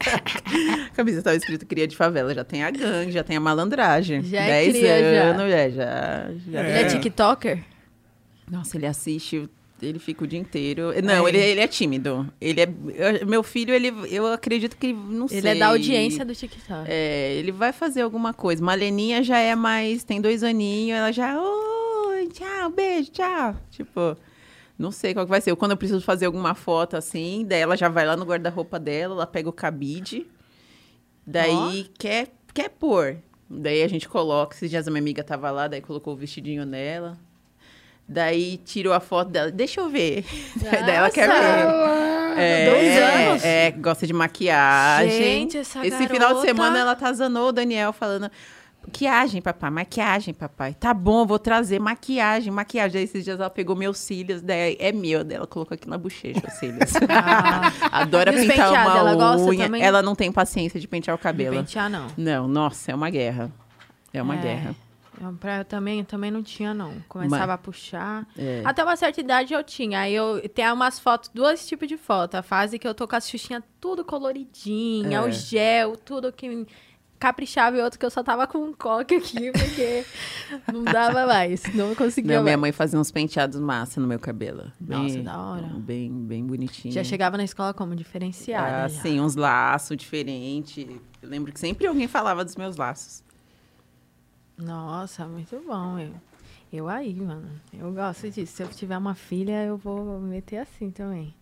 a 0.00 0.90
camiseta 0.94 1.24
tava 1.24 1.36
escrito 1.36 1.66
cria 1.66 1.86
de 1.88 1.96
favela. 1.96 2.32
Já 2.34 2.44
tem 2.44 2.62
a 2.62 2.70
gangue, 2.70 3.10
já 3.10 3.24
tem 3.24 3.36
a 3.36 3.40
malandragem. 3.40 4.22
Já 4.22 4.40
é 4.42 4.46
10 4.46 4.72
cria, 4.76 4.98
já. 5.14 5.22
anos, 5.24 5.52
é, 5.52 5.70
já. 5.70 6.30
já 6.50 6.60
Ele 6.60 6.68
é 6.78 6.80
É. 6.82 6.84
TikToker? 6.84 7.64
Nossa, 8.50 8.76
ele 8.76 8.86
assiste, 8.86 9.48
ele 9.88 9.98
fica 9.98 10.24
o 10.24 10.26
dia 10.26 10.38
inteiro. 10.38 10.92
Não, 11.02 11.26
É. 11.26 11.30
ele, 11.30 11.38
ele 11.38 11.60
é 11.60 11.66
tímido. 11.68 12.26
Ele 12.40 12.60
é. 12.60 12.68
eu- 13.20 13.26
Meu 13.26 13.42
filho, 13.42 13.72
ele, 13.74 13.92
eu 14.10 14.26
acredito 14.32 14.76
que. 14.76 14.92
Não 14.92 15.28
sei. 15.28 15.38
Ele 15.38 15.48
é 15.48 15.54
da 15.54 15.68
audiência 15.68 16.24
do 16.24 16.34
TikTok. 16.34 16.84
É, 16.90 17.34
ele 17.34 17.52
vai 17.52 17.72
fazer 17.72 18.02
alguma 18.02 18.32
coisa. 18.34 18.62
Maleninha 18.64 19.22
já 19.22 19.38
é 19.38 19.54
mais. 19.54 20.04
Tem 20.04 20.20
dois 20.20 20.42
aninhos, 20.42 20.98
ela 20.98 21.12
já. 21.12 21.40
Oi, 21.40 22.28
tchau, 22.28 22.70
beijo, 22.70 23.10
tchau. 23.10 23.56
Tipo. 23.70 24.16
Não 24.76 24.90
sei 24.90 25.14
qual 25.14 25.24
que 25.24 25.30
vai 25.30 25.40
ser. 25.40 25.54
Quando 25.54 25.70
eu 25.70 25.76
preciso 25.76 26.00
fazer 26.00 26.26
alguma 26.26 26.52
foto 26.54 26.96
assim, 26.96 27.44
daí 27.48 27.60
ela 27.60 27.76
já 27.76 27.88
vai 27.88 28.04
lá 28.04 28.16
no 28.16 28.24
guarda-roupa 28.24 28.76
dela, 28.78 29.14
ela 29.14 29.26
pega 29.26 29.48
o 29.48 29.52
cabide. 29.52 30.26
Daí 31.26 31.86
quer, 31.98 32.28
quer 32.52 32.68
pôr. 32.70 33.16
Daí 33.48 33.82
a 33.82 33.88
gente 33.88 34.08
coloca. 34.08 34.54
Esses 34.56 34.70
dias 34.70 34.86
a 34.88 34.90
minha 34.90 35.00
amiga 35.00 35.22
tava 35.22 35.50
lá, 35.50 35.68
daí 35.68 35.80
colocou 35.80 36.14
o 36.14 36.16
vestidinho 36.16 36.64
nela. 36.66 37.16
Daí 38.06 38.58
tirou 38.58 38.92
a 38.92 39.00
foto 39.00 39.30
dela. 39.30 39.50
Deixa 39.50 39.80
eu 39.80 39.88
ver. 39.88 40.24
daí 40.60 40.96
ela 40.96 41.10
quer 41.10 41.26
ver. 41.28 42.38
É, 42.38 42.70
Dois 42.70 42.98
anos? 43.28 43.44
É, 43.44 43.70
gosta 43.70 44.06
de 44.06 44.12
maquiagem. 44.12 45.10
Gente, 45.10 45.58
essa 45.58 45.86
Esse 45.86 45.96
final 45.96 46.10
de 46.10 46.18
garota- 46.18 46.40
semana 46.46 46.78
ela 46.78 46.92
atazanou 46.92 47.48
o 47.48 47.52
Daniel 47.52 47.92
falando. 47.92 48.30
Maquiagem, 48.86 49.40
papai, 49.40 49.70
maquiagem, 49.70 50.34
papai. 50.34 50.74
Tá 50.74 50.92
bom, 50.92 51.24
vou 51.24 51.38
trazer 51.38 51.80
maquiagem, 51.80 52.52
maquiagem. 52.52 52.98
Aí 52.98 53.04
esses 53.04 53.24
dias 53.24 53.40
ela 53.40 53.48
pegou 53.48 53.74
meus 53.74 53.96
cílios, 53.96 54.42
daí 54.42 54.76
é 54.78 54.92
meu, 54.92 55.24
daí 55.24 55.38
ela 55.38 55.46
colocou 55.46 55.74
aqui 55.74 55.88
na 55.88 55.96
bochecha 55.96 56.42
os 56.46 56.52
cílios. 56.54 56.92
Ah, 57.08 57.72
Adora 57.90 58.30
pintar 58.30 58.70
uma 58.70 58.98
ela 58.98 59.14
gosta 59.14 59.46
unha. 59.48 59.64
também? 59.64 59.82
Ela 59.82 60.02
não 60.02 60.14
tem 60.14 60.30
paciência 60.30 60.78
de 60.78 60.86
pentear 60.86 61.14
o 61.14 61.16
não 61.16 61.22
cabelo. 61.22 61.56
pentear, 61.56 61.88
não. 61.88 62.08
Não, 62.18 62.46
nossa, 62.46 62.92
é 62.92 62.94
uma 62.94 63.08
guerra. 63.08 63.50
É 64.12 64.20
uma 64.22 64.34
É. 64.34 64.38
guerra. 64.42 64.74
Eu, 65.30 65.36
pra, 65.36 65.58
eu 65.58 65.64
também, 65.64 65.98
eu 66.00 66.04
também 66.04 66.30
não 66.30 66.42
tinha, 66.42 66.72
não. 66.74 66.94
Começava 67.08 67.54
a 67.54 67.58
puxar. 67.58 68.26
É. 68.36 68.62
Até 68.64 68.82
uma 68.84 68.96
certa 68.96 69.20
idade 69.20 69.54
eu 69.54 69.62
tinha. 69.64 70.00
Aí 70.00 70.14
eu 70.14 70.46
tem 70.48 70.70
umas 70.72 70.98
fotos, 70.98 71.30
dois 71.34 71.66
tipos 71.66 71.88
de 71.88 71.96
foto. 71.96 72.34
A 72.36 72.42
fase 72.42 72.78
que 72.78 72.86
eu 72.86 72.94
tô 72.94 73.06
com 73.08 73.16
as 73.16 73.28
xuxinhas 73.28 73.62
tudo 73.80 74.04
coloridinha, 74.04 75.18
É. 75.18 75.20
o 75.22 75.30
gel, 75.30 75.96
tudo 75.96 76.32
que 76.32 76.66
caprichava 77.18 77.78
e 77.78 77.80
outro 77.80 77.98
que 77.98 78.04
eu 78.04 78.10
só 78.10 78.22
tava 78.22 78.46
com 78.46 78.58
um 78.58 78.72
coque 78.74 79.14
aqui, 79.14 79.50
porque 79.52 80.04
não 80.70 80.82
dava 80.84 81.26
mais. 81.26 81.62
Não 81.74 81.94
conseguia 81.94 82.36
Não, 82.36 82.42
minha 82.42 82.54
mais. 82.56 82.60
mãe 82.60 82.72
fazia 82.72 82.98
uns 83.00 83.10
penteados 83.10 83.58
massa 83.58 83.98
no 83.98 84.06
meu 84.06 84.18
cabelo. 84.18 84.70
Nossa, 84.78 85.14
Bem- 85.14 85.22
da 85.22 85.40
hora. 85.40 85.66
Bem, 85.78 86.10
bem 86.12 86.44
bonitinho. 86.44 86.92
Já 86.92 87.02
chegava 87.02 87.38
na 87.38 87.44
escola 87.44 87.72
como 87.72 87.96
diferenciada. 87.96 88.84
Ah, 88.84 88.88
já. 88.88 89.00
sim, 89.00 89.20
uns 89.20 89.36
laços 89.36 89.96
diferentes. 89.96 90.86
Eu 91.22 91.28
lembro 91.30 91.50
que 91.50 91.58
sempre 91.58 91.86
alguém 91.86 92.06
falava 92.06 92.44
dos 92.44 92.56
meus 92.56 92.76
laços. 92.76 93.23
Nossa, 94.58 95.26
muito 95.26 95.62
bom. 95.66 95.98
Eu, 95.98 96.12
eu 96.72 96.88
aí, 96.88 97.14
mano. 97.14 97.48
Eu 97.72 97.92
gosto 97.92 98.30
disso. 98.30 98.56
Se 98.56 98.62
eu 98.62 98.68
tiver 98.68 98.96
uma 98.96 99.14
filha, 99.14 99.64
eu 99.64 99.76
vou 99.76 100.20
meter 100.20 100.58
assim 100.58 100.90
também. 100.90 101.34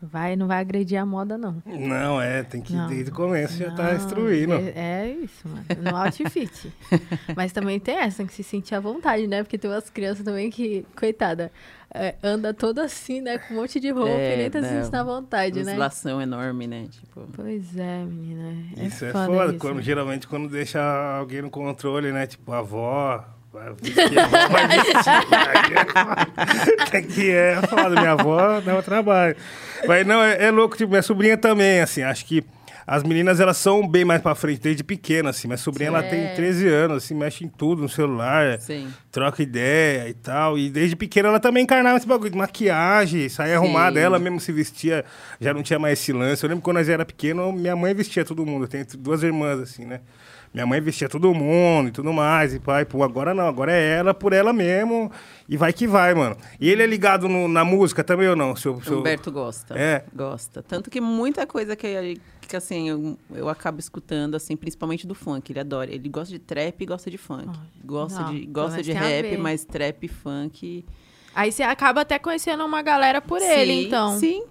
Vai, 0.00 0.36
não 0.36 0.46
vai 0.46 0.60
agredir 0.60 0.98
a 1.00 1.06
moda, 1.06 1.38
não. 1.38 1.62
Não, 1.64 2.20
é, 2.20 2.42
tem 2.42 2.60
que 2.60 2.74
Não. 2.74 2.86
desde 2.86 3.10
o 3.10 3.14
começo 3.14 3.56
já 3.56 3.70
tá 3.70 3.84
Não, 3.84 3.96
instruindo. 3.96 4.52
É, 4.52 4.72
é 5.04 5.18
isso, 5.22 5.48
mano. 5.48 5.64
No 5.82 5.96
outfit. 5.96 6.70
Mas 7.34 7.50
também 7.50 7.80
tem 7.80 7.96
essa, 7.96 8.18
tem 8.18 8.26
que 8.26 8.34
se 8.34 8.42
sentir 8.42 8.74
à 8.74 8.80
vontade, 8.80 9.26
né? 9.26 9.42
Porque 9.42 9.56
tem 9.56 9.70
umas 9.70 9.88
crianças 9.88 10.22
também 10.22 10.50
que, 10.50 10.84
coitada, 10.94 11.50
é, 11.96 12.14
anda 12.22 12.52
toda 12.54 12.84
assim, 12.84 13.20
né? 13.20 13.38
Com 13.38 13.54
um 13.54 13.56
monte 13.58 13.80
de 13.80 13.90
roupa 13.90 14.10
É, 14.10 14.34
e 14.34 14.36
nem 14.38 14.50
tá 14.50 14.62
sentindo 14.62 14.94
à 14.94 15.02
vontade, 15.02 15.64
né? 15.64 15.76
lação 15.76 16.20
enorme, 16.20 16.66
né? 16.66 16.86
Tipo, 16.90 17.26
Pois 17.34 17.76
é, 17.76 17.98
menina. 18.04 18.54
É 18.76 18.84
Isso 18.86 19.04
é 19.04 19.10
foda 19.12 19.26
foda, 19.26 19.50
isso. 19.50 19.58
quando, 19.58 19.82
geralmente 19.82 20.26
quando 20.28 20.48
deixa 20.48 20.80
alguém 21.18 21.42
no 21.42 21.50
controle, 21.50 22.12
né? 22.12 22.26
Tipo, 22.26 22.52
a 22.52 22.58
avó. 22.58 23.24
é. 23.56 23.72
Tem 26.90 27.02
que 27.06 27.30
é 27.30 27.60
foda, 27.62 27.90
minha 27.90 28.12
avó 28.12 28.60
dá 28.60 28.78
o 28.78 28.82
trabalho. 28.82 29.36
Mas 29.86 30.06
não, 30.06 30.22
é, 30.22 30.44
é 30.44 30.50
louco, 30.50 30.76
tipo, 30.76 30.90
minha 30.90 31.02
sobrinha 31.02 31.36
também, 31.36 31.80
assim, 31.80 32.02
acho 32.02 32.24
que 32.26 32.44
as 32.86 33.02
meninas, 33.02 33.40
elas 33.40 33.56
são 33.56 33.86
bem 33.86 34.04
mais 34.04 34.22
pra 34.22 34.34
frente, 34.34 34.60
desde 34.60 34.84
pequena, 34.84 35.30
assim. 35.30 35.48
Minha 35.48 35.58
sobrinha, 35.58 35.88
ela 35.88 36.02
tem 36.02 36.34
13 36.34 36.68
anos, 36.68 36.98
assim, 37.04 37.14
mexe 37.14 37.44
em 37.44 37.48
tudo 37.48 37.82
no 37.82 37.88
celular, 37.88 38.60
sim. 38.60 38.86
troca 39.10 39.42
ideia 39.42 40.08
e 40.08 40.14
tal. 40.14 40.56
E 40.56 40.70
desde 40.70 40.94
pequena 40.94 41.28
ela 41.28 41.40
também 41.40 41.64
encarnava 41.64 41.96
esse 41.96 42.06
bagulho 42.06 42.30
de 42.30 42.38
maquiagem, 42.38 43.28
saía 43.28 43.56
arrumada, 43.56 43.98
ela 43.98 44.18
mesmo 44.18 44.38
se 44.38 44.52
vestia, 44.52 45.04
já 45.40 45.52
não 45.52 45.62
tinha 45.62 45.78
mais 45.78 45.98
esse 45.98 46.12
lance. 46.12 46.44
Eu 46.44 46.48
lembro 46.48 46.62
quando 46.62 46.76
nós 46.76 46.88
era 46.88 47.04
pequeno, 47.04 47.52
minha 47.52 47.74
mãe 47.74 47.92
vestia 47.92 48.24
todo 48.24 48.46
mundo. 48.46 48.64
Eu 48.64 48.68
tenho 48.68 48.86
duas 48.98 49.22
irmãs, 49.22 49.58
assim, 49.58 49.84
né? 49.84 50.00
Minha 50.54 50.64
mãe 50.64 50.80
vestia 50.80 51.06
todo 51.08 51.34
mundo 51.34 51.88
e 51.88 51.90
tudo 51.90 52.12
mais. 52.14 52.54
E 52.54 52.58
pai, 52.58 52.84
pô, 52.86 53.02
agora 53.02 53.34
não, 53.34 53.46
agora 53.46 53.72
é 53.72 53.96
ela 53.98 54.14
por 54.14 54.32
ela 54.32 54.54
mesmo. 54.54 55.10
E 55.46 55.54
vai 55.54 55.70
que 55.70 55.86
vai, 55.86 56.14
mano. 56.14 56.34
E 56.58 56.70
ele 56.70 56.82
é 56.82 56.86
ligado 56.86 57.28
no- 57.28 57.46
na 57.46 57.62
música 57.62 58.02
também 58.02 58.26
ou 58.28 58.34
não? 58.36 58.56
Seu, 58.56 58.80
seu... 58.80 59.00
Humberto 59.00 59.30
gosta. 59.30 59.78
É. 59.78 60.04
Gosta. 60.14 60.62
Tanto 60.62 60.88
que 60.88 60.98
muita 60.98 61.46
coisa 61.46 61.76
que, 61.76 62.18
que 62.48 62.56
assim, 62.56 62.88
eu, 62.88 63.18
eu 63.30 63.48
acabo 63.48 63.78
escutando, 63.78 64.34
assim, 64.34 64.56
principalmente 64.56 65.06
do 65.06 65.14
funk. 65.14 65.52
Ele 65.52 65.60
adora. 65.60 65.90
Ele 65.92 66.08
gosta 66.08 66.32
de 66.32 66.38
trap 66.38 66.80
e 66.80 66.86
gosta 66.86 67.10
de 67.10 67.18
funk. 67.18 67.58
Gosta 67.84 68.20
não, 68.20 68.34
de, 68.34 68.46
gosta 68.46 68.82
de 68.82 68.92
rap, 68.92 69.36
mas 69.36 69.64
trap 69.64 70.04
e 70.04 70.08
funk. 70.08 70.84
Aí 71.34 71.52
você 71.52 71.62
acaba 71.62 72.00
até 72.00 72.18
conhecendo 72.18 72.64
uma 72.64 72.80
galera 72.82 73.20
por 73.20 73.40
ele, 73.42 73.72
Sim, 73.72 73.86
então. 73.86 74.18
Sim. 74.18 74.44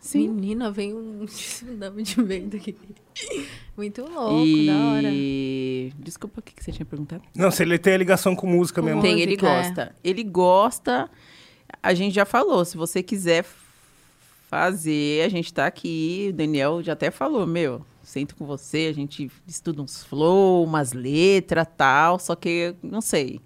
Sim. 0.00 0.28
Menina, 0.28 0.70
vem 0.70 0.94
um 0.94 1.24
tsunami 1.26 2.02
de 2.02 2.22
vento 2.22 2.56
aqui. 2.56 2.76
Muito 3.76 4.02
louco, 4.02 4.66
da 4.66 4.90
hora. 4.90 5.10
E. 5.12 5.92
Desculpa, 5.98 6.40
o 6.40 6.42
que 6.42 6.54
que 6.54 6.62
você 6.62 6.70
tinha 6.70 6.86
perguntado? 6.86 7.22
Não, 7.34 7.50
se 7.50 7.62
ele 7.62 7.78
tem 7.78 7.94
a 7.94 7.98
ligação 7.98 8.36
com 8.36 8.46
música 8.46 8.80
Com 8.80 8.86
mesmo. 8.86 9.02
Tem, 9.02 9.20
ele 9.20 9.34
é. 9.34 9.36
gosta. 9.36 9.94
Ele 10.04 10.22
gosta. 10.22 11.10
A 11.82 11.92
gente 11.94 12.14
já 12.14 12.24
falou, 12.24 12.64
se 12.64 12.76
você 12.76 13.02
quiser 13.02 13.44
fazer, 14.48 15.24
a 15.24 15.28
gente 15.28 15.52
tá 15.52 15.66
aqui. 15.66 16.28
O 16.30 16.32
Daniel 16.32 16.82
já 16.82 16.94
até 16.94 17.10
falou, 17.10 17.46
meu, 17.46 17.82
sento 18.02 18.34
com 18.34 18.44
você, 18.46 18.88
a 18.90 18.94
gente 18.94 19.30
estuda 19.46 19.82
uns 19.82 20.02
flow, 20.02 20.64
umas 20.64 20.92
letras, 20.92 21.66
tal, 21.76 22.18
só 22.18 22.34
que 22.34 22.74
não 22.82 23.00
sei. 23.00 23.40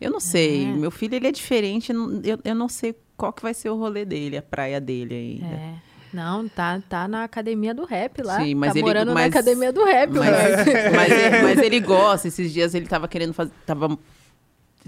Eu 0.00 0.10
não 0.12 0.20
sei. 0.20 0.64
É. 0.64 0.66
Meu 0.66 0.90
filho, 0.90 1.14
ele 1.16 1.26
é 1.26 1.32
diferente, 1.32 1.90
eu, 1.92 2.38
eu 2.44 2.54
não 2.54 2.68
sei 2.68 2.94
qual 3.16 3.32
que 3.32 3.42
vai 3.42 3.52
ser 3.54 3.70
o 3.70 3.76
rolê 3.76 4.04
dele, 4.04 4.36
a 4.36 4.42
praia 4.42 4.80
dele 4.80 5.14
ainda. 5.14 5.56
É. 5.56 5.74
Não, 6.12 6.48
tá, 6.48 6.80
tá 6.88 7.06
na 7.06 7.24
academia 7.24 7.74
do 7.74 7.84
rap 7.84 8.22
lá. 8.22 8.40
Sim, 8.40 8.54
mas 8.54 8.72
tá 8.72 8.78
ele- 8.78 8.86
morando 8.86 9.12
mas- 9.12 9.24
na 9.30 9.40
academia 9.40 9.70
do 9.72 9.84
rap, 9.84 10.10
Mas, 10.10 10.24
moleque. 10.24 10.70
mas, 10.96 11.12
ele, 11.12 11.42
mas 11.42 11.58
ele 11.58 11.80
gosta. 11.80 12.28
Esses 12.28 12.50
dias 12.52 12.74
ele 12.74 12.86
tava 12.86 13.06
querendo 13.08 13.34
fazer. 13.34 13.52
Tava, 13.66 13.98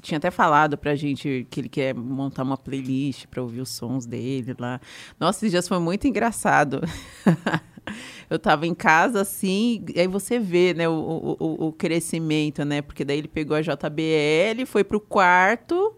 tinha 0.00 0.18
até 0.18 0.30
falado 0.30 0.76
pra 0.78 0.94
gente 0.94 1.46
que 1.50 1.60
ele 1.60 1.68
quer 1.68 1.94
montar 1.94 2.42
uma 2.42 2.56
playlist 2.56 3.26
pra 3.26 3.42
ouvir 3.42 3.60
os 3.60 3.68
sons 3.70 4.06
dele 4.06 4.54
lá. 4.58 4.80
Nossa, 5.18 5.38
esses 5.40 5.50
dias 5.50 5.68
foi 5.68 5.78
muito 5.78 6.06
engraçado. 6.08 6.80
Eu 8.28 8.38
tava 8.38 8.66
em 8.66 8.74
casa 8.74 9.22
assim, 9.22 9.84
aí 9.96 10.06
você 10.06 10.38
vê, 10.38 10.72
né, 10.74 10.88
o, 10.88 11.36
o- 11.40 11.66
o 11.68 11.72
crescimento, 11.72 12.64
né? 12.64 12.82
Porque 12.82 13.04
daí 13.04 13.18
ele 13.18 13.26
pegou 13.28 13.56
a 13.56 13.62
JBL, 13.62 14.64
foi 14.66 14.84
pro 14.84 15.00
quarto, 15.00 15.94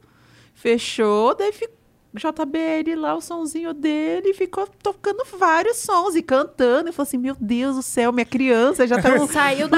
fechou, 0.55 1.35
daí 1.37 1.53
ficou. 1.53 1.82
JBL 2.15 2.95
lá, 3.01 3.15
o 3.15 3.21
sonzinho 3.21 3.73
dele, 3.73 4.35
ficou 4.35 4.69
tocando 4.83 5.25
vários 5.39 5.79
sons 5.79 6.15
e 6.15 6.23
cantando. 6.23 6.91
E 6.91 6.93
falou 6.93 7.07
assim: 7.09 7.17
Meu 7.19 7.35
Deus 7.41 7.77
do 7.77 7.83
céu, 7.83 8.13
minha 8.13 8.27
criança 8.27 8.87
já 8.87 9.01
tá 9.01 9.15
um, 9.21 9.27
Saiu 9.27 9.67
um 9.67 9.71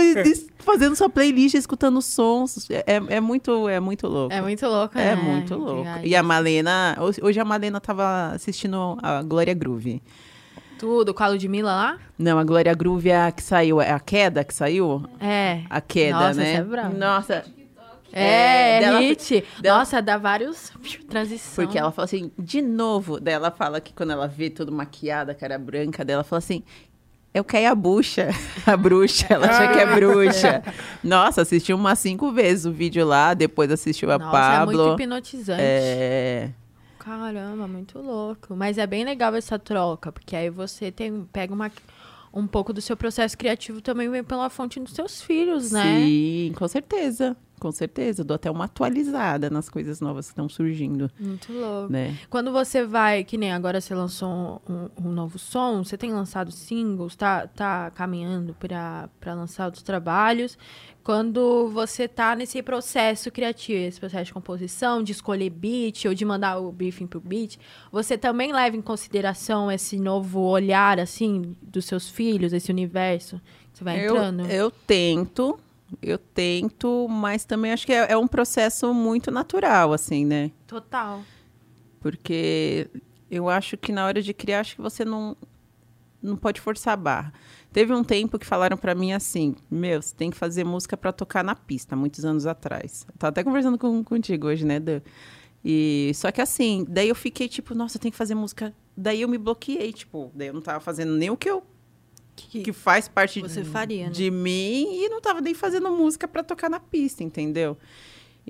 e, 0.00 0.34
fazendo 0.58 0.96
sua 0.96 1.08
playlist, 1.10 1.54
escutando 1.54 2.00
sons. 2.00 2.66
É, 2.70 2.84
é 3.08 3.20
muito, 3.20 3.68
é 3.68 3.78
muito 3.78 4.06
louco. 4.08 4.32
É 4.34 4.40
muito 4.40 4.66
louco, 4.66 4.98
É 4.98 5.14
né? 5.14 5.22
muito 5.22 5.54
louco. 5.54 5.88
E 6.02 6.16
a 6.16 6.22
Malena, 6.22 6.96
hoje- 7.00 7.20
hoje 7.22 7.38
a 7.40 7.44
Malena 7.44 7.80
tava 7.80 8.28
assistindo 8.34 8.96
a 9.02 9.22
Glória 9.22 9.52
Groove. 9.54 10.02
Tudo, 10.78 11.14
com 11.14 11.22
a 11.22 11.28
Ludmilla 11.28 11.70
lá? 11.72 11.98
Não, 12.18 12.38
a 12.38 12.44
Glória 12.44 12.74
Groove 12.74 13.08
é 13.10 13.22
a 13.26 13.30
que 13.30 13.42
saiu, 13.42 13.80
é 13.80 13.92
a 13.92 14.00
queda 14.00 14.42
que 14.42 14.52
saiu? 14.52 15.04
É. 15.20 15.60
A 15.70 15.80
queda, 15.80 16.18
Nossa, 16.18 16.40
né? 16.40 16.52
essa 16.54 16.60
é 16.60 16.64
brava. 16.64 16.94
Nossa, 16.98 17.44
É, 18.12 18.76
É, 18.76 18.80
dela- 18.80 18.98
hit. 19.00 19.44
dela- 19.60 19.78
Nossa, 19.78 20.02
dá 20.02 20.18
vários 20.18 20.70
transição. 21.08 21.64
porque 21.64 21.78
ela 21.78 21.90
fala 21.90 22.04
assim, 22.04 22.30
de 22.38 22.60
novo, 22.60 23.18
daí 23.18 23.34
ela 23.34 23.50
fala 23.50 23.80
que 23.80 23.92
quando 23.92 24.10
ela 24.12 24.28
vê 24.28 24.50
tudo 24.50 24.70
maquiada, 24.70 25.34
cara 25.34 25.58
branca, 25.58 26.04
dela 26.04 26.22
fala 26.22 26.38
assim, 26.38 26.62
eu 27.32 27.42
quero 27.42 27.72
a 27.72 27.74
bucha, 27.74 28.28
a 28.66 28.76
bruxa, 28.76 29.26
ela 29.30 29.46
acha 29.46 29.72
que 29.72 29.78
é 29.78 29.86
bruxa. 29.94 30.62
Nossa, 31.02 31.40
assistiu 31.42 31.76
umas 31.76 31.98
cinco 31.98 32.30
vezes 32.32 32.66
o 32.66 32.72
vídeo 32.72 33.06
lá, 33.06 33.32
depois 33.32 33.70
assistiu 33.70 34.10
a 34.10 34.18
Nossa, 34.18 34.30
Pablo. 34.30 34.72
é 34.82 34.84
muito 34.86 35.00
hipnotizante. 35.02 35.62
É, 35.62 36.50
Caramba, 36.98 37.66
muito 37.66 37.98
louco. 37.98 38.54
Mas 38.54 38.78
é 38.78 38.86
bem 38.86 39.04
legal 39.04 39.34
essa 39.34 39.58
troca, 39.58 40.12
porque 40.12 40.36
aí 40.36 40.50
você 40.50 40.92
tem, 40.92 41.26
pega 41.32 41.52
uma, 41.52 41.70
um 42.32 42.46
pouco 42.46 42.72
do 42.72 42.80
seu 42.80 42.96
processo 42.96 43.36
criativo 43.36 43.80
também 43.80 44.08
vem 44.08 44.22
pela 44.22 44.48
fonte 44.48 44.78
dos 44.78 44.92
seus 44.92 45.20
filhos, 45.20 45.72
né? 45.72 45.82
Sim, 45.82 46.52
com 46.56 46.68
certeza. 46.68 47.36
Com 47.62 47.70
certeza. 47.70 48.24
Dou 48.24 48.34
até 48.34 48.50
uma 48.50 48.64
atualizada 48.64 49.48
nas 49.48 49.68
coisas 49.68 50.00
novas 50.00 50.26
que 50.26 50.32
estão 50.32 50.48
surgindo, 50.48 51.08
Muito 51.16 51.52
louco. 51.52 51.92
né? 51.92 52.18
Quando 52.28 52.50
você 52.50 52.84
vai, 52.84 53.22
que 53.22 53.38
nem 53.38 53.52
agora 53.52 53.80
você 53.80 53.94
lançou 53.94 54.60
um, 54.68 54.90
um 55.00 55.12
novo 55.12 55.38
som, 55.38 55.84
você 55.84 55.96
tem 55.96 56.12
lançado 56.12 56.50
singles, 56.50 57.14
tá, 57.14 57.46
tá 57.46 57.92
caminhando 57.92 58.52
para 58.58 59.08
lançar 59.26 59.66
outros 59.66 59.84
trabalhos. 59.84 60.58
Quando 61.04 61.68
você 61.68 62.08
tá 62.08 62.34
nesse 62.34 62.60
processo 62.64 63.30
criativo, 63.30 63.78
esse 63.84 64.00
processo 64.00 64.24
de 64.24 64.34
composição, 64.34 65.00
de 65.00 65.12
escolher 65.12 65.50
beat 65.50 66.04
ou 66.06 66.14
de 66.14 66.24
mandar 66.24 66.58
o 66.58 66.72
briefing 66.72 67.06
pro 67.06 67.20
beat, 67.20 67.58
você 67.92 68.18
também 68.18 68.52
leva 68.52 68.76
em 68.76 68.82
consideração 68.82 69.70
esse 69.70 70.00
novo 70.00 70.40
olhar, 70.40 70.98
assim, 70.98 71.54
dos 71.62 71.84
seus 71.84 72.10
filhos, 72.10 72.52
esse 72.52 72.72
universo 72.72 73.40
que 73.72 73.78
você 73.78 73.84
vai 73.84 74.04
eu, 74.04 74.16
entrando? 74.16 74.46
eu 74.50 74.68
tento, 74.68 75.60
eu 76.00 76.18
tento, 76.18 77.06
mas 77.08 77.44
também 77.44 77.72
acho 77.72 77.86
que 77.86 77.92
é, 77.92 78.12
é 78.12 78.16
um 78.16 78.26
processo 78.26 78.92
muito 78.94 79.30
natural, 79.30 79.92
assim, 79.92 80.24
né? 80.24 80.50
Total. 80.66 81.22
Porque 82.00 82.88
eu 83.30 83.48
acho 83.48 83.76
que 83.76 83.92
na 83.92 84.06
hora 84.06 84.22
de 84.22 84.32
criar, 84.32 84.60
acho 84.60 84.76
que 84.76 84.82
você 84.82 85.04
não, 85.04 85.36
não 86.22 86.36
pode 86.36 86.60
forçar 86.60 86.94
a 86.94 86.96
barra. 86.96 87.32
Teve 87.72 87.92
um 87.92 88.04
tempo 88.04 88.38
que 88.38 88.46
falaram 88.46 88.76
pra 88.76 88.94
mim 88.94 89.12
assim, 89.12 89.54
meu, 89.70 90.02
você 90.02 90.14
tem 90.14 90.30
que 90.30 90.36
fazer 90.36 90.64
música 90.64 90.96
pra 90.96 91.12
tocar 91.12 91.42
na 91.42 91.54
pista, 91.54 91.96
muitos 91.96 92.24
anos 92.24 92.46
atrás. 92.46 93.06
Eu 93.08 93.14
tava 93.18 93.30
até 93.30 93.42
conversando 93.42 93.78
com, 93.78 94.04
contigo 94.04 94.48
hoje, 94.48 94.64
né, 94.64 94.78
Dan? 94.78 95.00
E 95.64 96.10
só 96.14 96.30
que 96.32 96.40
assim, 96.40 96.84
daí 96.88 97.08
eu 97.08 97.14
fiquei 97.14 97.48
tipo, 97.48 97.74
nossa, 97.74 97.96
eu 97.96 98.00
tenho 98.00 98.12
que 98.12 98.18
fazer 98.18 98.34
música. 98.34 98.74
Daí 98.96 99.22
eu 99.22 99.28
me 99.28 99.38
bloqueei, 99.38 99.92
tipo, 99.92 100.30
daí 100.34 100.48
eu 100.48 100.54
não 100.54 100.60
tava 100.60 100.80
fazendo 100.80 101.12
nem 101.14 101.30
o 101.30 101.36
que 101.36 101.48
eu 101.48 101.62
Que, 102.48 102.62
que 102.62 102.72
faz 102.72 103.08
parte 103.08 103.40
você 103.40 103.64
faria, 103.64 104.06
né? 104.06 104.10
de 104.10 104.30
mim 104.30 105.04
e 105.04 105.08
não 105.08 105.20
tava 105.20 105.40
nem 105.40 105.54
fazendo 105.54 105.90
música 105.90 106.28
para 106.28 106.42
tocar 106.42 106.68
na 106.68 106.80
pista, 106.80 107.22
entendeu? 107.22 107.76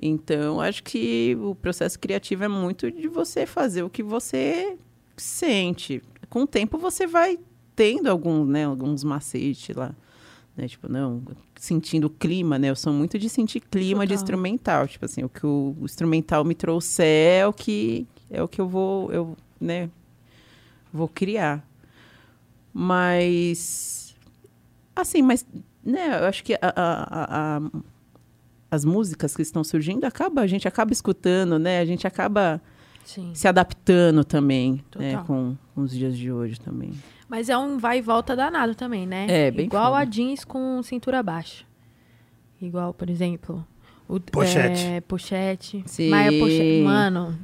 Então, 0.01 0.59
acho 0.59 0.83
que 0.83 1.37
o 1.39 1.55
processo 1.55 1.99
criativo 1.99 2.43
é 2.43 2.47
muito 2.47 2.91
de 2.91 3.07
você 3.07 3.45
fazer 3.45 3.83
o 3.83 3.89
que 3.89 4.01
você 4.01 4.77
sente. 5.15 6.01
Com 6.29 6.43
o 6.43 6.47
tempo 6.47 6.77
você 6.77 7.05
vai 7.05 7.37
tendo 7.75 8.07
algum, 8.07 8.45
né, 8.45 8.65
alguns 8.65 9.03
macetes 9.03 9.75
lá, 9.75 9.95
né? 10.55 10.67
Tipo, 10.67 10.91
não, 10.91 11.21
sentindo 11.55 12.07
o 12.07 12.09
clima, 12.09 12.57
né? 12.57 12.69
Eu 12.69 12.75
sou 12.75 12.91
muito 12.91 13.17
de 13.17 13.29
sentir 13.29 13.59
clima 13.59 14.05
de 14.05 14.13
Total. 14.13 14.23
instrumental, 14.23 14.87
tipo 14.87 15.05
assim, 15.05 15.23
o 15.23 15.29
que 15.29 15.45
o, 15.45 15.75
instrumental 15.81 16.43
me 16.43 16.55
trouxer 16.55 17.39
é 17.39 17.47
o 17.47 17.53
que 17.53 18.07
é 18.29 18.41
o 18.41 18.47
que 18.47 18.59
eu 18.59 18.67
vou, 18.67 19.11
eu, 19.11 19.37
né, 19.59 19.89
vou 20.91 21.07
criar. 21.07 21.67
Mas 22.73 24.15
assim, 24.95 25.21
mas 25.21 25.45
né, 25.83 26.19
eu 26.21 26.25
acho 26.25 26.43
que 26.43 26.53
a- 26.55 26.59
a- 26.61 26.75
a- 26.75 27.57
a- 27.57 27.71
as 28.71 28.83
músicas 28.85 29.35
que 29.35 29.41
estão 29.41 29.63
surgindo 29.63 30.05
acaba 30.05 30.41
a 30.41 30.47
gente 30.47 30.67
acaba 30.67 30.91
escutando, 30.91 31.59
né? 31.59 31.79
A 31.79 31.85
gente 31.85 32.07
acaba 32.07 32.61
Sim. 33.05 33.31
se 33.33 33.47
adaptando 33.47 34.23
também, 34.23 34.83
né, 34.95 35.21
com, 35.27 35.55
com 35.75 35.81
os 35.81 35.91
dias 35.91 36.17
de 36.17 36.31
hoje 36.31 36.59
também. 36.59 36.91
Mas 37.29 37.49
é 37.49 37.57
um 37.57 37.77
vai 37.77 37.99
e 37.99 38.01
volta 38.01 38.35
danado 38.35 38.75
também, 38.75 39.05
né? 39.07 39.25
É, 39.29 39.51
bem 39.51 39.65
Igual 39.65 39.91
foda. 39.91 39.97
a 40.01 40.05
jeans 40.05 40.43
com 40.45 40.81
cintura 40.83 41.21
baixa. 41.23 41.63
Igual, 42.61 42.93
por 42.93 43.09
exemplo, 43.09 43.65
o 44.07 44.19
Pochete. 44.19 44.85
É, 44.85 45.01
pochete. 45.01 45.83
Sim. 45.85 46.09
Mas 46.09 46.33
é 46.33 46.39
pochete. 46.39 46.81
Mano, 46.83 47.37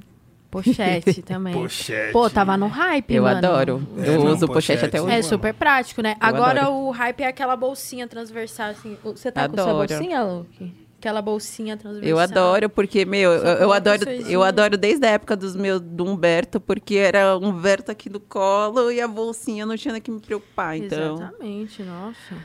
pochete 0.50 1.22
também. 1.24 1.54
Pochete. 1.54 2.12
Pô, 2.12 2.30
tava 2.30 2.58
no 2.58 2.68
hype, 2.68 3.14
Eu 3.14 3.24
mano. 3.24 3.38
adoro. 3.38 3.88
É, 3.98 4.10
eu 4.10 4.24
não, 4.24 4.32
uso 4.34 4.48
pochete 4.48 4.80
pochete. 4.80 4.86
até 4.86 5.02
hoje. 5.02 5.16
É 5.16 5.22
super 5.22 5.54
prático, 5.54 6.02
né? 6.02 6.16
Eu 6.22 6.28
Agora 6.28 6.62
adoro. 6.62 6.76
o 6.76 6.92
hype 6.92 7.22
é 7.22 7.28
aquela 7.28 7.56
bolsinha 7.56 8.08
transversal, 8.08 8.70
assim. 8.72 8.98
Você 9.04 9.32
tá 9.32 9.48
com 9.48 9.56
sua 9.56 9.64
Adoro. 9.70 9.88
bolsinha, 9.88 10.24
Luke? 10.24 10.74
Aquela 10.98 11.22
bolsinha 11.22 11.78
transversal. 11.78 12.10
Eu 12.10 12.20
adoro, 12.20 12.70
porque, 12.70 13.06
meu, 13.06 13.32
eu, 13.32 13.44
eu 13.60 13.72
adoro, 13.72 14.04
eu 14.10 14.44
adoro 14.44 14.78
desde 14.78 15.06
a 15.06 15.12
época 15.12 15.34
dos 15.38 15.56
meus, 15.56 15.80
do 15.80 16.04
Humberto, 16.04 16.60
porque 16.60 16.96
era 16.96 17.38
um 17.38 17.48
Humberto 17.50 17.90
aqui 17.90 18.10
do 18.10 18.20
colo 18.20 18.92
e 18.92 19.00
a 19.00 19.08
bolsinha 19.08 19.66
não 19.66 19.78
tinha 19.78 19.98
que 20.02 20.12
me 20.12 20.20
preocupar. 20.20 20.76
Então, 20.78 21.16
Exatamente, 21.16 21.84
nossa. 21.84 22.36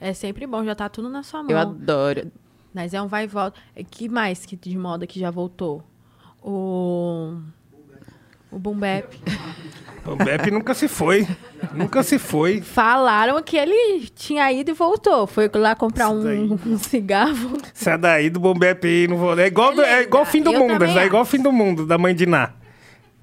É 0.00 0.12
sempre 0.12 0.46
bom, 0.46 0.64
já 0.64 0.74
tá 0.74 0.88
tudo 0.88 1.08
na 1.08 1.24
sua 1.24 1.42
mão. 1.42 1.50
eu 1.50 1.58
adoro. 1.58 2.30
Mas 2.72 2.94
é 2.94 3.02
um 3.02 3.08
vai 3.08 3.24
e 3.24 3.26
volta. 3.26 3.58
E 3.74 3.82
Que 3.82 4.08
mais 4.08 4.46
que 4.46 4.54
de 4.54 4.76
moda 4.78 5.04
que 5.06 5.18
já 5.18 5.30
voltou? 5.30 5.82
O. 6.50 7.38
O 8.52 8.58
Boom 8.58 8.78
Bap. 8.78 9.04
O 10.06 10.14
Beppe 10.14 10.52
nunca 10.52 10.72
se 10.72 10.86
foi. 10.86 11.26
Nunca 11.74 12.02
se 12.04 12.16
foi. 12.18 12.60
Falaram 12.62 13.42
que 13.42 13.56
ele 13.56 14.06
tinha 14.14 14.50
ido 14.52 14.70
e 14.70 14.74
voltou. 14.74 15.26
Foi 15.26 15.50
lá 15.54 15.74
comprar 15.74 16.06
Isso 16.06 16.28
um, 16.28 16.58
um 16.74 16.78
cigarro. 16.78 17.58
Sai 17.74 17.98
daí 17.98 18.30
do 18.30 18.38
Bombepe 18.38 18.86
aí, 18.86 19.08
não 19.08 19.16
vou. 19.16 19.36
É 19.38 19.46
igual, 19.48 19.74
do- 19.74 19.82
é 19.82 20.02
igual 20.02 20.22
o 20.22 20.26
fim 20.26 20.40
do 20.40 20.52
Eu 20.52 20.60
mundo, 20.60 20.84
é 20.84 21.04
igual 21.06 21.24
fim 21.24 21.42
do 21.42 21.50
mundo 21.50 21.84
da 21.84 21.98
mãe 21.98 22.14
de 22.14 22.24
Ná. 22.24 22.52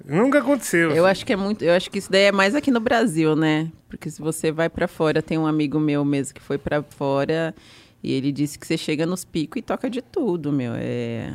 Nunca 0.04 0.40
aconteceu. 0.40 0.90
Eu 0.90 1.06
acho 1.06 1.24
que 1.24 1.32
é 1.32 1.36
muito, 1.36 1.64
eu 1.64 1.72
acho 1.72 1.90
que 1.90 1.96
isso 1.98 2.12
daí 2.12 2.24
é 2.24 2.32
mais 2.32 2.54
aqui 2.54 2.70
no 2.70 2.80
Brasil, 2.80 3.34
né? 3.34 3.72
Porque 3.88 4.10
se 4.10 4.20
você 4.20 4.52
vai 4.52 4.68
pra 4.68 4.86
fora, 4.86 5.22
tem 5.22 5.38
um 5.38 5.46
amigo 5.46 5.80
meu 5.80 6.04
mesmo 6.04 6.34
que 6.34 6.42
foi 6.42 6.58
pra 6.58 6.82
fora 6.82 7.54
e 8.02 8.12
ele 8.12 8.30
disse 8.30 8.58
que 8.58 8.66
você 8.66 8.76
chega 8.76 9.06
nos 9.06 9.24
picos 9.24 9.58
e 9.58 9.62
toca 9.62 9.88
de 9.88 10.02
tudo, 10.02 10.52
meu. 10.52 10.72
É 10.76 11.30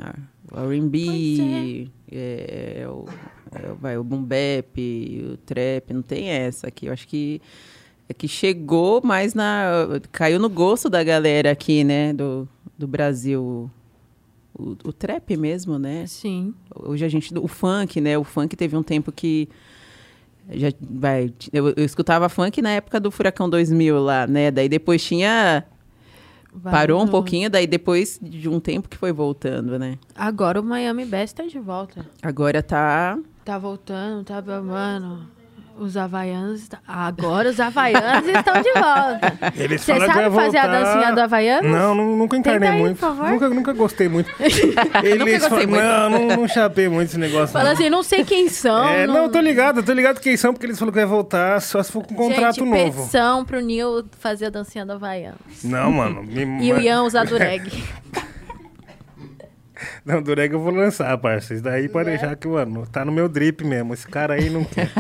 R&B, 0.56 1.90
é, 2.12 2.86
o, 2.88 3.06
é, 3.52 3.74
vai, 3.80 3.98
o 3.98 4.04
boom 4.04 4.24
bap, 4.24 4.78
o 5.34 5.38
trap, 5.38 5.94
não 5.94 6.02
tem 6.02 6.30
essa 6.30 6.68
aqui. 6.68 6.88
Eu 6.88 6.94
acho 6.94 7.08
que 7.08 7.42
é 8.08 8.14
que 8.14 8.28
chegou 8.28 9.02
mais 9.04 9.34
na 9.34 10.02
caiu 10.12 10.40
no 10.40 10.50
gosto 10.50 10.90
da 10.90 11.04
galera 11.04 11.52
aqui, 11.52 11.84
né, 11.84 12.12
do, 12.12 12.48
do 12.78 12.88
Brasil. 12.88 13.70
O, 14.58 14.76
o 14.84 14.92
trap 14.92 15.38
mesmo, 15.38 15.80
né? 15.80 16.06
Sim. 16.08 16.54
Hoje 16.76 17.06
a 17.06 17.08
gente. 17.08 17.34
O 17.38 17.48
funk, 17.48 18.02
né? 18.02 18.18
O 18.18 18.24
funk 18.24 18.58
teve 18.58 18.76
um 18.76 18.84
tempo 18.84 19.12
que. 19.12 19.48
Já 20.52 20.70
vai, 20.82 21.32
eu, 21.54 21.70
eu 21.70 21.86
escutava 21.86 22.28
funk 22.28 22.60
na 22.62 22.72
época 22.72 23.00
do 23.00 23.12
Furacão 23.12 23.48
2000 23.48 24.00
lá, 24.00 24.28
né? 24.28 24.52
Daí 24.52 24.68
depois 24.68 25.04
tinha. 25.04 25.64
Parou 26.64 27.02
um 27.02 27.08
pouquinho, 27.08 27.50
daí 27.50 27.68
depois 27.68 28.20
de 28.22 28.50
um 28.50 28.60
tempo 28.60 28.90
que 28.90 28.98
foi 28.98 29.12
voltando, 29.12 29.78
né? 29.78 29.98
Agora 30.16 30.60
o 30.60 30.64
Miami 30.64 31.06
Bass 31.06 31.32
tá 31.32 31.44
de 31.44 31.60
volta. 31.60 32.06
Agora 32.22 32.64
tá. 32.64 33.18
Tá 33.46 33.58
voltando, 33.58 34.24
tá 34.24 34.42
babando. 34.42 35.39
Os 35.80 35.96
havaianos. 35.96 36.68
Agora 36.86 37.50
os 37.50 37.60
havaianos 37.60 38.28
estão 38.28 38.62
de 38.62 38.72
volta. 38.74 39.54
Eles 39.56 39.82
Você 39.82 39.94
falaram 39.94 40.12
que 40.14 40.20
sabe 40.24 40.36
fazer 40.36 40.58
a 40.58 40.68
dancinha 40.68 41.12
do 41.14 41.22
havaianos? 41.22 41.72
Não, 41.72 41.96
nu- 41.96 42.18
nunca 42.18 42.36
encarnei 42.36 42.70
aí, 42.70 42.80
muito. 42.80 43.00
por 43.00 43.08
favor. 43.08 43.30
Nunca, 43.30 43.50
nunca 43.50 43.74
gostei 43.74 44.10
muito. 44.10 44.30
Eles 45.04 45.40
gostei 45.40 45.68
falam- 45.68 45.68
muito. 45.68 45.82
Não, 45.82 46.10
não, 46.10 46.38
não 46.42 46.48
chapei 46.50 46.90
muito 46.90 47.10
esse 47.10 47.18
negócio. 47.18 47.48
Fala 47.54 47.66
não. 47.66 47.72
assim, 47.72 47.90
não 47.90 48.04
sei 48.04 48.26
quem 48.26 48.50
são. 48.50 48.90
É, 48.90 49.08
não, 49.08 49.24
eu 49.24 49.30
tô 49.32 49.40
ligado, 49.40 49.82
tô 49.82 49.94
ligado 49.94 50.20
quem 50.20 50.36
são, 50.36 50.52
porque 50.54 50.66
eles 50.66 50.78
falaram 50.78 50.94
que 50.94 51.00
ia 51.00 51.08
voltar 51.08 51.62
só 51.62 51.82
se 51.82 51.92
for 51.92 52.04
com 52.06 52.14
um 52.14 52.18
contrato 52.18 52.56
Gente, 52.56 52.70
novo. 52.70 52.98
petição 53.02 53.46
pro 53.46 53.60
Nil 53.62 54.06
fazer 54.20 54.48
a 54.48 54.50
dancinha 54.50 54.86
do 54.86 54.92
havaianos. 54.94 55.40
Não, 55.64 55.92
mano. 55.92 56.24
Me... 56.24 56.66
E 56.68 56.74
o 56.74 56.80
Ian 56.80 57.04
usar 57.04 57.26
dureg. 57.26 57.72
Não, 60.06 60.22
Dureg 60.22 60.54
eu 60.54 60.60
vou 60.60 60.74
lançar, 60.74 61.18
parça. 61.18 61.54
Isso 61.54 61.64
daí 61.64 61.88
pode 61.90 62.10
É? 62.10 62.18
deixar 62.18 62.36
que, 62.36 62.48
mano, 62.48 62.86
tá 62.88 63.04
no 63.06 63.12
meu 63.12 63.28
drip 63.30 63.64
mesmo. 63.64 63.94
Esse 63.94 64.08
cara 64.08 64.34
aí 64.36 64.50
não 64.50 64.64
quer. 64.64 64.92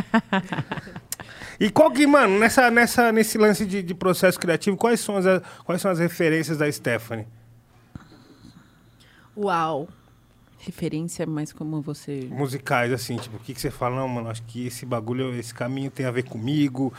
e 1.60 1.69
qual 1.69 1.91
que, 1.91 2.06
mano, 2.07 2.39
nessa, 2.39 2.69
nessa, 2.72 3.11
nesse 3.11 3.38
lance 3.38 3.65
de, 3.65 3.81
de 3.84 3.93
processo 3.93 4.39
criativo, 4.39 4.77
quais 4.77 4.99
são, 4.99 5.18
as, 5.18 5.26
quais 5.64 5.81
são 5.81 5.91
as 5.91 5.99
referências 5.99 6.57
da 6.57 6.72
Stephanie? 6.72 7.27
Uau. 9.35 9.88
Referência 10.60 11.26
mais 11.26 11.53
como 11.53 11.81
você. 11.81 12.27
Musicais, 12.30 12.91
assim, 12.91 13.15
tipo, 13.15 13.38
o 13.38 13.39
que, 13.39 13.53
que 13.53 13.61
você 13.61 13.72
fala? 13.72 13.95
Não, 13.95 14.07
mano, 14.10 14.30
acho 14.30 14.43
que 14.43 14.68
esse 14.68 14.85
bagulho, 14.85 15.34
esse 15.34 15.53
caminho 15.53 15.89
tem 15.89 16.06
a 16.06 16.11
ver 16.11 16.23
comigo, 16.23 16.93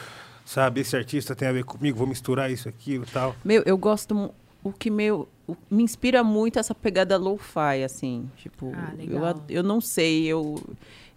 sabe? 0.46 0.80
Esse 0.80 0.96
artista 0.96 1.34
tem 1.36 1.46
a 1.46 1.52
ver 1.52 1.64
comigo, 1.64 1.98
vou 1.98 2.06
misturar 2.06 2.50
isso, 2.50 2.70
aquilo 2.70 3.04
e 3.04 3.10
tal. 3.10 3.36
Meu, 3.44 3.62
eu 3.66 3.76
gosto. 3.76 4.32
O 4.62 4.72
que 4.72 4.90
meu. 4.90 5.28
o- 5.46 5.56
me 5.70 5.82
inspira 5.82 6.22
muito 6.22 6.58
essa 6.58 6.74
pegada 6.74 7.16
lo-fi, 7.16 7.82
assim. 7.84 8.30
Tipo, 8.36 8.72
Ah, 8.74 8.94
eu, 8.98 9.22
eu 9.48 9.62
não 9.62 9.80
sei, 9.80 10.26
eu, 10.26 10.62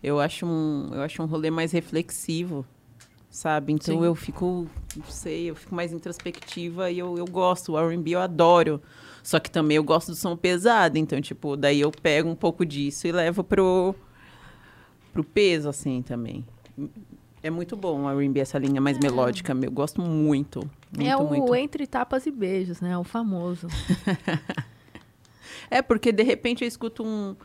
eu, 0.02 0.20
acho 0.20 0.46
um, 0.46 0.90
eu 0.94 1.02
acho 1.02 1.22
um 1.22 1.26
rolê 1.26 1.52
mais 1.52 1.72
reflexivo, 1.72 2.66
sabe? 3.30 3.74
Então 3.74 4.00
Sim. 4.00 4.06
eu 4.06 4.16
fico, 4.16 4.68
não 4.96 5.06
sei, 5.06 5.50
eu 5.50 5.56
fico 5.56 5.76
mais 5.76 5.92
introspectiva 5.94 6.90
e 6.90 7.00
eu, 7.00 7.18
eu 7.18 7.26
gosto. 7.26 7.74
O 7.74 7.78
RB 7.80 8.12
eu 8.12 8.22
adoro. 8.22 8.82
Só 9.22 9.40
que 9.40 9.50
também 9.52 9.78
eu 9.78 9.84
gosto 9.84 10.10
do 10.12 10.16
som 10.16 10.36
pesado. 10.36 10.98
Então, 10.98 11.22
tipo, 11.22 11.56
daí 11.56 11.80
eu 11.82 11.92
pego 11.92 12.30
um 12.30 12.36
pouco 12.36 12.66
disso 12.66 13.08
e 13.08 13.12
levo 13.12 13.44
pro, 13.44 13.94
pro 15.14 15.24
peso, 15.24 15.70
assim, 15.70 16.02
também. 16.02 16.44
É 17.44 17.50
muito 17.50 17.76
bom 17.76 18.04
o 18.04 18.10
R&B, 18.10 18.40
essa 18.40 18.58
linha 18.58 18.80
mais 18.80 18.98
melódica. 18.98 19.54
Eu 19.62 19.72
gosto 19.72 20.02
muito. 20.02 20.62
Muito, 20.96 21.10
é 21.10 21.18
o 21.18 21.28
muito. 21.28 21.54
entre 21.54 21.86
tapas 21.86 22.26
e 22.26 22.32
beijos, 22.32 22.80
né? 22.80 22.98
O 22.98 23.04
famoso. 23.04 23.68
É, 25.70 25.82
porque 25.82 26.12
de 26.12 26.22
repente 26.22 26.64
eu 26.64 26.68
escuto 26.68 27.04
um. 27.04 27.36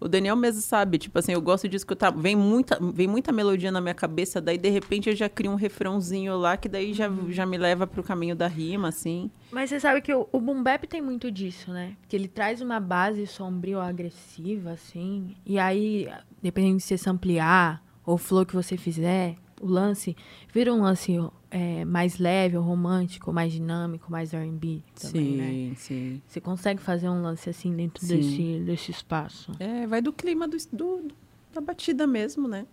O 0.00 0.08
Daniel 0.08 0.36
mesmo 0.36 0.60
sabe, 0.60 0.98
tipo 0.98 1.18
assim, 1.18 1.32
eu 1.32 1.40
gosto 1.40 1.66
de 1.66 1.76
escutar. 1.76 2.10
Vem 2.10 2.36
muita, 2.36 2.78
vem 2.92 3.08
muita 3.08 3.32
melodia 3.32 3.72
na 3.72 3.80
minha 3.80 3.94
cabeça, 3.94 4.38
daí 4.38 4.58
de 4.58 4.68
repente 4.68 5.08
eu 5.08 5.16
já 5.16 5.30
crio 5.30 5.50
um 5.50 5.54
refrãozinho 5.54 6.36
lá, 6.36 6.58
que 6.58 6.68
daí 6.68 6.92
já, 6.92 7.08
já 7.30 7.46
me 7.46 7.56
leva 7.56 7.86
pro 7.86 8.02
caminho 8.02 8.36
da 8.36 8.46
rima, 8.46 8.88
assim. 8.88 9.30
Mas 9.50 9.70
você 9.70 9.80
sabe 9.80 10.02
que 10.02 10.12
o, 10.12 10.28
o 10.30 10.40
boom 10.40 10.62
bap 10.62 10.86
tem 10.86 11.00
muito 11.00 11.30
disso, 11.30 11.72
né? 11.72 11.96
Que 12.06 12.16
ele 12.16 12.28
traz 12.28 12.60
uma 12.60 12.78
base 12.80 13.26
sombria 13.26 13.78
ou 13.78 13.82
agressiva, 13.82 14.72
assim. 14.72 15.34
E 15.46 15.58
aí, 15.58 16.10
dependendo 16.42 16.76
de 16.76 16.82
você 16.82 17.08
ampliar 17.08 17.83
ou 18.06 18.14
o 18.14 18.18
flow 18.18 18.44
que 18.44 18.54
você 18.54 18.76
fizer, 18.76 19.36
o 19.60 19.66
lance 19.66 20.16
vira 20.52 20.72
um 20.72 20.82
lance 20.82 21.16
é, 21.50 21.84
mais 21.84 22.18
leve, 22.18 22.56
romântico, 22.56 23.32
mais 23.32 23.52
dinâmico, 23.52 24.10
mais 24.10 24.32
R&B 24.34 24.82
também, 25.00 25.24
né? 25.36 25.50
sim, 25.50 25.72
sim. 25.76 26.22
Você 26.26 26.40
consegue 26.40 26.80
fazer 26.82 27.08
um 27.08 27.22
lance 27.22 27.48
assim 27.48 27.74
dentro 27.74 28.04
Sim. 28.04 28.16
desse, 28.18 28.60
desse 28.64 28.90
espaço. 28.90 29.52
É, 29.60 29.86
vai 29.86 30.02
do 30.02 30.12
clima 30.12 30.46
do, 30.48 30.56
do- 30.72 31.08
da 31.52 31.60
batida 31.60 32.06
mesmo, 32.06 32.48
né? 32.48 32.66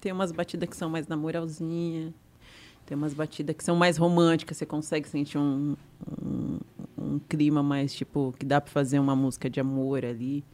Tem 0.00 0.12
umas 0.12 0.30
batidas 0.32 0.68
que 0.68 0.76
são 0.76 0.90
mais 0.90 1.06
na 1.06 1.16
moralzinha, 1.16 2.12
tem 2.84 2.96
umas 2.96 3.14
batidas 3.14 3.56
que 3.56 3.64
são 3.64 3.74
mais 3.76 3.96
românticas, 3.96 4.56
você 4.56 4.66
consegue 4.66 5.08
sentir 5.08 5.38
um, 5.38 5.76
um, 6.22 6.58
um 6.96 7.18
clima 7.18 7.62
mais, 7.62 7.94
tipo, 7.94 8.34
que 8.38 8.44
dá 8.46 8.60
pra 8.60 8.70
fazer 8.70 8.98
uma 8.98 9.16
música 9.16 9.48
de 9.50 9.58
amor 9.58 10.04
ali, 10.04 10.44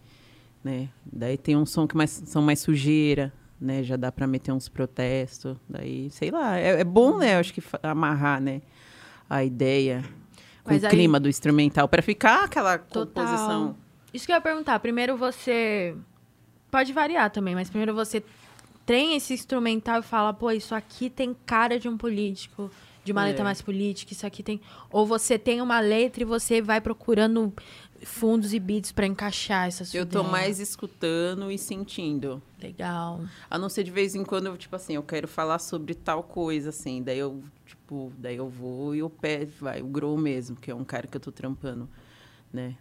né? 0.62 0.88
Daí 1.04 1.36
tem 1.36 1.56
um 1.56 1.66
som 1.66 1.86
que 1.86 1.96
mais, 1.96 2.10
são 2.24 2.40
mais 2.40 2.60
sujeira, 2.60 3.32
né? 3.62 3.82
Já 3.82 3.96
dá 3.96 4.10
pra 4.12 4.26
meter 4.26 4.52
uns 4.52 4.68
protestos, 4.68 5.56
daí, 5.68 6.10
sei 6.10 6.30
lá, 6.30 6.58
é, 6.58 6.80
é 6.80 6.84
bom, 6.84 7.16
né? 7.18 7.34
Eu 7.36 7.40
acho 7.40 7.52
que 7.54 7.62
amarrar, 7.82 8.40
né? 8.40 8.60
A 9.28 9.42
ideia 9.44 10.02
com 10.64 10.72
Mas 10.72 10.82
o 10.82 10.86
aí- 10.86 10.90
clima 10.90 11.18
do 11.18 11.28
instrumental, 11.28 11.88
pra 11.88 12.02
ficar 12.02 12.44
aquela 12.44 12.78
Total. 12.78 13.06
composição. 13.24 13.76
Isso 14.12 14.26
que 14.26 14.32
eu 14.32 14.36
ia 14.36 14.40
perguntar. 14.42 14.78
Primeiro 14.80 15.16
você 15.16 15.94
pode 16.70 16.92
variar 16.92 17.30
também, 17.30 17.54
mas 17.54 17.68
primeiro 17.70 17.94
você 17.94 18.22
tem 18.84 19.14
esse 19.16 19.32
instrumental 19.32 20.00
e 20.00 20.02
fala, 20.02 20.32
pô, 20.34 20.50
isso 20.50 20.74
aqui 20.74 21.08
tem 21.08 21.34
cara 21.46 21.78
de 21.78 21.88
um 21.88 21.96
político, 21.96 22.70
de 23.04 23.10
uma 23.12 23.22
É. 23.24 23.28
letra 23.28 23.42
mais 23.44 23.62
política, 23.62 24.12
isso 24.12 24.26
aqui 24.26 24.42
tem. 24.42 24.60
Ou 24.90 25.06
você 25.06 25.38
tem 25.38 25.60
uma 25.60 25.80
letra 25.80 26.22
e 26.22 26.26
você 26.26 26.60
vai 26.60 26.80
procurando 26.80 27.52
fundos 28.04 28.52
e 28.52 28.58
beats 28.58 28.92
pra 28.92 29.06
encaixar 29.06 29.68
essa 29.68 29.84
sua 29.84 29.98
Eu 29.98 30.06
tô 30.06 30.22
mais 30.22 30.58
escutando 30.60 31.50
e 31.50 31.58
sentindo. 31.58 32.42
Legal. 32.60 33.20
A 33.50 33.58
não 33.58 33.68
ser 33.68 33.84
de 33.84 33.90
vez 33.90 34.14
em 34.14 34.24
quando, 34.24 34.46
eu, 34.46 34.56
tipo 34.56 34.74
assim, 34.74 34.94
eu 34.94 35.02
quero 35.02 35.28
falar 35.28 35.58
sobre 35.58 35.94
tal 35.94 36.22
coisa, 36.22 36.70
assim. 36.70 37.02
Daí 37.02 37.18
eu, 37.18 37.42
tipo, 37.66 38.12
daí 38.18 38.36
eu 38.36 38.48
vou 38.48 38.94
e 38.94 39.02
o 39.02 39.10
pé, 39.10 39.46
vai, 39.60 39.82
o 39.82 39.86
Grow 39.86 40.16
mesmo, 40.16 40.56
que 40.56 40.70
é 40.70 40.74
um 40.74 40.84
cara 40.84 41.06
que 41.06 41.16
eu 41.16 41.20
tô 41.20 41.32
trampando, 41.32 41.88
né? 42.52 42.76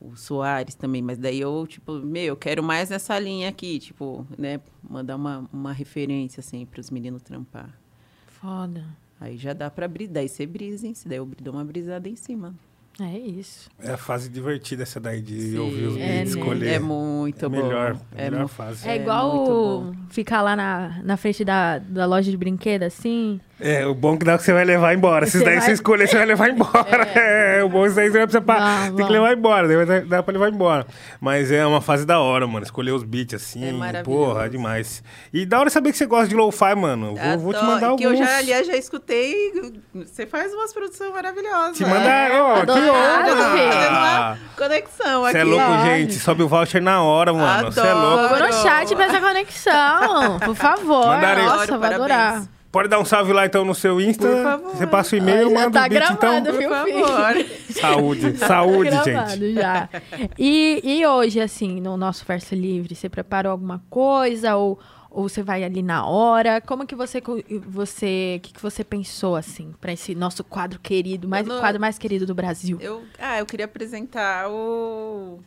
O 0.00 0.16
Soares 0.16 0.74
também, 0.74 1.02
mas 1.02 1.18
daí 1.18 1.40
eu, 1.40 1.66
tipo, 1.66 1.92
meu, 1.92 2.24
eu 2.24 2.36
quero 2.36 2.62
mais 2.62 2.88
nessa 2.88 3.18
linha 3.18 3.48
aqui, 3.48 3.78
tipo, 3.78 4.26
né? 4.38 4.60
Mandar 4.82 5.16
uma, 5.16 5.48
uma 5.52 5.72
referência, 5.72 6.40
assim, 6.40 6.64
para 6.64 6.80
os 6.80 6.90
meninos 6.90 7.22
trampar. 7.22 7.78
Foda. 8.26 8.86
Aí 9.20 9.36
já 9.36 9.52
dá 9.52 9.70
pra 9.70 9.84
abrir, 9.84 10.08
daí 10.08 10.28
você 10.28 10.46
brisa, 10.46 10.86
hein? 10.86 10.94
Daí 11.04 11.18
eu 11.18 11.26
dou 11.42 11.52
uma 11.52 11.64
brisada 11.64 12.08
em 12.08 12.16
cima. 12.16 12.54
É 13.02 13.18
isso. 13.18 13.70
É 13.82 13.92
a 13.92 13.96
fase 13.96 14.28
divertida 14.28 14.82
essa 14.82 15.00
daí 15.00 15.22
de 15.22 15.52
Sim. 15.52 15.58
ouvir 15.58 15.86
os 15.86 15.96
É, 15.96 16.18
beats, 16.18 16.34
escolher. 16.34 16.68
É 16.74 16.78
muito 16.78 17.46
É 17.46 17.48
bom. 17.48 17.56
melhor, 17.62 17.96
É 18.14 18.24
melhor 18.30 18.42
mu- 18.42 18.48
fase. 18.48 18.86
É, 18.86 18.92
É 18.92 19.00
igual 19.00 19.34
muito 19.34 19.96
ficar 20.10 20.42
lá 20.42 20.54
na, 20.54 21.00
na 21.02 21.16
frente 21.16 21.44
da, 21.44 21.78
da 21.78 22.04
loja 22.04 22.30
de 22.30 22.36
brinquedo, 22.36 22.82
assim. 22.82 23.40
É, 23.60 23.86
o 23.86 23.94
bom 23.94 24.16
que 24.16 24.24
dá 24.24 24.36
que 24.38 24.42
você 24.44 24.52
vai 24.52 24.64
levar 24.64 24.94
embora. 24.94 25.26
Se 25.26 25.38
daí 25.44 25.56
vai- 25.56 25.60
você 25.66 25.72
escolher, 25.72 26.08
você 26.08 26.16
vai 26.16 26.26
levar 26.26 26.48
embora. 26.50 27.08
É, 27.14 27.62
o 27.62 27.68
bom 27.68 27.84
é 27.84 27.88
que 27.88 27.94
daí 27.94 28.10
você 28.10 28.18
não 28.18 28.26
precisa 28.26 28.40
pa- 28.40 28.58
Vamos, 28.58 28.96
Tem 28.96 29.06
que 29.06 29.12
levar 29.12 29.32
embora, 29.36 29.68
daí 29.68 29.84
vai- 29.84 30.00
dá 30.02 30.22
pra 30.22 30.32
levar 30.32 30.48
embora. 30.50 30.86
Mas 31.20 31.50
é 31.52 31.66
uma 31.66 31.80
fase 31.80 32.06
da 32.06 32.18
hora, 32.20 32.46
mano. 32.46 32.64
Escolher 32.64 32.92
os 32.92 33.02
beats 33.02 33.34
assim. 33.34 33.68
É 33.68 33.72
maravilhoso. 33.72 34.04
porra, 34.26 34.46
é 34.46 34.48
demais. 34.48 35.02
E 35.32 35.44
da 35.44 35.58
hora 35.60 35.68
saber 35.70 35.92
que 35.92 35.98
você 35.98 36.06
gosta 36.06 36.28
de 36.28 36.34
lo-fi, 36.34 36.74
mano. 36.74 37.14
Vou, 37.16 37.38
vou 37.38 37.52
te 37.52 37.56
Adoro, 37.58 37.72
mandar 37.74 37.96
que 37.96 38.04
alguns. 38.04 38.20
eu 38.20 38.26
já, 38.26 38.38
aliás, 38.38 38.66
já 38.66 38.76
escutei. 38.76 39.52
Você 39.94 40.26
faz 40.26 40.52
umas 40.54 40.72
produções 40.72 41.12
maravilhosas. 41.12 41.76
Te 41.76 41.84
mandar, 41.84 42.30
ó, 42.32 42.54
que 42.64 42.72
filho. 42.72 42.92
Fazendo 43.72 43.90
uma 43.98 44.38
conexão 44.56 45.22
Você 45.22 45.38
é 45.38 45.44
louco, 45.44 45.64
ó. 45.68 45.84
gente. 45.84 46.14
Sobe 46.18 46.42
o 46.42 46.48
voucher 46.48 46.80
na 46.82 47.02
hora, 47.02 47.32
mano. 47.32 47.70
Você 47.72 47.80
é 47.80 47.92
louco. 47.92 48.28
Vou 48.28 48.38
no 48.38 48.52
chat 48.52 48.94
pra 48.96 49.04
essa 49.04 49.20
conexão. 49.20 50.38
Por 50.44 50.54
favor. 50.54 51.06
Mandarei. 51.06 51.44
Nossa, 51.44 51.62
Adoro, 51.74 51.78
vou 51.80 51.88
adorar. 51.94 52.42
Pode 52.72 52.88
dar 52.88 53.00
um 53.00 53.04
salve 53.04 53.32
lá 53.32 53.46
então 53.46 53.64
no 53.64 53.74
seu 53.74 54.00
Insta. 54.00 54.28
Por 54.28 54.42
favor. 54.42 54.70
Você 54.76 54.86
passa 54.86 55.14
o 55.16 55.18
e-mail, 55.18 55.52
manda 55.52 55.70
tá 55.80 55.86
o 55.86 55.88
beat 55.88 56.02
gravado, 56.02 56.48
então. 56.48 56.54
Por 56.54 56.68
favor. 56.68 57.46
Saúde, 57.70 58.36
saúde, 58.38 58.90
Tá 58.90 59.02
gente. 59.26 59.54
já. 59.54 59.88
E, 60.38 60.80
e 60.84 61.06
hoje, 61.06 61.40
assim, 61.40 61.80
no 61.80 61.96
nosso 61.96 62.24
verso 62.24 62.54
livre, 62.54 62.94
você 62.94 63.08
preparou 63.08 63.50
alguma 63.52 63.82
coisa 63.90 64.54
ou, 64.56 64.78
ou 65.10 65.28
você 65.28 65.42
vai 65.42 65.64
ali 65.64 65.82
na 65.82 66.06
hora? 66.06 66.60
Como 66.60 66.86
que 66.86 66.94
você 66.94 67.20
você, 67.66 68.36
o 68.38 68.40
que, 68.40 68.52
que 68.52 68.62
você 68.62 68.84
pensou 68.84 69.34
assim 69.34 69.74
para 69.80 69.92
esse 69.92 70.14
nosso 70.14 70.44
quadro 70.44 70.78
querido, 70.78 71.26
mais 71.26 71.44
Eu 71.46 71.50
o 71.52 71.54
não- 71.56 71.60
quadro 71.60 71.80
mais 71.80 71.98
querido 71.98 72.24
do 72.24 72.34
Brasil? 72.36 72.78
Eu, 72.80 73.02
ah, 73.18 73.38
eu 73.40 73.46
queria 73.46 73.64
apresentar 73.66 74.48
o 74.48 75.40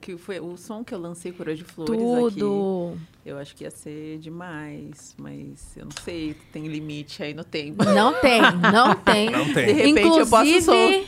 que 0.00 0.16
foi 0.16 0.38
o 0.40 0.56
som 0.56 0.82
que 0.84 0.94
eu 0.94 0.98
lancei 0.98 1.32
Coroa 1.32 1.54
de 1.56 1.64
Flores 1.64 1.94
aqui. 1.94 2.40
Tudo. 2.40 2.98
Eu 3.24 3.38
acho 3.38 3.54
que 3.56 3.64
ia 3.64 3.70
ser 3.70 4.18
demais, 4.18 5.14
mas 5.18 5.76
eu 5.76 5.84
não 5.84 5.92
sei, 6.02 6.36
tem 6.52 6.66
limite 6.66 7.22
aí 7.22 7.32
no 7.34 7.44
tempo. 7.44 7.84
Não 7.84 8.12
tem, 8.20 8.40
não 8.40 8.94
tem. 9.02 9.30
Não 9.30 9.44
De 9.46 9.54
tem. 9.54 9.74
repente 9.74 10.18
eu 10.18 10.26
posso 10.26 10.62
sol- 10.62 10.74
Inclusive, 10.74 11.06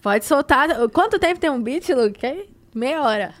pode 0.00 0.24
soltar. 0.24 0.88
Quanto 0.90 1.18
tempo 1.18 1.38
tem 1.40 1.50
um 1.50 1.62
beat, 1.62 1.88
Luke? 1.90 2.48
Meia 2.74 3.02
hora. 3.02 3.34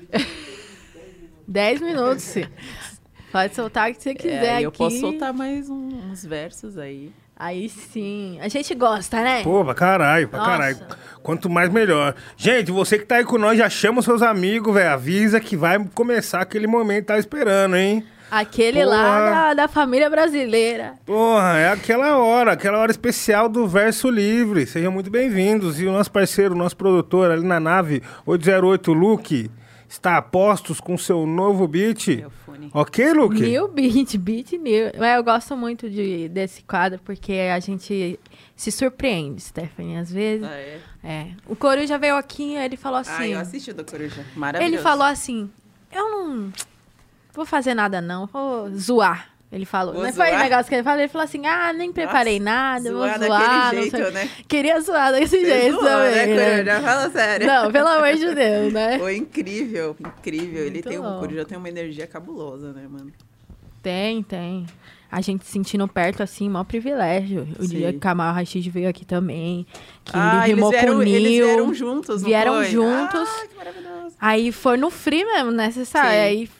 Dez 1.46 1.80
minutos. 1.80 2.34
Pode 3.30 3.54
soltar 3.54 3.90
o 3.90 3.94
que 3.94 4.02
você 4.02 4.14
quiser 4.14 4.44
É, 4.44 4.54
aqui. 4.56 4.64
eu 4.64 4.72
posso 4.72 4.98
soltar 5.00 5.32
mais 5.32 5.68
um- 5.70 6.10
uns 6.10 6.24
versos 6.24 6.76
aí. 6.76 7.10
Aí 7.42 7.68
sim. 7.68 8.38
A 8.40 8.46
gente 8.46 8.72
gosta, 8.72 9.20
né? 9.20 9.42
Pô, 9.42 9.64
pra 9.64 9.74
caralho, 9.74 10.28
pra 10.28 10.38
Nossa. 10.38 10.50
caralho. 10.52 10.76
Quanto 11.24 11.50
mais, 11.50 11.72
melhor. 11.72 12.14
Gente, 12.36 12.70
você 12.70 12.96
que 12.96 13.04
tá 13.04 13.16
aí 13.16 13.24
com 13.24 13.36
nós, 13.36 13.58
já 13.58 13.68
chama 13.68 13.98
os 13.98 14.04
seus 14.04 14.22
amigos, 14.22 14.72
velho. 14.72 14.90
Avisa 14.90 15.40
que 15.40 15.56
vai 15.56 15.84
começar 15.92 16.40
aquele 16.40 16.68
momento 16.68 17.00
que 17.00 17.06
tá 17.08 17.18
esperando, 17.18 17.74
hein? 17.74 18.06
Aquele 18.30 18.84
Porra. 18.84 18.96
lá 18.96 19.30
da, 19.30 19.54
da 19.54 19.68
família 19.68 20.08
brasileira. 20.08 20.94
Porra, 21.04 21.58
é 21.58 21.68
aquela 21.72 22.16
hora, 22.16 22.52
aquela 22.52 22.78
hora 22.78 22.92
especial 22.92 23.48
do 23.48 23.66
Verso 23.66 24.08
Livre. 24.08 24.64
Sejam 24.64 24.92
muito 24.92 25.10
bem-vindos. 25.10 25.80
E 25.80 25.86
o 25.86 25.90
nosso 25.92 26.12
parceiro, 26.12 26.54
o 26.54 26.56
nosso 26.56 26.76
produtor 26.76 27.28
ali 27.28 27.44
na 27.44 27.58
nave 27.58 28.04
808 28.24 28.92
Luke, 28.92 29.50
está 29.92 30.16
a 30.16 30.22
postos 30.22 30.80
com 30.80 30.96
seu 30.96 31.26
novo 31.26 31.68
beat. 31.68 32.08
Meu 32.08 32.30
fone. 32.30 32.70
Ok, 32.72 33.12
Luke? 33.12 33.40
New 33.40 33.68
beat, 33.68 34.16
beat 34.16 34.52
new. 34.52 34.90
Mas 34.98 35.16
eu 35.16 35.24
gosto 35.24 35.56
muito 35.56 35.88
de, 35.90 36.28
desse 36.28 36.62
quadro 36.62 36.98
porque 37.04 37.32
a 37.32 37.60
gente 37.60 38.18
se 38.56 38.72
surpreende, 38.72 39.42
Stephanie, 39.42 39.96
às 39.98 40.10
vezes. 40.10 40.44
Ah, 40.46 40.54
é? 40.54 40.80
É. 41.04 41.26
O 41.46 41.54
Coruja 41.54 41.98
veio 41.98 42.16
aqui 42.16 42.54
ele 42.54 42.76
falou 42.76 42.98
Ah, 42.98 43.00
assim. 43.02 43.32
eu 43.32 43.38
assisti 43.40 43.70
o 43.70 43.74
da 43.74 43.84
Coruja. 43.84 44.24
Maravilhoso. 44.34 44.74
ele 44.76 44.82
falou 44.82 45.06
assim: 45.06 45.50
Eu 45.90 46.08
não 46.10 46.52
vou 47.34 47.44
fazer 47.44 47.74
nada, 47.74 48.00
não. 48.00 48.26
Vou 48.26 48.70
zoar. 48.74 49.31
Ele 49.52 49.66
falou. 49.66 49.92
Vou 49.92 50.02
não 50.02 50.12
foi 50.14 50.32
o 50.32 50.38
negócio 50.38 50.64
que 50.66 50.74
ele 50.76 50.82
falou? 50.82 50.98
Ele 50.98 51.08
falou 51.08 51.24
assim: 51.26 51.44
Ah, 51.46 51.74
nem 51.74 51.92
preparei 51.92 52.40
nada, 52.40 52.90
zoar 52.90 53.18
vou 53.18 53.28
zoar. 53.28 53.40
daquele 53.70 53.76
não 53.76 53.90
jeito, 53.90 54.12
né? 54.12 54.30
Queria 54.48 54.80
zoar 54.80 55.12
desse 55.12 55.38
Você 55.38 55.44
jeito 55.44 55.72
zoou, 55.72 55.84
também. 55.84 56.26
né, 56.34 56.62
né? 56.62 56.80
Fala 56.80 57.10
sério. 57.10 57.46
Não, 57.46 57.70
pelo 57.70 57.88
amor 57.88 58.14
de 58.14 58.34
Deus, 58.34 58.72
né? 58.72 58.98
Foi 58.98 59.14
incrível, 59.16 59.94
incrível. 60.00 60.62
Ele 60.62 60.70
Muito 60.70 60.88
tem, 60.88 60.98
o 60.98 61.02
louco. 61.02 61.20
Coruja 61.20 61.44
tem 61.44 61.58
uma 61.58 61.68
energia 61.68 62.06
cabulosa, 62.06 62.72
né, 62.72 62.86
mano? 62.88 63.12
Tem, 63.82 64.22
tem. 64.22 64.64
A 65.10 65.20
gente 65.20 65.44
se 65.44 65.52
sentindo 65.52 65.86
perto, 65.86 66.22
assim, 66.22 66.48
maior 66.48 66.64
privilégio. 66.64 67.46
O 67.58 67.64
Sim. 67.64 67.76
dia 67.76 67.90
que 67.90 67.98
o 67.98 68.00
Kamal 68.00 68.32
Rashid 68.32 68.66
veio 68.70 68.88
aqui 68.88 69.04
também. 69.04 69.66
Que 70.02 70.12
ah, 70.14 70.44
ele 70.44 70.54
rimou 70.54 70.70
vieram, 70.70 70.92
com 70.94 70.98
o 71.00 71.02
eles 71.02 71.28
vieram 71.28 71.74
juntos, 71.74 72.22
não 72.22 72.28
Vieram 72.28 72.54
foi? 72.54 72.64
juntos. 72.70 73.28
Ah, 73.28 73.46
que 73.46 73.54
maravilhoso. 73.56 74.16
Aí 74.18 74.50
foi 74.50 74.78
no 74.78 74.88
free 74.88 75.26
mesmo, 75.26 75.50
né? 75.50 75.70
Você 75.70 75.84
sabe? 75.84 76.08
Sim. 76.08 76.16
Aí 76.16 76.50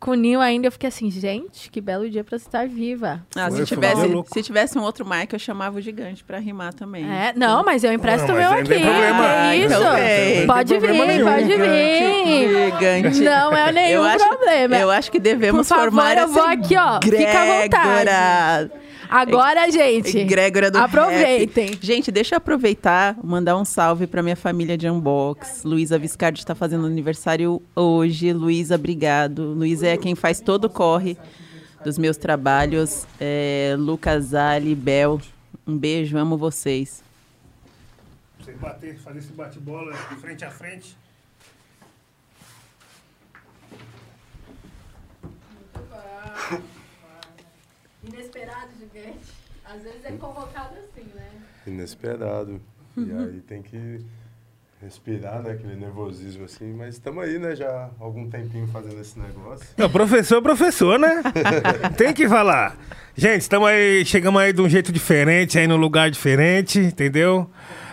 com 0.00 0.12
o 0.12 0.14
Nil 0.14 0.40
ainda 0.40 0.66
eu 0.66 0.72
fiquei 0.72 0.88
assim, 0.88 1.10
gente, 1.10 1.70
que 1.70 1.78
belo 1.80 2.08
dia 2.08 2.24
pra 2.24 2.36
estar 2.36 2.66
viva. 2.66 3.20
Ah, 3.36 3.50
se, 3.50 3.64
tivesse, 3.66 4.00
se 4.32 4.42
tivesse 4.42 4.78
um 4.78 4.82
outro 4.82 5.06
Mike, 5.08 5.34
eu 5.34 5.38
chamava 5.38 5.78
o 5.78 5.80
gigante 5.80 6.24
pra 6.24 6.38
rimar 6.38 6.72
também. 6.72 7.04
É, 7.04 7.34
não, 7.36 7.62
mas 7.62 7.84
eu 7.84 7.92
empresto 7.92 8.26
Não, 8.26 8.34
o 8.34 8.38
meu 8.38 8.50
não 8.50 8.58
aqui. 8.58 8.68
tem 8.68 8.82
problema. 8.82 9.22
que 9.22 9.56
isso? 9.56 9.66
Então 9.66 9.94
vem. 9.94 10.30
Não 10.30 10.36
tem 10.36 10.46
Pode 10.46 10.78
vir, 10.78 10.90
nenhum. 10.92 11.26
pode 11.26 11.44
vir. 11.44 12.72
Gigante. 12.72 13.20
Não 13.20 13.52
é 13.56 13.72
nenhum 13.72 13.98
eu 13.98 14.04
acho, 14.04 14.28
problema. 14.28 14.76
Eu 14.78 14.90
acho 14.90 15.10
que 15.12 15.20
devemos 15.20 15.68
Por 15.68 15.74
favor, 15.76 15.84
formar 15.92 16.16
eu 16.16 16.28
vou 16.28 16.42
essa 16.42 16.52
aqui, 16.52 16.76
ó. 16.76 17.00
Fica 17.02 17.42
à 17.42 17.62
vontade. 17.62 18.70
Agora, 19.10 19.68
gente, 19.72 20.16
Egrégora 20.16 20.70
do 20.70 20.78
aproveitem. 20.78 21.70
rap. 21.70 21.78
Gente, 21.84 22.12
deixa 22.12 22.36
eu 22.36 22.38
aproveitar, 22.38 23.16
mandar 23.24 23.56
um 23.56 23.64
salve 23.64 24.06
pra 24.06 24.22
minha 24.22 24.36
família 24.36 24.78
de 24.78 24.88
Unbox. 24.88 25.64
Luísa 25.64 25.98
Viscardi 25.98 26.38
está 26.38 26.54
fazendo 26.54 26.86
aniversário 26.86 27.60
hoje. 27.74 28.32
Luísa, 28.32 28.76
obrigado. 28.76 29.52
Luísa 29.52 29.88
é 29.88 29.96
quem 29.96 30.14
faz 30.14 30.40
todo 30.40 30.66
o 30.66 30.70
corre 30.70 31.18
dos 31.84 31.98
meus 31.98 32.16
trabalhos. 32.16 33.04
É, 33.18 33.74
Lucas 33.76 34.32
Ali, 34.32 34.76
Bel, 34.76 35.20
um 35.66 35.76
beijo, 35.76 36.16
amo 36.16 36.36
vocês. 36.38 37.02
Você 38.38 38.52
bater, 38.52 38.96
fazer 38.98 39.18
esse 39.18 39.32
bate-bola 39.32 39.92
de 39.92 40.16
frente 40.20 40.44
a 40.44 40.50
frente. 40.50 40.96
Inesperado, 48.04 48.68
gigante. 48.78 49.18
Às 49.64 49.82
vezes 49.82 50.04
é 50.04 50.12
convocado 50.12 50.74
assim, 50.76 51.06
né? 51.14 51.30
Inesperado. 51.66 52.60
E 52.96 53.12
aí 53.12 53.40
tem 53.40 53.62
que 53.62 54.00
respirar, 54.82 55.42
né? 55.42 55.52
Aquele 55.52 55.76
nervosismo 55.76 56.44
assim. 56.44 56.72
Mas 56.72 56.94
estamos 56.94 57.22
aí, 57.22 57.38
né? 57.38 57.54
Já 57.54 57.68
há 57.68 57.90
algum 58.00 58.28
tempinho 58.28 58.66
fazendo 58.68 59.00
esse 59.00 59.18
negócio. 59.18 59.66
Não, 59.76 59.90
professor, 59.90 60.38
é 60.38 60.40
professor, 60.40 60.98
né? 60.98 61.22
Tem 61.96 62.12
que 62.12 62.28
falar. 62.28 62.76
Gente, 63.14 63.42
estamos 63.42 63.68
aí, 63.68 64.04
chegamos 64.04 64.40
aí 64.40 64.52
de 64.52 64.60
um 64.60 64.68
jeito 64.68 64.90
diferente, 64.90 65.58
aí 65.58 65.66
num 65.66 65.76
lugar 65.76 66.10
diferente, 66.10 66.78
entendeu? 66.78 67.48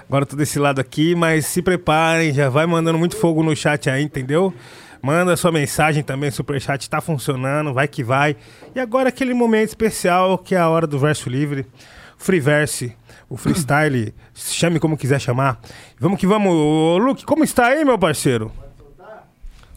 Agora 0.07 0.25
tô 0.25 0.37
desse 0.37 0.57
lado 0.57 0.79
aqui, 0.79 1.13
mas 1.15 1.45
se 1.45 1.61
preparem, 1.61 2.33
já 2.33 2.47
vai 2.47 2.65
mandando 2.65 2.97
muito 2.97 3.17
fogo 3.17 3.43
no 3.43 3.53
chat 3.53 3.89
aí, 3.89 4.03
entendeu? 4.03 4.53
Manda 5.01 5.35
sua 5.37 5.51
mensagem 5.51 6.03
também, 6.03 6.31
superchat 6.31 6.89
tá 6.89 6.99
funcionando, 7.01 7.73
vai 7.73 7.87
que 7.87 8.03
vai. 8.03 8.35
E 8.75 8.79
agora 8.79 9.09
aquele 9.09 9.33
momento 9.33 9.69
especial 9.69 10.37
que 10.37 10.55
é 10.55 10.57
a 10.57 10.67
hora 10.69 10.87
do 10.87 10.97
verso 10.99 11.29
livre, 11.29 11.65
free 12.17 12.39
verse, 12.39 12.95
o 13.29 13.37
freestyle, 13.37 14.13
chame 14.33 14.79
como 14.79 14.97
quiser 14.97 15.19
chamar. 15.19 15.59
Vamos 15.99 16.19
que 16.19 16.25
vamos. 16.27 16.51
Ô, 16.53 16.97
Luke, 16.97 17.25
como 17.25 17.43
está 17.43 17.67
aí, 17.67 17.83
meu 17.85 17.97
parceiro? 17.97 18.51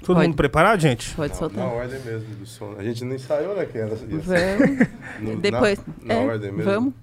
Todo 0.04 0.16
Pode. 0.16 0.28
mundo 0.28 0.36
preparado, 0.36 0.80
gente? 0.80 1.14
Pode 1.14 1.32
Na, 1.34 1.38
soltar. 1.38 1.58
na 1.66 1.70
ordem 1.72 2.00
mesmo 2.00 2.34
do 2.36 2.46
som. 2.46 2.74
A 2.78 2.82
gente 2.82 3.04
não 3.04 3.14
ensaiou, 3.14 3.54
né? 3.54 3.66
Que 3.66 3.76
era, 3.78 3.90
ia 3.90 3.96
ser 3.96 4.56
Vamos. 4.58 4.88
no- 5.20 5.36
Depois. 5.40 5.78
Na, 6.02 6.14
na 6.14 6.14
é, 6.14 6.26
ordem 6.26 6.52
mesmo. 6.52 6.72
Vamos. 6.72 6.94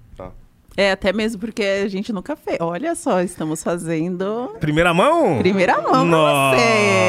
É, 0.77 0.91
até 0.91 1.11
mesmo 1.11 1.41
porque 1.41 1.63
a 1.63 1.87
gente 1.87 2.13
nunca 2.13 2.35
fez. 2.35 2.59
Olha 2.61 2.93
só, 2.93 3.21
estamos 3.21 3.63
fazendo 3.63 4.55
Primeira 4.59 4.93
mão? 4.93 5.39
primeira 5.39 5.81
mão 5.81 6.05
Nossa, 6.05 6.55
pra 6.55 6.65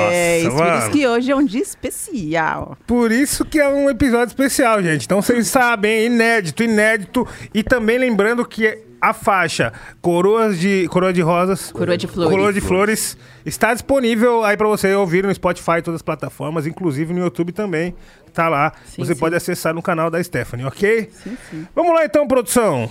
vocês. 0.08 0.48
Por 0.48 0.64
mano. 0.64 0.78
isso 0.78 0.90
que 0.90 1.06
hoje 1.06 1.30
é 1.30 1.36
um 1.36 1.44
dia 1.44 1.60
especial. 1.60 2.78
Por 2.86 3.12
isso 3.12 3.44
que 3.44 3.60
é 3.60 3.68
um 3.68 3.90
episódio 3.90 4.28
especial, 4.28 4.82
gente. 4.82 5.04
Então 5.04 5.20
vocês 5.20 5.46
sabem, 5.48 6.06
inédito, 6.06 6.62
inédito. 6.62 7.28
E 7.52 7.62
também 7.62 7.98
lembrando 7.98 8.42
que 8.46 8.78
a 9.00 9.12
faixa 9.12 9.72
Coroas 10.00 10.58
de 10.58 10.88
Coroa 10.88 11.12
de 11.12 11.20
Rosas, 11.20 11.70
Coroa 11.70 11.96
de 11.96 12.06
Flores. 12.06 12.30
Coroa 12.30 12.52
de 12.52 12.60
Flores 12.62 13.18
está 13.44 13.74
disponível 13.74 14.44
aí 14.44 14.56
pra 14.56 14.66
você 14.66 14.94
ouvir 14.94 15.24
no 15.24 15.34
Spotify 15.34 15.78
e 15.78 15.82
todas 15.82 15.96
as 15.98 16.02
plataformas, 16.02 16.66
inclusive 16.66 17.12
no 17.12 17.20
YouTube 17.20 17.52
também. 17.52 17.94
Tá 18.32 18.48
lá. 18.48 18.72
Sim, 18.86 19.04
você 19.04 19.14
sim. 19.14 19.20
pode 19.20 19.36
acessar 19.36 19.74
no 19.74 19.82
canal 19.82 20.10
da 20.10 20.22
Stephanie, 20.22 20.64
OK? 20.64 21.10
Sim, 21.12 21.36
sim. 21.50 21.66
Vamos 21.74 21.94
lá 21.94 22.04
então, 22.04 22.26
produção. 22.26 22.90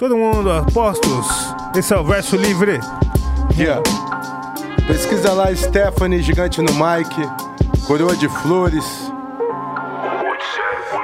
Todo 0.00 0.16
mundo 0.16 0.50
a 0.50 0.62
postos. 0.62 1.26
Esse 1.76 1.92
é 1.92 1.98
o 1.98 2.02
verso 2.02 2.34
livre. 2.34 2.80
Yeah. 3.54 3.82
Pesquisa 4.86 5.34
lá 5.34 5.54
Stephanie, 5.54 6.22
gigante 6.22 6.62
no 6.62 6.72
mic, 6.72 7.14
coroa 7.86 8.16
de 8.16 8.26
flores. 8.26 9.12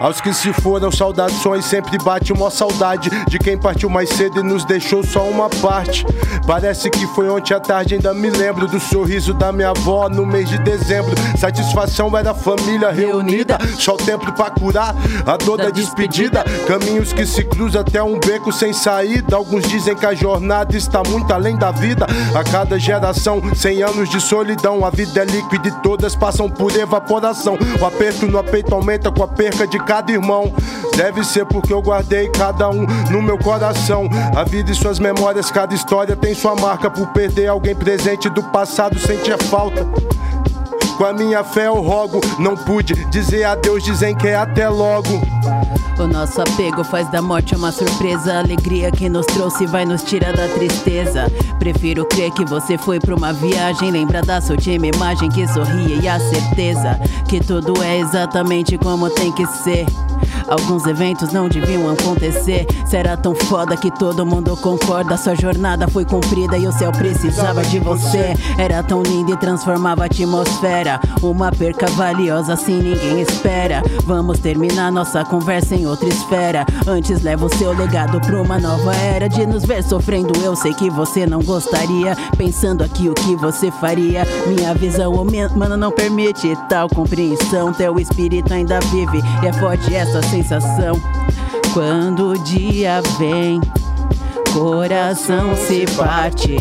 Aos 0.00 0.20
que 0.20 0.32
se 0.32 0.52
foram, 0.52 0.90
saudações, 0.90 1.64
sempre 1.64 1.96
bate 1.98 2.32
uma 2.32 2.50
saudade 2.50 3.10
de 3.28 3.38
quem 3.38 3.56
partiu 3.56 3.88
mais 3.88 4.10
cedo 4.10 4.40
e 4.40 4.42
nos 4.42 4.64
deixou 4.64 5.02
só 5.02 5.28
uma 5.28 5.48
parte. 5.48 6.04
Parece 6.46 6.90
que 6.90 7.06
foi 7.08 7.28
ontem 7.28 7.54
à 7.54 7.60
tarde, 7.60 7.94
ainda 7.94 8.12
me 8.14 8.30
lembro 8.30 8.66
do 8.66 8.78
sorriso 8.78 9.32
da 9.34 9.50
minha 9.50 9.70
avó 9.70 10.08
no 10.08 10.26
mês 10.26 10.48
de 10.48 10.58
dezembro. 10.58 11.14
Satisfação 11.38 12.16
era 12.16 12.30
a 12.30 12.34
família 12.34 12.90
reunida, 12.90 13.58
só 13.78 13.94
o 13.94 13.96
tempo 13.96 14.30
pra 14.32 14.50
curar 14.50 14.94
a 15.26 15.36
dor 15.36 15.56
da 15.56 15.66
Da 15.66 15.70
despedida. 15.72 16.44
Caminhos 16.68 17.12
que 17.12 17.26
se 17.26 17.42
cruzam 17.42 17.80
até 17.80 18.00
um 18.00 18.20
beco 18.20 18.52
sem 18.52 18.72
saída. 18.72 19.34
Alguns 19.34 19.66
dizem 19.66 19.96
que 19.96 20.06
a 20.06 20.14
jornada 20.14 20.76
está 20.76 21.02
muito 21.08 21.32
além 21.32 21.56
da 21.56 21.72
vida. 21.72 22.06
A 22.32 22.44
cada 22.44 22.78
geração, 22.78 23.42
100 23.52 23.82
anos 23.82 24.08
de 24.08 24.20
solidão. 24.20 24.84
A 24.84 24.90
vida 24.90 25.22
é 25.22 25.24
líquida 25.24 25.66
e 25.66 25.72
todas 25.82 26.14
passam 26.14 26.48
por 26.48 26.76
evaporação. 26.76 27.58
O 27.80 27.84
aperto 27.84 28.26
no 28.26 28.44
peito 28.44 28.72
aumenta 28.72 29.10
com 29.10 29.24
a 29.24 29.28
perca 29.28 29.66
de 29.66 29.76
cada 29.86 30.12
irmão. 30.12 30.52
Deve 30.96 31.24
ser 31.24 31.46
porque 31.46 31.72
eu 31.72 31.80
guardei 31.80 32.28
cada 32.30 32.68
um 32.68 32.86
no 33.10 33.22
meu 33.22 33.38
coração. 33.38 34.08
A 34.36 34.42
vida 34.44 34.70
e 34.70 34.74
suas 34.74 34.98
memórias, 34.98 35.50
cada 35.50 35.74
história 35.74 36.16
tem 36.16 36.34
sua 36.34 36.54
marca. 36.54 36.90
Por 36.90 37.06
perder 37.08 37.46
alguém 37.46 37.74
presente 37.74 38.28
do 38.28 38.42
passado, 38.42 38.98
sente 38.98 39.32
a 39.32 39.38
falta. 39.38 39.86
Com 40.96 41.04
a 41.04 41.12
minha 41.12 41.44
fé 41.44 41.66
eu 41.66 41.74
rogo, 41.74 42.20
não 42.38 42.56
pude 42.56 42.94
dizer 43.10 43.44
adeus, 43.44 43.84
dizem 43.84 44.16
que 44.16 44.28
é 44.28 44.34
até 44.34 44.66
logo. 44.68 45.20
O 45.98 46.06
nosso 46.06 46.40
apego 46.40 46.82
faz 46.84 47.10
da 47.10 47.20
morte 47.20 47.54
uma 47.54 47.70
surpresa. 47.70 48.34
A 48.34 48.38
alegria 48.38 48.90
que 48.90 49.08
nos 49.08 49.26
trouxe 49.26 49.66
vai 49.66 49.84
nos 49.84 50.02
tirar 50.02 50.34
da 50.34 50.48
tristeza. 50.48 51.30
Prefiro 51.58 52.06
crer 52.06 52.30
que 52.32 52.44
você 52.44 52.78
foi 52.78 52.98
pra 52.98 53.14
uma 53.14 53.32
viagem. 53.32 53.90
Lembra 53.90 54.22
da 54.22 54.40
sua 54.40 54.56
última 54.56 54.86
imagem 54.86 55.30
que 55.30 55.46
sorria 55.48 55.96
e 55.96 56.08
a 56.08 56.18
certeza 56.18 56.98
que 57.28 57.40
tudo 57.40 57.82
é 57.82 57.98
exatamente 57.98 58.78
como 58.78 59.10
tem 59.10 59.32
que 59.32 59.46
ser. 59.46 59.86
Alguns 60.48 60.86
eventos 60.86 61.32
não 61.32 61.48
deviam 61.48 61.90
acontecer. 61.90 62.66
Será 62.86 63.16
tão 63.16 63.34
foda 63.34 63.76
que 63.76 63.90
todo 63.90 64.26
mundo 64.26 64.56
concorda. 64.56 65.16
Sua 65.16 65.34
jornada 65.34 65.88
foi 65.88 66.04
cumprida 66.04 66.56
e 66.56 66.66
o 66.66 66.72
céu 66.72 66.92
precisava 66.92 67.62
de 67.64 67.78
você. 67.78 68.34
Era 68.58 68.82
tão 68.82 69.02
lindo 69.02 69.32
e 69.32 69.36
transformava 69.36 70.02
a 70.02 70.06
atmosfera. 70.06 71.00
Uma 71.22 71.50
perca 71.50 71.86
valiosa 71.88 72.54
assim 72.54 72.78
ninguém 72.78 73.20
espera. 73.20 73.82
Vamos 74.04 74.38
terminar 74.38 74.92
nossa 74.92 75.24
conversa 75.24 75.74
em 75.74 75.86
outra 75.86 76.08
esfera. 76.08 76.64
Antes 76.86 77.22
leva 77.22 77.46
o 77.46 77.56
seu 77.56 77.72
legado 77.72 78.20
pra 78.20 78.40
uma 78.40 78.58
nova 78.58 78.94
era. 78.94 79.28
De 79.28 79.44
nos 79.46 79.64
ver 79.64 79.82
sofrendo, 79.82 80.32
eu 80.42 80.54
sei 80.54 80.72
que 80.74 80.90
você 80.90 81.26
não 81.26 81.42
gostaria. 81.42 82.16
Pensando 82.36 82.84
aqui 82.84 83.08
o 83.08 83.14
que 83.14 83.36
você 83.36 83.70
faria. 83.70 84.26
Minha 84.46 84.74
visão 84.74 85.12
humana 85.12 85.76
não 85.76 85.90
permite 85.90 86.56
tal 86.68 86.88
compreensão. 86.88 87.72
Teu 87.72 87.98
espírito 87.98 88.52
ainda 88.52 88.78
vive 88.80 89.22
e 89.42 89.46
é 89.46 89.52
forte 89.52 89.94
essa 89.94 90.15
sensação. 90.22 91.00
Quando 91.72 92.30
o 92.30 92.38
dia 92.38 93.02
vem, 93.18 93.60
coração 94.52 95.54
se 95.56 95.84
parte. 95.96 96.56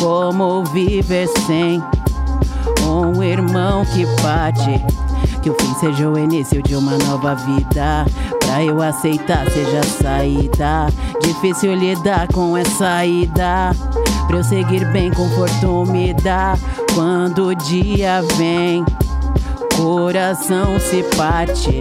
Como 0.00 0.64
viver 0.64 1.28
sem 1.46 1.82
um 2.88 3.22
irmão 3.22 3.84
que 3.84 4.04
parte? 4.20 4.84
Que 5.42 5.50
o 5.50 5.54
fim 5.54 5.74
seja 5.74 6.08
o 6.08 6.18
início 6.18 6.62
de 6.62 6.74
uma 6.74 6.98
nova 6.98 7.34
vida. 7.34 8.04
Pra 8.40 8.62
eu 8.64 8.82
aceitar, 8.82 9.48
seja 9.50 9.80
a 9.80 10.02
saída. 10.02 10.86
Difícil 11.22 11.74
lidar 11.74 12.28
com 12.32 12.56
essa 12.56 13.04
ida. 13.04 13.70
Pra 14.26 14.36
eu 14.36 14.44
seguir 14.44 14.84
bem, 14.86 15.10
conforto 15.12 15.84
me 15.86 16.12
dá. 16.14 16.56
Quando 16.94 17.48
o 17.48 17.54
dia 17.54 18.22
vem, 18.36 18.84
coração 19.76 20.78
se 20.78 21.02
parte. 21.16 21.80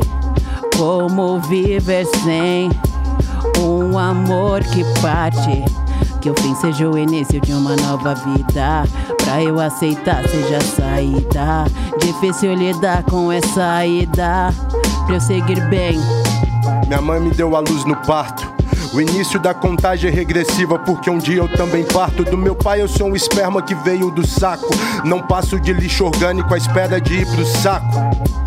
Como 0.78 1.40
viver 1.42 2.06
sem 2.24 2.70
um 3.60 3.98
amor 3.98 4.64
que 4.64 4.84
parte? 5.02 5.64
Que 6.20 6.30
o 6.30 6.36
fim 6.42 6.56
seja 6.56 6.90
o 6.90 6.98
início 6.98 7.40
de 7.42 7.54
uma 7.54 7.76
nova 7.76 8.16
vida. 8.16 8.84
Pra 9.24 9.42
eu 9.42 9.60
aceitar, 9.60 10.28
seja 10.28 10.58
a 10.58 10.62
saída. 10.62 11.66
Difícil 12.00 12.54
lidar 12.54 13.04
com 13.04 13.32
essa 13.32 13.86
ida. 13.86 14.54
Pra 15.06 15.16
eu 15.16 15.22
seguir 15.22 15.60
bem. 15.68 16.00
Minha 16.88 17.02
mãe 17.02 17.20
me 17.20 17.32
deu 17.32 17.56
a 17.56 17.60
luz 17.60 17.86
no 17.86 17.96
parto. 17.96 18.52
O 18.94 19.00
início 19.00 19.40
da 19.40 19.54
contagem 19.54 20.12
é 20.12 20.14
regressiva, 20.14 20.78
porque 20.78 21.10
um 21.10 21.18
dia 21.18 21.38
eu 21.38 21.48
também 21.48 21.86
parto. 21.86 22.26
Do 22.26 22.38
meu 22.38 22.54
pai 22.54 22.82
eu 22.82 22.88
sou 22.90 23.08
um 23.08 23.16
esperma 23.16 23.62
que 23.62 23.74
veio 23.74 24.12
do 24.12 24.28
saco. 24.28 24.70
Não 25.06 25.22
passo 25.22 25.60
de 25.60 25.72
lixo 25.72 26.04
orgânico 26.04 26.54
à 26.54 26.58
espera 26.58 27.00
de 27.00 27.22
ir 27.22 27.26
pro 27.26 27.46
saco. 27.46 28.41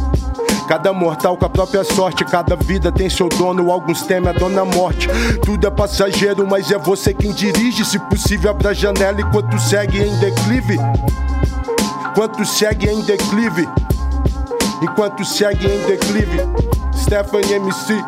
Cada 0.68 0.92
mortal 0.92 1.36
com 1.36 1.44
a 1.44 1.50
própria 1.50 1.84
sorte, 1.84 2.24
cada 2.24 2.56
vida 2.56 2.90
tem 2.90 3.10
seu 3.10 3.28
dono, 3.28 3.70
alguns 3.70 4.02
temem 4.02 4.30
a 4.30 4.32
dona 4.32 4.64
morte. 4.64 5.08
Tudo 5.44 5.66
é 5.66 5.70
passageiro, 5.70 6.46
mas 6.46 6.70
é 6.70 6.78
você 6.78 7.12
quem 7.12 7.32
dirige. 7.32 7.84
Se 7.84 7.98
possível, 7.98 8.50
abra 8.50 8.70
a 8.70 8.74
janela 8.74 9.20
enquanto 9.20 9.58
segue 9.58 10.02
em 10.02 10.18
declive. 10.18 10.78
Enquanto 12.10 12.44
segue 12.46 12.88
em 12.88 13.02
declive. 13.02 13.68
Enquanto 14.82 15.24
segue 15.24 15.66
em 15.66 15.86
declive. 15.86 16.40
Stephanie 16.94 17.54
MC, 17.54 18.02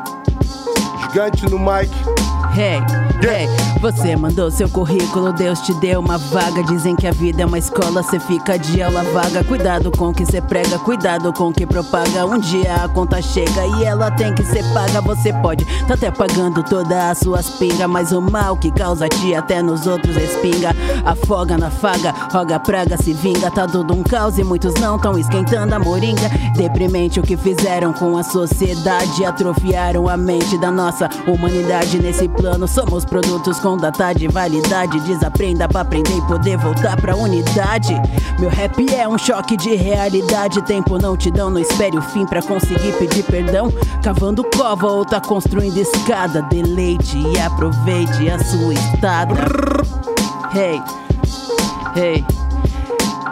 gigante 1.03 1.45
no 1.51 1.59
mic. 1.59 2.16
Hey, 2.59 2.81
hey, 3.23 3.47
você 3.83 4.17
mandou 4.17 4.51
seu 4.51 4.67
currículo, 4.67 5.31
Deus 5.31 5.61
te 5.61 5.75
deu 5.75 6.01
uma 6.01 6.17
vaga. 6.17 6.65
Dizem 6.65 6.97
que 6.97 7.07
a 7.07 7.11
vida 7.13 7.43
é 7.43 7.47
uma 7.47 7.59
escola, 7.59 8.03
cê 8.03 8.19
fica 8.19 8.59
de 8.59 8.83
aula 8.83 9.03
vaga. 9.13 9.45
Cuidado 9.45 9.91
com 9.91 10.09
o 10.09 10.15
que 10.15 10.25
cê 10.25 10.41
prega, 10.41 10.79
cuidado 10.79 11.31
com 11.35 11.49
o 11.49 11.53
que 11.53 11.67
propaga. 11.67 12.25
Um 12.25 12.39
dia 12.39 12.77
a 12.77 12.89
conta 12.89 13.21
chega 13.21 13.67
e 13.79 13.85
ela 13.85 14.11
tem 14.11 14.35
que 14.35 14.43
ser 14.43 14.65
paga. 14.73 15.03
Você 15.03 15.35
pode 15.35 15.67
tá 15.87 15.93
até 15.93 16.11
pagando 16.11 16.63
todas 16.63 16.97
as 16.97 17.19
suas 17.19 17.51
pingas, 17.51 17.91
mas 17.91 18.11
o 18.11 18.23
mal 18.23 18.57
que 18.57 18.71
causa 18.71 19.07
ti 19.07 19.35
até 19.35 19.61
nos 19.61 19.87
outros 19.87 20.17
respinga. 20.17 20.75
Afoga 21.05 21.59
na 21.59 21.71
faga, 21.71 22.15
roga 22.33 22.59
praga, 22.59 22.97
se 22.97 23.13
vinga. 23.13 23.51
Tá 23.51 23.67
tudo 23.67 23.93
um 23.93 24.03
caos 24.03 24.39
e 24.39 24.45
muitos 24.45 24.73
não 24.81 24.99
tão 24.99 25.19
esquentando 25.19 25.75
a 25.75 25.79
moringa. 25.79 26.31
Deprimente 26.57 27.21
o 27.21 27.23
que 27.23 27.37
fizeram 27.37 27.93
com 27.93 28.17
a 28.17 28.23
sociedade, 28.23 29.27
atrofiaram 29.27 30.09
a 30.09 30.17
mente 30.17 30.57
da 30.57 30.71
nossa 30.71 31.11
humanidade 31.27 31.99
nesse 31.99 32.27
plano. 32.47 32.69
Somos 32.69 33.05
produtos 33.05 33.59
com 33.59 33.77
data 33.77 34.13
de 34.13 34.29
validade. 34.29 35.01
Desaprenda 35.01 35.69
pra 35.69 35.81
aprender 35.81 36.17
e 36.17 36.23
poder 36.23 36.57
voltar 36.57 36.97
pra 37.01 37.17
unidade. 37.17 37.93
Meu 38.39 38.49
rap 38.49 38.87
é 38.95 39.09
um 39.09 39.19
choque 39.19 39.57
de 39.57 39.75
realidade. 39.75 40.63
Tempo 40.63 40.97
não 40.97 41.17
te 41.17 41.29
dão, 41.31 41.51
não 41.51 41.61
espere 41.61 41.99
o 41.99 42.03
fim 42.03 42.25
pra 42.25 42.41
conseguir 42.41 42.93
pedir 42.99 43.25
perdão. 43.25 43.73
Cavando 44.03 44.45
cova 44.45 44.87
ou 44.87 45.05
tá 45.05 45.21
construindo 45.21 45.77
escada. 45.77 46.43
Deleite 46.43 47.19
e 47.19 47.41
aproveite 47.41 48.31
a 48.31 48.39
sua 48.39 48.75
estada. 48.75 49.35
Hey, 50.55 50.81
hey, 51.97 52.25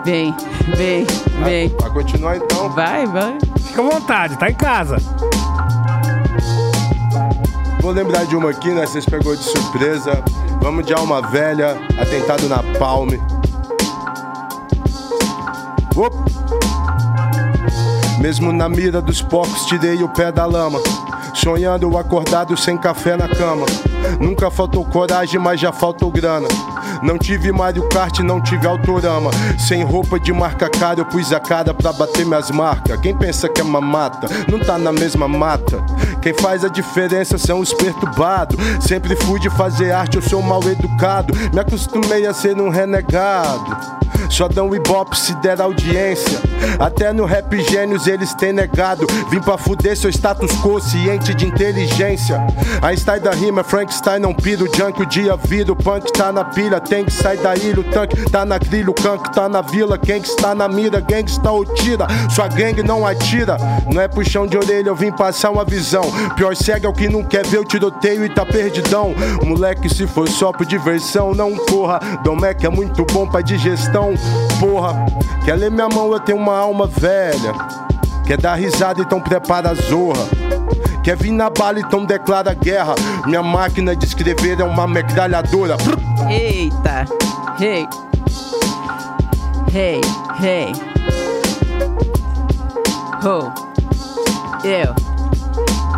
vem, 0.04 0.34
vem, 0.76 1.06
vem. 1.44 1.68
Vai 1.80 1.90
continuar 1.90 2.36
então. 2.36 2.68
Vai, 2.70 3.06
vai. 3.06 3.38
Fica 3.60 3.80
à 3.80 3.84
vontade, 3.84 4.36
tá 4.36 4.50
em 4.50 4.54
casa. 4.54 4.96
Vou 7.84 7.92
lembrar 7.92 8.24
de 8.24 8.34
uma 8.34 8.48
aqui, 8.48 8.70
né? 8.70 8.86
Vocês 8.86 9.04
pegou 9.04 9.36
de 9.36 9.44
surpresa. 9.44 10.24
Vamos 10.62 10.86
de 10.86 10.94
alma 10.94 11.20
velha, 11.20 11.76
atentado 12.00 12.48
na 12.48 12.62
palme. 12.78 13.20
Mesmo 18.18 18.54
na 18.54 18.70
mira 18.70 19.02
dos 19.02 19.20
porcos, 19.20 19.66
tirei 19.66 20.02
o 20.02 20.08
pé 20.08 20.32
da 20.32 20.46
lama. 20.46 20.80
Sonhando 21.44 21.98
acordado 21.98 22.56
sem 22.56 22.74
café 22.74 23.18
na 23.18 23.28
cama. 23.28 23.66
Nunca 24.18 24.50
faltou 24.50 24.82
coragem, 24.82 25.38
mas 25.38 25.60
já 25.60 25.70
faltou 25.70 26.10
grana. 26.10 26.48
Não 27.02 27.18
tive 27.18 27.52
Mario 27.52 27.86
Kart, 27.90 28.20
não 28.20 28.40
tive 28.40 28.66
Autorama. 28.66 29.30
Sem 29.58 29.84
roupa 29.84 30.18
de 30.18 30.32
marca 30.32 30.70
cara, 30.70 31.00
eu 31.00 31.04
pus 31.04 31.34
a 31.34 31.38
cara 31.38 31.74
pra 31.74 31.92
bater 31.92 32.24
minhas 32.24 32.50
marcas. 32.50 32.98
Quem 32.98 33.14
pensa 33.14 33.46
que 33.46 33.60
é 33.60 33.64
mamata, 33.64 34.26
não 34.50 34.58
tá 34.58 34.78
na 34.78 34.90
mesma 34.90 35.28
mata. 35.28 35.84
Quem 36.22 36.32
faz 36.32 36.64
a 36.64 36.68
diferença 36.68 37.36
são 37.36 37.60
os 37.60 37.74
perturbados. 37.74 38.56
Sempre 38.80 39.14
fui 39.14 39.38
de 39.38 39.50
fazer 39.50 39.92
arte, 39.92 40.16
eu 40.16 40.22
sou 40.22 40.40
mal 40.40 40.62
educado. 40.62 41.34
Me 41.52 41.60
acostumei 41.60 42.26
a 42.26 42.32
ser 42.32 42.58
um 42.58 42.70
renegado. 42.70 44.03
Só 44.28 44.48
dão 44.48 44.74
ibope 44.74 45.18
se 45.18 45.34
der 45.36 45.60
audiência. 45.60 46.40
Até 46.78 47.12
no 47.12 47.24
rap 47.24 47.60
gênios 47.62 48.06
eles 48.06 48.34
têm 48.34 48.52
negado. 48.52 49.06
Vim 49.30 49.40
pra 49.40 49.56
fuder 49.56 49.96
seu 49.96 50.10
status 50.10 50.50
quo, 50.62 50.80
ciente 50.80 51.34
de 51.34 51.46
inteligência. 51.46 52.44
Einstein 52.82 53.20
da 53.20 53.30
rima, 53.30 53.62
Frankenstein 53.62 54.18
não 54.18 54.34
pira. 54.34 54.64
O 54.64 54.76
junk 54.76 55.02
o 55.02 55.06
dia 55.06 55.36
vira, 55.36 55.72
o 55.72 55.76
punk 55.76 56.12
tá 56.12 56.32
na 56.32 56.44
pilha. 56.44 56.80
Tem 56.80 57.04
que 57.04 57.12
sair 57.12 57.38
da 57.38 57.54
ilha, 57.54 57.80
o 57.80 57.84
tanque 57.84 58.30
tá 58.30 58.44
na 58.44 58.58
grilha. 58.58 58.90
O 58.90 58.94
canque 58.94 59.32
tá 59.32 59.48
na 59.48 59.60
vila, 59.60 59.98
quem 59.98 60.20
que 60.20 60.28
está 60.28 60.54
na 60.54 60.68
mira, 60.68 61.00
gangsta 61.00 61.50
ou 61.50 61.64
tira. 61.64 62.06
Sua 62.30 62.48
gangue 62.48 62.82
não 62.82 63.06
atira. 63.06 63.56
Não 63.92 64.00
é 64.00 64.08
puxão 64.08 64.46
de 64.46 64.56
orelha, 64.56 64.88
eu 64.88 64.96
vim 64.96 65.12
passar 65.12 65.50
uma 65.50 65.64
visão. 65.64 66.04
Pior 66.36 66.54
cego 66.56 66.86
é 66.86 66.88
o 66.88 66.92
que 66.92 67.08
não 67.08 67.22
quer 67.22 67.46
ver 67.46 67.58
o 67.58 67.64
tiroteio 67.64 68.24
e 68.24 68.28
tá 68.28 68.44
perdidão. 68.44 69.14
Moleque, 69.42 69.88
se 69.88 70.06
for 70.06 70.28
só 70.28 70.52
por 70.52 70.66
diversão, 70.66 71.34
não 71.34 71.56
corra. 71.56 72.00
Domec 72.22 72.64
é 72.64 72.68
muito 72.68 73.04
bom 73.04 73.26
pra 73.26 73.40
digestão. 73.40 74.13
Porra, 74.60 75.06
quer 75.44 75.54
ler 75.54 75.70
minha 75.70 75.88
mão, 75.88 76.12
eu 76.12 76.20
tenho 76.20 76.38
uma 76.38 76.56
alma 76.56 76.86
velha. 76.86 77.52
Quer 78.26 78.38
dar 78.38 78.54
risada, 78.54 79.02
então 79.02 79.20
prepara 79.20 79.70
a 79.70 79.74
zorra. 79.74 80.26
Quer 81.02 81.16
vir 81.16 81.32
na 81.32 81.50
bala, 81.50 81.78
então 81.80 82.04
declara 82.04 82.54
guerra. 82.54 82.94
Minha 83.26 83.42
máquina 83.42 83.94
de 83.94 84.06
escrever 84.06 84.58
é 84.58 84.64
uma 84.64 84.86
metralhadora. 84.86 85.76
Eita! 86.30 87.04
Hey! 87.60 87.86
Hey, 89.72 90.00
hey! 90.40 90.72
Ho! 93.22 93.52
Eu! 94.64 95.03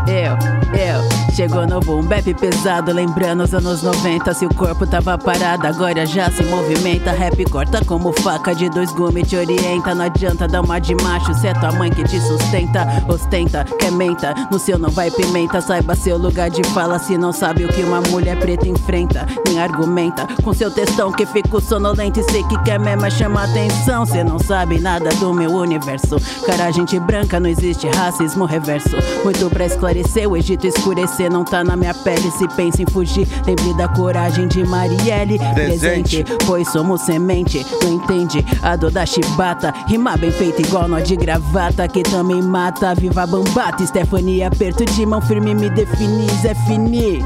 Eu, 0.09 0.37
eu. 0.79 1.35
Chegou 1.35 1.67
no 1.67 1.81
boom 1.81 2.03
bap 2.03 2.33
pesado, 2.35 2.93
lembrando 2.93 3.43
os 3.43 3.53
anos 3.53 3.83
90. 3.83 4.33
Se 4.35 4.47
o 4.47 4.55
corpo 4.55 4.87
tava 4.87 5.19
parado, 5.19 5.67
agora 5.67 6.07
já 6.07 6.31
se 6.31 6.45
movimenta. 6.45 7.11
Rap 7.11 7.45
corta 7.51 7.85
como 7.85 8.13
faca 8.23 8.55
de 8.55 8.71
dois 8.71 8.93
gumes, 8.93 9.29
te 9.29 9.37
orienta. 9.37 9.95
Não 9.95 10.05
adianta 10.05 10.47
dar 10.47 10.63
uma 10.63 10.79
de 10.79 10.95
macho, 10.95 11.35
se 11.35 11.49
é 11.49 11.53
tua 11.55 11.73
mãe 11.73 11.91
que 11.91 12.05
te 12.05 12.21
sustenta. 12.21 12.87
Ostenta, 13.09 13.65
quer 13.79 13.91
menta, 13.91 14.33
no 14.51 14.59
seu 14.59 14.79
não 14.79 14.89
vai 14.89 15.11
pimenta. 15.11 15.61
Saiba 15.61 15.97
seu 15.97 16.17
lugar 16.17 16.51
de 16.51 16.63
fala, 16.69 16.99
se 16.99 17.19
não 17.19 17.33
sabe 17.33 17.65
o 17.65 17.69
que 17.69 17.83
uma 17.83 18.01
mulher 18.03 18.39
preta 18.39 18.69
enfrenta. 18.69 19.27
Nem 19.47 19.61
argumenta 19.61 20.27
com 20.43 20.55
seu 20.55 20.71
textão 20.71 21.11
que 21.11 21.27
fico 21.27 21.61
sonolento 21.61 22.21
e 22.21 22.31
sei 22.31 22.45
que 22.45 22.59
quer 22.63 22.79
mesmo 22.79 23.05
é 23.05 23.11
chamar 23.11 23.51
atenção. 23.51 24.07
Cê 24.07 24.23
não 24.23 24.39
sabe 24.39 24.79
nada 24.79 25.11
do 25.17 25.35
meu 25.35 25.51
universo. 25.51 26.17
Cara, 26.47 26.71
gente 26.71 26.99
branca, 27.01 27.41
não 27.41 27.51
existe 27.51 27.89
racismo 27.89 28.45
reverso. 28.45 28.97
Muito 29.25 29.51
pra 29.51 29.67
esclarecer 29.67 29.96
o 30.27 30.37
Egito 30.37 30.67
escurecer 30.67 31.31
não 31.31 31.45
tá 31.45 31.63
na 31.63 31.77
minha 31.77 31.95
pele. 31.95 32.31
Se 32.33 32.49
pensa 32.49 32.83
em 32.83 32.87
fugir, 32.87 33.27
lembre 33.47 33.75
da 33.75 33.89
coragem 33.89 34.49
de 34.49 34.65
Marielle. 34.65 35.39
Presente. 35.55 36.25
pois 36.47 36.69
somos 36.69 37.03
semente. 37.03 37.65
Não 37.83 37.95
entende 37.95 38.45
a 38.63 38.77
dor 38.77 38.91
da 38.91 39.07
chibata. 39.07 39.73
Rimar 39.87 40.19
bem 40.19 40.31
feito 40.31 40.61
igual 40.63 40.89
nó 40.89 40.99
de 41.01 41.17
gravata. 41.17 41.87
Que 41.89 42.03
também 42.03 42.43
mata. 42.43 42.95
Viva 42.95 43.27
Bambata, 43.27 43.87
Stephanie. 43.87 44.43
Aperto 44.43 44.85
de 44.85 45.07
mão 45.07 45.21
firme, 45.21 45.55
me 45.55 45.71
defini. 45.71 46.27
Zé 46.43 46.55
Fini. 46.67 47.25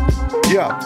Yeah. 0.48 0.78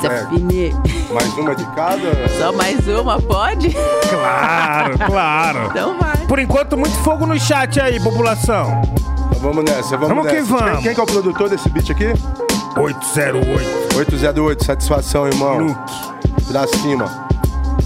Zé 0.00 0.08
É. 0.08 0.26
Fini. 0.28 0.72
Mais 1.12 1.32
uma 1.34 1.54
de 1.54 1.64
cada. 1.74 2.28
Só 2.38 2.52
mais 2.52 2.86
uma, 2.88 3.20
pode? 3.20 3.70
Claro, 4.08 4.98
claro. 4.98 5.66
Então 5.70 5.98
vai. 5.98 6.16
Por 6.26 6.38
enquanto, 6.38 6.76
muito 6.76 6.96
fogo 6.98 7.26
no 7.26 7.38
chat 7.38 7.80
aí, 7.80 8.00
população. 8.00 8.82
Então 9.26 9.40
vamos 9.40 9.64
nessa, 9.64 9.96
vamos, 9.96 10.08
Vamos 10.08 10.26
que 10.28 10.32
nessa. 10.34 10.46
vamos. 10.56 10.72
Quem, 10.74 10.82
quem 10.82 10.94
que 10.94 11.00
é 11.00 11.02
o 11.02 11.06
produtor 11.06 11.48
desse 11.48 11.68
beat 11.68 11.90
aqui? 11.90 12.06
808. 12.76 13.96
808, 13.96 14.64
satisfação, 14.64 15.26
irmão. 15.26 15.58
Luke. 15.58 15.80
Pra 16.48 16.66
cima. 16.66 17.06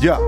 Yeah. 0.02 0.22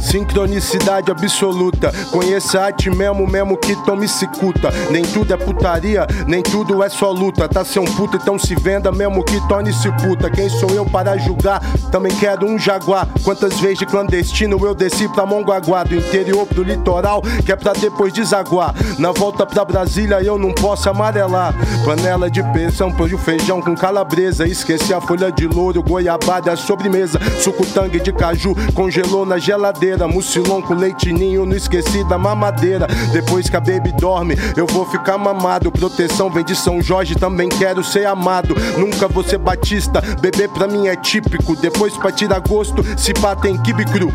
Sincronicidade 0.00 1.10
absoluta. 1.10 1.92
Conheça 2.10 2.66
a 2.66 2.72
ti 2.72 2.90
mesmo, 2.90 3.26
mesmo 3.26 3.56
que 3.56 3.74
tome 3.84 4.08
cicuta. 4.08 4.72
Nem 4.90 5.02
tudo 5.02 5.32
é 5.32 5.36
putaria, 5.36 6.06
nem 6.26 6.42
tudo 6.42 6.82
é 6.82 6.88
só 6.88 7.10
luta. 7.10 7.48
Tá 7.48 7.64
ser 7.64 7.80
um 7.80 7.84
puta, 7.84 8.16
então 8.16 8.38
se 8.38 8.54
venda, 8.54 8.92
mesmo 8.92 9.24
que 9.24 9.40
torne-se 9.48 9.90
puta. 10.02 10.30
Quem 10.30 10.48
sou 10.48 10.70
eu 10.70 10.86
para 10.86 11.16
julgar? 11.16 11.60
Também 11.90 12.14
quero 12.16 12.46
um 12.46 12.58
jaguar. 12.58 13.08
Quantas 13.24 13.58
vezes 13.60 13.78
de 13.78 13.86
clandestino 13.86 14.58
eu 14.64 14.74
desci 14.74 15.08
pra 15.08 15.26
Mongaguá, 15.26 15.84
do 15.84 15.94
interior 15.94 16.46
pro 16.46 16.62
litoral, 16.62 17.22
que 17.44 17.52
é 17.52 17.56
pra 17.56 17.72
depois 17.72 18.12
desaguar. 18.12 18.74
Na 18.98 19.12
volta 19.12 19.44
pra 19.44 19.64
Brasília 19.64 20.22
eu 20.22 20.38
não 20.38 20.52
posso 20.52 20.88
amarelar. 20.88 21.54
Panela 21.84 22.30
de 22.30 22.42
peição, 22.52 22.92
pão 22.92 23.08
de 23.08 23.16
feijão 23.18 23.60
com 23.60 23.74
calabresa. 23.74 24.46
Esqueci 24.46 24.94
a 24.94 25.00
folha 25.00 25.30
de 25.30 25.46
louro, 25.46 25.82
goiabada, 25.82 26.54
sobremesa. 26.56 27.18
Suco 27.40 27.66
tangue 27.66 28.00
de 28.00 28.12
caju, 28.12 28.54
congelou 28.74 29.26
na 29.26 29.38
geladeira. 29.38 29.87
Mucilon 29.96 30.60
com 30.60 30.74
leite 30.74 31.12
ninho, 31.12 31.46
não 31.46 31.56
esqueci 31.56 32.04
da 32.04 32.18
mamadeira. 32.18 32.86
Depois 33.12 33.48
que 33.48 33.56
a 33.56 33.60
baby 33.60 33.92
dorme, 33.92 34.36
eu 34.56 34.66
vou 34.66 34.84
ficar 34.86 35.16
mamado. 35.16 35.72
Proteção 35.72 36.28
vem 36.30 36.44
de 36.44 36.54
São 36.54 36.82
Jorge, 36.82 37.14
também 37.14 37.48
quero 37.48 37.82
ser 37.82 38.06
amado. 38.06 38.54
Nunca 38.76 39.08
vou 39.08 39.24
ser 39.24 39.38
batista, 39.38 40.00
beber 40.20 40.48
pra 40.50 40.66
mim 40.66 40.88
é 40.88 40.96
típico. 40.96 41.56
Depois 41.56 41.96
pra 41.96 42.12
tirar 42.12 42.40
gosto, 42.40 42.84
se 42.98 43.12
pá 43.14 43.34
tem 43.34 43.56
kibe 43.56 43.84
cru. 43.86 44.12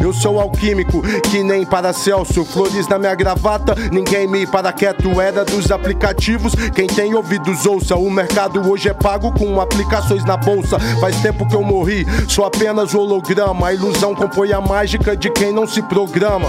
Eu 0.00 0.12
sou 0.12 0.40
alquímico, 0.40 1.02
que 1.30 1.42
nem 1.42 1.64
Paracelso. 1.64 2.44
Flores 2.44 2.86
na 2.88 2.98
minha 2.98 3.14
gravata, 3.14 3.74
ninguém 3.90 4.26
me 4.26 4.46
para 4.46 4.72
quieto. 4.72 5.20
Era 5.20 5.44
dos 5.44 5.70
aplicativos, 5.70 6.54
quem 6.74 6.86
tem 6.86 7.14
ouvidos 7.14 7.64
ouça. 7.66 7.96
O 7.96 8.10
mercado 8.10 8.60
hoje 8.70 8.88
é 8.88 8.94
pago 8.94 9.32
com 9.32 9.60
aplicações 9.60 10.24
na 10.24 10.36
bolsa. 10.36 10.78
Faz 11.00 11.16
tempo 11.22 11.46
que 11.48 11.54
eu 11.54 11.62
morri, 11.62 12.06
sou 12.28 12.44
apenas 12.44 12.94
holograma. 12.94 13.68
A 13.68 13.74
ilusão 13.74 14.14
compõe 14.14 14.52
a 14.52 14.60
mágica 14.60 15.03
de 15.12 15.30
quem 15.30 15.52
não 15.52 15.66
se 15.66 15.82
programa. 15.82 16.48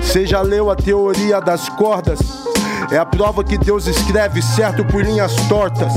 Você 0.00 0.26
já 0.26 0.40
leu 0.40 0.70
a 0.70 0.74
teoria 0.74 1.38
das 1.38 1.68
cordas? 1.68 2.18
É 2.90 2.96
a 2.96 3.04
prova 3.04 3.44
que 3.44 3.58
Deus 3.58 3.86
escreve 3.86 4.40
certo 4.40 4.82
por 4.86 5.04
linhas 5.04 5.34
tortas. 5.48 5.92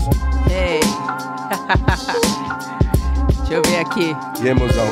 Ei. 0.51 0.81
Deixa 3.39 3.53
eu 3.53 3.61
ver 3.63 3.80
aqui. 3.80 4.13
E 4.43 4.47
emoção. 4.49 4.85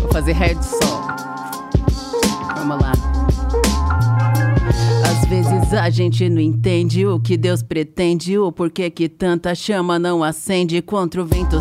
Vou 0.00 0.12
fazer 0.12 0.32
raio 0.32 0.54
de 0.54 0.64
sol. 0.64 1.02
Vamos 2.56 2.80
lá. 2.80 2.92
Às 5.04 5.28
vezes 5.28 5.74
a 5.74 5.90
gente 5.90 6.28
não 6.30 6.40
entende 6.40 7.04
o 7.04 7.18
que 7.18 7.36
Deus 7.36 7.64
pretende, 7.64 8.38
o 8.38 8.52
porquê 8.52 8.90
que 8.90 9.08
tanta 9.08 9.56
chama 9.56 9.98
não 9.98 10.22
acende 10.22 10.80
contra 10.80 11.20
o 11.20 11.26
vento 11.26 11.58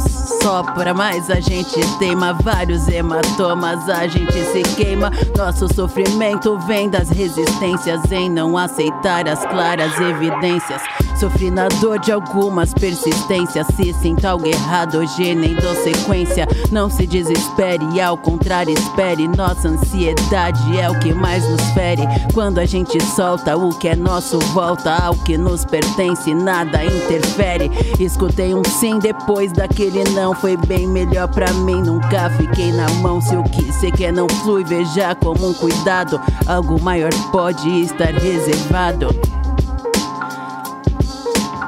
sopra, 0.47 0.93
mas 0.93 1.29
a 1.29 1.41
gente 1.41 1.77
teima 1.99 2.31
vários 2.31 2.87
hematomas, 2.87 3.89
a 3.89 4.07
gente 4.07 4.31
se 4.31 4.63
queima. 4.77 5.11
Nosso 5.37 5.67
sofrimento 5.73 6.57
vem 6.59 6.89
das 6.89 7.09
resistências 7.09 8.09
em 8.13 8.29
não 8.29 8.57
aceitar 8.57 9.27
as 9.27 9.45
claras 9.45 9.99
evidências. 9.99 10.81
Sofri 11.19 11.51
na 11.51 11.67
dor 11.81 11.99
de 11.99 12.13
algumas 12.13 12.73
persistências. 12.73 13.67
Se 13.75 13.91
sinta 13.95 14.29
algo 14.29 14.47
errado, 14.47 14.99
hoje 14.99 15.35
nem 15.35 15.53
dou 15.55 15.75
sequência. 15.75 16.47
Não 16.71 16.89
se 16.89 17.05
desespere, 17.05 17.99
ao 17.99 18.15
contrário, 18.15 18.71
espere. 18.71 19.27
Nossa 19.27 19.67
ansiedade 19.67 20.79
é 20.79 20.89
o 20.89 20.97
que 20.99 21.13
mais 21.13 21.43
nos 21.49 21.61
fere. 21.71 22.03
Quando 22.33 22.59
a 22.59 22.65
gente 22.65 23.03
solta 23.03 23.57
o 23.57 23.77
que 23.77 23.89
é 23.89 23.95
nosso, 23.95 24.39
volta 24.53 24.95
ao 24.95 25.15
que 25.15 25.37
nos 25.37 25.65
pertence, 25.65 26.33
nada 26.33 26.85
interfere. 26.85 27.69
Escutei 27.99 28.53
um 28.53 28.63
sim 28.63 28.99
depois 28.99 29.51
daquele 29.51 30.03
não. 30.11 30.36
Foi 30.39 30.55
bem 30.55 30.87
melhor 30.87 31.27
pra 31.27 31.51
mim, 31.51 31.81
nunca 31.81 32.29
fiquei 32.37 32.71
na 32.71 32.87
mão. 33.01 33.19
Se 33.19 33.35
o 33.35 33.43
que 33.43 33.71
cê 33.73 33.91
quer 33.91 34.13
não 34.13 34.27
flui, 34.29 34.63
veja 34.63 35.15
como 35.15 35.49
um 35.49 35.53
cuidado. 35.53 36.19
Algo 36.45 36.81
maior 36.81 37.11
pode 37.31 37.69
estar 37.81 38.13
reservado. 38.13 39.07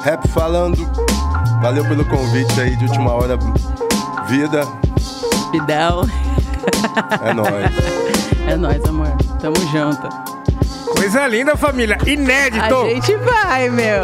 Rap 0.03 0.27
falando. 0.29 0.77
Valeu 1.61 1.83
pelo 1.85 2.05
convite 2.05 2.61
aí 2.61 2.75
de 2.75 2.85
última 2.85 3.11
hora. 3.11 3.37
Vida, 4.27 4.65
Pidão. 5.51 6.07
é 7.21 7.33
nóis. 7.33 8.09
É 8.47 8.55
nóis, 8.55 8.83
amor. 8.85 9.11
Tamo 9.39 9.55
junto. 9.71 10.28
Coisa 11.11 11.25
linda, 11.27 11.57
família. 11.57 11.97
Inédito. 12.05 12.75
A 12.75 12.89
gente 12.89 13.15
vai, 13.15 13.67
meu. 13.67 14.03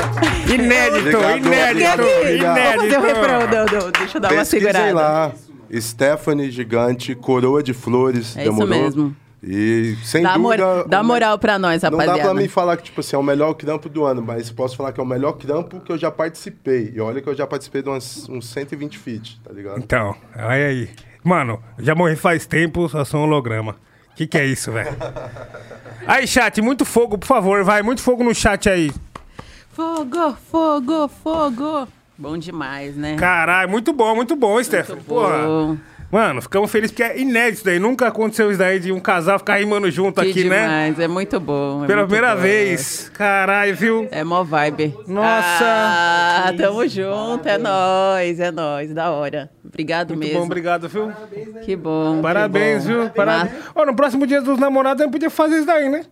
Inédito, 0.51 1.17
Obrigado, 1.17 1.37
inédito, 1.45 2.01
obrigado. 2.01 2.55
Vamos 2.55 2.81
fazer 2.83 2.97
o 2.97 3.01
refrão, 3.01 3.41
inédito. 3.41 3.75
não, 3.75 3.79
não. 3.83 3.91
Deixa 3.91 4.17
eu 4.17 4.21
dar 4.21 4.31
uma 4.31 4.39
Pesquisem 4.39 4.71
segurada. 4.71 4.93
lá. 4.95 5.31
Stephanie 5.79 6.49
Gigante, 6.49 7.13
Coroa 7.13 7.61
de 7.61 7.73
Flores. 7.75 8.35
É 8.35 8.41
isso 8.41 8.51
demorou? 8.51 8.67
mesmo. 8.83 9.15
E 9.43 9.95
sem 10.03 10.23
Dá, 10.23 10.35
mor- 10.39 10.57
dúvida. 10.57 10.85
dá 10.87 10.99
o 11.01 11.03
me- 11.03 11.07
moral 11.09 11.37
pra 11.37 11.59
nós, 11.59 11.83
Não 11.83 11.91
dá 11.91 11.97
rapaziada. 11.97 12.21
pra 12.23 12.33
mim 12.41 12.47
falar 12.47 12.75
que, 12.77 12.83
tipo 12.85 13.01
assim, 13.01 13.15
é 13.15 13.19
o 13.19 13.23
melhor 13.23 13.53
trampo 13.53 13.87
do 13.87 14.03
ano, 14.03 14.23
mas 14.23 14.49
posso 14.49 14.75
falar 14.75 14.91
que 14.91 14.99
é 14.99 15.03
o 15.03 15.05
melhor 15.05 15.33
trampo 15.33 15.79
que 15.81 15.91
eu 15.91 15.97
já 15.99 16.09
participei. 16.09 16.91
E 16.95 16.99
olha 16.99 17.21
que 17.21 17.29
eu 17.29 17.35
já 17.35 17.45
participei 17.45 17.83
de 17.83 17.89
umas, 17.89 18.27
uns 18.27 18.49
120 18.49 18.97
feats, 18.97 19.39
tá 19.43 19.53
ligado? 19.53 19.77
Então, 19.77 20.15
olha 20.35 20.65
aí. 20.69 20.89
Mano, 21.23 21.61
já 21.77 21.93
morri 21.93 22.15
faz 22.15 22.47
tempo, 22.47 22.89
só 22.89 23.05
sou 23.05 23.19
um 23.19 23.23
holograma. 23.25 23.75
Que 24.15 24.25
que 24.25 24.37
é 24.37 24.45
isso, 24.45 24.71
velho? 24.71 24.95
Aí, 26.07 26.27
chat, 26.27 26.61
muito 26.61 26.85
fogo, 26.85 27.17
por 27.17 27.27
favor, 27.27 27.63
vai. 27.63 27.81
Muito 27.81 28.01
fogo 28.01 28.23
no 28.23 28.33
chat 28.33 28.69
aí. 28.69 28.91
Fogo, 29.71 30.37
fogo, 30.49 31.07
fogo. 31.07 31.87
Bom 32.17 32.37
demais, 32.37 32.95
né? 32.95 33.17
Caralho, 33.17 33.69
muito 33.69 33.91
bom, 33.91 34.15
muito 34.15 34.35
bom, 34.35 34.63
Stefano. 34.63 35.03
Porra. 35.03 35.39
Bom. 35.45 35.77
Mano, 36.11 36.41
ficamos 36.41 36.71
felizes 36.71 36.91
porque 36.91 37.03
é 37.03 37.19
inédito 37.19 37.55
isso 37.55 37.65
daí. 37.65 37.77
Nunca 37.79 38.07
aconteceu 38.07 38.49
isso 38.49 38.59
daí 38.59 38.79
de 38.79 38.91
um 38.91 38.99
casal 38.99 39.37
ficar 39.39 39.55
rimando 39.55 39.89
junto 39.91 40.21
Que 40.21 40.29
aqui, 40.29 40.43
né? 40.45 40.61
demais, 40.61 40.99
é 40.99 41.07
muito 41.07 41.39
bom. 41.39 41.83
é 41.83 41.87
Pela 41.87 42.01
muito 42.01 42.11
primeira 42.11 42.35
bom. 42.35 42.41
vez. 42.41 43.11
Caralho, 43.13 43.75
viu? 43.75 44.07
É 44.11 44.23
mó 44.23 44.43
vibe. 44.43 44.95
Nossa. 45.07 45.65
Ah, 45.65 46.53
tamo 46.57 46.87
junto, 46.87 47.47
é 47.49 47.57
nóis, 47.57 48.39
é 48.39 48.51
nóis, 48.51 48.93
da 48.93 49.11
hora. 49.11 49.49
Obrigado 49.65 50.11
Muito 50.11 50.19
mesmo. 50.23 50.39
bom, 50.39 50.45
obrigado, 50.45 50.87
viu? 50.87 51.11
Que 51.65 51.75
bom. 51.75 52.21
Parabéns, 52.21 52.85
que 52.85 52.93
bom. 52.93 53.01
viu? 53.01 53.09
Parabéns. 53.09 53.51
Ó, 53.75 53.85
no 53.85 53.95
próximo 53.95 54.25
dia 54.25 54.41
dos 54.41 54.57
namorados 54.57 55.01
gente 55.03 55.11
podia 55.11 55.29
fazer 55.29 55.57
isso 55.57 55.65
daí, 55.67 55.89
né? 55.89 56.05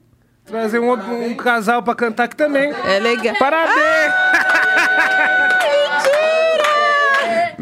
Trazer 0.46 0.80
um, 0.80 0.90
outro- 0.90 1.10
um 1.14 1.34
casal 1.36 1.82
pra 1.82 1.96
cantar 1.96 2.26
aqui 2.26 2.36
também. 2.36 2.74
É 2.86 3.00
legal. 3.00 3.36
Parabéns! 3.40 4.12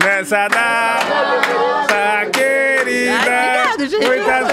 Nessa 0.03 0.48
data 0.48 2.26
querida, 2.32 3.11
Ai, 3.14 3.68
obrigado, 3.68 3.88
gente. 3.90 4.06
muitas 4.06 4.52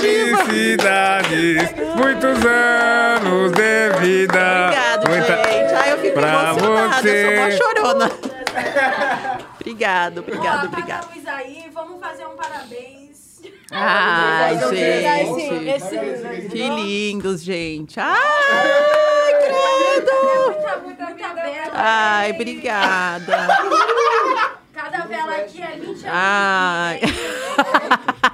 felicidades, 0.00 1.72
muitos 1.96 2.38
anos 2.46 3.52
de 3.52 3.90
vida. 4.00 4.66
Obrigado, 4.66 5.08
Muita- 5.08 5.36
gente. 5.36 5.74
Ai, 5.74 5.92
eu 5.92 5.98
fico 5.98 6.14
Pra 6.14 6.28
emocionada, 6.28 7.08
eu 7.08 7.36
sou 7.36 7.44
você. 7.50 7.56
chorona. 7.56 8.10
obrigado, 9.60 10.18
obrigado, 10.18 10.66
obrigado. 10.66 11.14
Luz 11.14 11.26
aí, 11.26 11.70
vamos 11.72 12.00
fazer 12.00 12.26
um 12.26 12.36
parabéns. 12.36 13.40
Ai, 13.72 14.56
Vamos 14.56 14.72
esse, 14.72 15.00
gente. 15.48 15.68
esse... 15.68 16.48
Que 16.48 16.68
lindos, 16.68 17.40
gente. 17.42 17.98
Ai, 18.00 18.18
credo. 19.38 20.10
Ai, 21.72 22.30
obrigada. 22.32 23.48
Cada 24.72 25.04
vela 25.06 25.36
aqui 25.36 25.60
é 25.60 25.72
20 25.76 25.86
anos. 25.86 26.04
Ai. 26.06 27.00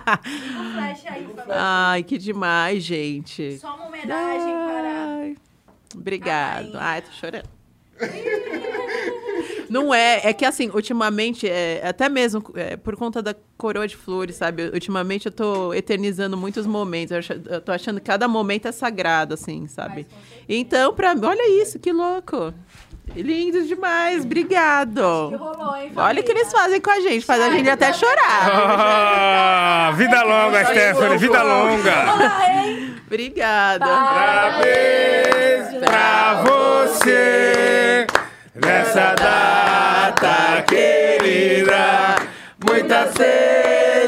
Um 0.06 0.72
flash 0.74 1.04
aí. 1.08 1.26
Ai, 1.50 2.02
que 2.04 2.16
demais, 2.18 2.82
gente. 2.84 3.58
Só 3.58 3.74
uma 3.74 3.86
homenagem 3.86 4.54
para... 4.54 5.16
Ai, 5.20 5.36
obrigado. 5.94 6.70
Ai, 6.76 7.02
tô 7.02 7.10
chorando. 7.12 7.48
Não 9.68 9.92
é, 9.92 10.20
é 10.28 10.32
que 10.32 10.44
assim, 10.44 10.70
ultimamente, 10.70 11.48
é, 11.48 11.80
até 11.84 12.08
mesmo 12.08 12.40
é, 12.54 12.76
por 12.76 12.96
conta 12.96 13.20
da 13.20 13.34
coroa 13.58 13.86
de 13.88 13.96
flores, 13.96 14.36
sabe? 14.36 14.70
Ultimamente 14.72 15.26
eu 15.26 15.32
tô 15.32 15.74
eternizando 15.74 16.36
muitos 16.36 16.66
momentos. 16.66 17.10
Eu, 17.10 17.18
acho- 17.18 17.32
eu 17.32 17.60
tô 17.60 17.72
achando 17.72 17.98
que 17.98 18.06
cada 18.06 18.28
momento 18.28 18.68
é 18.68 18.72
sagrado, 18.72 19.34
assim, 19.34 19.66
sabe? 19.66 20.06
Então, 20.48 20.94
pra 20.94 21.16
mim, 21.16 21.24
olha 21.26 21.62
isso, 21.62 21.80
que 21.80 21.92
louco. 21.92 22.54
Lindos 23.14 23.68
demais, 23.68 24.24
obrigado. 24.24 25.00
Rolou, 25.36 25.76
hein, 25.76 25.92
Olha 25.96 26.20
o 26.20 26.24
que 26.24 26.30
eles 26.32 26.50
fazem 26.52 26.80
com 26.80 26.90
a 26.90 27.00
gente, 27.00 27.24
faz 27.24 27.40
a 27.40 27.50
gente 27.50 27.68
até 27.70 27.92
chorar. 27.92 28.50
Ah, 28.50 29.92
vida 29.94 30.22
longa, 30.22 30.64
Stephanie, 30.66 31.18
vida 31.18 31.42
longa. 31.42 31.94
Obrigada. 33.06 33.86
Parabéns 33.86 35.68
pra 35.84 36.42
você 36.42 38.06
nessa 38.54 39.14
data 39.14 40.62
querida. 40.68 42.16
Muitas 42.68 43.14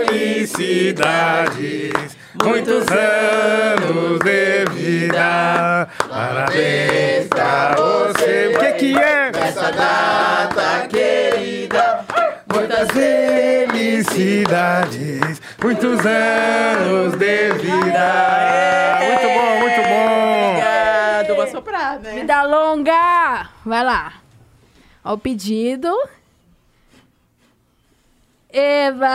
felicidades, 0.09 2.17
muitos 2.43 2.87
anos 2.89 4.19
de 4.21 4.65
vida. 4.73 5.87
Parabéns 6.09 7.29
pra 7.29 7.75
você. 7.77 8.55
O 8.55 8.59
que 8.59 8.73
que 8.73 8.99
é? 8.99 9.31
Essa 9.35 9.71
data 9.73 10.89
querida. 10.89 12.05
Muitas 12.53 12.89
felicidades, 12.91 15.41
muitos 15.63 16.05
anos 16.07 17.13
de 17.13 17.53
vida. 17.53 18.99
Muito 19.01 19.29
bom, 19.35 19.59
muito 19.61 19.81
bom. 19.83 20.51
Obrigado. 20.51 21.35
Vou 21.37 21.47
soprar, 21.49 21.99
né? 22.01 22.13
Vida 22.15 22.43
longa! 22.43 23.49
Vai 23.65 23.85
lá. 23.85 24.15
Ó 25.05 25.13
o 25.15 25.19
pedido. 25.19 25.95
Eva! 28.51 29.09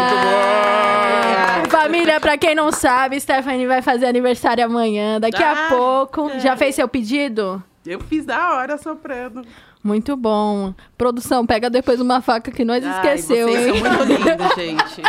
Muito 0.00 1.64
bom. 1.64 1.70
Família, 1.70 2.20
pra 2.20 2.36
quem 2.38 2.54
não 2.54 2.70
sabe, 2.72 3.20
Stephanie 3.20 3.66
vai 3.66 3.82
fazer 3.82 4.06
aniversário 4.06 4.64
amanhã, 4.64 5.20
daqui 5.20 5.42
a 5.42 5.52
Ah, 5.52 5.68
pouco. 5.68 6.30
é. 6.30 6.40
Já 6.40 6.56
fez 6.56 6.74
seu 6.74 6.88
pedido? 6.88 7.62
Eu 7.84 8.00
fiz 8.00 8.24
da 8.24 8.54
hora 8.54 8.78
soprando. 8.78 9.42
Muito 9.82 10.16
bom. 10.16 10.72
Produção, 10.96 11.44
pega 11.44 11.68
depois 11.68 12.00
uma 12.00 12.20
faca 12.22 12.52
que 12.52 12.64
nós 12.64 12.84
esqueceu, 12.84 13.48
vocês 13.48 13.66
hein? 13.66 13.82
são 13.82 13.96
muito 13.96 14.04
lindos, 14.22 14.54
gente. 14.54 15.02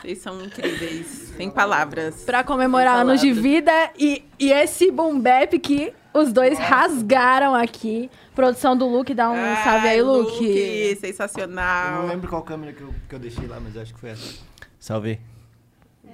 Vocês 0.00 0.18
são 0.18 0.40
incríveis. 0.40 1.32
Sem 1.36 1.50
palavras. 1.50 2.22
Pra 2.24 2.44
comemorar 2.44 2.94
Sem 2.94 3.00
anos 3.02 3.20
de 3.20 3.32
vida 3.32 3.72
e, 3.98 4.22
e 4.38 4.52
esse 4.52 4.90
boom 4.92 5.18
bap 5.18 5.58
que 5.58 5.92
os 6.14 6.32
dois 6.32 6.58
rasgaram 6.58 7.54
aqui. 7.56 8.08
Produção 8.40 8.74
do 8.74 8.86
Luke, 8.86 9.12
dá 9.12 9.30
um 9.30 9.34
Ai, 9.34 9.62
salve 9.64 9.88
aí, 9.88 10.00
Luke. 10.02 10.30
Luke, 10.32 10.44
Eu 10.58 10.94
não 10.94 11.00
sensacional. 11.00 12.06
lembro 12.06 12.26
qual 12.28 12.42
câmera 12.42 12.72
que 12.72 12.80
eu, 12.80 12.94
que 13.06 13.14
eu 13.14 13.18
deixei 13.18 13.46
lá, 13.46 13.60
mas 13.60 13.76
acho 13.76 13.92
que 13.92 14.00
foi 14.00 14.08
essa. 14.10 14.38
Salve. 14.78 15.20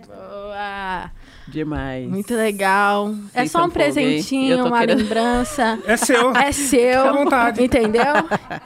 Boa. 0.07 1.11
Demais. 1.49 2.09
Muito 2.09 2.35
legal. 2.35 3.15
é 3.33 3.39
Vocês 3.41 3.53
só 3.53 3.65
um 3.65 3.71
presentinho, 3.71 4.67
uma 4.67 4.81
querendo- 4.81 4.99
lembrança. 4.99 5.79
É 5.87 5.97
seu. 5.97 6.31
É 6.37 6.51
seu, 6.53 6.81
Fica 7.03 7.09
à 7.09 7.13
vontade. 7.13 7.63
entendeu? 7.65 8.03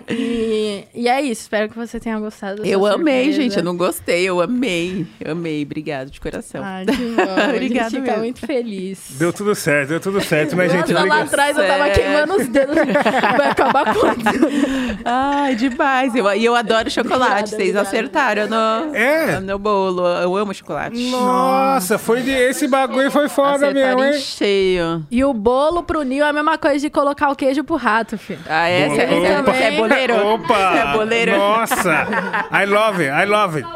E, 0.08 0.84
e 0.94 1.08
é 1.08 1.20
isso, 1.20 1.42
espero 1.42 1.68
que 1.68 1.76
você 1.76 2.00
tenha 2.00 2.18
gostado. 2.18 2.64
Eu 2.64 2.86
amei, 2.86 3.24
surpresa. 3.26 3.42
gente. 3.42 3.56
Eu 3.58 3.62
não 3.64 3.76
gostei. 3.76 4.22
Eu 4.28 4.40
amei. 4.40 5.06
Eu 5.20 5.32
amei. 5.32 5.62
Obrigado 5.62 6.10
de 6.10 6.20
coração. 6.20 6.62
Ai, 6.64 6.86
que 6.86 6.92
bom. 6.96 7.22
a 7.22 7.50
Obrigada 7.50 7.90
gente 7.90 8.00
fica 8.02 8.16
muito 8.18 8.40
feliz. 8.46 8.98
Deu 9.18 9.32
tudo 9.32 9.54
certo, 9.54 9.88
deu 9.90 10.00
tudo 10.00 10.20
certo, 10.20 10.56
mas 10.56 10.72
gente, 10.72 10.92
lá 10.92 11.22
atrás 11.22 11.56
eu 11.56 11.66
tava 11.66 11.84
Certo. 11.84 11.98
queimando 12.00 12.34
os 12.36 12.48
dedos. 12.48 12.74
Vai 12.76 13.48
acabar 13.50 13.94
quando? 13.94 14.24
Ai, 15.04 15.54
demais. 15.54 16.14
Eu, 16.14 16.32
e 16.34 16.44
eu 16.44 16.54
adoro 16.54 16.90
chocolate. 16.90 17.20
Obrigada, 17.24 17.46
Vocês 17.46 17.60
obrigada. 17.76 17.88
acertaram 17.88 18.48
no, 18.48 18.94
É? 18.96 19.40
no 19.40 19.58
bolo. 19.58 20.06
Eu 20.06 20.34
amo 20.36 20.54
chocolate. 20.54 21.10
Nossa, 21.10 21.98
foi 21.98 22.22
de 22.22 22.30
esse 22.30 22.66
bagulho 22.70 23.10
foi 23.10 23.28
foda 23.28 23.68
Acertaram 23.68 23.98
mesmo, 24.00 24.14
hein? 24.14 24.20
cheio. 24.20 25.06
E 25.10 25.24
o 25.24 25.34
bolo 25.34 25.82
pro 25.82 26.02
Nil 26.02 26.24
é 26.24 26.28
a 26.28 26.32
mesma 26.32 26.56
coisa 26.56 26.78
de 26.78 26.88
colocar 26.90 27.30
o 27.30 27.36
queijo 27.36 27.62
pro 27.64 27.76
rato, 27.76 28.16
filho. 28.16 28.40
Ah, 28.48 28.68
é? 28.68 28.88
Você 28.88 29.02
Ele 29.02 29.26
é, 29.26 29.42
também. 29.42 29.62
é 29.62 29.76
boleiro? 29.76 30.26
Opa! 30.26 30.58
É 30.76 30.92
boleiro? 30.92 31.36
Nossa! 31.36 32.06
I 32.52 32.64
love 32.66 33.02
it, 33.06 33.10
I 33.10 33.26
love 33.26 33.58
it. 33.62 33.68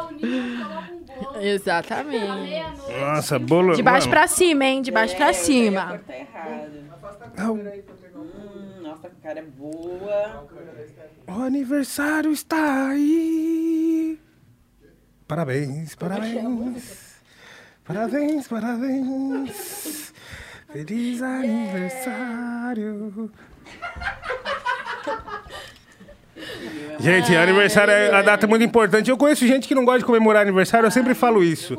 Exatamente. 1.41 2.63
Nossa, 2.99 3.37
bolo. 3.39 3.75
De 3.75 3.83
baixo 3.83 4.07
mano. 4.07 4.17
pra 4.19 4.27
cima, 4.27 4.65
hein? 4.65 4.81
De 4.81 4.91
baixo 4.91 5.15
pra 5.15 5.33
cima. 5.33 5.99
Tá 6.07 6.13
errado. 6.17 6.85
Hum, 8.15 8.81
nossa, 8.81 9.07
a 9.07 9.09
cara 9.21 9.39
é 9.39 9.43
boa. 9.43 10.47
O 11.27 11.41
aniversário 11.41 12.31
está 12.31 12.87
aí. 12.89 14.19
Parabéns, 15.27 15.95
parabéns. 15.95 17.14
Parabéns, 17.85 18.47
parabéns. 18.47 20.11
Feliz 20.71 21.21
aniversário. 21.21 22.51
Gente, 26.99 27.35
aniversário 27.35 27.91
é 27.91 28.11
a 28.13 28.21
data 28.23 28.47
muito 28.47 28.63
importante. 28.63 29.09
Eu 29.09 29.17
conheço 29.17 29.45
gente 29.45 29.67
que 29.67 29.75
não 29.75 29.85
gosta 29.85 29.99
de 29.99 30.05
comemorar 30.05 30.41
aniversário, 30.41 30.87
eu 30.87 30.91
sempre 30.91 31.13
falo 31.13 31.43
isso. 31.43 31.77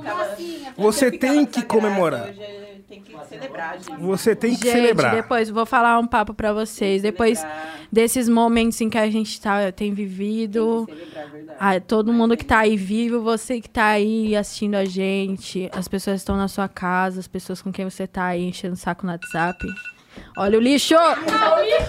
Você 0.76 1.10
tem 1.10 1.44
que 1.44 1.62
comemorar. 1.62 2.28
Tem 2.88 3.00
que 3.00 3.12
celebrar, 3.28 3.78
gente. 3.80 4.00
Você 4.00 4.36
tem 4.36 4.54
que 4.54 4.62
Gente, 4.64 4.70
celebrar. 4.72 5.14
depois 5.16 5.50
vou 5.50 5.66
falar 5.66 5.98
um 5.98 6.06
papo 6.06 6.32
pra 6.32 6.52
vocês. 6.52 7.02
Depois 7.02 7.44
desses 7.90 8.28
momentos 8.28 8.80
em 8.80 8.88
que 8.88 8.96
a 8.96 9.10
gente 9.10 9.40
tá, 9.40 9.72
tem 9.72 9.92
vivido, 9.92 10.86
Celebrar, 10.86 11.30
verdade. 11.30 11.58
ah, 11.60 11.80
todo 11.80 12.12
mundo 12.12 12.36
que 12.36 12.44
tá 12.44 12.60
aí 12.60 12.76
vivo, 12.76 13.20
você 13.20 13.60
que 13.60 13.68
tá 13.68 13.86
aí 13.86 14.36
assistindo 14.36 14.76
a 14.76 14.84
gente, 14.84 15.68
as 15.74 15.88
pessoas 15.88 16.14
que 16.16 16.20
estão 16.22 16.36
na 16.36 16.46
sua 16.46 16.68
casa, 16.68 17.18
as 17.18 17.26
pessoas 17.26 17.60
com 17.60 17.72
quem 17.72 17.84
você 17.84 18.06
tá 18.06 18.26
aí 18.26 18.44
enchendo 18.44 18.74
o 18.74 18.76
saco 18.76 19.04
no 19.04 19.10
WhatsApp. 19.10 19.66
Olha 20.36 20.56
o 20.56 20.62
lixo! 20.62 20.94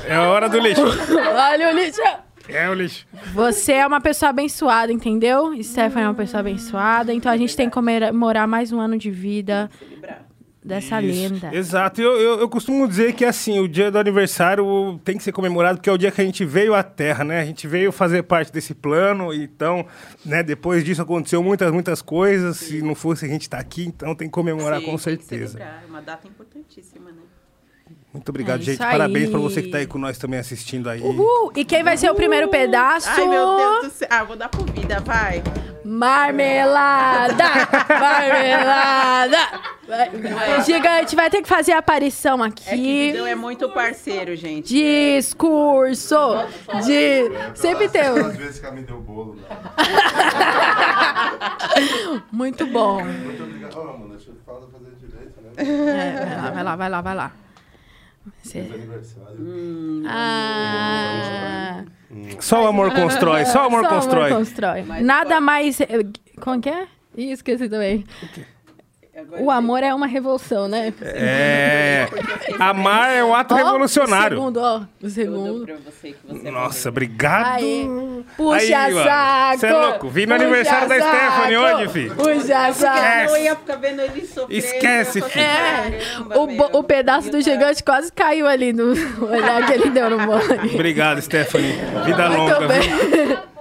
É 0.08 0.16
a 0.16 0.28
hora 0.30 0.50
do 0.50 0.58
lixo. 0.60 0.82
Olha 0.84 1.70
o 1.72 1.76
lixo! 1.76 2.02
É 2.50 2.70
o 2.70 2.74
lixo. 2.74 3.06
Você 3.34 3.74
é 3.74 3.86
uma 3.86 4.02
pessoa 4.02 4.30
abençoada, 4.30 4.92
entendeu? 4.92 5.52
Stephanie 5.62 6.06
é 6.06 6.08
uma 6.08 6.14
pessoa 6.16 6.40
abençoada, 6.40 7.14
então 7.14 7.32
a 7.32 7.38
gente 7.38 7.56
tem 7.56 7.68
que 7.70 7.74
comemorar 7.74 8.48
mais 8.48 8.72
um 8.72 8.80
ano 8.80 8.98
de 8.98 9.12
vida. 9.12 9.70
Celebrar. 9.78 10.27
Dessa 10.68 11.02
Isso, 11.02 11.22
lenda. 11.34 11.56
Exato. 11.56 12.02
Eu, 12.02 12.14
eu, 12.20 12.40
eu 12.42 12.50
costumo 12.50 12.88
dizer 12.88 13.14
que 13.14 13.24
assim, 13.26 13.60
o 13.60 13.68
dia 13.68 13.90
do 13.90 13.98
aniversário 13.98 15.00
tem 15.04 15.18
que 15.18 15.24
ser 15.24 15.32
comemorado 15.32 15.78
porque 15.78 15.90
é 15.90 15.94
o 15.94 15.98
dia 15.98 16.12
que 16.12 16.22
a 16.22 16.24
gente 16.26 16.44
veio 16.46 16.74
à 16.74 16.84
Terra, 16.84 17.24
né? 17.24 17.40
A 17.40 17.46
gente 17.46 17.68
veio 17.68 17.92
fazer 17.92 18.24
parte 18.24 18.52
desse 18.52 18.74
plano, 18.74 19.34
então, 19.34 19.86
né, 20.26 20.44
depois 20.44 20.84
disso 20.84 21.02
aconteceu 21.02 21.42
muitas, 21.42 21.72
muitas 21.72 22.02
coisas. 22.02 22.58
Se 22.58 22.82
não 22.82 22.94
fosse 22.96 23.26
a 23.26 23.28
gente 23.28 23.44
estar 23.44 23.60
aqui, 23.60 23.86
então 23.86 24.14
tem 24.14 24.28
que 24.28 24.34
comemorar 24.34 24.80
Sim, 24.80 24.86
com 24.86 24.92
tem 24.98 24.98
que 24.98 25.04
certeza. 25.26 25.54
celebrar, 25.54 25.84
É 25.84 25.90
uma 25.90 26.02
data 26.02 26.28
importantíssima, 26.28 27.10
né? 27.12 27.22
Muito 28.18 28.30
obrigado, 28.30 28.62
É 28.62 28.64
gente. 28.64 28.78
Parabéns 28.80 29.30
pra 29.30 29.40
você 29.40 29.62
que 29.62 29.70
tá 29.70 29.78
aí 29.78 29.86
com 29.86 30.00
nós 30.00 30.18
também 30.18 30.40
assistindo 30.40 30.90
aí. 30.90 31.02
Uhul! 31.02 31.52
E 31.56 31.64
quem 31.64 31.84
vai 31.84 31.96
ser 31.98 32.10
o 32.10 32.16
primeiro 32.16 32.48
pedaço? 32.50 33.08
Ai, 33.10 33.28
meu 33.28 33.56
Deus 33.58 33.84
do 33.86 33.90
céu. 33.92 34.08
Ah, 34.12 34.24
vou 34.24 34.36
dar 34.36 34.50
comida, 34.50 35.00
vai. 35.02 35.44
Marmelada! 35.86 37.38
Marmelada! 37.88 39.38
Gigante 40.66 41.16
vai 41.16 41.30
ter 41.30 41.42
que 41.42 41.48
fazer 41.48 41.72
a 41.72 41.78
aparição 41.78 42.44
É 42.44 42.52
que 42.52 42.70
aqui. 42.70 43.12
Vidão 43.12 43.26
é 43.28 43.36
muito 43.36 43.70
parceiro, 43.70 44.36
gente. 44.36 44.74
Discurso! 44.74 46.18
De... 46.86 47.32
Sempre 47.56 47.88
tem 47.88 48.10
um. 48.12 48.26
Às 48.28 48.36
vezes 48.36 48.60
que 48.60 48.70
me 48.72 48.82
deu 48.82 49.00
bolo, 49.00 49.36
né? 49.36 49.44
Muito 52.32 52.66
bom. 52.68 53.04
Muito 53.04 53.44
obrigado. 53.44 53.76
Ó, 53.78 53.98
mano, 53.98 54.10
deixa 54.10 54.30
eu 54.32 54.36
falar 54.46 54.62
fazer 54.72 54.92
direito, 55.00 55.42
né? 55.42 55.50
É, 55.58 56.52
vai 56.52 56.64
lá, 56.64 56.64
vai 56.64 56.64
lá, 56.64 56.76
vai 56.76 56.90
lá, 56.90 57.02
vai 57.02 57.16
lá. 57.16 57.32
Você- 57.32 57.47
Feliz 58.44 58.74
aniversário. 58.74 60.04
Ah, 60.08 61.84
Só 62.40 62.64
o 62.64 62.68
amor 62.68 62.94
constrói, 62.94 63.46
só 63.46 63.64
o 63.64 63.66
amor 63.68 63.84
só 63.84 63.90
constrói. 63.90 64.30
constrói. 64.32 64.84
Nada 65.02 65.40
mais. 65.42 65.80
Como 66.40 66.62
que 66.62 66.70
é? 66.70 66.88
Ih, 67.16 67.32
esqueci 67.32 67.68
também. 67.70 68.06
O 69.40 69.50
amor 69.50 69.82
é 69.84 69.94
uma 69.94 70.06
revolução, 70.08 70.68
né? 70.68 70.94
É. 71.02 72.08
Amar 72.60 73.12
é 73.14 73.24
um 73.24 73.34
ato 73.34 73.54
Ó, 73.54 73.58
revolucionário. 73.58 74.38
O 74.38 74.40
segundo, 74.40 74.58
ó. 74.58 74.78
O 74.78 74.82
Eu 74.82 74.88
dou 75.02 75.10
segundo. 75.10 75.66
pra 75.66 75.76
você 75.86 76.12
que 76.12 76.18
você 76.28 76.52
Nossa, 76.52 76.90
obrigado. 76.90 77.56
Aê. 77.56 77.88
Puxa 78.36 78.56
Aí, 78.78 78.94
saco! 78.94 79.60
Cê 79.60 79.68
é 79.68 79.74
louco. 79.74 80.10
Vim 80.10 80.26
no 80.26 80.34
Puxa 80.36 80.44
aniversário 80.46 80.90
da 80.90 80.96
Stephanie 80.96 81.58
saco! 81.58 81.76
hoje, 81.78 81.90
filho. 81.90 82.16
Puxa 82.16 82.74
saco! 82.74 83.32
Eu 83.36 83.38
ia 83.44 83.56
ficar 83.56 83.76
vendo 83.78 84.02
ele 84.02 84.26
sofrer. 84.28 84.58
Esquece, 84.58 85.22
filho. 85.22 85.44
É, 85.44 86.00
"Caramba, 86.14 86.38
o, 86.76 86.80
o 86.80 86.84
pedaço 86.84 87.28
do 87.32 87.32
tava- 87.32 87.44
gigante 87.44 87.84
quase 87.84 88.12
caiu 88.12 88.48
ali 88.48 88.72
no 88.74 88.92
olhar 89.28 89.66
que 89.66 89.74
ele 89.74 89.90
deu 89.90 90.10
no 90.10 90.20
mole. 90.20 90.74
Obrigado, 90.74 91.22
Stephanie. 91.22 91.74
Vida 92.06 92.30
Muito 92.30 92.40
longa, 92.40 92.68
bem. 92.68 92.82
viu? 92.82 93.38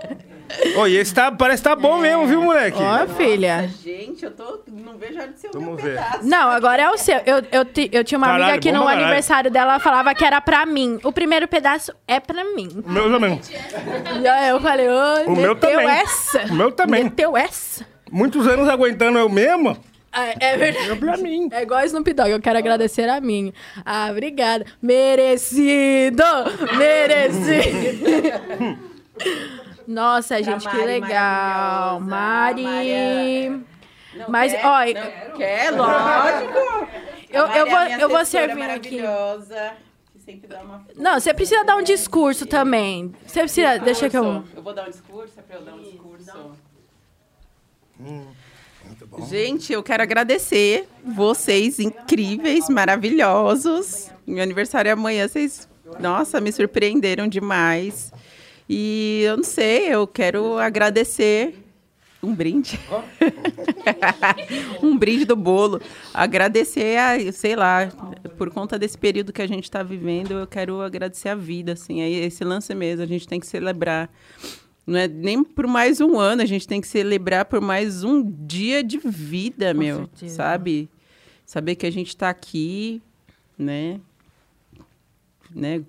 Oi, 0.77 0.93
esse 0.95 1.13
tá, 1.15 1.31
parece 1.33 1.63
que 1.63 1.69
tá 1.69 1.75
bom 1.77 1.99
mesmo, 1.99 2.27
viu, 2.27 2.43
moleque? 2.43 2.79
Ó, 2.81 3.07
filha. 3.15 3.69
Gente, 3.83 4.25
eu 4.25 4.31
tô. 4.31 4.61
Não 4.69 4.97
vejo 4.97 5.19
a 5.19 5.23
hora 5.23 5.33
de 5.33 5.41
ser 5.41 5.49
o 5.49 5.53
Vamos 5.53 5.69
meu 5.69 5.77
ver. 5.77 5.97
pedaço. 5.97 6.27
Não, 6.27 6.51
agora 6.51 6.83
é 6.83 6.91
o 6.91 6.97
seu. 6.97 7.17
Eu, 7.27 7.43
eu, 7.51 7.65
ti- 7.65 7.91
eu 7.93 8.05
tinha 8.05 8.19
uma 8.19 8.27
Caralho, 8.27 8.45
amiga 8.45 8.59
que 8.61 8.69
bom 8.71 8.77
no 8.79 8.83
pra 8.83 8.91
caralho. 8.93 9.07
aniversário 9.07 9.51
dela 9.51 9.73
ela 9.73 9.81
falava 9.81 10.15
que 10.15 10.25
era 10.25 10.41
pra 10.41 10.65
mim. 10.67 10.99
O 11.03 11.13
primeiro 11.13 11.49
pedaço 11.49 11.93
é 12.07 12.21
pra 12.21 12.45
mim. 12.45 12.69
O 12.87 12.91
meu 12.91 13.11
também. 13.11 13.41
E 14.23 14.29
aí 14.29 14.49
eu 14.51 14.61
falei, 14.61 14.89
oi, 14.89 15.25
O 15.27 15.37
meu 15.37 15.55
meteu 15.55 15.71
também. 15.71 15.89
essa. 15.89 16.43
O 16.45 16.55
meu 16.55 16.71
também. 16.73 17.05
Meteu 17.05 17.37
essa. 17.37 17.85
Muitos 18.11 18.47
anos 18.47 18.69
aguentando 18.69 19.19
eu 19.19 19.29
mesmo. 19.29 19.77
Ah, 20.13 20.33
É 20.41 20.57
verdade. 20.57 20.91
É 20.93 20.95
pra 20.95 21.17
mim. 21.17 21.49
É 21.53 21.63
igual 21.63 21.85
Snoop 21.85 22.11
Dogg, 22.13 22.31
eu 22.31 22.41
quero 22.41 22.59
agradecer 22.59 23.09
a 23.09 23.21
mim. 23.21 23.53
Ah, 23.85 24.09
obrigada. 24.11 24.65
Merecido! 24.81 26.23
Merecido! 26.79 28.87
Nossa, 29.87 30.43
gente, 30.43 30.67
que 30.69 30.77
Mari 30.77 30.87
legal. 30.87 32.01
maravilhosa. 32.01 32.71
Mari. 32.75 33.65
Não 34.17 34.27
Mas, 34.29 34.53
quer? 34.53 34.67
ó, 34.67 34.79
Não 35.31 35.37
quer, 35.37 35.71
lógico. 35.71 36.59
Eu, 37.31 37.47
Mari 37.47 37.59
eu 37.59 37.67
é 37.67 37.71
vou, 37.71 37.99
eu 38.01 38.09
vou 38.09 38.25
servir 38.25 38.53
aqui. 38.63 39.01
maravilhosa, 39.01 39.73
que 40.13 40.19
sempre 40.21 40.49
dá 40.49 40.61
uma 40.63 40.85
Não, 40.97 41.21
você 41.21 41.35
precisa 41.35 41.65
dar 41.65 41.77
um 41.77 41.83
discurso 41.83 42.47
também. 42.47 43.15
Você 43.27 43.41
precisa. 43.41 43.79
Deixa 43.79 44.09
que 44.09 44.17
eu. 44.17 44.23
Discurso. 44.41 44.57
Eu 44.57 44.63
vou 44.63 44.73
dar 44.75 44.87
um 44.87 44.91
discurso, 44.91 45.33
é 45.39 45.43
pra 45.43 45.57
eu 45.57 45.63
dar 45.63 45.75
um 45.75 45.83
discurso. 45.83 46.53
Gente, 49.29 49.73
eu 49.73 49.83
quero 49.83 50.03
agradecer 50.03 50.89
vocês, 51.05 51.79
incríveis, 51.81 52.69
maravilhosos. 52.69 54.11
Meu 54.27 54.43
aniversário 54.43 54.89
é 54.89 54.93
amanhã, 54.93 55.27
vocês, 55.27 55.69
nossa, 55.99 56.41
me 56.41 56.53
surpreenderam 56.53 57.27
demais. 57.27 58.13
E 58.69 59.23
eu 59.25 59.37
não 59.37 59.45
sei, 59.45 59.95
eu 59.95 60.07
quero 60.07 60.59
agradecer 60.59 61.55
um 62.23 62.35
brinde. 62.35 62.79
um 64.83 64.97
brinde 64.99 65.25
do 65.25 65.37
bolo. 65.37 65.81
Agradecer 66.13 66.99
a, 66.99 67.33
sei 67.33 67.55
lá, 67.55 67.89
por 68.37 68.51
conta 68.51 68.79
desse 68.79 68.99
período 68.99 69.33
que 69.33 69.43
a 69.43 69.47
gente 69.47 69.65
está 69.65 69.83
vivendo, 69.83 70.33
eu 70.33 70.47
quero 70.47 70.81
agradecer 70.81 71.29
a 71.29 71.35
vida, 71.35 71.73
assim. 71.73 72.03
Aí 72.03 72.15
esse 72.15 72.43
lance 72.43 72.75
mesmo, 72.75 73.05
a 73.05 73.07
gente 73.07 73.29
tem 73.29 73.39
que 73.39 73.47
celebrar. 73.47 74.11
Não 74.87 74.99
é 74.99 75.07
nem 75.07 75.45
por 75.45 75.67
mais 75.67 76.01
um 76.01 76.19
ano, 76.19 76.43
a 76.43 76.47
gente 76.47 76.67
tem 76.67 76.81
que 76.81 76.89
celebrar 76.89 77.45
por 77.45 77.61
mais 77.61 78.03
um 78.03 78.23
dia 78.23 78.83
de 78.83 78.99
vida, 78.99 79.73
Com 79.73 79.81
meu. 79.81 79.97
certeza. 79.99 80.35
Sabe? 80.35 80.89
Saber 81.45 81.77
que 81.77 81.87
a 81.87 81.93
gente 81.93 82.09
está 82.09 82.29
aqui, 82.29 83.01
né? 83.57 84.01
né? 85.55 85.83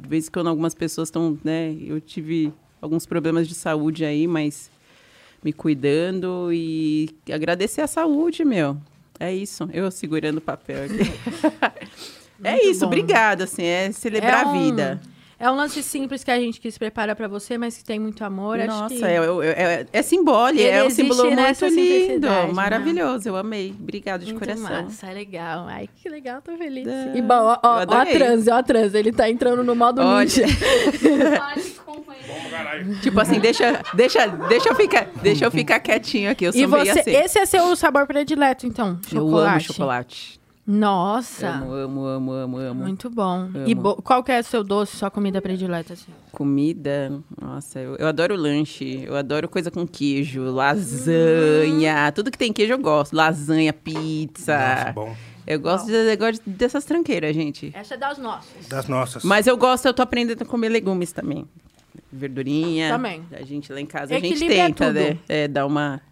De 0.00 0.08
vez 0.08 0.28
em 0.28 0.30
quando 0.30 0.48
algumas 0.48 0.74
pessoas 0.74 1.08
estão, 1.08 1.38
né? 1.44 1.74
Eu 1.80 2.00
tive 2.00 2.52
alguns 2.80 3.04
problemas 3.06 3.48
de 3.48 3.54
saúde 3.54 4.04
aí, 4.04 4.26
mas 4.26 4.70
me 5.42 5.52
cuidando 5.52 6.50
e 6.52 7.10
agradecer 7.32 7.80
a 7.80 7.86
saúde, 7.86 8.44
meu. 8.44 8.76
É 9.20 9.34
isso. 9.34 9.68
Eu 9.72 9.90
segurando 9.90 10.38
o 10.38 10.40
papel 10.40 10.84
aqui. 10.84 11.10
é 12.44 12.64
isso, 12.66 12.80
bom. 12.80 12.86
obrigada, 12.86 13.44
assim, 13.44 13.62
é 13.64 13.90
celebrar 13.92 14.44
É 14.44 14.46
um- 14.46 14.50
a 14.50 14.52
vida. 14.62 15.00
É 15.40 15.48
um 15.48 15.54
lance 15.54 15.80
simples 15.84 16.24
que 16.24 16.32
a 16.32 16.40
gente 16.40 16.60
quis 16.60 16.76
preparar 16.76 17.14
pra 17.14 17.28
você, 17.28 17.56
mas 17.56 17.78
que 17.78 17.84
tem 17.84 18.00
muito 18.00 18.24
amor. 18.24 18.58
acho 18.58 18.66
Nossa, 18.66 18.92
que... 18.94 19.04
é, 19.04 19.14
é, 19.16 19.22
é, 19.22 19.86
é 19.92 20.02
simbólico, 20.02 20.60
Ele 20.60 20.68
é 20.68 20.82
um 20.82 20.90
símbolo 20.90 21.30
muito 21.30 21.66
lindo, 21.66 22.28
né? 22.28 22.50
maravilhoso, 22.52 23.28
eu 23.28 23.36
amei. 23.36 23.72
Obrigada 23.80 24.24
de 24.24 24.32
Muito 24.32 24.44
coração. 24.44 24.82
massa, 24.84 25.06
legal. 25.12 25.66
Ai, 25.68 25.88
que 25.94 26.08
legal, 26.08 26.42
tô 26.42 26.56
feliz. 26.56 26.88
É, 26.88 27.12
E 27.16 27.22
bom, 27.22 27.34
ó, 27.34 27.56
ó, 27.62 27.82
eu 27.82 27.86
ó 27.88 27.94
a 27.98 28.06
transe, 28.06 28.50
ó 28.50 28.56
a 28.56 28.62
transe. 28.64 28.98
Ele 28.98 29.12
tá 29.12 29.30
entrando 29.30 29.62
no 29.62 29.76
modo 29.76 30.02
ninja. 30.02 30.42
Tipo 33.02 33.20
assim, 33.20 33.38
deixa, 33.38 33.80
deixa, 33.94 34.26
deixa 34.26 34.68
eu 34.68 34.74
ficar, 34.74 35.06
deixa 35.22 35.44
eu 35.44 35.50
ficar 35.50 35.80
quietinho 35.80 36.30
aqui, 36.30 36.44
eu 36.44 36.52
sou 36.52 36.60
E 36.60 36.66
meio 36.66 36.84
você, 36.84 37.00
assim. 37.00 37.10
esse 37.12 37.38
é 37.38 37.46
seu 37.46 37.74
sabor 37.76 38.06
predileto, 38.06 38.66
então? 38.66 38.98
Eu 39.12 39.20
Chocolate. 39.20 39.50
amo 39.50 39.60
chocolate. 39.60 40.37
Nossa, 40.70 41.48
Amo, 41.48 41.72
amo, 41.72 42.04
amo, 42.04 42.32
amo, 42.32 42.58
amo. 42.58 42.82
muito 42.82 43.08
bom. 43.08 43.48
E 43.66 43.72
Amo. 43.72 43.80
bo- 43.82 44.02
qual 44.02 44.22
que 44.22 44.30
é 44.30 44.38
o 44.40 44.44
seu 44.44 44.62
doce, 44.62 44.98
sua 44.98 45.10
comida 45.10 45.40
predileta? 45.40 45.94
Assim? 45.94 46.12
Comida, 46.30 47.10
nossa, 47.40 47.80
eu, 47.80 47.96
eu 47.96 48.06
adoro 48.06 48.36
lanche, 48.36 49.02
eu 49.06 49.16
adoro 49.16 49.48
coisa 49.48 49.70
com 49.70 49.86
queijo, 49.86 50.42
lasanha, 50.42 52.12
tudo 52.12 52.30
que 52.30 52.36
tem 52.36 52.52
queijo 52.52 52.74
eu 52.74 52.78
gosto. 52.78 53.16
Lasanha, 53.16 53.72
pizza. 53.72 54.58
Nossa, 54.58 54.92
bom. 54.92 55.16
Eu 55.46 55.58
gosto, 55.58 55.86
de, 55.86 55.92
eu 56.12 56.18
gosto 56.18 56.42
dessas 56.46 56.84
tranqueiras, 56.84 57.34
gente. 57.34 57.70
Essa 57.74 57.94
é 57.94 57.96
das 57.96 58.18
nossas. 58.18 58.68
Das 58.68 58.86
nossas. 58.88 59.24
Mas 59.24 59.46
eu 59.46 59.56
gosto, 59.56 59.86
eu 59.86 59.94
tô 59.94 60.02
aprendendo 60.02 60.42
a 60.42 60.44
comer 60.44 60.68
legumes 60.68 61.12
também. 61.12 61.46
Verdurinha. 62.12 62.90
Também. 62.90 63.22
A 63.32 63.42
gente 63.42 63.72
lá 63.72 63.80
em 63.80 63.86
casa, 63.86 64.14
a 64.14 64.18
gente 64.18 64.32
Equilíbrio 64.34 64.60
é 64.60 64.66
tenta, 64.66 64.86
tudo. 64.88 64.94
né? 65.00 65.18
É, 65.26 65.48
dar 65.48 65.64
uma... 65.64 66.02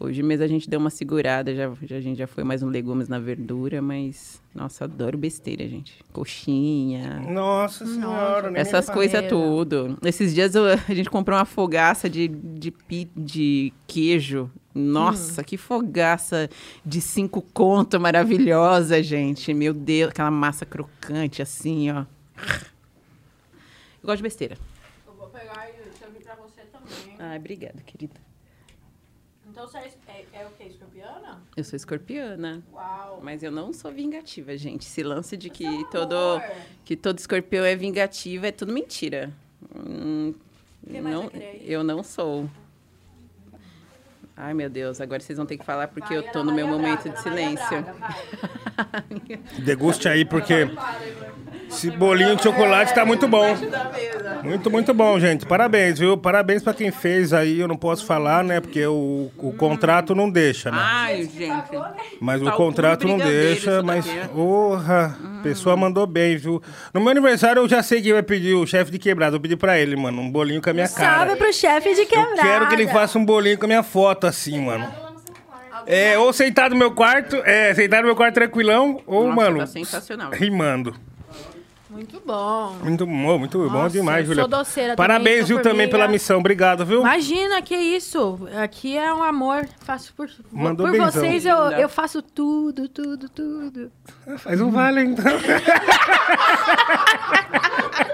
Hoje 0.00 0.22
mesmo 0.22 0.44
a 0.44 0.48
gente 0.48 0.70
deu 0.70 0.78
uma 0.78 0.90
segurada, 0.90 1.52
já, 1.52 1.72
já- 1.82 1.96
a 1.96 2.00
gente 2.00 2.16
já 2.18 2.26
foi 2.28 2.44
mais 2.44 2.62
um 2.62 2.68
legumes 2.68 3.08
na 3.08 3.18
verdura, 3.18 3.82
mas... 3.82 4.40
Nossa, 4.54 4.84
adoro 4.84 5.18
besteira, 5.18 5.66
gente. 5.68 6.04
Coxinha, 6.12 7.18
Nossa 7.28 7.84
senhora, 7.84 8.48
me 8.48 8.60
essas 8.60 8.88
coisas 8.88 9.14
Maneiro. 9.14 9.36
tudo. 9.36 9.98
Esses 10.04 10.32
dias 10.32 10.54
eu- 10.54 10.66
a 10.66 10.94
gente 10.94 11.10
comprou 11.10 11.36
uma 11.36 11.44
fogaça 11.44 12.08
de, 12.08 12.28
de, 12.28 12.70
pi- 12.70 13.10
de 13.16 13.72
queijo. 13.88 14.48
Nossa, 14.72 15.42
que 15.42 15.56
fogaça 15.56 16.48
de 16.86 17.00
cinco 17.00 17.42
conto 17.42 17.98
maravilhosa, 17.98 19.02
gente. 19.02 19.52
Meu 19.52 19.74
Deus, 19.74 20.10
aquela 20.10 20.30
massa 20.30 20.64
crocante 20.64 21.42
assim, 21.42 21.90
ó. 21.90 22.04
Eu 24.00 24.04
gosto 24.04 24.18
de 24.18 24.22
besteira. 24.22 24.56
Eu 25.08 25.14
vou 25.14 25.26
pegar 25.28 25.68
e 25.68 25.98
servir 25.98 26.22
pra 26.22 26.36
você 26.36 26.60
também. 26.72 27.16
Ai, 27.18 27.36
obrigada, 27.38 27.82
querida. 27.84 28.14
Então 29.58 29.66
você 29.66 29.78
é, 30.06 30.24
é 30.34 30.46
o 30.46 30.50
que? 30.52 30.68
Escorpiana? 30.68 31.42
Eu 31.56 31.64
sou 31.64 31.76
escorpiana. 31.76 32.62
Uau. 32.72 33.18
Mas 33.20 33.42
eu 33.42 33.50
não 33.50 33.72
sou 33.72 33.90
vingativa, 33.90 34.56
gente. 34.56 34.82
Esse 34.86 35.02
lance 35.02 35.36
de 35.36 35.50
que 35.50 35.64
Seu 35.64 35.84
todo, 35.90 36.14
amor. 36.14 36.42
que 36.84 36.94
todo 36.96 37.18
escorpião 37.18 37.64
é 37.64 37.74
vingativo 37.74 38.46
é 38.46 38.52
tudo 38.52 38.72
mentira. 38.72 39.32
Hum, 39.74 40.32
não, 40.86 41.28
eu 41.60 41.82
não 41.82 42.04
sou. 42.04 42.48
Ai, 44.36 44.54
meu 44.54 44.70
Deus, 44.70 45.00
agora 45.00 45.20
vocês 45.20 45.36
vão 45.36 45.44
ter 45.44 45.58
que 45.58 45.64
falar 45.64 45.88
porque 45.88 46.14
eu 46.14 46.22
Vai, 46.22 46.30
tô 46.30 46.38
Ana 46.38 46.50
no 46.52 46.56
meu 46.56 46.68
Maria 46.68 46.80
momento 46.80 47.02
Braga, 47.02 47.16
de 47.16 47.22
silêncio. 47.24 47.82
Braga. 47.82 49.40
Deguste 49.64 50.08
aí, 50.08 50.24
porque 50.24 50.68
Esse 51.68 51.90
bolinho 51.90 52.34
de 52.34 52.42
chocolate 52.42 52.94
tá 52.94 53.04
muito 53.04 53.28
bom. 53.28 53.44
Muito, 54.42 54.70
muito 54.70 54.94
bom, 54.94 55.18
gente. 55.20 55.44
Parabéns, 55.44 55.98
viu? 55.98 56.16
Parabéns 56.16 56.62
pra 56.62 56.72
quem 56.72 56.90
fez 56.90 57.32
aí. 57.32 57.60
Eu 57.60 57.68
não 57.68 57.76
posso 57.76 58.04
falar, 58.06 58.42
né? 58.42 58.60
Porque 58.60 58.84
o, 58.86 59.30
o 59.36 59.52
contrato 59.52 60.14
não 60.14 60.30
deixa, 60.30 60.70
né? 60.70 60.78
Ai, 60.80 61.24
gente. 61.36 61.68
Mas 62.20 62.40
o 62.40 62.46
Tá 62.46 62.52
contrato 62.52 63.06
não 63.06 63.18
deixa, 63.18 63.82
mas. 63.82 64.06
daqui. 64.06 64.28
Porra, 64.28 65.16
a 65.38 65.42
pessoa 65.42 65.76
mandou 65.76 66.06
bem, 66.06 66.36
viu? 66.36 66.62
No 66.94 67.00
meu 67.00 67.10
aniversário 67.10 67.60
eu 67.62 67.68
já 67.68 67.82
sei 67.82 68.00
quem 68.00 68.12
vai 68.12 68.22
pedir 68.22 68.54
o 68.54 68.66
chefe 68.66 68.90
de 68.90 68.98
quebrado. 68.98 69.36
Eu 69.36 69.40
pedi 69.40 69.56
pra 69.56 69.78
ele, 69.78 69.94
mano, 69.94 70.22
um 70.22 70.30
bolinho 70.30 70.62
com 70.62 70.70
a 70.70 70.72
minha 70.72 70.88
cara. 70.88 71.26
Salve 71.26 71.36
pro 71.36 71.52
chefe 71.52 71.94
de 71.94 72.00
Eu 72.02 72.06
quebrada. 72.06 72.42
quero 72.42 72.68
que 72.68 72.74
ele 72.74 72.88
faça 72.88 73.18
um 73.18 73.24
bolinho 73.24 73.58
com 73.58 73.66
a 73.66 73.68
minha 73.68 73.82
foto, 73.82 74.26
assim, 74.26 74.58
mano. 74.60 74.88
É, 75.86 76.18
ou 76.18 76.32
sentado 76.32 76.72
no 76.72 76.78
meu 76.78 76.90
quarto, 76.92 77.36
é, 77.44 77.72
sentado 77.74 78.00
no 78.02 78.06
meu 78.08 78.16
quarto 78.16 78.34
tranquilão, 78.34 79.00
ou, 79.06 79.24
Nossa, 79.24 79.36
mano, 79.36 79.58
tá 79.60 79.66
sensacional. 79.66 80.30
rimando. 80.32 80.94
Muito 81.98 82.22
bom. 82.24 82.76
Muito 82.80 83.04
bom, 83.04 83.38
muito 83.40 83.58
bom 83.58 83.70
Nossa, 83.70 83.90
demais, 83.90 84.20
eu 84.20 84.26
Julia. 84.26 84.42
sou 84.42 84.48
doceira 84.48 84.94
também, 84.94 85.08
Parabéns, 85.08 85.48
sou 85.48 85.56
viu, 85.56 85.62
também 85.64 85.90
pela 85.90 86.06
missão. 86.06 86.38
Obrigado, 86.38 86.86
viu? 86.86 87.00
Imagina, 87.00 87.60
que 87.60 87.74
isso. 87.74 88.38
Aqui 88.62 88.96
é 88.96 89.12
um 89.12 89.20
amor. 89.20 89.68
Faço 89.80 90.14
por, 90.14 90.30
Mandou 90.52 90.86
por 90.86 90.92
benzão. 90.92 91.10
vocês, 91.10 91.44
eu, 91.44 91.56
eu 91.72 91.88
faço 91.88 92.22
tudo, 92.22 92.88
tudo, 92.88 93.28
tudo. 93.28 93.90
Faz 94.36 94.60
um 94.60 94.70
vale, 94.70 95.02
então. 95.02 95.24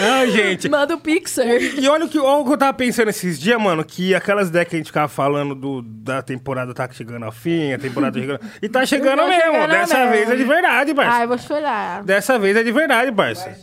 Ai, 0.00 0.30
gente. 0.30 0.68
Manda 0.68 0.94
o 0.94 1.00
Pixar. 1.00 1.46
E 1.46 1.88
olha 1.88 2.04
o 2.04 2.08
que, 2.08 2.18
olha 2.18 2.40
o 2.42 2.44
que 2.44 2.52
eu 2.52 2.58
tava 2.58 2.72
pensando 2.74 3.08
esses 3.10 3.38
dias, 3.38 3.60
mano, 3.60 3.84
que 3.84 4.14
aquelas 4.14 4.48
ideias 4.48 4.68
que 4.68 4.76
a 4.76 4.78
gente 4.78 4.86
ficava 4.86 5.08
falando 5.08 5.54
do, 5.54 5.82
da 5.82 6.22
temporada 6.22 6.72
tá 6.74 6.88
chegando 6.90 7.24
ao 7.24 7.32
fim, 7.32 7.72
a 7.72 7.78
temporada 7.78 8.12
tá 8.14 8.20
chegando. 8.20 8.40
E 8.62 8.68
tá 8.68 8.86
chegando 8.86 9.18
Tá 9.18 9.26
mesmo. 9.28 9.42
chegando 9.52 9.70
Dessa 9.70 9.96
mesmo. 9.98 10.10
vez 10.12 10.30
é 10.30 10.36
de 10.36 10.44
verdade, 10.44 10.94
parça. 10.94 11.16
Ai, 11.18 11.26
vou 11.26 11.38
chorar. 11.38 12.02
Dessa 12.02 12.38
vez 12.38 12.56
é 12.56 12.62
de 12.62 12.72
verdade, 12.72 13.12
parça. 13.12 13.48
É, 13.48 13.54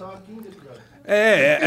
é. 1.13 1.59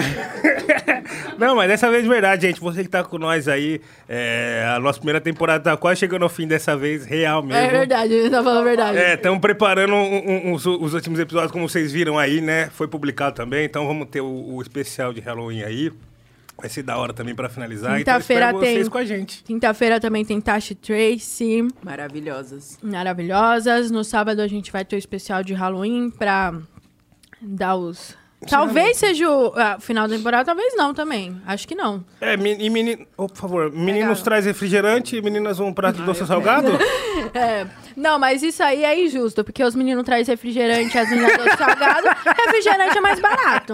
Não, 1.38 1.54
mas 1.56 1.68
dessa 1.68 1.90
vez 1.90 2.02
de 2.02 2.08
verdade, 2.08 2.46
gente. 2.46 2.60
Você 2.60 2.82
que 2.82 2.88
tá 2.88 3.02
com 3.04 3.18
nós 3.18 3.48
aí, 3.48 3.80
é, 4.08 4.64
a 4.74 4.78
nossa 4.80 4.98
primeira 4.98 5.20
temporada 5.20 5.62
tá 5.62 5.76
quase 5.76 6.00
chegando 6.00 6.22
ao 6.22 6.28
fim 6.28 6.46
dessa 6.46 6.76
vez, 6.76 7.04
real 7.04 7.42
mesmo. 7.42 7.60
É 7.62 7.68
verdade, 7.68 8.12
ele 8.12 8.30
tá 8.30 8.42
falando 8.42 8.60
a 8.60 8.64
verdade. 8.64 8.98
É, 8.98 9.14
estamos 9.14 9.40
preparando 9.40 9.92
um- 9.94 10.48
um- 10.48 10.52
os, 10.52 10.64
os 10.66 10.94
últimos 10.94 11.18
episódios, 11.20 11.52
como 11.52 11.68
vocês 11.68 11.92
viram 11.92 12.18
aí, 12.18 12.40
né? 12.40 12.68
Foi 12.72 12.88
publicado 12.88 13.34
também, 13.36 13.64
então 13.64 13.86
vamos 13.86 14.08
ter 14.08 14.20
o, 14.20 14.54
o 14.54 14.62
especial 14.62 15.12
de 15.12 15.20
Halloween 15.20 15.62
aí. 15.62 15.92
Vai 16.56 16.68
ser 16.70 16.84
da 16.84 16.96
hora 16.96 17.12
também 17.12 17.34
pra 17.34 17.48
finalizar. 17.48 18.00
Então 18.00 18.14
Quinta-feira 18.14 18.52
vocês 18.52 18.82
tem- 18.82 18.90
com 18.90 18.98
a 18.98 19.04
gente. 19.04 19.42
Quinta-feira 19.42 19.98
também 20.00 20.24
tem 20.24 20.40
Tashi 20.40 20.74
Tracy, 20.76 21.66
Maravilhosas. 21.82 22.78
maravilhosas. 22.80 23.90
No 23.90 24.04
sábado 24.04 24.40
a 24.40 24.46
gente 24.46 24.70
vai 24.70 24.84
ter 24.84 24.94
o 24.94 24.98
especial 24.98 25.42
de 25.42 25.52
Halloween 25.52 26.10
pra 26.10 26.54
dar 27.42 27.74
os. 27.74 28.16
Talvez 28.48 28.96
seja 28.96 29.28
o 29.30 29.52
ah, 29.56 29.76
final 29.80 30.06
da 30.08 30.16
temporada, 30.16 30.44
talvez 30.44 30.74
não 30.76 30.92
também. 30.94 31.40
Acho 31.46 31.66
que 31.66 31.74
não. 31.74 32.04
É, 32.20 32.36
men- 32.36 32.56
e 32.60 32.68
menino, 32.70 33.06
oh, 33.16 33.28
por 33.28 33.36
favor, 33.36 33.70
meninos 33.72 34.10
Legal. 34.18 34.24
traz 34.24 34.44
refrigerante 34.46 35.16
e 35.16 35.22
meninas 35.22 35.60
um 35.60 35.72
prato 35.72 35.98
de 35.98 36.02
doce 36.04 36.26
salgado? 36.26 36.68
É, 37.32 37.66
não, 37.96 38.18
mas 38.18 38.42
isso 38.42 38.62
aí 38.62 38.84
é 38.84 39.02
injusto, 39.02 39.42
porque 39.42 39.64
os 39.64 39.74
meninos 39.74 40.04
trazem 40.04 40.26
refrigerante, 40.34 40.96
as 40.96 41.08
meninas 41.08 41.36
doce 41.36 41.56
salgado, 41.56 42.06
refrigerante 42.44 42.98
é 42.98 43.00
mais 43.00 43.18
barato. 43.18 43.72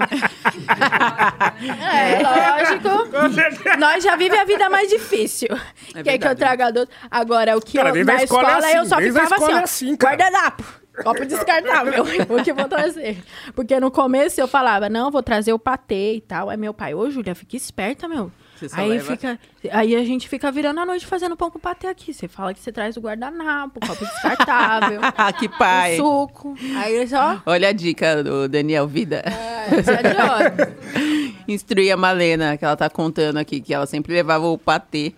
É, 1.60 2.22
lógico. 2.22 3.78
Nós 3.78 4.02
já 4.04 4.16
vivemos 4.16 4.42
a 4.42 4.44
vida 4.44 4.70
mais 4.70 4.88
difícil. 4.88 5.48
Quer 5.48 6.02
que 6.02 6.08
eu 6.08 6.12
verdade. 6.34 6.36
traga 6.38 6.70
doce? 6.72 6.88
Agora, 7.10 7.56
o 7.56 7.60
que 7.60 7.76
Cara, 7.76 7.90
eu, 7.90 7.94
desde 7.94 8.10
a 8.10 8.14
na 8.14 8.22
escola 8.24 8.42
é 8.42 8.50
escola, 8.50 8.66
assim, 8.66 8.76
eu 8.76 8.86
só 8.86 8.96
desde 8.96 9.18
a 9.18 9.22
ficava 9.24 9.34
assim, 9.34 9.44
escola 9.44 9.56
ó, 9.56 9.60
é 9.60 9.64
assim, 9.64 9.96
cara. 9.96 10.16
guardanapo. 10.16 10.79
Copo 11.02 11.24
descartável, 11.24 12.04
o 12.28 12.42
que 12.44 12.50
eu 12.50 12.54
vou 12.54 12.68
trazer. 12.68 13.22
Porque 13.54 13.78
no 13.80 13.90
começo 13.90 14.40
eu 14.40 14.46
falava, 14.48 14.88
não, 14.88 15.10
vou 15.10 15.22
trazer 15.22 15.52
o 15.52 15.58
patê 15.58 16.14
e 16.16 16.20
tal. 16.20 16.50
Aí 16.50 16.56
meu 16.56 16.74
pai, 16.74 16.94
ô 16.94 17.10
Júlia, 17.10 17.34
fica 17.34 17.56
esperta, 17.56 18.06
meu. 18.08 18.30
Você 18.56 18.68
só 18.68 18.76
Aí, 18.80 18.90
leva- 18.90 19.12
fica, 19.12 19.38
aí 19.72 19.96
a 19.96 20.04
gente 20.04 20.28
fica 20.28 20.52
virando 20.52 20.80
a 20.80 20.84
noite 20.86 21.06
fazendo 21.06 21.34
pão 21.34 21.50
com 21.50 21.58
patê 21.58 21.86
aqui. 21.86 22.12
Você 22.12 22.28
fala 22.28 22.52
que 22.52 22.60
você 22.60 22.70
traz 22.70 22.94
o 22.96 23.00
guardanapo, 23.00 23.80
copo 23.80 24.04
descartável, 24.04 25.00
Ah, 25.16 25.32
que 25.32 25.48
pai. 25.48 25.96
suco. 25.96 26.54
Aí 26.76 26.94
eles, 26.94 27.12
ó, 27.14 27.40
Olha 27.46 27.68
a 27.68 27.72
dica 27.72 28.22
do 28.22 28.46
Daniel 28.48 28.86
Vida. 28.86 29.22
é 29.24 29.80
de 29.80 30.20
olho. 30.20 31.34
Instruir 31.48 31.92
a 31.92 31.96
Malena, 31.96 32.56
que 32.58 32.64
ela 32.64 32.76
tá 32.76 32.88
contando 32.90 33.38
aqui, 33.38 33.60
que 33.60 33.72
ela 33.72 33.86
sempre 33.86 34.12
levava 34.12 34.46
o 34.46 34.58
patê. 34.58 35.14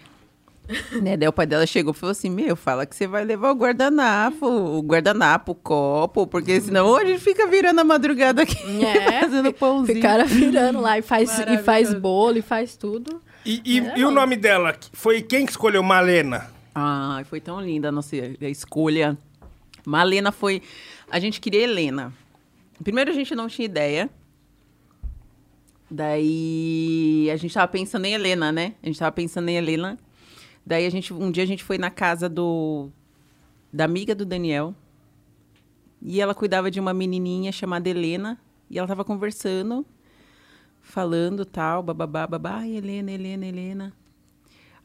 Né? 1.03 1.17
Daí 1.17 1.29
o 1.29 1.33
pai 1.33 1.47
dela 1.47 1.67
chegou 1.67 1.93
e 1.93 1.97
falou 1.97 2.13
assim: 2.13 2.31
Meu, 2.31 2.55
fala 2.57 2.85
que 2.87 2.95
você 2.95 3.07
vai 3.07 3.25
levar 3.25 3.51
o 3.51 3.55
guardanapo, 3.55 4.47
o 4.47 4.81
guardanapo, 4.83 5.53
o 5.53 5.55
copo, 5.55 6.27
porque 6.27 6.61
senão 6.61 6.95
a 6.97 7.05
gente 7.05 7.21
fica 7.21 7.47
virando 7.47 7.81
a 7.81 7.85
madrugada 7.85 8.43
aqui, 8.43 8.57
É, 8.85 9.21
fazendo 9.23 9.53
pãozinho. 9.53 9.97
Ficaram 9.97 10.27
virando 10.27 10.81
lá 10.81 10.99
e 10.99 11.03
faz, 11.03 11.39
e 11.39 11.59
faz 11.59 11.93
bolo 11.95 12.39
e 12.39 12.43
faz 12.43 12.77
tudo. 12.77 13.21
E, 13.45 13.61
e- 13.65 13.99
e 14.01 14.05
o 14.05 14.11
nome 14.11 14.37
dela? 14.37 14.77
Foi 14.93 15.21
quem 15.23 15.45
que 15.45 15.51
escolheu 15.53 15.83
Malena? 15.83 16.51
Ai, 16.75 17.25
foi 17.25 17.41
tão 17.41 17.61
linda 17.61 17.89
a 17.89 17.93
nossa 17.93 18.17
escolha. 18.43 19.19
Malena 19.85 20.31
foi. 20.33 20.63
A 21.11 21.19
gente 21.19 21.41
queria 21.41 21.63
Helena. 21.65 22.13
Primeiro 22.83 23.11
a 23.11 23.15
gente 23.15 23.35
não 23.35 23.49
tinha 23.49 23.67
ideia. 23.67 24.09
Daí 25.91 27.29
a 27.31 27.37
gente 27.37 27.53
tava 27.53 27.69
pensando 27.69 28.07
em 28.07 28.15
Helena, 28.15 28.51
né? 28.51 28.75
A 28.83 28.87
gente 28.87 28.99
tava 28.99 29.13
pensando 29.13 29.49
em 29.49 29.57
Helena. 29.57 29.99
Daí 30.65 30.87
a 30.87 30.91
gente, 30.91 31.13
um 31.13 31.31
dia 31.31 31.43
a 31.43 31.47
gente 31.47 31.65
foi 31.65 31.79
na 31.79 31.91
casa 31.91 32.29
do 32.29 32.91
da 33.73 33.85
amiga 33.85 34.15
do 34.15 34.25
Daniel. 34.25 34.75
E 36.01 36.21
ela 36.21 36.35
cuidava 36.35 36.71
de 36.71 36.79
uma 36.79 36.93
menininha 36.93 37.51
chamada 37.53 37.89
Helena. 37.89 38.39
E 38.69 38.79
ela 38.79 38.89
tava 38.89 39.05
conversando, 39.05 39.85
falando 40.81 41.45
tal, 41.45 41.83
bababá, 41.83 42.27
babá, 42.27 42.59
ai, 42.59 42.77
Helena, 42.77 43.13
Helena, 43.13 43.47
Helena. 43.47 43.93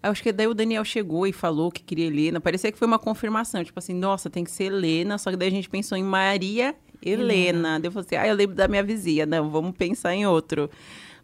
Aí 0.01 0.11
acho 0.11 0.21
que 0.21 0.31
daí 0.31 0.47
o 0.47 0.53
Daniel 0.53 0.85
chegou 0.85 1.25
e 1.25 1.33
falou 1.33 1.71
que 1.71 1.83
queria 1.83 2.05
Helena. 2.05 2.39
Parecia 2.39 2.71
que 2.71 2.77
foi 2.77 2.87
uma 2.87 2.99
confirmação, 2.99 3.63
tipo 3.63 3.79
assim, 3.79 3.93
nossa, 3.93 4.29
tem 4.29 4.43
que 4.43 4.51
ser 4.51 4.65
Helena. 4.65 5.17
Só 5.17 5.31
que 5.31 5.37
daí 5.37 5.47
a 5.47 5.51
gente 5.51 5.69
pensou 5.69 5.97
em 5.97 6.03
Maria 6.03 6.75
Helena. 7.01 7.79
Daí 7.79 7.87
eu 7.87 7.91
falei 7.91 8.05
assim, 8.05 8.15
ah, 8.15 8.27
eu 8.27 8.35
lembro 8.35 8.55
da 8.55 8.67
minha 8.67 8.83
vizinha. 8.83 9.25
Não, 9.25 9.49
vamos 9.49 9.75
pensar 9.75 10.13
em 10.13 10.27
outro. 10.27 10.69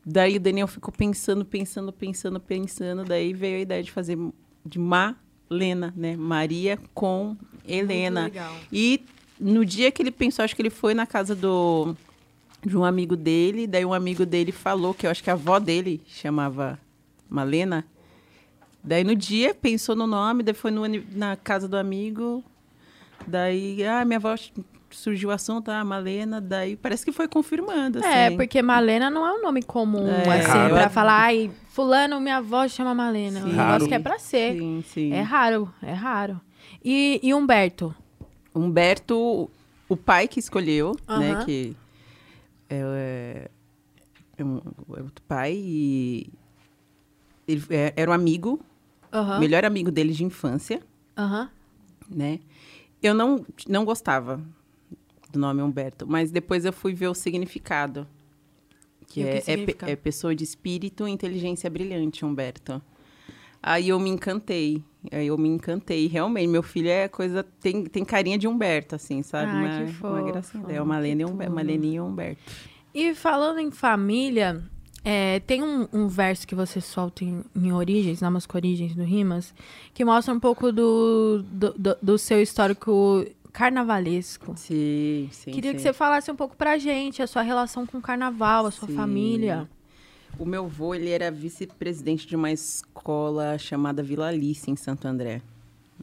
Daí 0.06 0.38
o 0.38 0.40
Daniel 0.40 0.68
ficou 0.68 0.94
pensando, 0.94 1.46
pensando, 1.46 1.94
pensando, 1.94 2.40
pensando. 2.40 3.04
Daí 3.06 3.34
veio 3.34 3.58
a 3.58 3.62
ideia 3.62 3.84
de 3.84 3.92
fazer 3.92 4.18
de 4.66 4.78
Malena, 4.80 5.94
né? 5.96 6.16
Maria 6.18 6.78
com 6.94 7.38
Helena. 7.66 8.26
legal. 8.26 8.56
E 8.72 9.04
no 9.40 9.66
dia 9.66 9.92
que 9.92 10.02
ele 10.02 10.12
pensou, 10.12 10.44
acho 10.44 10.56
que 10.56 10.62
ele 10.62 10.70
foi 10.70 10.94
na 10.94 11.06
casa 11.06 11.36
do 11.36 11.96
de 12.66 12.78
um 12.78 12.86
amigo 12.86 13.18
dele, 13.18 13.68
daí 13.68 13.84
um 13.84 13.94
amigo 13.94 14.26
dele 14.26 14.54
falou 14.54 14.94
que 14.94 15.06
eu 15.06 15.12
acho 15.12 15.22
que 15.22 15.30
a 15.30 15.34
avó 15.34 15.60
dele 15.60 16.02
chamava 16.08 16.80
Malena. 17.30 17.86
Daí 18.82 19.04
no 19.04 19.16
dia 19.16 19.54
pensou 19.54 19.96
no 19.96 20.08
nome, 20.08 20.44
daí 20.44 20.54
foi 20.54 20.72
no 20.72 20.84
na 21.12 21.36
casa 21.36 21.68
do 21.68 21.78
amigo. 21.78 22.44
Daí, 23.28 23.84
ah, 23.86 24.04
minha 24.04 24.18
avó 24.18 24.36
surgiu 24.96 25.30
o 25.30 25.32
assunto, 25.32 25.70
ah, 25.70 25.84
Malena, 25.84 26.40
daí 26.40 26.76
parece 26.76 27.04
que 27.06 27.12
foi 27.12 27.28
confirmando, 27.28 28.00
assim. 28.00 28.08
É, 28.08 28.32
porque 28.32 28.62
Malena 28.62 29.10
não 29.10 29.26
é 29.26 29.34
um 29.34 29.42
nome 29.42 29.62
comum, 29.62 30.08
É, 30.08 30.40
assim, 30.40 30.48
raro. 30.48 30.74
pra 30.76 30.90
falar, 30.90 31.22
ai, 31.24 31.52
fulano, 31.70 32.20
minha 32.20 32.38
avó 32.38 32.68
chama 32.68 32.94
Malena. 32.94 33.40
É 33.40 33.44
um 33.44 33.46
Sim. 33.46 33.52
negócio 33.52 33.72
Raro. 33.72 33.88
que 33.88 33.94
é 33.96 34.00
pra 34.00 34.20
ser. 34.20 34.54
Sim, 34.58 34.84
sim. 34.86 35.12
É 35.14 35.22
raro, 35.22 35.72
é 35.82 35.94
raro. 35.94 36.40
E, 36.84 37.20
e 37.24 37.34
Humberto? 37.34 37.94
Humberto, 38.56 39.50
o 39.90 39.98
pai 39.98 40.28
que 40.28 40.40
escolheu, 40.40 40.96
né, 41.08 41.34
Aham. 41.34 41.46
que 41.46 41.76
é, 42.70 43.50
é 44.38 44.44
um, 44.44 44.58
é 44.98 45.02
outro 45.02 45.24
pai 45.28 45.54
e 45.56 46.30
ele 47.48 47.64
é- 47.70 47.94
era 47.96 48.10
um 48.12 48.14
amigo, 48.14 48.60
Aham. 49.12 49.40
melhor 49.40 49.66
amigo 49.66 49.92
dele 49.92 50.14
de 50.14 50.24
infância, 50.24 50.82
Aham. 51.18 51.50
né? 52.10 52.40
Eu 53.02 53.14
não, 53.14 53.46
não 53.68 53.84
gostava 53.84 54.40
do 55.34 55.40
nome 55.40 55.62
Humberto, 55.62 56.06
mas 56.08 56.32
depois 56.32 56.64
eu 56.64 56.72
fui 56.72 56.94
ver 56.94 57.08
o 57.08 57.14
significado. 57.14 58.08
Que 59.08 59.22
o 59.22 59.24
que 59.24 59.30
é, 59.30 59.38
é, 59.54 59.92
é 59.92 59.96
pessoa 59.96 60.34
de 60.34 60.44
espírito 60.44 61.08
e 61.08 61.12
inteligência 61.12 61.70
brilhante, 61.70 62.24
Humberto. 62.24 62.82
Aí 63.62 63.90
eu 63.90 64.00
me 64.00 64.10
encantei. 64.10 64.84
Aí 65.12 65.28
eu 65.28 65.38
me 65.38 65.50
encantei. 65.50 66.08
Realmente, 66.08 66.48
meu 66.48 66.64
filho 66.64 66.90
é 66.90 67.08
coisa. 67.08 67.44
Tem, 67.60 67.84
tem 67.86 68.04
carinha 68.06 68.38
de 68.38 68.48
Humberto, 68.48 68.96
assim, 68.96 69.22
sabe? 69.24 69.52
Ai, 69.52 69.60
uma, 69.66 69.70
que 69.78 69.84
uma 69.84 69.94
fofo, 69.94 70.26
gracinha. 70.32 70.64
É 70.70 70.82
uma. 70.82 70.96
Uma 71.50 71.62
Leninha 71.62 71.98
e 71.98 72.02
Humberto. 72.02 72.42
E 72.94 73.14
falando 73.16 73.60
em 73.60 73.72
família, 73.72 74.62
é, 75.04 75.40
tem 75.42 75.62
um, 75.64 75.88
um 75.94 76.08
verso 76.08 76.48
que 76.48 76.56
você 76.56 76.80
solta 76.82 77.24
em, 77.24 77.44
em 77.56 77.72
Origens, 77.74 78.22
na 78.22 78.30
música 78.32 78.58
Origens 78.58 78.96
do 78.96 79.04
Rimas, 79.04 79.54
que 79.94 80.04
mostra 80.06 80.34
um 80.34 80.40
pouco 80.40 80.72
do, 80.72 81.44
do, 81.52 81.74
do- 81.78 81.98
do 82.02 82.18
seu 82.18 82.42
histórico 82.42 83.26
carnavalesco. 83.54 84.54
Sim, 84.58 85.30
sim. 85.32 85.52
Queria 85.52 85.72
que 85.74 85.80
sim. 85.80 85.84
você 85.86 85.94
falasse 85.94 86.30
um 86.32 86.36
pouco 86.36 86.56
pra 86.58 86.78
gente 86.78 87.22
a 87.22 87.28
sua 87.28 87.44
relação 87.44 87.86
com 87.86 88.00
o 88.00 88.02
carnaval, 88.02 88.66
a 88.66 88.72
sua 88.72 88.88
Sim. 88.88 88.96
família. 88.96 89.70
O 90.40 90.46
meu 90.46 90.66
avô, 90.66 90.96
ele 90.96 91.10
era 91.12 91.30
vice-presidente 91.30 92.26
de 92.28 92.36
uma 92.36 92.52
escola 92.52 93.58
chamada 93.60 94.02
Vila 94.02 94.28
Alice, 94.30 94.70
em 94.70 94.76
Santo 94.76 95.08
André, 95.08 95.42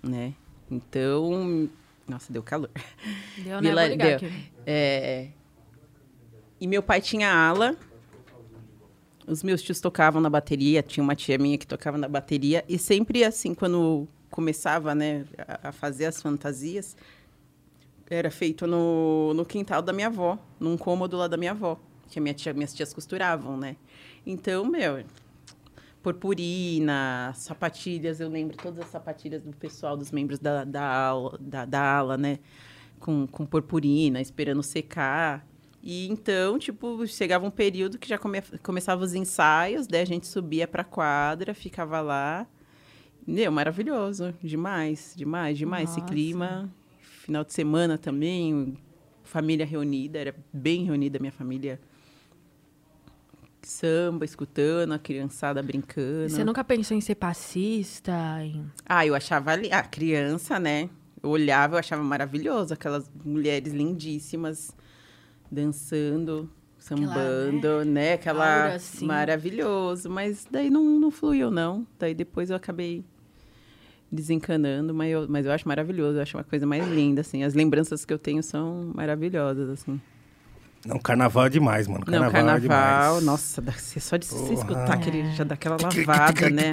né? 0.02 0.32
Então, 0.70 1.68
Nossa, 2.08 2.32
deu 2.32 2.42
calor. 2.42 2.70
Deu, 3.38 3.60
né? 3.60 3.68
Vila- 3.70 3.88
deu. 3.96 4.16
aqui. 4.16 4.32
É, 4.64 5.28
E 6.60 6.66
meu 6.68 6.82
pai 6.82 7.00
tinha 7.00 7.32
ala. 7.32 7.76
Os 9.26 9.42
meus 9.42 9.62
tios 9.62 9.80
tocavam 9.80 10.20
na 10.20 10.30
bateria. 10.30 10.82
Tinha 10.82 11.02
uma 11.02 11.14
tia 11.16 11.36
minha 11.38 11.56
que 11.58 11.66
tocava 11.66 11.96
na 11.98 12.08
bateria. 12.08 12.64
E 12.68 12.78
sempre 12.78 13.24
assim, 13.24 13.54
quando 13.54 14.06
começava 14.30 14.94
né, 14.94 15.24
a 15.62 15.72
fazer 15.72 16.06
as 16.06 16.20
fantasias, 16.22 16.96
era 18.10 18.30
feito 18.30 18.66
no, 18.66 19.32
no 19.34 19.44
quintal 19.44 19.80
da 19.80 19.92
minha 19.92 20.08
avó, 20.08 20.36
num 20.58 20.76
cômodo 20.76 21.16
lá 21.16 21.28
da 21.28 21.36
minha 21.36 21.52
avó. 21.52 21.78
Que 22.08 22.18
a 22.18 22.22
minha 22.22 22.34
tia, 22.34 22.52
minhas 22.52 22.74
tias 22.74 22.92
costuravam, 22.92 23.56
né? 23.56 23.76
Então, 24.26 24.64
meu, 24.64 25.04
purpurina, 26.02 27.32
sapatilhas, 27.36 28.20
eu 28.20 28.28
lembro 28.28 28.56
todas 28.56 28.80
as 28.80 28.90
sapatilhas 28.90 29.42
do 29.42 29.52
pessoal, 29.52 29.96
dos 29.96 30.10
membros 30.10 30.40
da, 30.40 30.64
da, 30.64 30.82
ala, 30.82 31.38
da, 31.40 31.64
da 31.64 31.80
ala, 31.80 32.18
né? 32.18 32.40
Com, 32.98 33.28
com 33.28 33.46
purpurina, 33.46 34.20
esperando 34.20 34.62
secar. 34.62 35.46
E 35.80 36.08
então, 36.08 36.58
tipo, 36.58 37.06
chegava 37.06 37.46
um 37.46 37.50
período 37.50 37.96
que 37.96 38.08
já 38.08 38.18
come, 38.18 38.42
começava 38.62 39.04
os 39.04 39.14
ensaios, 39.14 39.86
daí 39.86 40.02
a 40.02 40.06
gente 40.06 40.26
subia 40.26 40.66
pra 40.66 40.82
quadra, 40.82 41.54
ficava 41.54 42.00
lá. 42.00 42.46
Meu, 43.24 43.52
maravilhoso. 43.52 44.34
Demais, 44.42 45.14
demais, 45.16 45.56
demais. 45.56 45.90
Esse 45.90 46.00
Nossa. 46.00 46.12
clima. 46.12 46.70
Final 47.30 47.44
de 47.44 47.52
semana 47.52 47.96
também, 47.96 48.76
família 49.22 49.64
reunida, 49.64 50.18
era 50.18 50.34
bem 50.52 50.84
reunida 50.84 51.16
a 51.16 51.20
minha 51.20 51.30
família. 51.30 51.80
Samba, 53.62 54.24
escutando, 54.24 54.94
a 54.94 54.98
criançada 54.98 55.62
brincando. 55.62 56.28
Você 56.28 56.42
nunca 56.42 56.64
pensou 56.64 56.96
em 56.96 57.00
ser 57.00 57.14
passista? 57.14 58.12
Em... 58.42 58.68
Ah, 58.84 59.06
eu 59.06 59.14
achava 59.14 59.52
ali, 59.52 59.70
a 59.70 59.80
criança, 59.80 60.58
né? 60.58 60.90
Eu 61.22 61.30
olhava, 61.30 61.76
eu 61.76 61.78
achava 61.78 62.02
maravilhoso, 62.02 62.74
aquelas 62.74 63.08
mulheres 63.24 63.72
lindíssimas 63.72 64.74
dançando, 65.48 66.50
sambando, 66.80 67.84
né? 67.84 68.14
Aquela 68.14 68.62
aura, 68.64 68.74
assim. 68.74 69.06
maravilhoso, 69.06 70.10
mas 70.10 70.48
daí 70.50 70.68
não, 70.68 70.82
não 70.98 71.12
fluiu 71.12 71.48
não. 71.48 71.86
Daí 71.96 72.12
depois 72.12 72.50
eu 72.50 72.56
acabei 72.56 73.04
desencanando, 74.10 74.92
mas 74.92 75.10
eu, 75.10 75.26
mas 75.28 75.46
eu 75.46 75.52
acho 75.52 75.66
maravilhoso, 75.68 76.18
eu 76.18 76.22
acho 76.22 76.36
uma 76.36 76.44
coisa 76.44 76.66
mais 76.66 76.86
linda 76.88 77.20
assim. 77.20 77.44
As 77.44 77.54
lembranças 77.54 78.04
que 78.04 78.12
eu 78.12 78.18
tenho 78.18 78.42
são 78.42 78.90
maravilhosas 78.94 79.68
assim. 79.68 80.00
Não, 80.84 80.98
carnaval 80.98 81.46
é 81.46 81.50
demais, 81.50 81.86
mano. 81.86 82.06
Carnaval, 82.06 82.26
não, 82.26 82.32
carnaval, 82.32 82.56
é 82.56 82.60
demais. 82.60 83.24
nossa, 83.24 83.60
você 83.60 84.00
só 84.00 84.16
de 84.16 84.26
Porra. 84.26 84.54
escutar 84.54 84.94
aquele 84.94 85.30
já 85.32 85.44
dá 85.44 85.54
aquela 85.54 85.76
lavada, 85.76 86.50
né? 86.50 86.70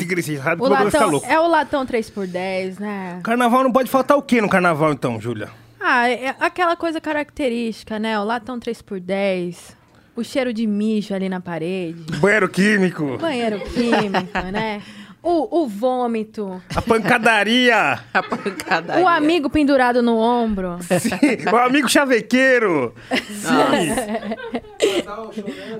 O 0.57 0.68
latão, 0.68 1.22
é 1.27 1.39
o 1.39 1.47
latão 1.47 1.85
3x10, 1.85 2.80
né? 2.80 3.19
Carnaval 3.22 3.64
não 3.64 3.72
pode 3.72 3.89
faltar 3.89 4.18
o 4.18 4.22
quê 4.22 4.41
no 4.41 4.47
carnaval, 4.47 4.93
então, 4.93 5.19
Júlia? 5.19 5.49
Ah, 5.80 6.09
é 6.09 6.35
aquela 6.39 6.76
coisa 6.77 7.01
característica, 7.01 7.99
né? 7.99 8.18
O 8.18 8.23
latão 8.23 8.57
3x10, 8.57 9.76
o 10.15 10.23
cheiro 10.23 10.53
de 10.53 10.65
mijo 10.65 11.14
ali 11.14 11.27
na 11.27 11.41
parede, 11.41 12.18
Banheiro 12.18 12.47
químico, 12.47 13.18
banheiro 13.18 13.59
químico, 13.59 14.39
né? 14.51 14.81
O, 15.29 15.63
o 15.63 15.67
vômito, 15.67 16.61
a 16.73 16.81
pancadaria, 16.81 17.99
A 18.13 18.23
pancada. 18.23 18.97
o 19.01 19.05
amigo 19.05 19.49
pendurado 19.49 20.01
no 20.01 20.15
ombro, 20.17 20.77
sim, 20.81 21.09
o 21.51 21.55
amigo 21.57 21.89
chavequeiro, 21.89 22.93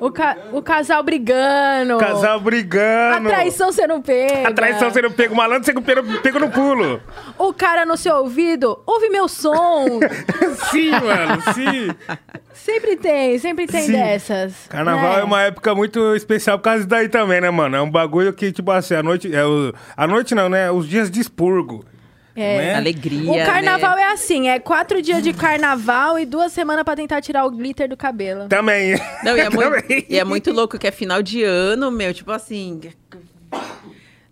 o, 0.02 0.12
ca- 0.12 0.38
o 0.52 0.62
casal 0.62 1.02
brigando, 1.04 1.96
o 1.96 2.00
casal 2.00 2.36
a 2.36 2.40
brigando. 2.40 3.30
traição 3.30 3.72
sendo 3.72 4.02
pega, 4.02 4.50
A 4.50 4.54
traição 4.54 4.92
sendo 4.92 5.12
pego, 5.12 5.34
o 5.34 5.38
malandro 5.38 5.64
sendo 5.66 5.82
pego, 5.82 6.04
pego 6.22 6.40
no 6.40 6.50
pulo. 6.50 7.02
o 7.38 7.54
cara 7.54 7.86
no 7.86 7.96
seu 7.96 8.18
ouvido, 8.18 8.80
ouve 8.86 9.10
meu 9.10 9.28
som. 9.28 10.00
Sim, 10.72 10.92
mano, 10.92 11.42
sim. 11.54 11.90
sempre 12.54 12.96
tem, 12.96 13.38
sempre 13.40 13.68
tem 13.68 13.84
Sim. 13.84 13.92
dessas. 13.94 14.54
Carnaval 14.70 15.14
né? 15.14 15.20
é 15.22 15.24
uma 15.24 15.42
época 15.44 15.74
muito 15.76 16.16
especial 16.16 16.58
por 16.58 16.64
causa 16.66 16.80
disso 16.80 16.90
daí 16.90 17.10
também, 17.10 17.42
né, 17.42 17.50
mano? 17.50 17.76
É 17.76 17.82
um 17.82 17.90
bagulho 17.90 18.34
que, 18.34 18.52
tipo 18.52 18.72
assim, 18.72 18.96
a 18.96 19.04
noite. 19.04 19.34
É 19.34 19.46
o, 19.46 19.74
a 19.96 20.08
noite 20.08 20.36
não, 20.36 20.50
né? 20.50 20.70
Os 20.72 20.88
dias 20.88 21.10
de 21.10 21.20
expurgo. 21.20 21.86
É. 22.36 22.58
Né? 22.58 22.76
Alegria, 22.76 23.32
O 23.32 23.46
carnaval 23.46 23.96
né? 23.96 24.04
é 24.04 24.12
assim, 24.12 24.48
é 24.48 24.60
quatro 24.60 25.02
dias 25.02 25.24
de 25.24 25.34
carnaval 25.34 26.20
e 26.20 26.26
duas 26.26 26.52
semanas 26.52 26.84
pra 26.84 26.96
tentar 26.96 27.20
tirar 27.20 27.44
o 27.46 27.50
glitter 27.50 27.90
do 27.90 27.98
cabelo. 27.98 28.48
Também. 28.48 28.96
Não, 29.24 29.36
e 29.36 29.40
é, 29.40 29.50
muito, 29.50 29.72
Também. 29.72 30.06
e 30.08 30.20
é 30.20 30.24
muito 30.24 30.52
louco 30.52 30.78
que 30.78 30.86
é 30.86 30.92
final 30.92 31.24
de 31.24 31.44
ano, 31.44 31.90
meu, 31.90 32.14
tipo 32.14 32.32
assim. 32.32 32.80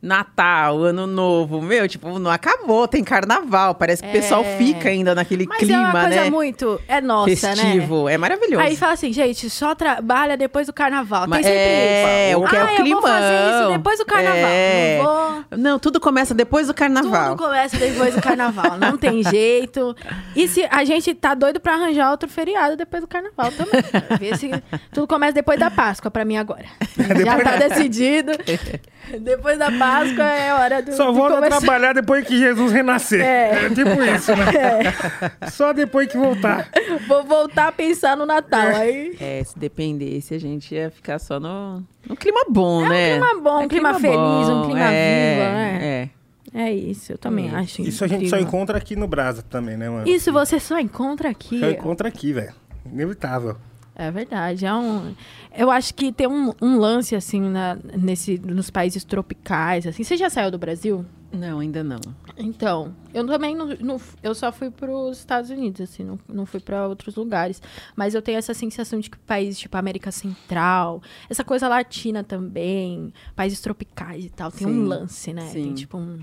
Natal, 0.06 0.84
Ano 0.84 1.08
Novo, 1.08 1.60
meu, 1.62 1.88
tipo, 1.88 2.20
não 2.20 2.30
acabou, 2.30 2.88
tem 2.88 3.04
carnaval. 3.04 3.74
Parece 3.74 4.04
que 4.04 4.10
o 4.10 4.12
pessoal 4.12 4.44
É. 4.46 4.58
fica 4.58 4.90
ainda 4.90 5.16
naquele 5.16 5.48
Mas 5.48 5.58
clima, 5.58 5.74
é 5.76 5.80
uma 5.80 5.92
coisa 6.02 6.24
né? 6.26 6.30
muito. 6.30 6.80
É 6.88 7.02
nossa, 7.02 7.30
né? 7.30 7.56
Festivo. 7.56 8.08
É 8.08 8.16
maravilhoso. 8.16 8.62
Aí 8.64 8.76
fala 8.76 8.94
assim, 8.94 9.12
gente, 9.12 9.50
só 9.50 9.74
trabalha 9.74 10.38
depois 10.38 10.68
do 10.68 10.74
carnaval. 10.74 11.26
Mas 11.28 11.42
Tem 11.42 11.52
sempre 11.52 11.60
é, 11.66 12.30
isso. 12.32 12.40
o 12.40 12.48
que 12.48 12.56
é 12.56 12.60
ah, 12.60 12.66
o 12.66 12.70
eu 12.70 12.76
climão. 12.76 13.02
vou 13.02 13.10
fazer 13.10 13.50
isso 13.50 13.70
depois 13.78 13.98
do 14.00 14.06
carnaval. 14.06 14.40
É. 14.46 14.98
Não 14.98 15.06
vou. 15.06 15.46
Não, 15.58 15.80
tudo 15.80 16.00
começa 16.00 16.34
depois 16.36 16.68
do 16.68 16.74
carnaval. 16.74 17.36
Tudo 17.36 17.44
começa 17.44 17.78
depois 17.78 18.14
do 18.14 18.22
carnaval, 18.22 18.78
não 18.78 18.98
tem 18.98 19.24
jeito. 19.28 19.96
E 20.36 20.48
se 20.48 20.64
a 20.70 20.84
gente 20.86 21.16
tá 21.16 21.34
doido 21.34 21.60
pra 21.60 21.74
arranjar 21.74 22.12
outro 22.12 22.30
feriado 22.30 22.76
depois 22.76 23.02
do 23.02 23.08
carnaval 23.08 23.52
também. 23.52 23.82
Ver 24.20 24.38
se 24.38 24.52
tudo 24.94 25.08
começa 25.08 25.34
depois 25.34 25.60
da 25.60 25.72
Páscoa 25.72 26.12
pra 26.12 26.24
mim 26.24 26.38
agora. 26.38 26.66
Já 27.26 27.40
tá 27.42 27.56
decidido. 27.58 28.34
Depois 29.22 29.60
da 29.60 29.68
Páscoa 29.72 29.95
é 30.04 30.54
hora 30.54 30.82
do 30.82 30.94
Só 30.94 31.12
de 31.12 31.18
volta 31.18 31.38
a 31.38 31.50
trabalhar 31.50 31.94
depois 31.94 32.26
que 32.28 32.38
Jesus 32.38 32.72
renascer. 32.72 33.22
É. 33.22 33.66
É, 33.66 33.70
tipo 33.70 33.90
isso, 34.04 34.32
né? 34.36 34.46
Só 35.52 35.74
depois 35.74 36.08
que 36.08 36.18
voltar. 36.18 36.70
Vou 37.08 37.24
voltar 37.24 37.68
a 37.68 37.72
pensar 37.72 38.16
no 38.18 38.26
Natal. 38.26 38.68
Aí 38.76 39.16
É, 39.20 39.44
se 39.44 39.58
dependesse, 39.58 40.34
a 40.34 40.40
gente 40.40 40.74
ia 40.74 40.90
ficar 40.90 41.20
só 41.20 41.40
no, 41.40 41.84
no 42.08 42.16
clima 42.16 42.46
bom, 42.50 42.82
É 42.82 42.86
um 42.86 42.90
né? 42.90 43.12
clima 43.20 43.42
bom, 43.42 43.64
um 43.64 43.68
clima 43.68 43.94
feliz, 44.00 44.50
um 44.50 44.66
clima 44.66 44.92
é, 44.92 45.34
vivo, 45.36 45.54
né? 45.56 45.80
É. 46.54 46.66
é 46.68 46.74
isso, 46.74 47.12
eu 47.14 47.18
também 47.18 47.54
acho. 47.54 47.82
Isso 47.82 48.04
a 48.04 48.08
gente 48.08 48.30
só 48.30 48.36
incrível. 48.38 48.48
encontra 48.48 48.78
aqui 48.78 48.96
no 48.96 49.08
Brasa 49.08 49.42
também, 49.42 49.78
né, 49.78 49.90
mano? 49.90 50.08
Isso 50.08 50.32
você 50.32 50.60
só 50.60 50.80
encontra 50.80 51.30
aqui. 51.30 51.60
Só 51.60 51.70
encontra 51.70 52.08
aqui, 52.08 52.34
velho. 52.34 52.54
Inevitável. 52.86 53.58
É 53.96 54.12
verdade. 54.12 54.66
É 54.66 54.74
um, 54.74 55.16
eu 55.58 55.72
acho 55.72 55.94
que 55.94 56.12
tem 56.12 56.28
um, 56.28 56.52
um 56.62 56.78
lance, 56.78 57.16
assim, 57.16 57.40
na, 57.40 57.76
nesse, 57.98 58.38
nos 58.40 58.70
países 58.70 59.04
tropicais. 59.04 59.88
Assim. 59.88 60.04
Você 60.04 60.18
já 60.18 60.30
saiu 60.30 60.52
do 60.52 60.58
Brasil? 60.58 61.06
Não, 61.32 61.60
ainda 61.60 61.84
não. 61.84 62.00
Então, 62.38 62.94
eu 63.14 63.26
também 63.26 63.56
não, 63.56 63.68
não- 63.80 64.00
eu 64.24 64.34
só 64.36 64.52
fui 64.52 64.70
para 64.70 64.90
os 64.92 65.18
Estados 65.18 65.50
Unidos, 65.50 65.82
assim, 65.82 66.04
não, 66.04 66.20
não 66.30 66.46
fui 66.46 66.60
para 66.60 66.88
outros 66.88 67.16
lugares. 67.16 67.62
Mas 67.96 68.14
eu 68.16 68.22
tenho 68.22 68.38
essa 68.38 68.54
sensação 68.54 69.00
de 69.00 69.10
que 69.10 69.18
países 69.18 69.60
tipo 69.60 69.76
América 69.78 70.12
Central, 70.12 71.02
essa 71.30 71.44
coisa 71.44 71.68
latina 71.68 72.24
também, 72.24 73.14
países 73.36 73.60
tropicais 73.60 74.26
e 74.26 74.30
tal, 74.30 74.50
tem 74.52 74.68
um 74.68 74.72
Sim, 74.72 74.86
lance, 74.86 75.34
né? 75.34 75.50
Tem 75.52 75.64
sim. 75.66 75.74
tipo 75.74 75.98
um, 75.98 76.20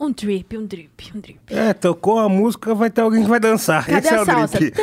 um 0.00 0.10
drip, 0.10 0.56
um 0.56 0.64
drip, 0.64 1.12
um 1.14 1.20
drip. 1.20 1.38
É, 1.50 1.74
tocou 1.74 2.18
a 2.18 2.28
música, 2.28 2.74
vai 2.74 2.88
ter 2.90 3.02
alguém 3.02 3.22
que 3.22 3.28
vai 3.28 3.38
dançar. 3.38 3.84
Cadê 3.86 3.98
Esse 4.06 4.14
é 4.14 4.18
a 4.18 4.22
o 4.22 4.24
salsa? 4.24 4.58
drip. 4.58 4.76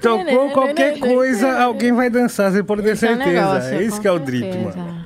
Tocou 0.00 0.50
qualquer 0.50 0.98
coisa, 0.98 1.62
alguém 1.62 1.92
vai 1.92 2.10
dançar, 2.10 2.50
você 2.52 2.62
pode 2.62 2.82
ter 2.82 2.90
Esse 2.90 3.06
é 3.06 3.08
certeza. 3.16 3.30
negócio, 3.30 3.74
é 3.74 3.88
com 3.88 4.00
que 4.00 4.08
é 4.08 4.12
o 4.12 4.18
drip, 4.18 4.52
certeza. 4.52 4.76
mano. 4.78 5.04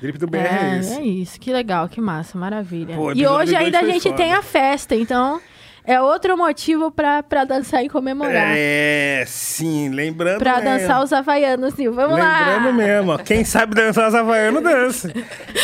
Drip 0.00 0.18
do 0.18 0.26
BR 0.26 0.36
é, 0.38 0.74
É, 0.74 0.78
esse. 0.78 0.92
é 0.98 1.02
isso, 1.02 1.40
que 1.40 1.50
legal, 1.50 1.88
que 1.88 2.00
massa, 2.02 2.36
maravilha. 2.36 2.94
Pô, 2.94 3.08
e 3.10 3.12
episódio 3.22 3.36
hoje 3.40 3.56
ainda 3.56 3.78
a 3.78 3.80
foi 3.80 3.92
gente 3.92 4.02
foda. 4.02 4.14
tem 4.16 4.32
a 4.34 4.42
festa, 4.42 4.94
então 4.94 5.40
é 5.82 5.98
outro 6.00 6.36
motivo 6.36 6.90
pra, 6.90 7.22
pra 7.22 7.44
dançar 7.44 7.82
e 7.82 7.88
comemorar. 7.88 8.52
É, 8.54 9.24
sim, 9.26 9.88
lembrando 9.88 10.38
Pra 10.38 10.60
mesmo. 10.60 10.68
dançar 10.80 11.02
os 11.02 11.12
havaianos, 11.14 11.74
Nil. 11.76 11.94
Vamos 11.94 12.18
lá! 12.18 12.56
Lembrando 12.56 12.74
mesmo, 12.74 13.12
ó, 13.12 13.16
quem 13.18 13.42
sabe 13.42 13.74
dançar 13.74 14.08
os 14.08 14.14
havaianos, 14.14 14.62
dança. 14.62 15.10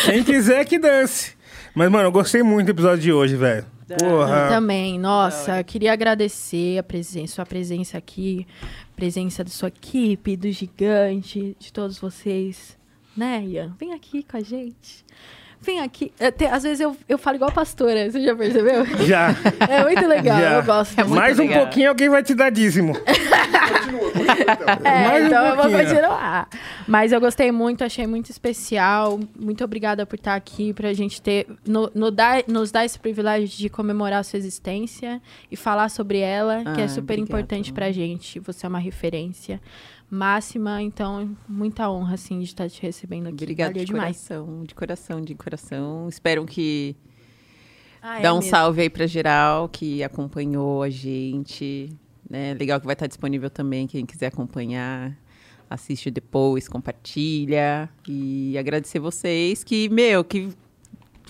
Quem 0.06 0.24
quiser 0.24 0.64
que 0.64 0.78
dance. 0.78 1.34
Mas, 1.74 1.90
mano, 1.90 2.08
eu 2.08 2.12
gostei 2.12 2.42
muito 2.42 2.66
do 2.66 2.70
episódio 2.70 3.02
de 3.02 3.12
hoje, 3.12 3.36
velho. 3.36 3.64
Eu 3.88 3.96
Porra. 3.96 4.48
também, 4.48 4.98
nossa, 4.98 5.60
eu 5.60 5.64
queria 5.64 5.92
agradecer 5.92 6.78
a 6.78 6.82
presença, 6.82 7.34
sua 7.34 7.46
presença 7.46 7.98
aqui, 7.98 8.46
presença 8.96 9.44
da 9.44 9.50
sua 9.50 9.68
equipe, 9.68 10.36
do 10.36 10.50
gigante, 10.50 11.56
de 11.58 11.72
todos 11.72 11.98
vocês. 11.98 12.78
Né, 13.16 13.44
Ian? 13.44 13.74
Vem 13.78 13.92
aqui 13.92 14.22
com 14.22 14.36
a 14.36 14.40
gente. 14.40 15.04
Vem 15.62 15.80
aqui. 15.80 16.12
Até, 16.20 16.50
às 16.50 16.62
vezes 16.64 16.80
eu, 16.80 16.96
eu 17.08 17.16
falo 17.16 17.36
igual 17.36 17.50
a 17.50 17.54
pastora, 17.54 18.10
você 18.10 18.20
já 18.20 18.34
percebeu? 18.34 18.84
Já. 19.06 19.28
É 19.68 19.82
muito 19.84 20.06
legal, 20.06 20.38
Já. 20.38 20.52
eu 20.54 20.62
gosto. 20.64 20.98
É 21.00 21.04
Mais 21.04 21.38
um 21.38 21.42
legal. 21.42 21.60
pouquinho 21.62 21.88
alguém 21.88 22.08
vai 22.08 22.22
te 22.22 22.34
dar 22.34 22.50
dízimo. 22.50 22.94
É, 24.84 25.08
Mais 25.08 25.22
um 25.22 25.26
então 25.26 25.44
eu 25.46 25.54
vou 25.56 25.64
pouquinho. 25.64 25.84
continuar. 25.88 26.48
Mas 26.86 27.12
eu 27.12 27.20
gostei 27.20 27.52
muito, 27.52 27.84
achei 27.84 28.06
muito 28.06 28.30
especial. 28.30 29.20
Muito 29.38 29.62
obrigada 29.64 30.04
por 30.06 30.16
estar 30.16 30.34
aqui, 30.34 30.72
pra 30.72 30.92
gente 30.92 31.20
ter. 31.20 31.46
No, 31.66 31.90
no 31.94 32.10
dar, 32.10 32.42
nos 32.48 32.70
dar 32.70 32.84
esse 32.84 32.98
privilégio 32.98 33.48
de 33.56 33.68
comemorar 33.68 34.20
a 34.20 34.22
sua 34.22 34.38
existência 34.38 35.20
e 35.50 35.56
falar 35.56 35.88
sobre 35.90 36.18
ela, 36.18 36.64
que 36.74 36.80
é 36.80 36.84
Ah, 36.84 36.88
super 36.88 37.14
obrigada. 37.14 37.20
importante 37.22 37.72
pra 37.72 37.92
gente. 37.92 38.38
Você 38.40 38.66
é 38.66 38.68
uma 38.68 38.78
referência 38.78 39.60
máxima, 40.14 40.82
então 40.82 41.34
muita 41.48 41.90
honra, 41.90 42.14
assim, 42.14 42.38
de 42.38 42.44
estar 42.44 42.68
te 42.68 42.82
recebendo 42.82 43.28
aqui. 43.28 43.42
Obrigada 43.44 43.70
Valeu 43.72 43.84
de 43.84 43.92
demais. 43.92 44.16
coração, 44.28 44.64
de 44.64 44.74
coração, 44.74 45.20
de 45.22 45.34
coração. 45.34 46.08
Espero 46.08 46.44
que 46.44 46.94
Ah, 48.02 48.18
é 48.18 48.22
Dá 48.22 48.32
um 48.34 48.36
mesmo. 48.38 48.50
salve 48.50 48.82
aí 48.82 48.90
pra 48.90 49.06
geral 49.06 49.68
que 49.68 50.02
acompanhou 50.02 50.82
a 50.82 50.90
gente. 50.90 51.88
Né? 52.28 52.54
Legal 52.54 52.78
que 52.80 52.86
vai 52.86 52.94
estar 52.94 53.06
disponível 53.06 53.48
também, 53.50 53.86
quem 53.86 54.04
quiser 54.04 54.26
acompanhar. 54.26 55.16
Assiste 55.70 56.10
depois, 56.10 56.68
compartilha. 56.68 57.88
E 58.06 58.56
agradecer 58.58 58.98
vocês 58.98 59.64
que, 59.64 59.88
meu, 59.88 60.22
que 60.24 60.48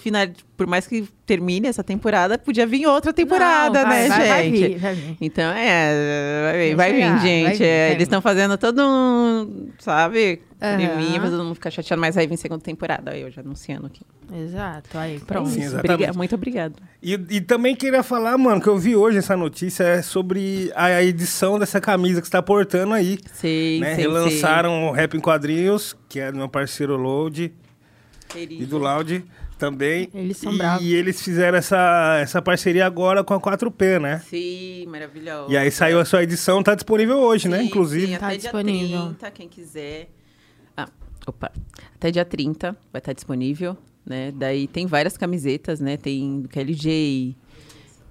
final, 0.02 0.26
por 0.56 0.66
mais 0.66 0.86
que 0.86 1.08
termine 1.24 1.66
essa 1.68 1.82
temporada, 1.82 2.36
podia 2.36 2.66
vir 2.66 2.86
outra 2.86 3.12
temporada, 3.12 3.82
Não, 3.82 3.88
vai, 3.88 4.02
né, 4.02 4.08
vai, 4.08 4.28
vai 4.28 4.44
gente? 4.44 4.68
vir, 4.68 4.78
vai 4.78 4.94
vir. 4.94 5.16
Então, 5.20 5.50
é, 5.52 6.42
vai, 6.52 6.58
vir, 6.68 6.74
Vai 6.74 6.90
vai 6.90 7.00
chegar, 7.00 7.14
vir, 7.14 7.20
gente. 7.28 7.44
vai 7.44 7.54
vir, 7.56 7.64
É, 7.64 7.86
vai 7.86 7.94
eles 7.94 8.02
estão 8.02 8.20
fazendo 8.20 8.58
todo 8.58 8.82
um, 8.82 9.68
sabe, 9.78 10.42
Aham. 10.60 10.76
creminho, 10.76 11.20
pra 11.20 11.30
todo 11.30 11.44
mundo 11.44 11.54
ficar 11.54 11.70
chateado, 11.70 12.00
mas 12.00 12.14
vai 12.14 12.26
vir 12.26 12.36
segunda 12.36 12.62
temporada, 12.62 13.16
eu 13.16 13.30
já 13.30 13.40
anunciando 13.40 13.86
aqui. 13.86 14.02
Exato, 14.34 14.96
aí, 14.98 15.18
pronto. 15.20 15.50
Sim, 15.50 15.68
obriga- 15.76 16.12
muito 16.14 16.34
obrigado. 16.34 16.74
E, 17.02 17.12
e 17.30 17.40
também 17.40 17.74
queria 17.76 18.02
falar, 18.02 18.36
mano, 18.38 18.60
que 18.60 18.68
eu 18.68 18.78
vi 18.78 18.96
hoje 18.96 19.18
essa 19.18 19.36
notícia 19.36 19.84
é 19.84 20.02
sobre 20.02 20.70
a, 20.74 20.86
a 20.86 21.02
edição 21.04 21.58
dessa 21.58 21.80
camisa 21.80 22.20
que 22.20 22.26
você 22.26 22.32
tá 22.32 22.42
portando 22.42 22.94
aí. 22.94 23.18
Sei, 23.34 23.78
né? 23.80 23.94
sei, 23.94 24.04
Relançaram 24.04 24.88
o 24.88 24.92
Rap 24.92 25.14
em 25.16 25.20
Quadrinhos, 25.20 25.94
que 26.08 26.18
é 26.18 26.30
do 26.32 26.38
meu 26.38 26.48
parceiro 26.48 26.96
Load 26.96 27.52
e 28.34 28.64
do 28.64 28.78
Loud 28.78 29.22
também. 29.62 30.08
Eles 30.12 30.36
são 30.38 30.52
e, 30.52 30.58
bravos. 30.58 30.84
E 30.84 30.92
eles 30.94 31.22
fizeram 31.22 31.56
essa, 31.56 32.18
essa 32.20 32.42
parceria 32.42 32.84
agora 32.84 33.22
com 33.22 33.32
a 33.32 33.40
4P, 33.40 34.00
né? 34.00 34.20
Sim, 34.28 34.86
maravilhoso. 34.88 35.52
E 35.52 35.56
aí 35.56 35.70
saiu 35.70 36.00
a 36.00 36.04
sua 36.04 36.24
edição, 36.24 36.62
tá 36.62 36.74
disponível 36.74 37.18
hoje, 37.18 37.48
né? 37.48 37.58
Sim, 37.60 37.64
Inclusive. 37.66 38.06
sim, 38.08 38.18
Tá 38.18 38.26
até 38.26 38.36
disponível. 38.38 38.88
dia 38.88 38.98
30, 39.20 39.30
quem 39.30 39.48
quiser. 39.48 40.08
Ah, 40.76 40.88
opa. 41.26 41.52
Até 41.94 42.10
dia 42.10 42.24
30 42.24 42.76
vai 42.92 42.98
estar 42.98 43.12
disponível, 43.12 43.76
né? 44.04 44.32
Daí 44.34 44.66
tem 44.66 44.84
várias 44.86 45.16
camisetas, 45.16 45.78
né? 45.78 45.96
Tem 45.96 46.40
do 46.40 46.48
KLJ, 46.48 47.36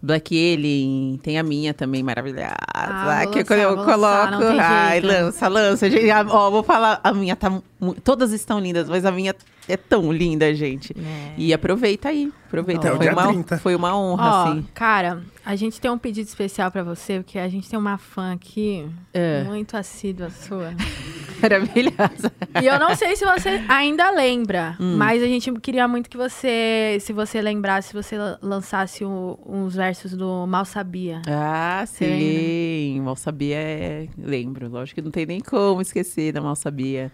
Black 0.02 0.34
Alien, 0.54 1.20
tem 1.22 1.38
a 1.38 1.44
minha 1.44 1.74
também 1.74 2.02
maravilhosa. 2.02 2.56
Ah, 2.74 3.26
que 3.32 3.40
lançar, 3.40 3.58
eu 3.58 3.76
vou 3.76 3.86
coloco. 3.86 4.32
lançar, 4.38 4.90
Ai, 4.90 5.02
lança, 5.02 5.48
lança. 5.48 5.90
Gente, 5.92 6.10
ah, 6.10 6.26
ó, 6.28 6.50
vou 6.50 6.64
falar, 6.64 7.00
a 7.04 7.14
minha 7.14 7.36
tá. 7.36 7.62
Todas 8.04 8.32
estão 8.32 8.60
lindas, 8.60 8.88
mas 8.90 9.06
a 9.06 9.12
minha 9.12 9.36
é 9.74 9.78
tão 9.78 10.12
linda, 10.12 10.54
gente. 10.54 10.94
É. 10.98 11.34
E 11.38 11.54
aproveita 11.54 12.10
aí. 12.10 12.32
Aproveita. 12.48 12.90
Até 12.90 12.98
foi, 12.98 13.10
uma, 13.14 13.28
30. 13.28 13.58
foi 13.60 13.76
uma 13.76 13.98
honra, 13.98 14.24
Ó, 14.24 14.44
assim. 14.52 14.68
cara, 14.74 15.22
a 15.46 15.56
gente 15.56 15.80
tem 15.80 15.90
um 15.90 15.98
pedido 15.98 16.28
especial 16.28 16.70
pra 16.70 16.84
você, 16.84 17.20
porque 17.20 17.40
a 17.40 17.48
gente 17.48 17.70
tem 17.70 17.80
uma 17.80 17.98
fã 17.98 18.34
aqui 18.34 18.86
É. 19.14 19.44
muito 19.46 19.78
assídua 19.78 20.30
sua. 20.30 20.74
Maravilhosa. 21.42 22.32
E 22.62 22.66
eu 22.68 22.78
não 22.80 22.96
sei 22.96 23.16
se 23.16 23.26
você 23.26 23.64
ainda 23.68 24.12
lembra, 24.12 24.76
Hum. 24.80 24.98
mas 24.98 25.24
a 25.24 25.26
gente 25.26 25.52
queria 25.60 25.88
muito 25.88 26.10
que 26.10 26.18
você, 26.18 26.98
se 27.00 27.14
você 27.14 27.42
lembrasse, 27.42 27.90
se 27.90 27.94
você 27.94 28.18
la- 28.18 28.38
lançasse 28.42 29.04
o- 29.04 29.40
uns 29.46 29.76
versos 29.76 30.12
do 30.16 30.46
Mal 30.46 30.66
Sabia. 30.66 31.22
Ah, 31.28 31.84
Você 31.86 32.06
lembra? 32.06 32.20
sim. 32.20 33.02
Mal 33.02 33.16
sabia 33.16 33.56
é. 33.58 34.08
Lembro. 34.18 34.70
Lógico 34.70 34.96
que 34.96 35.02
não 35.02 35.12
tem 35.12 35.26
nem 35.26 35.40
como 35.40 35.82
esquecer 35.82 36.32
da 36.34 36.42
mal 36.42 36.56
sabia. 36.56 37.12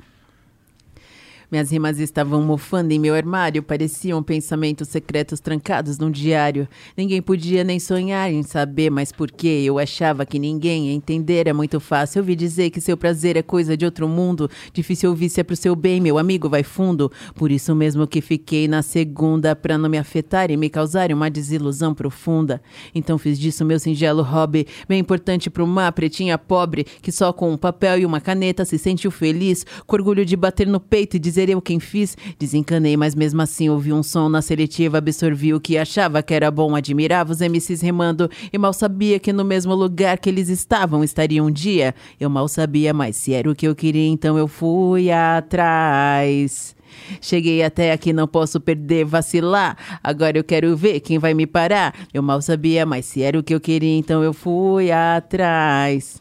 Minhas 1.50 1.72
rimas 1.72 1.98
estavam 1.98 2.42
mofando 2.42 2.92
em 2.92 3.00
meu 3.00 3.16
armário, 3.16 3.64
pareciam 3.64 4.22
pensamentos 4.22 4.90
secretos 4.90 5.40
trancados 5.40 5.98
num 5.98 6.12
diário. 6.12 6.68
Ninguém 6.96 7.22
podia 7.22 7.64
nem 7.64 7.80
sonhar 7.80 8.30
em 8.30 8.44
saber, 8.44 8.90
mas 8.90 9.14
por 9.14 9.32
quê? 9.32 9.64
Eu 9.64 9.80
achava 9.80 10.26
que 10.26 10.38
ninguém 10.40 10.88
ia 10.88 10.94
entender, 10.94 11.48
é 11.48 11.54
muito 11.54 11.80
fácil. 11.80 12.20
Ouvi 12.20 12.36
dizer 12.36 12.70
que 12.70 12.82
seu 12.82 12.98
prazer 12.98 13.38
é 13.38 13.42
coisa 13.42 13.78
de 13.78 13.86
outro 13.86 14.10
mundo. 14.10 14.50
Difícil 14.74 15.10
ouvir 15.10 15.30
se 15.30 15.40
é 15.40 15.44
pro 15.44 15.56
seu 15.56 15.74
bem, 15.74 16.02
meu 16.02 16.18
amigo, 16.18 16.50
vai 16.50 16.64
fundo. 16.64 17.10
Por 17.34 17.50
isso 17.50 17.74
mesmo 17.74 18.06
que 18.06 18.20
fiquei 18.20 18.68
na 18.68 18.82
segunda, 18.82 19.56
pra 19.56 19.78
não 19.78 19.90
me 19.90 19.98
afetar 19.98 20.52
e 20.52 20.58
me 20.58 20.70
causar 20.70 21.14
uma 21.14 21.32
desilusão 21.32 21.94
profunda. 21.94 22.62
Então 22.94 23.18
fiz 23.18 23.40
disso 23.40 23.64
meu 23.64 23.80
singelo 23.80 24.22
hobby, 24.22 24.68
bem 24.86 25.00
importante 25.00 25.50
pra 25.50 25.64
uma 25.64 25.90
pretinha 25.94 26.38
pobre, 26.38 26.84
que 27.02 27.10
só 27.10 27.32
com 27.32 27.50
um 27.52 27.58
papel 27.58 28.00
e 28.00 28.06
uma 28.06 28.20
caneta 28.20 28.66
se 28.66 28.78
sentiu 28.78 29.12
feliz, 29.12 29.66
com 29.86 29.96
orgulho 29.96 30.26
de 30.26 30.36
bater 30.36 30.68
no 30.68 30.82
peito 30.82 31.16
e 31.16 31.20
dizer 31.20 31.37
eu 31.38 31.62
quem 31.62 31.80
fiz. 31.80 32.18
Desencanei, 32.40 32.98
mas 32.98 33.16
mesmo 33.16 33.42
assim 33.42 33.70
ouvi 33.70 33.94
um 33.94 34.04
som 34.04 34.30
na 34.30 34.42
seletiva, 34.42 34.98
absorvi 34.98 35.54
o 35.54 35.60
que 35.60 35.78
achava 35.78 36.24
que 36.24 36.34
era 36.34 36.50
bom, 36.50 36.76
admirava 36.76 37.32
os 37.32 37.40
MCs 37.40 37.82
remando 37.82 38.30
e 38.52 38.58
mal 38.58 38.74
sabia 38.74 39.20
que 39.20 39.32
no 39.32 39.46
mesmo 39.46 39.74
lugar 39.74 40.18
que 40.18 40.30
eles 40.30 40.50
estavam 40.50 41.04
estaria 41.04 41.44
um 41.44 41.52
dia. 41.52 41.94
Eu 42.20 42.30
mal 42.30 42.48
sabia, 42.48 42.94
mas 42.94 43.16
se 43.18 43.34
era 43.34 43.50
o 43.50 43.56
que 43.56 43.68
eu 43.68 43.76
queria, 43.76 44.08
então 44.08 44.38
eu 44.38 44.48
fui 44.48 45.12
atrás. 45.12 46.76
Cheguei 47.22 47.64
até 47.64 47.92
aqui, 47.92 48.12
não 48.12 48.28
posso 48.28 48.60
perder, 48.60 49.06
vacilar. 49.06 49.78
Agora 50.04 50.38
eu 50.38 50.44
quero 50.44 50.76
ver 50.76 51.00
quem 51.00 51.18
vai 51.18 51.34
me 51.34 51.46
parar. 51.46 51.94
Eu 52.14 52.22
mal 52.22 52.42
sabia, 52.42 52.86
mas 52.86 53.06
se 53.06 53.22
era 53.22 53.38
o 53.38 53.44
que 53.44 53.54
eu 53.54 53.60
queria, 53.60 53.98
então 53.98 54.24
eu 54.24 54.34
fui 54.34 54.92
atrás. 54.92 56.18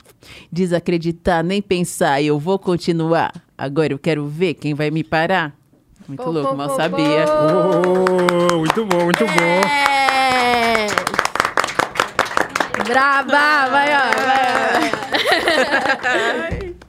Desacreditar, 0.51 1.45
nem 1.45 1.63
pensar, 1.63 2.23
eu 2.23 2.39
vou 2.39 2.59
continuar. 2.59 3.46
Agora 3.57 3.93
eu 3.93 3.99
quero 3.99 4.27
ver 4.27 4.55
quem 4.55 4.75
vai 4.75 4.91
me 4.91 5.03
parar. 5.03 5.55
Muito 6.07 6.23
Pô, 6.23 6.31
louco, 6.31 6.51
pô, 6.51 6.57
mal 6.57 6.69
pô, 6.69 6.77
sabia. 6.77 7.25
pô. 7.27 8.55
Oh, 8.55 8.59
muito 8.59 8.85
bom, 8.85 9.05
muito 9.05 9.25
bom. 9.27 9.69
É! 9.69 10.87
Braba! 12.85 13.69
Vai, 13.71 13.89
ó, 13.95 14.01
vai, 14.25 14.47
ó. 16.73 16.77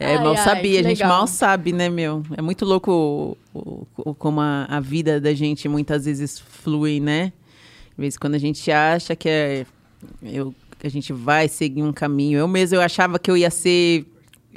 É, 0.00 0.14
Ai, 0.14 0.22
mal 0.22 0.28
ai, 0.30 0.36
sabia, 0.36 0.78
a 0.78 0.82
gente 0.84 0.98
legal. 0.98 1.08
mal 1.08 1.26
sabe, 1.26 1.72
né, 1.72 1.88
meu? 1.88 2.22
É 2.36 2.40
muito 2.40 2.64
louco 2.64 2.92
o- 2.92 3.36
o- 3.52 3.86
o- 4.10 4.14
como 4.14 4.40
a, 4.40 4.64
a 4.70 4.78
vida 4.78 5.20
da 5.20 5.34
gente 5.34 5.68
muitas 5.68 6.04
vezes 6.04 6.38
flui, 6.38 7.00
né? 7.00 7.32
Às 7.90 7.98
vezes 7.98 8.16
quando 8.16 8.36
a 8.36 8.38
gente 8.38 8.70
acha 8.70 9.16
que 9.16 9.28
é, 9.28 9.66
eu, 10.22 10.54
que 10.78 10.86
a 10.86 10.90
gente 10.90 11.12
vai 11.12 11.48
seguir 11.48 11.82
um 11.82 11.92
caminho. 11.92 12.38
Eu 12.38 12.46
mesmo, 12.46 12.76
eu 12.76 12.80
achava 12.80 13.18
que 13.18 13.28
eu 13.28 13.36
ia 13.36 13.50
ser... 13.50 14.06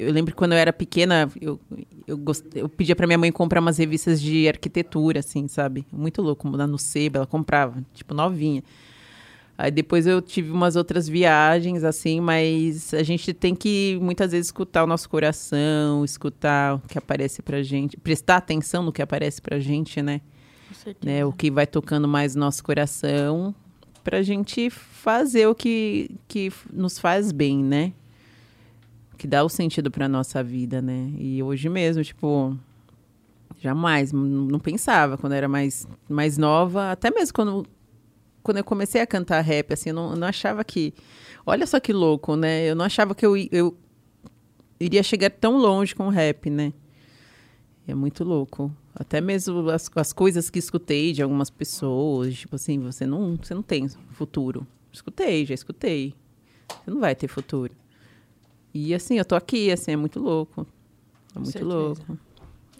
Eu 0.01 0.11
lembro 0.11 0.31
que 0.31 0.37
quando 0.37 0.53
eu 0.53 0.57
era 0.57 0.73
pequena, 0.73 1.29
eu, 1.39 1.59
eu, 2.07 2.17
gost... 2.17 2.43
eu 2.55 2.67
pedia 2.67 2.95
pra 2.95 3.05
minha 3.05 3.17
mãe 3.17 3.31
comprar 3.31 3.61
umas 3.61 3.77
revistas 3.77 4.19
de 4.19 4.47
arquitetura, 4.47 5.19
assim, 5.19 5.47
sabe? 5.47 5.85
Muito 5.91 6.21
louco, 6.21 6.49
lá 6.49 6.65
no 6.65 6.77
Seba, 6.77 7.19
ela 7.19 7.27
comprava, 7.27 7.83
tipo, 7.93 8.13
novinha. 8.13 8.63
Aí 9.57 9.69
depois 9.69 10.07
eu 10.07 10.21
tive 10.23 10.49
umas 10.49 10.75
outras 10.75 11.07
viagens, 11.07 11.83
assim, 11.83 12.19
mas 12.19 12.95
a 12.95 13.03
gente 13.03 13.31
tem 13.31 13.53
que 13.53 13.99
muitas 14.01 14.31
vezes 14.31 14.47
escutar 14.47 14.83
o 14.83 14.87
nosso 14.87 15.07
coração, 15.07 16.03
escutar 16.03 16.75
o 16.75 16.79
que 16.79 16.97
aparece 16.97 17.43
pra 17.43 17.61
gente, 17.61 17.95
prestar 17.95 18.37
atenção 18.37 18.81
no 18.81 18.91
que 18.91 19.03
aparece 19.03 19.39
pra 19.39 19.59
gente, 19.59 20.01
né? 20.01 20.21
Né? 21.03 21.23
O 21.23 21.31
que 21.31 21.51
vai 21.51 21.67
tocando 21.67 22.07
mais 22.07 22.33
nosso 22.33 22.63
coração 22.63 23.53
pra 24.03 24.23
gente 24.23 24.69
fazer 24.71 25.45
o 25.45 25.53
que, 25.53 26.09
que 26.27 26.51
nos 26.73 26.97
faz 26.97 27.31
bem, 27.31 27.63
né? 27.63 27.93
Que 29.21 29.27
dá 29.27 29.43
o 29.43 29.49
sentido 29.49 29.91
pra 29.91 30.09
nossa 30.09 30.43
vida, 30.43 30.81
né? 30.81 31.11
E 31.15 31.43
hoje 31.43 31.69
mesmo, 31.69 32.03
tipo, 32.03 32.57
jamais, 33.59 34.11
não 34.11 34.59
pensava 34.59 35.15
quando 35.15 35.33
era 35.33 35.47
mais, 35.47 35.87
mais 36.09 36.39
nova, 36.39 36.91
até 36.91 37.11
mesmo 37.11 37.31
quando, 37.31 37.67
quando 38.41 38.57
eu 38.57 38.63
comecei 38.63 38.99
a 38.99 39.05
cantar 39.05 39.39
rap, 39.41 39.73
assim, 39.73 39.89
eu 39.89 39.95
não, 39.95 40.09
eu 40.09 40.15
não 40.15 40.25
achava 40.25 40.63
que. 40.63 40.91
Olha 41.45 41.67
só 41.67 41.79
que 41.79 41.93
louco, 41.93 42.35
né? 42.35 42.67
Eu 42.67 42.73
não 42.73 42.83
achava 42.83 43.13
que 43.13 43.23
eu, 43.23 43.37
eu 43.51 43.77
iria 44.79 45.03
chegar 45.03 45.29
tão 45.29 45.55
longe 45.59 45.93
com 45.93 46.07
o 46.07 46.09
rap, 46.09 46.49
né? 46.49 46.73
É 47.87 47.93
muito 47.93 48.23
louco. 48.23 48.75
Até 48.95 49.21
mesmo 49.21 49.69
as, 49.69 49.87
as 49.97 50.11
coisas 50.11 50.49
que 50.49 50.57
escutei 50.57 51.13
de 51.13 51.21
algumas 51.21 51.51
pessoas, 51.51 52.33
tipo 52.33 52.55
assim, 52.55 52.79
você 52.79 53.05
não, 53.05 53.37
você 53.37 53.53
não 53.53 53.61
tem 53.61 53.87
futuro. 54.13 54.65
Escutei, 54.91 55.45
já 55.45 55.53
escutei. 55.53 56.15
Você 56.67 56.89
não 56.89 56.99
vai 56.99 57.13
ter 57.13 57.27
futuro. 57.27 57.80
E 58.73 58.93
assim, 58.93 59.17
eu 59.17 59.25
tô 59.25 59.35
aqui, 59.35 59.71
assim, 59.71 59.91
é 59.91 59.95
muito 59.95 60.19
louco. 60.19 60.65
É 61.35 61.39
muito 61.39 61.51
certeza. 61.51 61.73
louco. 61.73 62.17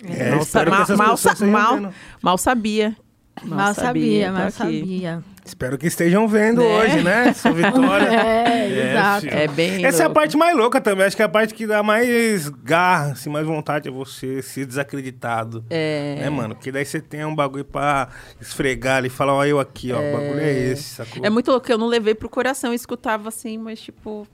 É, 0.04 0.32
mal, 0.32 0.46
que 0.46 0.56
mal, 0.70 0.98
mal, 0.98 1.18
sa- 1.18 1.46
mal, 1.46 1.94
mal 2.22 2.38
sabia. 2.38 2.96
Mal 3.44 3.74
sabia, 3.74 4.28
tô 4.28 4.34
mal 4.34 4.42
aqui. 4.44 4.52
sabia. 4.58 5.24
Espero 5.44 5.78
que 5.78 5.88
estejam 5.88 6.28
vendo 6.28 6.62
Né? 6.62 6.68
hoje, 6.68 7.02
né? 7.02 7.34
Sua 7.34 7.52
vitória. 7.54 8.06
É, 8.08 8.92
exato. 8.92 9.22
filho. 9.22 9.34
É 9.34 9.48
bem 9.48 9.86
Essa 9.86 10.00
é 10.00 10.02
a 10.02 10.08
louco. 10.08 10.20
parte 10.20 10.38
mais 10.38 10.56
louca 10.56 10.82
também. 10.82 11.06
Acho 11.06 11.16
que 11.16 11.22
é 11.22 11.26
a 11.26 11.30
parte 11.30 11.54
que 11.54 11.66
dá 11.66 11.82
mais 11.82 12.50
garra, 12.50 13.12
assim, 13.14 13.30
mais 13.30 13.46
vontade 13.48 13.88
é 13.88 13.92
você 13.92 14.42
ser 14.42 14.66
desacreditado. 14.66 15.64
É. 15.70 16.18
Né, 16.20 16.30
mano? 16.30 16.56
Porque 16.56 16.72
daí 16.72 16.86
você 16.86 17.00
tem 17.00 17.24
um 17.26 17.34
bagulho 17.34 17.66
pra 17.66 18.10
esfregar 18.40 18.98
ali 18.98 19.08
e 19.08 19.10
falar, 19.10 19.34
ó, 19.34 19.46
eu 19.46 19.60
aqui, 19.60 19.92
ó, 19.92 19.98
o 20.00 20.12
bagulho 20.12 20.40
é 20.40 20.52
esse, 20.72 20.84
sacou? 20.96 21.26
É 21.26 21.30
muito 21.30 21.50
louco, 21.50 21.72
eu 21.72 21.78
não 21.78 21.88
levei 21.88 22.14
pro 22.14 22.30
coração, 22.30 22.72
eu 22.72 22.76
escutava 22.76 23.30
assim, 23.30 23.58
mas 23.58 23.80
tipo. 23.80 24.28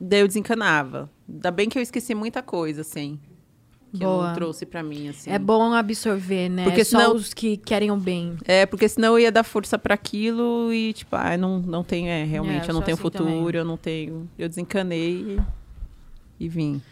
Daí 0.00 0.20
eu 0.20 0.28
desencanava. 0.28 1.10
Ainda 1.28 1.50
bem 1.50 1.68
que 1.68 1.78
eu 1.78 1.82
esqueci 1.82 2.14
muita 2.14 2.42
coisa, 2.42 2.80
assim. 2.82 3.18
Que 3.92 4.04
eu 4.04 4.08
Boa. 4.10 4.28
não 4.28 4.34
trouxe 4.34 4.66
pra 4.66 4.82
mim, 4.82 5.08
assim. 5.08 5.30
É 5.30 5.38
bom 5.38 5.72
absorver, 5.72 6.48
né? 6.50 6.64
Porque 6.64 6.84
Só 6.84 6.98
senão- 6.98 7.14
os 7.16 7.32
que 7.32 7.56
querem 7.56 7.90
o 7.90 7.96
bem. 7.96 8.36
É, 8.44 8.66
porque 8.66 8.86
senão 8.88 9.14
eu 9.14 9.20
ia 9.20 9.32
dar 9.32 9.42
força 9.42 9.78
pra 9.78 9.94
aquilo 9.94 10.72
e, 10.72 10.92
tipo, 10.92 11.16
ah, 11.16 11.36
não, 11.38 11.58
não 11.58 11.82
tenho, 11.82 12.06
é, 12.06 12.22
realmente, 12.24 12.66
É, 12.66 12.70
eu 12.70 12.74
não 12.74 12.82
tenho 12.82 12.94
assim 12.96 13.02
futuro, 13.02 13.24
também. 13.24 13.54
eu 13.54 13.64
não 13.64 13.76
tenho. 13.78 14.28
Eu 14.38 14.46
desencanei 14.48 15.38
e, 16.38 16.44
e 16.44 16.48
vim. 16.50 16.82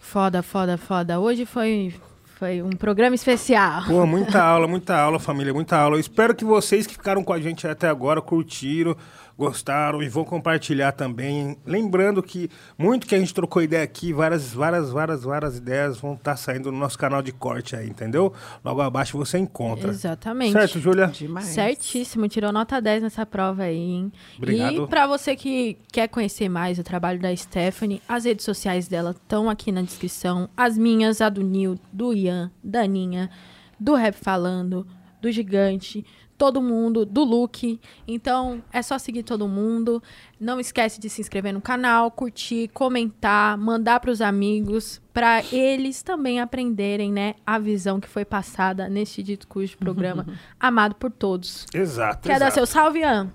Foda, 0.00 0.42
foda, 0.42 0.78
foda. 0.78 1.20
Hoje 1.20 1.44
foi, 1.44 1.94
Foi 2.40 2.62
um 2.62 2.70
programa 2.70 3.14
especial. 3.14 3.82
Pô, 3.86 4.06
muita 4.06 4.40
aula, 4.42 4.66
muita 4.66 4.96
aula, 4.96 5.18
família, 5.18 5.52
muita 5.52 5.76
aula. 5.76 5.96
Eu 5.96 6.00
espero 6.00 6.34
que 6.34 6.42
vocês 6.42 6.86
que 6.86 6.94
ficaram 6.94 7.22
com 7.22 7.34
a 7.34 7.38
gente 7.38 7.68
até 7.68 7.86
agora 7.86 8.22
curtiram, 8.22 8.96
gostaram 9.40 10.02
e 10.02 10.08
vão 10.08 10.22
compartilhar 10.22 10.92
também. 10.92 11.56
Lembrando 11.64 12.22
que 12.22 12.50
muito 12.78 13.06
que 13.06 13.14
a 13.14 13.18
gente 13.18 13.32
trocou 13.32 13.62
ideia 13.62 13.82
aqui, 13.82 14.12
várias, 14.12 14.52
várias, 14.52 14.90
várias, 14.90 15.22
várias 15.22 15.56
ideias 15.56 15.98
vão 15.98 16.12
estar 16.12 16.36
saindo 16.36 16.70
no 16.70 16.78
nosso 16.78 16.98
canal 16.98 17.22
de 17.22 17.32
corte 17.32 17.74
aí, 17.74 17.88
entendeu? 17.88 18.32
Logo 18.62 18.82
abaixo 18.82 19.16
você 19.16 19.38
encontra. 19.38 19.90
Exatamente. 19.90 20.52
Certo, 20.52 20.78
Júlia? 20.78 21.06
Demais. 21.06 21.46
Certíssimo, 21.46 22.28
tirou 22.28 22.52
nota 22.52 22.80
10 22.80 23.02
nessa 23.02 23.24
prova 23.24 23.64
aí, 23.64 23.76
hein? 23.76 24.12
Obrigado. 24.36 24.84
E 24.84 24.86
pra 24.86 25.06
você 25.06 25.34
que 25.34 25.78
quer 25.90 26.08
conhecer 26.08 26.48
mais 26.48 26.78
o 26.78 26.82
trabalho 26.82 27.18
da 27.18 27.34
Stephanie, 27.34 28.02
as 28.06 28.24
redes 28.24 28.44
sociais 28.44 28.88
dela 28.88 29.12
estão 29.12 29.48
aqui 29.48 29.72
na 29.72 29.80
descrição. 29.80 30.50
As 30.54 30.76
minhas, 30.76 31.20
a 31.20 31.30
do 31.30 31.42
Nil, 31.42 31.78
do 31.90 32.12
Ian, 32.12 32.29
da 32.62 32.82
Aninha, 32.82 33.30
do 33.78 33.94
Rap 33.94 34.14
Falando, 34.14 34.86
do 35.20 35.30
Gigante, 35.30 36.04
todo 36.40 36.62
mundo, 36.62 37.04
do 37.04 37.22
Luke. 37.22 37.78
Então, 38.08 38.62
é 38.72 38.80
só 38.80 38.98
seguir 38.98 39.22
todo 39.22 39.46
mundo. 39.46 40.02
Não 40.40 40.58
esquece 40.58 40.98
de 40.98 41.10
se 41.10 41.20
inscrever 41.20 41.52
no 41.52 41.60
canal, 41.60 42.10
curtir, 42.10 42.68
comentar, 42.68 43.58
mandar 43.58 44.00
pros 44.00 44.22
amigos, 44.22 45.02
para 45.12 45.44
eles 45.52 46.02
também 46.02 46.40
aprenderem, 46.40 47.12
né, 47.12 47.34
a 47.46 47.58
visão 47.58 48.00
que 48.00 48.08
foi 48.08 48.24
passada 48.24 48.88
neste 48.88 49.22
dito 49.22 49.46
cujo 49.46 49.76
programa 49.76 50.26
amado 50.58 50.94
por 50.94 51.10
todos. 51.10 51.66
Exato. 51.74 52.26
Quer 52.26 52.38
dar 52.38 52.46
exato. 52.46 52.54
seu 52.54 52.66
salve, 52.66 53.00
Ian? 53.00 53.30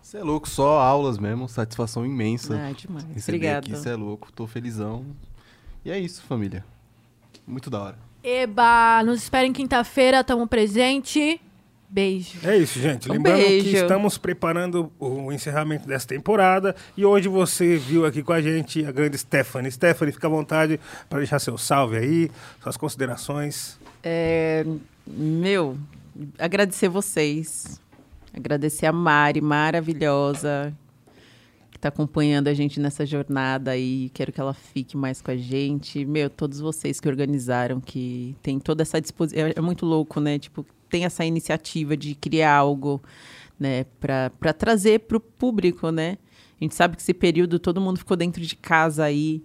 Você 0.00 0.18
é 0.18 0.22
louco, 0.22 0.48
só 0.48 0.78
aulas 0.78 1.18
mesmo, 1.18 1.48
satisfação 1.48 2.06
imensa. 2.06 2.56
Ah, 2.56 2.70
demais. 2.70 3.04
Receber 3.12 3.38
Obrigada. 3.38 3.58
aqui, 3.58 3.70
você 3.72 3.88
é 3.88 3.96
louco, 3.96 4.30
tô 4.30 4.46
felizão. 4.46 5.04
E 5.84 5.90
é 5.90 5.98
isso, 5.98 6.22
família. 6.22 6.64
Muito 7.46 7.70
da 7.70 7.80
hora. 7.80 7.98
Eba, 8.22 9.02
nos 9.04 9.22
esperem 9.22 9.52
quinta-feira, 9.52 10.24
tamo 10.24 10.46
presente. 10.46 11.40
Beijo. 11.88 12.38
É 12.42 12.56
isso, 12.56 12.80
gente. 12.80 13.08
Um 13.08 13.12
Lembrando 13.12 13.38
que 13.38 13.48
beijo. 13.48 13.76
estamos 13.76 14.18
preparando 14.18 14.92
o 14.98 15.32
encerramento 15.32 15.86
dessa 15.86 16.08
temporada 16.08 16.74
e 16.96 17.04
hoje 17.04 17.28
você 17.28 17.76
viu 17.76 18.04
aqui 18.04 18.22
com 18.24 18.32
a 18.32 18.40
gente 18.42 18.84
a 18.84 18.90
grande 18.90 19.16
Stephanie. 19.16 19.70
Stephanie, 19.70 20.12
fica 20.12 20.26
à 20.26 20.30
vontade 20.30 20.80
para 21.08 21.18
deixar 21.18 21.38
seu 21.38 21.56
salve 21.56 21.96
aí, 21.96 22.30
suas 22.60 22.76
considerações. 22.76 23.78
É, 24.02 24.66
meu, 25.06 25.78
agradecer 26.38 26.88
vocês. 26.88 27.80
Agradecer 28.34 28.86
a 28.86 28.92
Mari, 28.92 29.40
maravilhosa, 29.40 30.74
que 31.76 31.78
está 31.78 31.90
acompanhando 31.90 32.48
a 32.48 32.54
gente 32.54 32.80
nessa 32.80 33.04
jornada 33.04 33.72
aí. 33.72 34.10
Quero 34.14 34.32
que 34.32 34.40
ela 34.40 34.54
fique 34.54 34.96
mais 34.96 35.20
com 35.20 35.30
a 35.30 35.36
gente. 35.36 36.06
Meu, 36.06 36.30
todos 36.30 36.58
vocês 36.58 36.98
que 36.98 37.06
organizaram, 37.06 37.80
que 37.80 38.34
tem 38.42 38.58
toda 38.58 38.82
essa 38.82 38.98
disposição. 38.98 39.46
É, 39.46 39.52
é 39.56 39.60
muito 39.60 39.84
louco, 39.84 40.18
né? 40.18 40.38
Tipo, 40.38 40.64
tem 40.88 41.04
essa 41.04 41.22
iniciativa 41.24 41.94
de 41.94 42.14
criar 42.14 42.54
algo, 42.54 43.02
né? 43.60 43.84
Para 44.00 44.52
trazer 44.54 45.00
para 45.00 45.18
o 45.18 45.20
público, 45.20 45.90
né? 45.90 46.16
A 46.58 46.64
gente 46.64 46.74
sabe 46.74 46.96
que 46.96 47.02
esse 47.02 47.12
período 47.12 47.58
todo 47.58 47.78
mundo 47.78 47.98
ficou 47.98 48.16
dentro 48.16 48.40
de 48.40 48.56
casa 48.56 49.04
aí, 49.04 49.42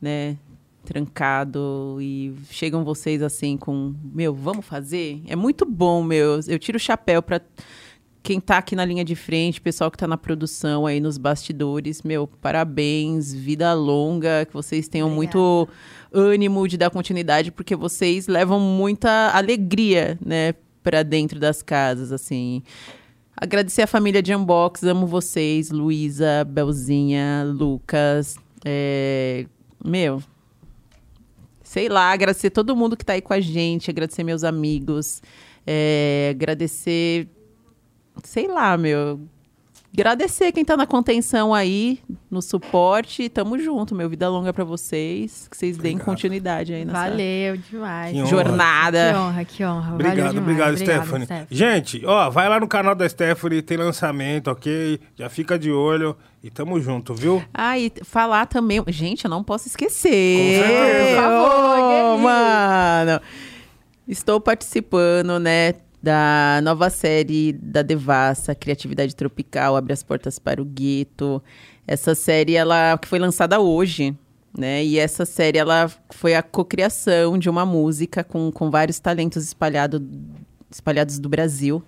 né? 0.00 0.38
trancado 0.84 1.96
e 1.98 2.34
chegam 2.50 2.84
vocês 2.84 3.22
assim 3.22 3.56
com, 3.56 3.94
meu, 4.12 4.34
vamos 4.34 4.66
fazer? 4.66 5.22
É 5.26 5.34
muito 5.34 5.64
bom, 5.64 6.02
meu. 6.02 6.40
Eu 6.46 6.58
tiro 6.58 6.76
o 6.76 6.80
chapéu 6.80 7.22
para 7.22 7.40
quem 8.24 8.40
tá 8.40 8.56
aqui 8.56 8.74
na 8.74 8.86
linha 8.86 9.04
de 9.04 9.14
frente, 9.14 9.60
pessoal 9.60 9.90
que 9.90 9.98
tá 9.98 10.08
na 10.08 10.16
produção 10.16 10.86
aí 10.86 10.98
nos 10.98 11.18
bastidores, 11.18 12.02
meu, 12.02 12.26
parabéns, 12.26 13.34
vida 13.34 13.74
longa, 13.74 14.46
que 14.46 14.52
vocês 14.54 14.88
tenham 14.88 15.10
muito 15.10 15.68
ânimo 16.10 16.66
de 16.66 16.78
dar 16.78 16.88
continuidade, 16.88 17.52
porque 17.52 17.76
vocês 17.76 18.26
levam 18.26 18.58
muita 18.58 19.30
alegria, 19.34 20.18
né, 20.24 20.54
para 20.82 21.02
dentro 21.02 21.38
das 21.38 21.60
casas, 21.60 22.12
assim. 22.12 22.62
Agradecer 23.36 23.82
a 23.82 23.86
família 23.86 24.22
de 24.22 24.34
Unbox, 24.34 24.84
amo 24.84 25.06
vocês, 25.06 25.70
Luísa, 25.70 26.44
Belzinha, 26.48 27.44
Lucas, 27.46 28.36
é, 28.64 29.44
meu, 29.84 30.22
sei 31.62 31.90
lá, 31.90 32.10
agradecer 32.10 32.48
todo 32.48 32.74
mundo 32.74 32.96
que 32.96 33.04
tá 33.04 33.12
aí 33.12 33.20
com 33.20 33.34
a 33.34 33.40
gente, 33.40 33.90
agradecer 33.90 34.24
meus 34.24 34.44
amigos, 34.44 35.20
é, 35.66 36.28
agradecer, 36.34 37.28
sei 38.22 38.46
lá, 38.48 38.76
meu, 38.76 39.20
agradecer 39.92 40.50
quem 40.52 40.64
tá 40.64 40.76
na 40.76 40.86
contenção 40.86 41.54
aí, 41.54 42.00
no 42.30 42.42
suporte, 42.42 43.28
tamo 43.28 43.58
junto, 43.58 43.94
meu, 43.94 44.08
vida 44.08 44.28
longa 44.28 44.52
pra 44.52 44.64
vocês, 44.64 45.46
que 45.48 45.56
vocês 45.56 45.76
deem 45.76 45.94
Obrigado. 45.94 46.06
continuidade 46.14 46.72
aí 46.74 46.84
nessa 46.84 46.98
Valeu 46.98 47.56
demais. 47.56 48.12
Que 48.12 48.18
honra. 48.18 48.26
jornada. 48.28 49.12
Que 49.12 49.18
honra, 49.18 49.44
que 49.44 49.64
honra. 49.64 49.94
Obrigado, 49.94 50.26
Valeu 50.26 50.42
obrigado, 50.42 50.76
Stephanie. 50.76 51.26
Stephanie. 51.26 51.46
Gente, 51.50 52.02
ó, 52.06 52.28
vai 52.30 52.48
lá 52.48 52.58
no 52.58 52.66
canal 52.68 52.94
da 52.94 53.08
Stephanie, 53.08 53.62
tem 53.62 53.76
lançamento, 53.76 54.50
ok? 54.50 54.98
Já 55.16 55.28
fica 55.28 55.58
de 55.58 55.70
olho 55.70 56.16
e 56.42 56.50
tamo 56.50 56.80
junto, 56.80 57.14
viu? 57.14 57.42
Ah, 57.54 57.78
e 57.78 57.92
falar 58.02 58.46
também. 58.46 58.82
Gente, 58.88 59.24
eu 59.24 59.30
não 59.30 59.44
posso 59.44 59.68
esquecer. 59.68 60.10
Com 60.10 60.66
certeza. 60.66 61.22
Por 61.22 61.22
favor, 61.22 61.88
Guerrinho. 61.88 62.18
mano. 62.18 63.20
Estou 64.06 64.38
participando, 64.40 65.38
né? 65.38 65.74
Da 66.04 66.60
nova 66.62 66.90
série 66.90 67.54
da 67.54 67.80
Devassa, 67.80 68.54
Criatividade 68.54 69.16
Tropical, 69.16 69.74
Abre 69.74 69.94
as 69.94 70.02
Portas 70.02 70.38
para 70.38 70.60
o 70.60 70.64
Gueto. 70.64 71.42
Essa 71.86 72.14
série, 72.14 72.56
ela 72.56 72.98
que 72.98 73.08
foi 73.08 73.18
lançada 73.18 73.58
hoje, 73.58 74.14
né? 74.54 74.84
E 74.84 74.98
essa 74.98 75.24
série, 75.24 75.56
ela 75.56 75.90
foi 76.10 76.34
a 76.34 76.42
cocriação 76.42 77.38
de 77.38 77.48
uma 77.48 77.64
música 77.64 78.22
com, 78.22 78.52
com 78.52 78.70
vários 78.70 79.00
talentos 79.00 79.44
espalhado, 79.44 80.06
espalhados 80.70 81.18
do 81.18 81.26
Brasil, 81.26 81.82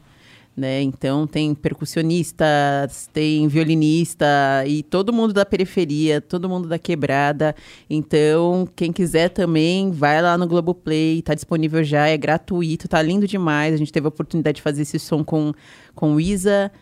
né? 0.57 0.81
Então 0.81 1.27
tem 1.27 1.55
percussionistas, 1.55 3.09
tem 3.12 3.47
violinista 3.47 4.27
e 4.66 4.83
todo 4.83 5.12
mundo 5.12 5.35
da 5.35 5.45
periferia, 5.45 6.20
todo 6.20 6.49
mundo 6.49 6.66
da 6.66 6.78
quebrada. 6.78 7.55
Então, 7.91 8.66
quem 8.74 8.93
quiser 8.93 9.28
também, 9.28 9.91
vai 9.91 10.23
lá 10.23 10.39
no 10.39 10.47
Globoplay, 10.47 11.20
tá 11.20 11.35
disponível 11.35 11.85
já, 11.85 12.09
é 12.09 12.16
gratuito, 12.16 12.89
tá 12.89 13.03
lindo 13.03 13.27
demais. 13.27 13.74
A 13.74 13.77
gente 13.77 13.93
teve 13.93 14.07
a 14.07 14.09
oportunidade 14.09 14.57
de 14.57 14.62
fazer 14.62 14.83
esse 14.83 14.99
som 14.99 15.23
com, 15.23 15.53
com 15.95 16.19
Isa, 16.19 16.73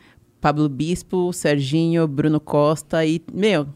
Pablo 0.40 0.68
Bispo, 0.68 1.32
Serginho, 1.32 2.06
Bruno 2.06 2.38
Costa 2.38 3.04
e, 3.04 3.20
meu, 3.32 3.66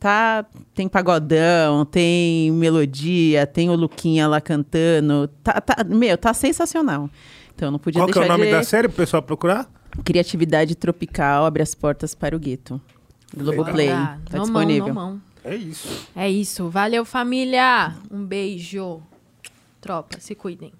tá, 0.00 0.44
tem 0.74 0.88
pagodão, 0.88 1.84
tem 1.84 2.50
melodia, 2.50 3.46
tem 3.46 3.70
o 3.70 3.74
Luquinha 3.74 4.26
lá 4.26 4.40
cantando. 4.40 5.28
Tá, 5.42 5.60
tá, 5.60 5.84
meu, 5.84 6.18
tá 6.18 6.34
sensacional. 6.34 7.08
Então 7.54 7.70
não 7.70 7.78
podia 7.78 8.00
Qual 8.00 8.06
que 8.08 8.18
é 8.18 8.20
deixar 8.22 8.34
o 8.34 8.36
nome 8.38 8.50
de... 8.50 8.56
da 8.56 8.62
série 8.62 8.88
pro 8.88 8.96
pessoal 8.96 9.22
procurar? 9.22 9.70
Criatividade 10.04 10.74
Tropical 10.74 11.46
abre 11.46 11.62
as 11.62 11.74
portas 11.74 12.14
para 12.14 12.34
o 12.34 12.38
gueto. 12.38 12.80
Globoplay, 13.36 13.90
Ah, 13.90 14.18
tá 14.28 14.38
no 14.38 14.44
disponível. 14.44 14.94
Mão, 14.94 15.04
no 15.06 15.10
mão. 15.12 15.22
É 15.44 15.54
isso. 15.54 16.08
É 16.16 16.30
isso. 16.30 16.68
Valeu, 16.68 17.04
família. 17.04 17.94
Um 18.10 18.24
beijo. 18.24 19.00
Tropa, 19.80 20.18
se 20.18 20.34
cuidem. 20.34 20.72